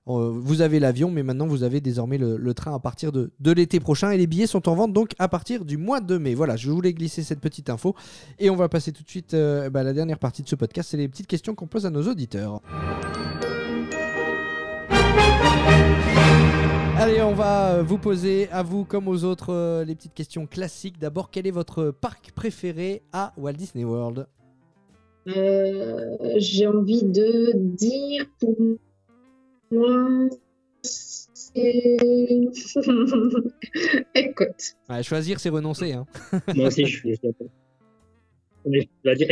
Euh, 0.07 0.31
vous 0.33 0.61
avez 0.61 0.79
l'avion, 0.79 1.11
mais 1.11 1.23
maintenant 1.23 1.47
vous 1.47 1.63
avez 1.63 1.81
désormais 1.81 2.17
le, 2.17 2.53
train 2.53 2.73
à 2.73 2.79
partir 2.79 3.11
de, 3.11 3.31
l'été 3.43 3.79
prochain 3.79 4.11
et 4.11 4.17
les 4.17 4.27
billets 4.27 4.47
sont 4.47 4.69
en 4.69 4.75
vente 4.75 4.93
donc 4.93 5.11
à 5.19 5.27
partir 5.27 5.65
du 5.65 5.77
mois 5.77 5.99
de 5.99 6.17
mai. 6.17 6.33
Voilà, 6.33 6.55
je 6.55 6.71
voulais 6.71 6.93
glisser 6.93 7.23
cette 7.23 7.39
petite 7.39 7.69
info 7.69 7.95
et 8.39 8.49
on 8.49 8.55
va 8.55 8.69
passer 8.69 8.91
tout 8.91 9.03
de 9.03 9.09
suite 9.09 9.33
euh, 9.33 9.69
bah, 9.69 9.81
à 9.81 9.83
la 9.83 9.93
dernière 9.93 10.19
partie 10.19 10.43
de 10.43 10.47
ce 10.47 10.55
podcast, 10.55 10.89
c'est 10.91 10.97
les 10.97 11.07
petites 11.07 11.27
questions 11.27 11.55
qu'on 11.55 11.67
pose 11.67 11.85
à 11.85 11.89
nos 11.89 12.03
auditeurs. 12.03 12.61
Allez, 16.99 17.21
on 17.21 17.33
va 17.33 17.73
euh, 17.73 17.83
vous 17.83 17.97
poser 17.97 18.49
à 18.49 18.63
vous 18.63 18.85
comme 18.85 19.07
aux 19.07 19.23
autres 19.23 19.83
les 19.83 19.93
petites 19.93 20.13
questions 20.13 20.47
classiques. 20.47 20.99
D'abord, 20.99 21.29
quel 21.29 21.45
est 21.47 21.51
votre 21.51 21.91
parc 21.91 22.31
préféré 22.31 23.03
à 23.11 23.33
Walt 23.37 23.53
Disney 23.53 23.83
World? 23.83 24.25
Euh, 25.27 26.17
J'ai 26.37 26.67
envie 26.67 27.03
de 27.03 27.51
dire 27.53 28.25
pour 28.39 28.55
moi, 29.71 30.29
c'est 30.81 31.97
Epcot. 34.15 34.45
Ouais, 34.89 35.03
Choisir, 35.03 35.39
c'est 35.39 35.49
renoncer. 35.49 35.93
hein. 35.93 36.05
Moi 36.55 36.67
aussi, 36.67 36.85
je 36.85 36.97
suis 36.97 37.15
je 37.15 37.21
d'accord. 37.27 37.47
Je. 38.65 38.81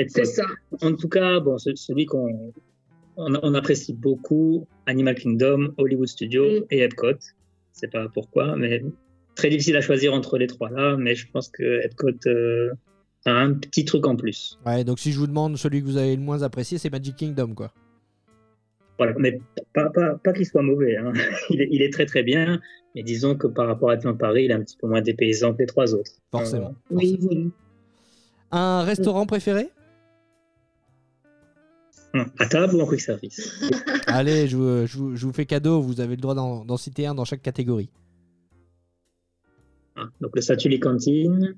C'est 0.10 0.26
ça. 0.26 0.46
En 0.82 0.94
tout 0.96 1.10
cas, 1.10 1.40
bon, 1.40 1.58
ce- 1.58 1.76
celui 1.76 2.06
qu'on 2.06 2.54
on, 3.18 3.34
on 3.42 3.54
apprécie 3.54 3.94
beaucoup, 3.94 4.66
Animal 4.86 5.16
Kingdom, 5.16 5.74
Hollywood 5.78 6.08
Studios 6.08 6.62
Mm. 6.62 6.66
et 6.72 6.80
Epcot. 6.80 7.18
C'est 7.74 7.92
pas 7.92 8.08
pourquoi, 8.08 8.56
mais 8.56 8.82
très 9.36 9.50
difficile 9.50 9.76
à 9.76 9.82
choisir 9.82 10.14
entre 10.14 10.38
les 10.38 10.48
trois 10.48 10.70
là. 10.70 10.96
Mais 10.98 11.16
je 11.16 11.28
pense 11.30 11.50
que 11.50 11.82
Epcot 11.84 12.12
euh, 12.28 12.72
a 13.26 13.32
un 13.32 13.54
petit 13.54 13.84
truc 13.84 14.08
en 14.08 14.16
plus. 14.16 14.58
Ouais, 14.66 14.84
donc 14.86 15.00
si 15.00 15.12
je 15.12 15.20
vous 15.20 15.28
demande 15.28 15.58
celui 15.58 15.82
que 15.82 15.86
vous 15.86 15.98
avez 15.98 16.16
le 16.16 16.22
moins 16.22 16.42
apprécié, 16.44 16.78
c'est 16.78 16.90
Magic 16.90 17.16
Kingdom, 17.18 17.54
quoi. 17.54 17.74
Voilà, 18.98 19.14
mais 19.18 19.40
pas, 19.74 19.90
pas, 19.90 20.16
pas 20.16 20.32
qu'il 20.34 20.46
soit 20.46 20.62
mauvais. 20.62 20.96
hein. 20.98 21.12
Il, 21.50 21.62
est, 21.62 21.68
il 21.72 21.82
est 21.82 21.92
très 21.92 22.06
très 22.06 22.24
bien, 22.24 22.62
mais 22.96 23.04
disons 23.04 23.36
que 23.36 23.48
par 23.48 23.68
rapport 23.68 23.90
à 23.90 23.96
Disneyland 23.98 24.18
Paris, 24.18 24.46
il 24.46 24.52
est 24.52 24.54
un 24.54 24.62
petit 24.62 24.78
peu 24.78 24.88
moins 24.88 25.02
dépaysant 25.02 25.54
que 25.54 25.60
les 25.60 25.66
trois 25.66 25.94
autres. 25.94 26.12
Forcément. 26.32 26.76
Oui, 26.92 27.18
voilà. 27.22 27.42
Un 28.52 28.84
restaurant 28.84 29.26
préféré? 29.26 29.70
Euh, 32.16 32.24
à 32.40 32.46
table 32.46 32.76
ou 32.76 32.80
en 32.82 32.86
quick 32.86 33.02
service? 33.02 33.62
Allez, 34.08 34.48
je, 34.48 34.56
vous- 34.56 34.86
je 34.88 34.98
vous- 34.98 35.16
je 35.18 35.26
vous 35.26 35.34
fais 35.34 35.46
cadeau, 35.46 35.82
vous 35.82 36.00
avez 36.00 36.16
le 36.16 36.22
droit 36.22 36.36
d'en 36.36 36.64
d'en 36.64 36.78
citer 36.78 37.06
un 37.08 37.14
dans 37.16 37.26
chaque 37.26 37.42
catégorie. 37.42 37.90
Ah, 39.98 40.08
Donc 40.22 40.32
le 40.36 40.42
Statue 40.42 40.80
Cantine, 40.80 41.56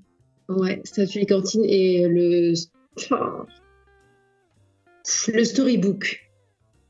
Ouais, 0.49 0.79
statue 0.85 1.19
et 1.19 1.25
cantine 1.25 1.65
et 1.65 2.07
le 2.07 2.53
oh. 3.11 3.45
le 5.33 5.43
storybook. 5.43 6.26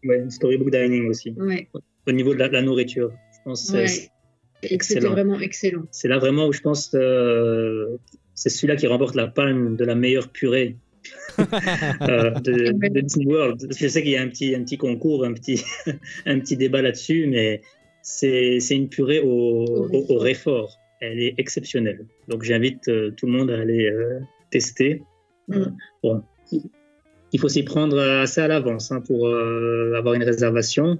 Ouais, 0.03 0.25
Storybook 0.29 0.71
Dining 0.71 1.07
aussi. 1.07 1.31
Ouais, 1.37 1.67
Au 2.07 2.11
niveau 2.11 2.33
de 2.33 2.39
la, 2.39 2.47
la 2.49 2.61
nourriture, 2.61 3.11
je 3.33 3.37
pense 3.43 3.71
que 3.71 3.77
ouais. 3.77 3.87
c'est- 3.87 4.11
excellent. 4.63 5.11
vraiment 5.11 5.39
excellent. 5.39 5.83
c'est 5.91 6.07
là 6.07 6.17
vraiment 6.17 6.47
où 6.47 6.53
je 6.53 6.61
pense 6.61 6.91
euh, 6.95 7.97
c'est 8.33 8.49
celui-là 8.49 8.75
qui 8.75 8.87
remporte 8.87 9.13
la 9.15 9.27
palme 9.27 9.75
de 9.75 9.85
la 9.85 9.93
meilleure 9.93 10.29
purée 10.29 10.75
euh, 11.39 12.31
de, 12.31 12.71
de 12.89 12.99
Disney 13.01 13.25
World. 13.27 13.67
Je 13.77 13.87
sais 13.87 14.01
qu'il 14.01 14.11
y 14.11 14.17
a 14.17 14.21
un 14.21 14.27
petit, 14.27 14.55
un 14.55 14.63
petit 14.63 14.77
concours, 14.77 15.23
un 15.25 15.33
petit, 15.33 15.63
un 16.25 16.39
petit 16.39 16.57
débat 16.57 16.81
là-dessus, 16.81 17.27
mais 17.27 17.61
c'est 18.01 18.57
une 18.71 18.89
purée 18.89 19.19
au, 19.19 19.65
au, 19.91 20.05
au 20.09 20.17
réfort. 20.17 20.77
Elle 20.99 21.19
est 21.19 21.35
exceptionnelle. 21.37 22.05
Donc 22.27 22.43
j'invite 22.43 22.87
euh, 22.87 23.11
tout 23.11 23.27
le 23.27 23.31
monde 23.33 23.51
à 23.51 23.59
aller 23.59 23.87
euh, 23.89 24.19
tester. 24.49 25.03
Mm. 25.47 25.65
Bon, 26.03 26.23
il 27.33 27.39
faut 27.39 27.49
s'y 27.49 27.63
prendre 27.63 27.99
assez 27.99 28.41
à 28.41 28.47
l'avance 28.47 28.91
hein, 28.91 29.01
pour 29.01 29.27
euh, 29.27 29.93
avoir 29.97 30.13
une 30.13 30.23
réservation. 30.23 30.97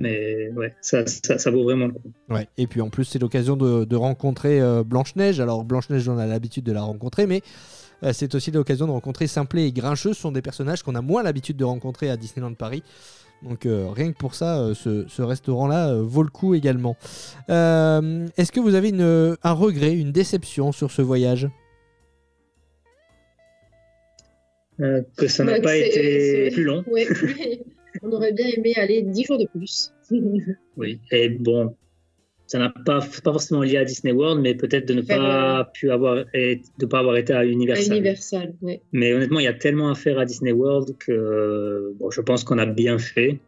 Mais 0.00 0.50
ouais, 0.56 0.74
ça, 0.80 1.04
ça, 1.06 1.50
vaut 1.50 1.62
vraiment 1.64 1.86
le 1.86 1.92
coup. 1.92 2.10
Ouais. 2.28 2.48
Et 2.58 2.66
puis 2.66 2.80
en 2.80 2.88
plus, 2.88 3.04
c'est 3.04 3.20
l'occasion 3.20 3.56
de, 3.56 3.96
rencontrer 3.96 4.60
euh, 4.60 4.82
Blanche-Neige. 4.82 5.38
Alors 5.40 5.64
Blanche-Neige, 5.64 6.08
on 6.08 6.18
a 6.18 6.26
l'habitude 6.26 6.64
de 6.64 6.72
la 6.72 6.82
rencontrer, 6.82 7.26
mais 7.26 7.42
euh, 8.02 8.12
c'est 8.12 8.34
aussi 8.34 8.50
l'occasion 8.50 8.86
de 8.86 8.92
rencontrer 8.92 9.26
Simplet 9.26 9.68
et 9.68 9.72
Grincheux. 9.72 10.14
Ce 10.14 10.20
sont 10.20 10.32
des 10.32 10.42
personnages 10.42 10.82
qu'on 10.82 10.94
a 10.94 11.02
moins 11.02 11.22
l'habitude 11.22 11.56
de 11.56 11.64
rencontrer 11.64 12.10
à 12.10 12.16
Disneyland 12.16 12.54
Paris. 12.54 12.82
Donc 13.42 13.66
rien 13.66 14.12
que 14.12 14.16
pour 14.16 14.36
ça, 14.36 14.70
ce, 14.72 15.20
restaurant-là 15.20 15.96
vaut 15.96 16.22
le 16.22 16.28
coup 16.28 16.54
également. 16.54 16.96
Est-ce 17.48 18.52
que 18.52 18.60
vous 18.60 18.76
avez 18.76 18.90
une- 18.90 19.36
un 19.42 19.52
regret, 19.52 19.94
une 19.94 20.12
déception 20.12 20.70
sur 20.70 20.92
ce 20.92 21.02
voyage? 21.02 21.48
Euh, 24.82 25.02
que 25.16 25.28
ça 25.28 25.44
n'a 25.44 25.60
pas 25.60 25.76
été 25.76 26.50
plus 26.50 26.64
long. 26.64 26.84
Ouais. 26.86 27.06
On 28.02 28.10
aurait 28.10 28.32
bien 28.32 28.46
aimé 28.48 28.72
aller 28.76 29.02
10 29.02 29.24
jours 29.24 29.38
de 29.38 29.46
plus. 29.46 29.92
Oui. 30.76 30.98
Et 31.10 31.28
bon, 31.28 31.74
ça 32.46 32.58
n'a 32.58 32.70
pas, 32.70 33.00
pas 33.00 33.32
forcément 33.32 33.62
lié 33.62 33.76
à 33.78 33.84
Disney 33.84 34.12
World, 34.12 34.40
mais 34.42 34.54
peut-être 34.54 34.86
de 34.86 34.94
ne 34.94 35.02
pas 35.02 35.70
pu 35.72 35.90
avoir, 35.90 36.24
et 36.34 36.60
de 36.78 36.86
pas 36.86 36.98
avoir 36.98 37.16
été 37.16 37.32
à 37.32 37.40
à 37.40 37.44
Universal. 37.44 37.96
Universal. 37.96 38.54
Mais 38.92 39.14
honnêtement, 39.14 39.40
il 39.40 39.44
y 39.44 39.48
a 39.48 39.54
tellement 39.54 39.90
à 39.90 39.94
faire 39.94 40.18
à 40.18 40.24
Disney 40.24 40.52
World 40.52 40.96
que 40.98 41.94
bon, 41.98 42.10
je 42.10 42.20
pense 42.20 42.44
qu'on 42.44 42.58
a 42.58 42.66
bien 42.66 42.98
fait, 42.98 43.38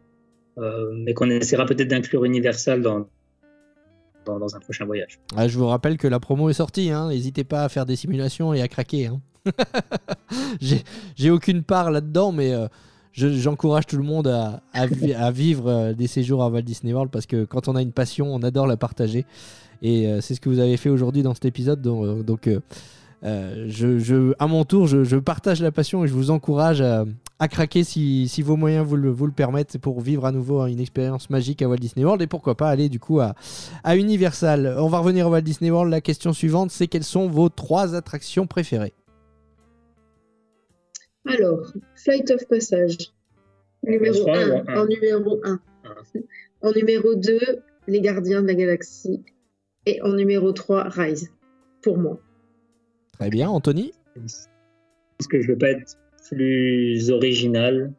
euh, 0.57 0.91
mais 0.93 1.13
qu'on 1.13 1.29
essaiera 1.29 1.65
peut-être 1.65 1.87
d'inclure 1.87 2.25
Universal 2.25 2.81
dans, 2.81 3.07
dans, 4.25 4.55
un 4.55 4.59
prochain 4.59 4.85
voyage. 4.85 5.19
Ah, 5.35 5.47
Je 5.47 5.57
vous 5.57 5.67
rappelle 5.67 5.97
que 5.97 6.07
la 6.07 6.19
promo 6.19 6.49
est 6.49 6.53
sortie. 6.53 6.89
hein. 6.91 7.09
N'hésitez 7.09 7.43
pas 7.43 7.63
à 7.63 7.69
faire 7.69 7.85
des 7.85 7.95
simulations 7.95 8.53
et 8.53 8.61
à 8.61 8.67
craquer. 8.67 9.07
hein. 9.07 9.21
J'ai- 11.15 11.29
aucune 11.31 11.63
part 11.63 11.91
là-dedans, 11.91 12.31
mais 12.31 12.53
euh, 12.53 12.67
je- 13.11 13.29
j'encourage 13.29 13.85
tout 13.85 13.97
le 13.97 14.03
monde 14.03 14.27
à, 14.27 14.61
à 14.73 14.87
vi- 14.87 15.13
à 15.13 15.31
vivre 15.31 15.67
euh, 15.69 15.93
des 15.93 16.07
séjours 16.07 16.43
à 16.43 16.49
Walt 16.49 16.61
Disney 16.63 16.93
World 16.93 17.11
parce 17.11 17.25
que 17.25 17.45
quand 17.45 17.67
on 17.67 17.75
a 17.75 17.81
une 17.81 17.91
passion, 17.91 18.33
on 18.33 18.41
adore 18.43 18.67
la 18.67 18.77
partager. 18.77 19.25
Et 19.81 20.07
euh, 20.07 20.21
c'est 20.21 20.35
ce 20.35 20.41
que 20.41 20.49
vous 20.49 20.59
avez 20.59 20.77
fait 20.77 20.89
aujourd'hui 20.89 21.21
dans 21.21 21.33
cet 21.33 21.45
épisode. 21.45 21.81
Donc, 21.81 22.49
euh, 23.23 23.65
je, 23.69 23.97
je- 23.99 24.33
à 24.39 24.47
mon 24.47 24.65
tour, 24.65 24.87
je, 24.87 25.03
je 25.03 25.17
partage 25.17 25.61
la 25.61 25.71
passion 25.71 26.03
et 26.03 26.07
je 26.07 26.13
vous 26.13 26.29
encourage 26.31 26.81
à, 26.81 27.05
à 27.39 27.47
craquer 27.47 27.83
si, 27.83 28.27
si 28.27 28.41
vos 28.41 28.55
moyens 28.55 28.85
vous 28.85 28.95
le, 28.97 29.09
vous 29.09 29.25
le 29.25 29.31
permettent 29.31 29.77
pour 29.79 29.99
vivre 30.01 30.25
à 30.25 30.31
nouveau 30.31 30.65
une 30.67 30.79
expérience 30.79 31.29
magique 31.29 31.61
à 31.61 31.67
Walt 31.69 31.77
Disney 31.77 32.05
World 32.05 32.21
et 32.21 32.27
pourquoi 32.27 32.55
pas 32.55 32.69
aller 32.69 32.87
du 32.89 32.99
coup 32.99 33.19
à, 33.19 33.33
à 33.83 33.95
Universal. 33.97 34.75
On 34.79 34.87
va 34.87 34.99
revenir 34.99 35.27
à 35.27 35.29
Walt 35.29 35.41
Disney 35.41 35.71
World. 35.71 35.91
La 35.91 36.01
question 36.01 36.33
suivante, 36.33 36.69
c'est 36.71 36.87
quelles 36.87 37.03
sont 37.03 37.27
vos 37.27 37.49
trois 37.49 37.95
attractions 37.95 38.45
préférées? 38.47 38.93
Alors, 41.27 41.71
Flight 41.95 42.29
of 42.31 42.47
Passage. 42.47 42.97
Numéro 43.83 44.15
Trois 44.19 44.37
1. 44.37 44.49
ou 44.49 44.53
un 44.67 44.81
En 44.81 44.85
numéro 44.85 45.39
1. 45.43 45.59
En 46.61 46.71
numéro 46.71 47.15
2, 47.15 47.39
Les 47.87 48.01
Gardiens 48.01 48.41
de 48.41 48.47
la 48.47 48.55
Galaxie. 48.55 49.23
Et 49.85 50.01
en 50.01 50.13
numéro 50.13 50.51
3, 50.51 50.83
Rise. 50.89 51.29
Pour 51.81 51.97
moi. 51.97 52.19
Très 53.19 53.29
bien, 53.29 53.49
Anthony 53.49 53.93
Je 54.15 54.21
pense 54.21 55.27
que 55.29 55.41
je 55.41 55.47
ne 55.47 55.53
veux 55.53 55.57
pas 55.57 55.71
être 55.71 55.97
plus 56.29 57.09
original. 57.09 57.93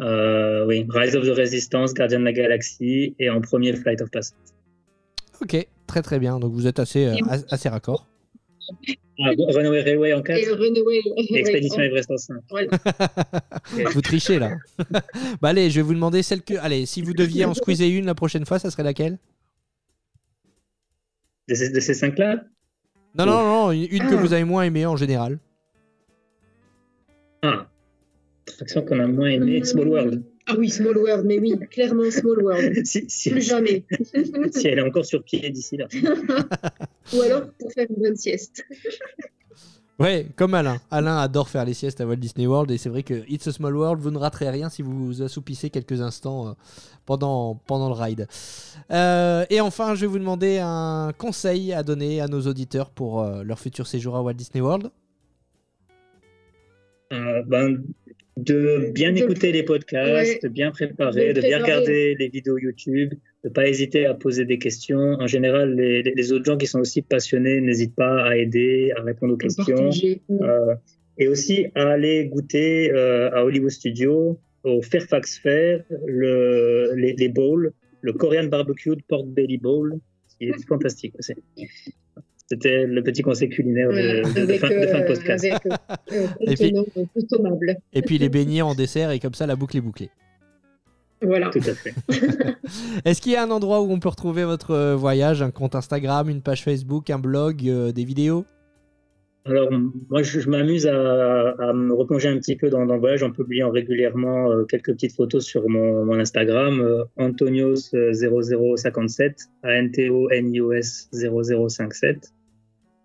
Euh, 0.00 0.66
oui, 0.66 0.86
Rise 0.88 1.14
of 1.16 1.24
the 1.24 1.36
Resistance, 1.36 1.94
Guardian 1.94 2.20
de 2.20 2.24
la 2.24 2.32
Galaxie, 2.32 3.14
et 3.18 3.30
en 3.30 3.40
premier 3.40 3.72
Flight 3.74 4.00
of 4.00 4.10
Passage. 4.10 4.36
Ok, 5.40 5.66
très 5.86 6.02
très 6.02 6.18
bien. 6.18 6.38
Donc 6.38 6.52
vous 6.52 6.66
êtes 6.66 6.78
assez, 6.78 7.06
euh, 7.06 7.16
assez 7.50 7.68
raccord. 7.68 8.08
Ah, 9.18 9.30
Runaway 9.36 9.82
Railway 9.82 10.12
en 10.14 10.22
4, 10.22 10.38
Et 10.38 10.52
Runaway. 10.52 11.00
Expédition 11.34 11.78
ouais, 11.78 11.86
Everest 11.86 12.10
en 12.10 12.16
5. 12.16 12.36
voilà. 12.48 12.68
vous 13.92 14.00
trichez 14.00 14.38
là. 14.38 14.56
bah 15.40 15.48
allez, 15.50 15.70
je 15.70 15.76
vais 15.76 15.82
vous 15.82 15.94
demander 15.94 16.22
celle 16.22 16.42
que. 16.42 16.54
Allez, 16.54 16.86
si 16.86 17.02
vous 17.02 17.12
deviez 17.12 17.44
en 17.44 17.54
squeezer 17.54 17.88
une 17.88 18.06
la 18.06 18.14
prochaine 18.14 18.46
fois, 18.46 18.58
ça 18.58 18.70
serait 18.70 18.82
laquelle? 18.82 19.18
De 21.48 21.54
ces, 21.54 21.70
de 21.70 21.80
ces 21.80 21.94
cinq-là? 21.94 22.44
Non, 23.14 23.26
non, 23.26 23.32
non, 23.44 23.72
une 23.72 23.82
une 23.90 24.08
que 24.08 24.14
Ah. 24.14 24.20
vous 24.20 24.32
avez 24.32 24.44
moins 24.44 24.62
aimée 24.64 24.86
en 24.86 24.96
général. 24.96 25.38
Ah, 27.42 27.66
attraction 28.48 28.82
qu'on 28.82 29.00
a 29.00 29.06
moins 29.06 29.28
aimé, 29.30 29.60
Mm. 29.60 29.64
Small 29.64 29.88
World. 29.88 30.22
Ah 30.46 30.54
oui, 30.58 30.68
Small 30.70 30.96
World, 30.98 31.24
mais 31.26 31.38
oui, 31.38 31.54
clairement 31.70 32.10
Small 32.10 32.42
World. 32.42 32.72
si, 32.86 33.04
si- 33.08 33.30
Plus 33.30 33.42
jamais. 33.42 33.84
si 34.52 34.66
elle 34.68 34.78
est 34.78 34.82
encore 34.82 35.04
sur 35.04 35.22
pied 35.22 35.48
d'ici 35.50 35.76
là. 35.76 35.86
Ou 37.14 37.20
alors 37.22 37.48
pour 37.58 37.72
faire 37.72 37.86
une 37.90 38.02
bonne 38.02 38.16
sieste. 38.16 38.64
Ouais, 40.02 40.26
comme 40.34 40.54
Alain. 40.54 40.80
Alain 40.90 41.18
adore 41.18 41.48
faire 41.48 41.64
les 41.64 41.74
siestes 41.74 42.00
à 42.00 42.06
Walt 42.06 42.16
Disney 42.16 42.44
World 42.44 42.72
et 42.72 42.76
c'est 42.76 42.88
vrai 42.88 43.04
que 43.04 43.22
It's 43.28 43.46
a 43.46 43.52
Small 43.52 43.76
World, 43.76 44.02
vous 44.02 44.10
ne 44.10 44.18
raterez 44.18 44.50
rien 44.50 44.68
si 44.68 44.82
vous 44.82 45.06
vous 45.06 45.22
assoupissez 45.22 45.70
quelques 45.70 46.02
instants 46.02 46.48
euh, 46.48 46.52
pendant, 47.06 47.60
le 47.68 47.92
ride. 47.92 48.26
Euh, 48.90 49.46
et 49.48 49.60
enfin, 49.60 49.94
je 49.94 50.00
vais 50.00 50.08
vous 50.08 50.18
demander 50.18 50.58
un 50.58 51.12
conseil 51.16 51.72
à 51.72 51.84
donner 51.84 52.20
à 52.20 52.26
nos 52.26 52.40
auditeurs 52.40 52.90
pour 52.90 53.22
euh, 53.22 53.44
leur 53.44 53.60
futur 53.60 53.86
séjour 53.86 54.16
à 54.16 54.22
Walt 54.22 54.34
Disney 54.34 54.60
World. 54.60 54.90
Ben, 57.12 57.84
de 58.36 58.90
bien 58.92 59.12
De- 59.12 59.18
écouter 59.18 59.52
les 59.52 59.62
podcasts, 59.62 60.42
de 60.42 60.48
bien 60.48 60.70
préparer, 60.70 61.32
De 61.32 61.40
de, 61.40 61.46
bien 61.46 61.62
regarder 61.62 62.14
les 62.18 62.28
vidéos 62.28 62.58
YouTube, 62.58 63.14
de 63.44 63.48
pas 63.48 63.68
hésiter 63.68 64.06
à 64.06 64.14
poser 64.14 64.44
des 64.44 64.58
questions. 64.58 65.16
En 65.20 65.26
général, 65.26 65.74
les, 65.74 66.32
autres 66.32 66.44
gens 66.44 66.56
qui 66.56 66.66
sont 66.66 66.80
aussi 66.80 67.02
passionnés 67.02 67.60
n'hésitent 67.60 67.94
pas 67.94 68.24
à 68.24 68.36
aider, 68.36 68.92
à 68.96 69.02
répondre 69.02 69.34
aux 69.34 69.38
questions. 69.38 69.76
Partager. 69.76 70.22
Euh, 70.30 70.74
et 71.18 71.28
aussi 71.28 71.66
à 71.74 71.90
aller 71.90 72.26
goûter 72.26 72.90
euh, 72.90 73.30
à 73.32 73.44
Hollywood 73.44 73.70
Studio, 73.70 74.40
au 74.64 74.80
Fairfax 74.80 75.38
Fair, 75.38 75.84
le, 76.06 76.94
les, 76.96 77.12
les 77.12 77.28
bowls, 77.28 77.72
le 78.00 78.12
Korean 78.12 78.44
Barbecue 78.44 78.96
Pork 79.08 79.26
Belly 79.28 79.58
Bowl, 79.58 79.98
qui 80.38 80.48
est 80.48 80.52
fantastique 80.68 81.14
aussi. 81.18 81.34
C'était 82.52 82.84
le 82.86 83.02
petit 83.02 83.22
conseil 83.22 83.48
culinaire 83.48 83.88
de, 83.88 83.94
Voilà, 83.94 84.22
de- 84.22 84.32
de 84.34 84.40
avec, 84.42 84.60
fin, 84.60 84.68
de 84.68 84.86
fin 84.86 84.98
de 84.98 85.04
euh, 85.04 85.06
podcast. 85.06 85.42
avec 85.44 85.64
euh, 85.66 85.70
euh, 86.12 86.26
Et 86.40 86.54
puis-. 86.54 86.74
Et 87.94 88.02
puis 88.02 88.18
les 88.18 88.28
beignets 88.28 88.60
en 88.60 88.74
dessert 88.74 89.10
et 89.10 89.18
comme 89.20 89.32
ça 89.32 89.46
la 89.46 89.56
boucle 89.56 89.78
est 89.78 89.80
bouclée. 89.80 90.10
Voilà. 91.22 91.48
Tout 91.50 91.60
à 91.60 91.72
fait. 91.74 91.94
Est-ce 93.06 93.22
qu'il 93.22 93.32
y 93.32 93.36
a 93.36 93.42
un 93.42 93.50
endroit 93.50 93.80
où 93.80 93.90
on 93.90 93.98
peut 94.00 94.10
retrouver 94.10 94.44
votre 94.44 94.92
voyage, 94.94 95.40
un 95.40 95.50
compte 95.50 95.74
Instagram, 95.74 96.28
une 96.28 96.42
page 96.42 96.62
Facebook, 96.62 97.08
un 97.10 97.18
blog, 97.18 97.66
euh, 97.66 97.90
des 97.92 98.04
vidéos? 98.04 98.44
Alors, 99.44 99.70
moi, 100.10 100.22
je, 100.22 100.38
je 100.38 100.48
m'amuse 100.48 100.86
à, 100.86 101.48
à 101.58 101.72
me 101.72 101.92
replonger 101.94 102.28
un 102.28 102.36
petit 102.38 102.54
peu 102.54 102.70
dans, 102.70 102.86
dans 102.86 102.94
le 102.94 103.00
voyage 103.00 103.24
en 103.24 103.32
publiant 103.32 103.70
régulièrement 103.70 104.52
euh, 104.52 104.62
quelques 104.64 104.92
petites 104.92 105.16
photos 105.16 105.44
sur 105.44 105.68
mon, 105.68 106.04
mon 106.04 106.16
Instagram, 106.18 106.80
euh, 106.80 107.02
Antonios0057, 107.18 109.34
A-N-T-O-N-I-O-S 109.64 111.08
0057. 111.12 112.32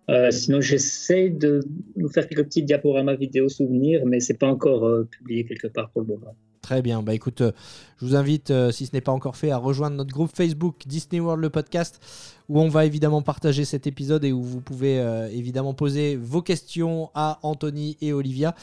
Euh, 0.08 0.30
sinon, 0.30 0.60
j'essaie 0.60 1.28
de 1.28 1.60
nous 1.96 2.08
faire 2.08 2.26
quelques 2.28 2.44
petits 2.44 2.62
diaporamas 2.62 3.16
vidéo 3.16 3.48
souvenirs, 3.48 4.02
mais 4.06 4.20
c'est 4.20 4.38
pas 4.38 4.46
encore 4.46 4.86
euh, 4.86 5.04
publié 5.04 5.44
quelque 5.44 5.66
part 5.66 5.90
pour 5.90 6.02
le 6.02 6.08
moment. 6.08 6.34
Très 6.62 6.82
bien. 6.82 7.02
Bah 7.02 7.14
écoute, 7.14 7.40
euh, 7.40 7.52
je 7.98 8.06
vous 8.06 8.16
invite, 8.16 8.52
si 8.72 8.86
ce 8.86 8.90
n'est 8.92 9.00
pas 9.00 9.12
encore 9.12 9.36
fait, 9.36 9.50
à 9.50 9.58
rejoindre 9.58 9.96
notre 9.96 10.12
groupe 10.12 10.30
Facebook 10.34 10.82
Disney 10.86 11.20
World 11.20 11.42
le 11.42 11.50
podcast, 11.50 12.00
où 12.48 12.60
on 12.60 12.68
va 12.68 12.84
évidemment 12.84 13.22
partager 13.22 13.64
cet 13.64 13.86
épisode 13.86 14.24
et 14.24 14.32
où 14.32 14.42
vous 14.42 14.60
pouvez 14.60 14.98
évidemment 15.32 15.74
poser 15.74 16.16
vos 16.16 16.42
questions 16.42 17.10
à 17.14 17.38
Anthony 17.42 17.96
et 18.00 18.12
Olivia, 18.12 18.54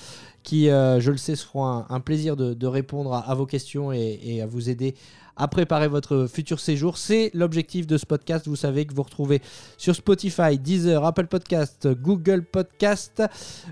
qui, 0.45 0.69
euh, 0.69 1.01
je 1.01 1.11
le 1.11 1.17
sais, 1.17 1.35
se 1.35 1.45
feront 1.45 1.65
un, 1.65 1.85
un 1.89 1.99
plaisir 1.99 2.37
de, 2.37 2.53
de 2.53 2.67
répondre 2.67 3.13
à, 3.13 3.19
à 3.29 3.35
vos 3.35 3.45
questions 3.45 3.91
et, 3.91 4.19
et 4.23 4.41
à 4.41 4.45
vous 4.45 4.69
aider 4.69 4.95
à 5.37 5.49
préparer 5.49 5.89
votre 5.89 6.27
futur 6.31 6.61
séjour. 6.61 6.97
C'est 6.97 7.29
l'objectif 7.33 7.87
de 7.87 7.97
ce 7.97 8.05
podcast. 8.05 8.47
Vous 8.47 8.55
savez 8.55 8.85
que 8.85 8.93
vous 8.93 9.03
retrouvez 9.03 9.41
sur 9.77 9.93
Spotify, 9.93 10.57
Deezer, 10.57 11.03
Apple 11.03 11.27
Podcast, 11.27 11.89
Google 12.01 12.43
Podcast. 12.43 13.21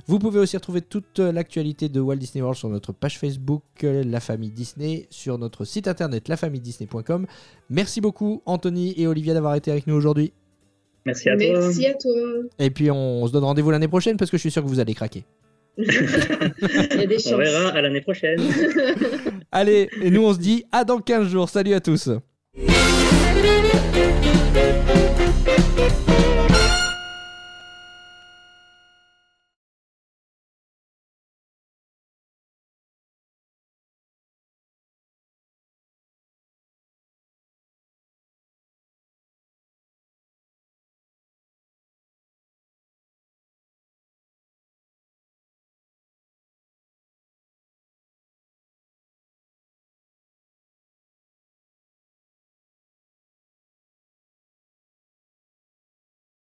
Vous 0.08 0.20
pouvez 0.20 0.40
aussi 0.42 0.58
retrouver 0.58 0.82
toute 0.82 1.20
l'actualité 1.20 1.88
de 1.88 2.02
Walt 2.02 2.18
Disney 2.18 2.42
World 2.42 2.58
sur 2.58 2.68
notre 2.68 2.92
page 2.92 3.18
Facebook 3.18 3.64
La 3.82 4.20
Famille 4.20 4.52
Disney, 4.52 5.08
sur 5.10 5.38
notre 5.38 5.64
site 5.64 5.88
internet 5.88 6.28
lafamilledisney.com. 6.28 7.28
Merci 7.70 8.02
beaucoup 8.02 8.42
Anthony 8.46 8.94
et 8.98 9.08
Olivia 9.08 9.34
d'avoir 9.34 9.56
été 9.56 9.72
avec 9.72 9.88
nous 9.88 9.96
aujourd'hui. 9.96 10.34
Merci 11.06 11.30
à 11.30 11.38
toi. 11.38 11.46
Merci 11.60 11.86
à 11.86 11.94
toi. 11.94 12.12
Et 12.60 12.72
puis 12.72 12.92
on, 12.92 13.24
on 13.24 13.28
se 13.28 13.32
donne 13.32 13.46
rendez-vous 13.46 13.72
l'année 13.72 13.88
prochaine 13.88 14.18
parce 14.18 14.30
que 14.32 14.36
je 14.36 14.42
suis 14.42 14.52
sûr 14.52 14.64
que 14.64 14.68
vous 14.68 14.80
allez 14.82 14.94
craquer. 14.96 15.24
Il 15.78 17.00
y 17.00 17.04
a 17.04 17.06
des 17.08 17.20
chances. 17.20 17.34
On 17.34 17.38
verra 17.38 17.70
à 17.70 17.82
l'année 17.82 18.02
prochaine. 18.02 18.42
Allez, 19.52 19.90
et 20.02 20.12
nous 20.12 20.24
on 20.24 20.34
se 20.34 20.40
dit 20.40 20.66
à 20.72 20.84
dans 20.84 21.00
15 21.00 21.28
jours. 21.28 21.50
Salut 21.50 21.74
à 21.74 21.80
tous. 21.80 22.10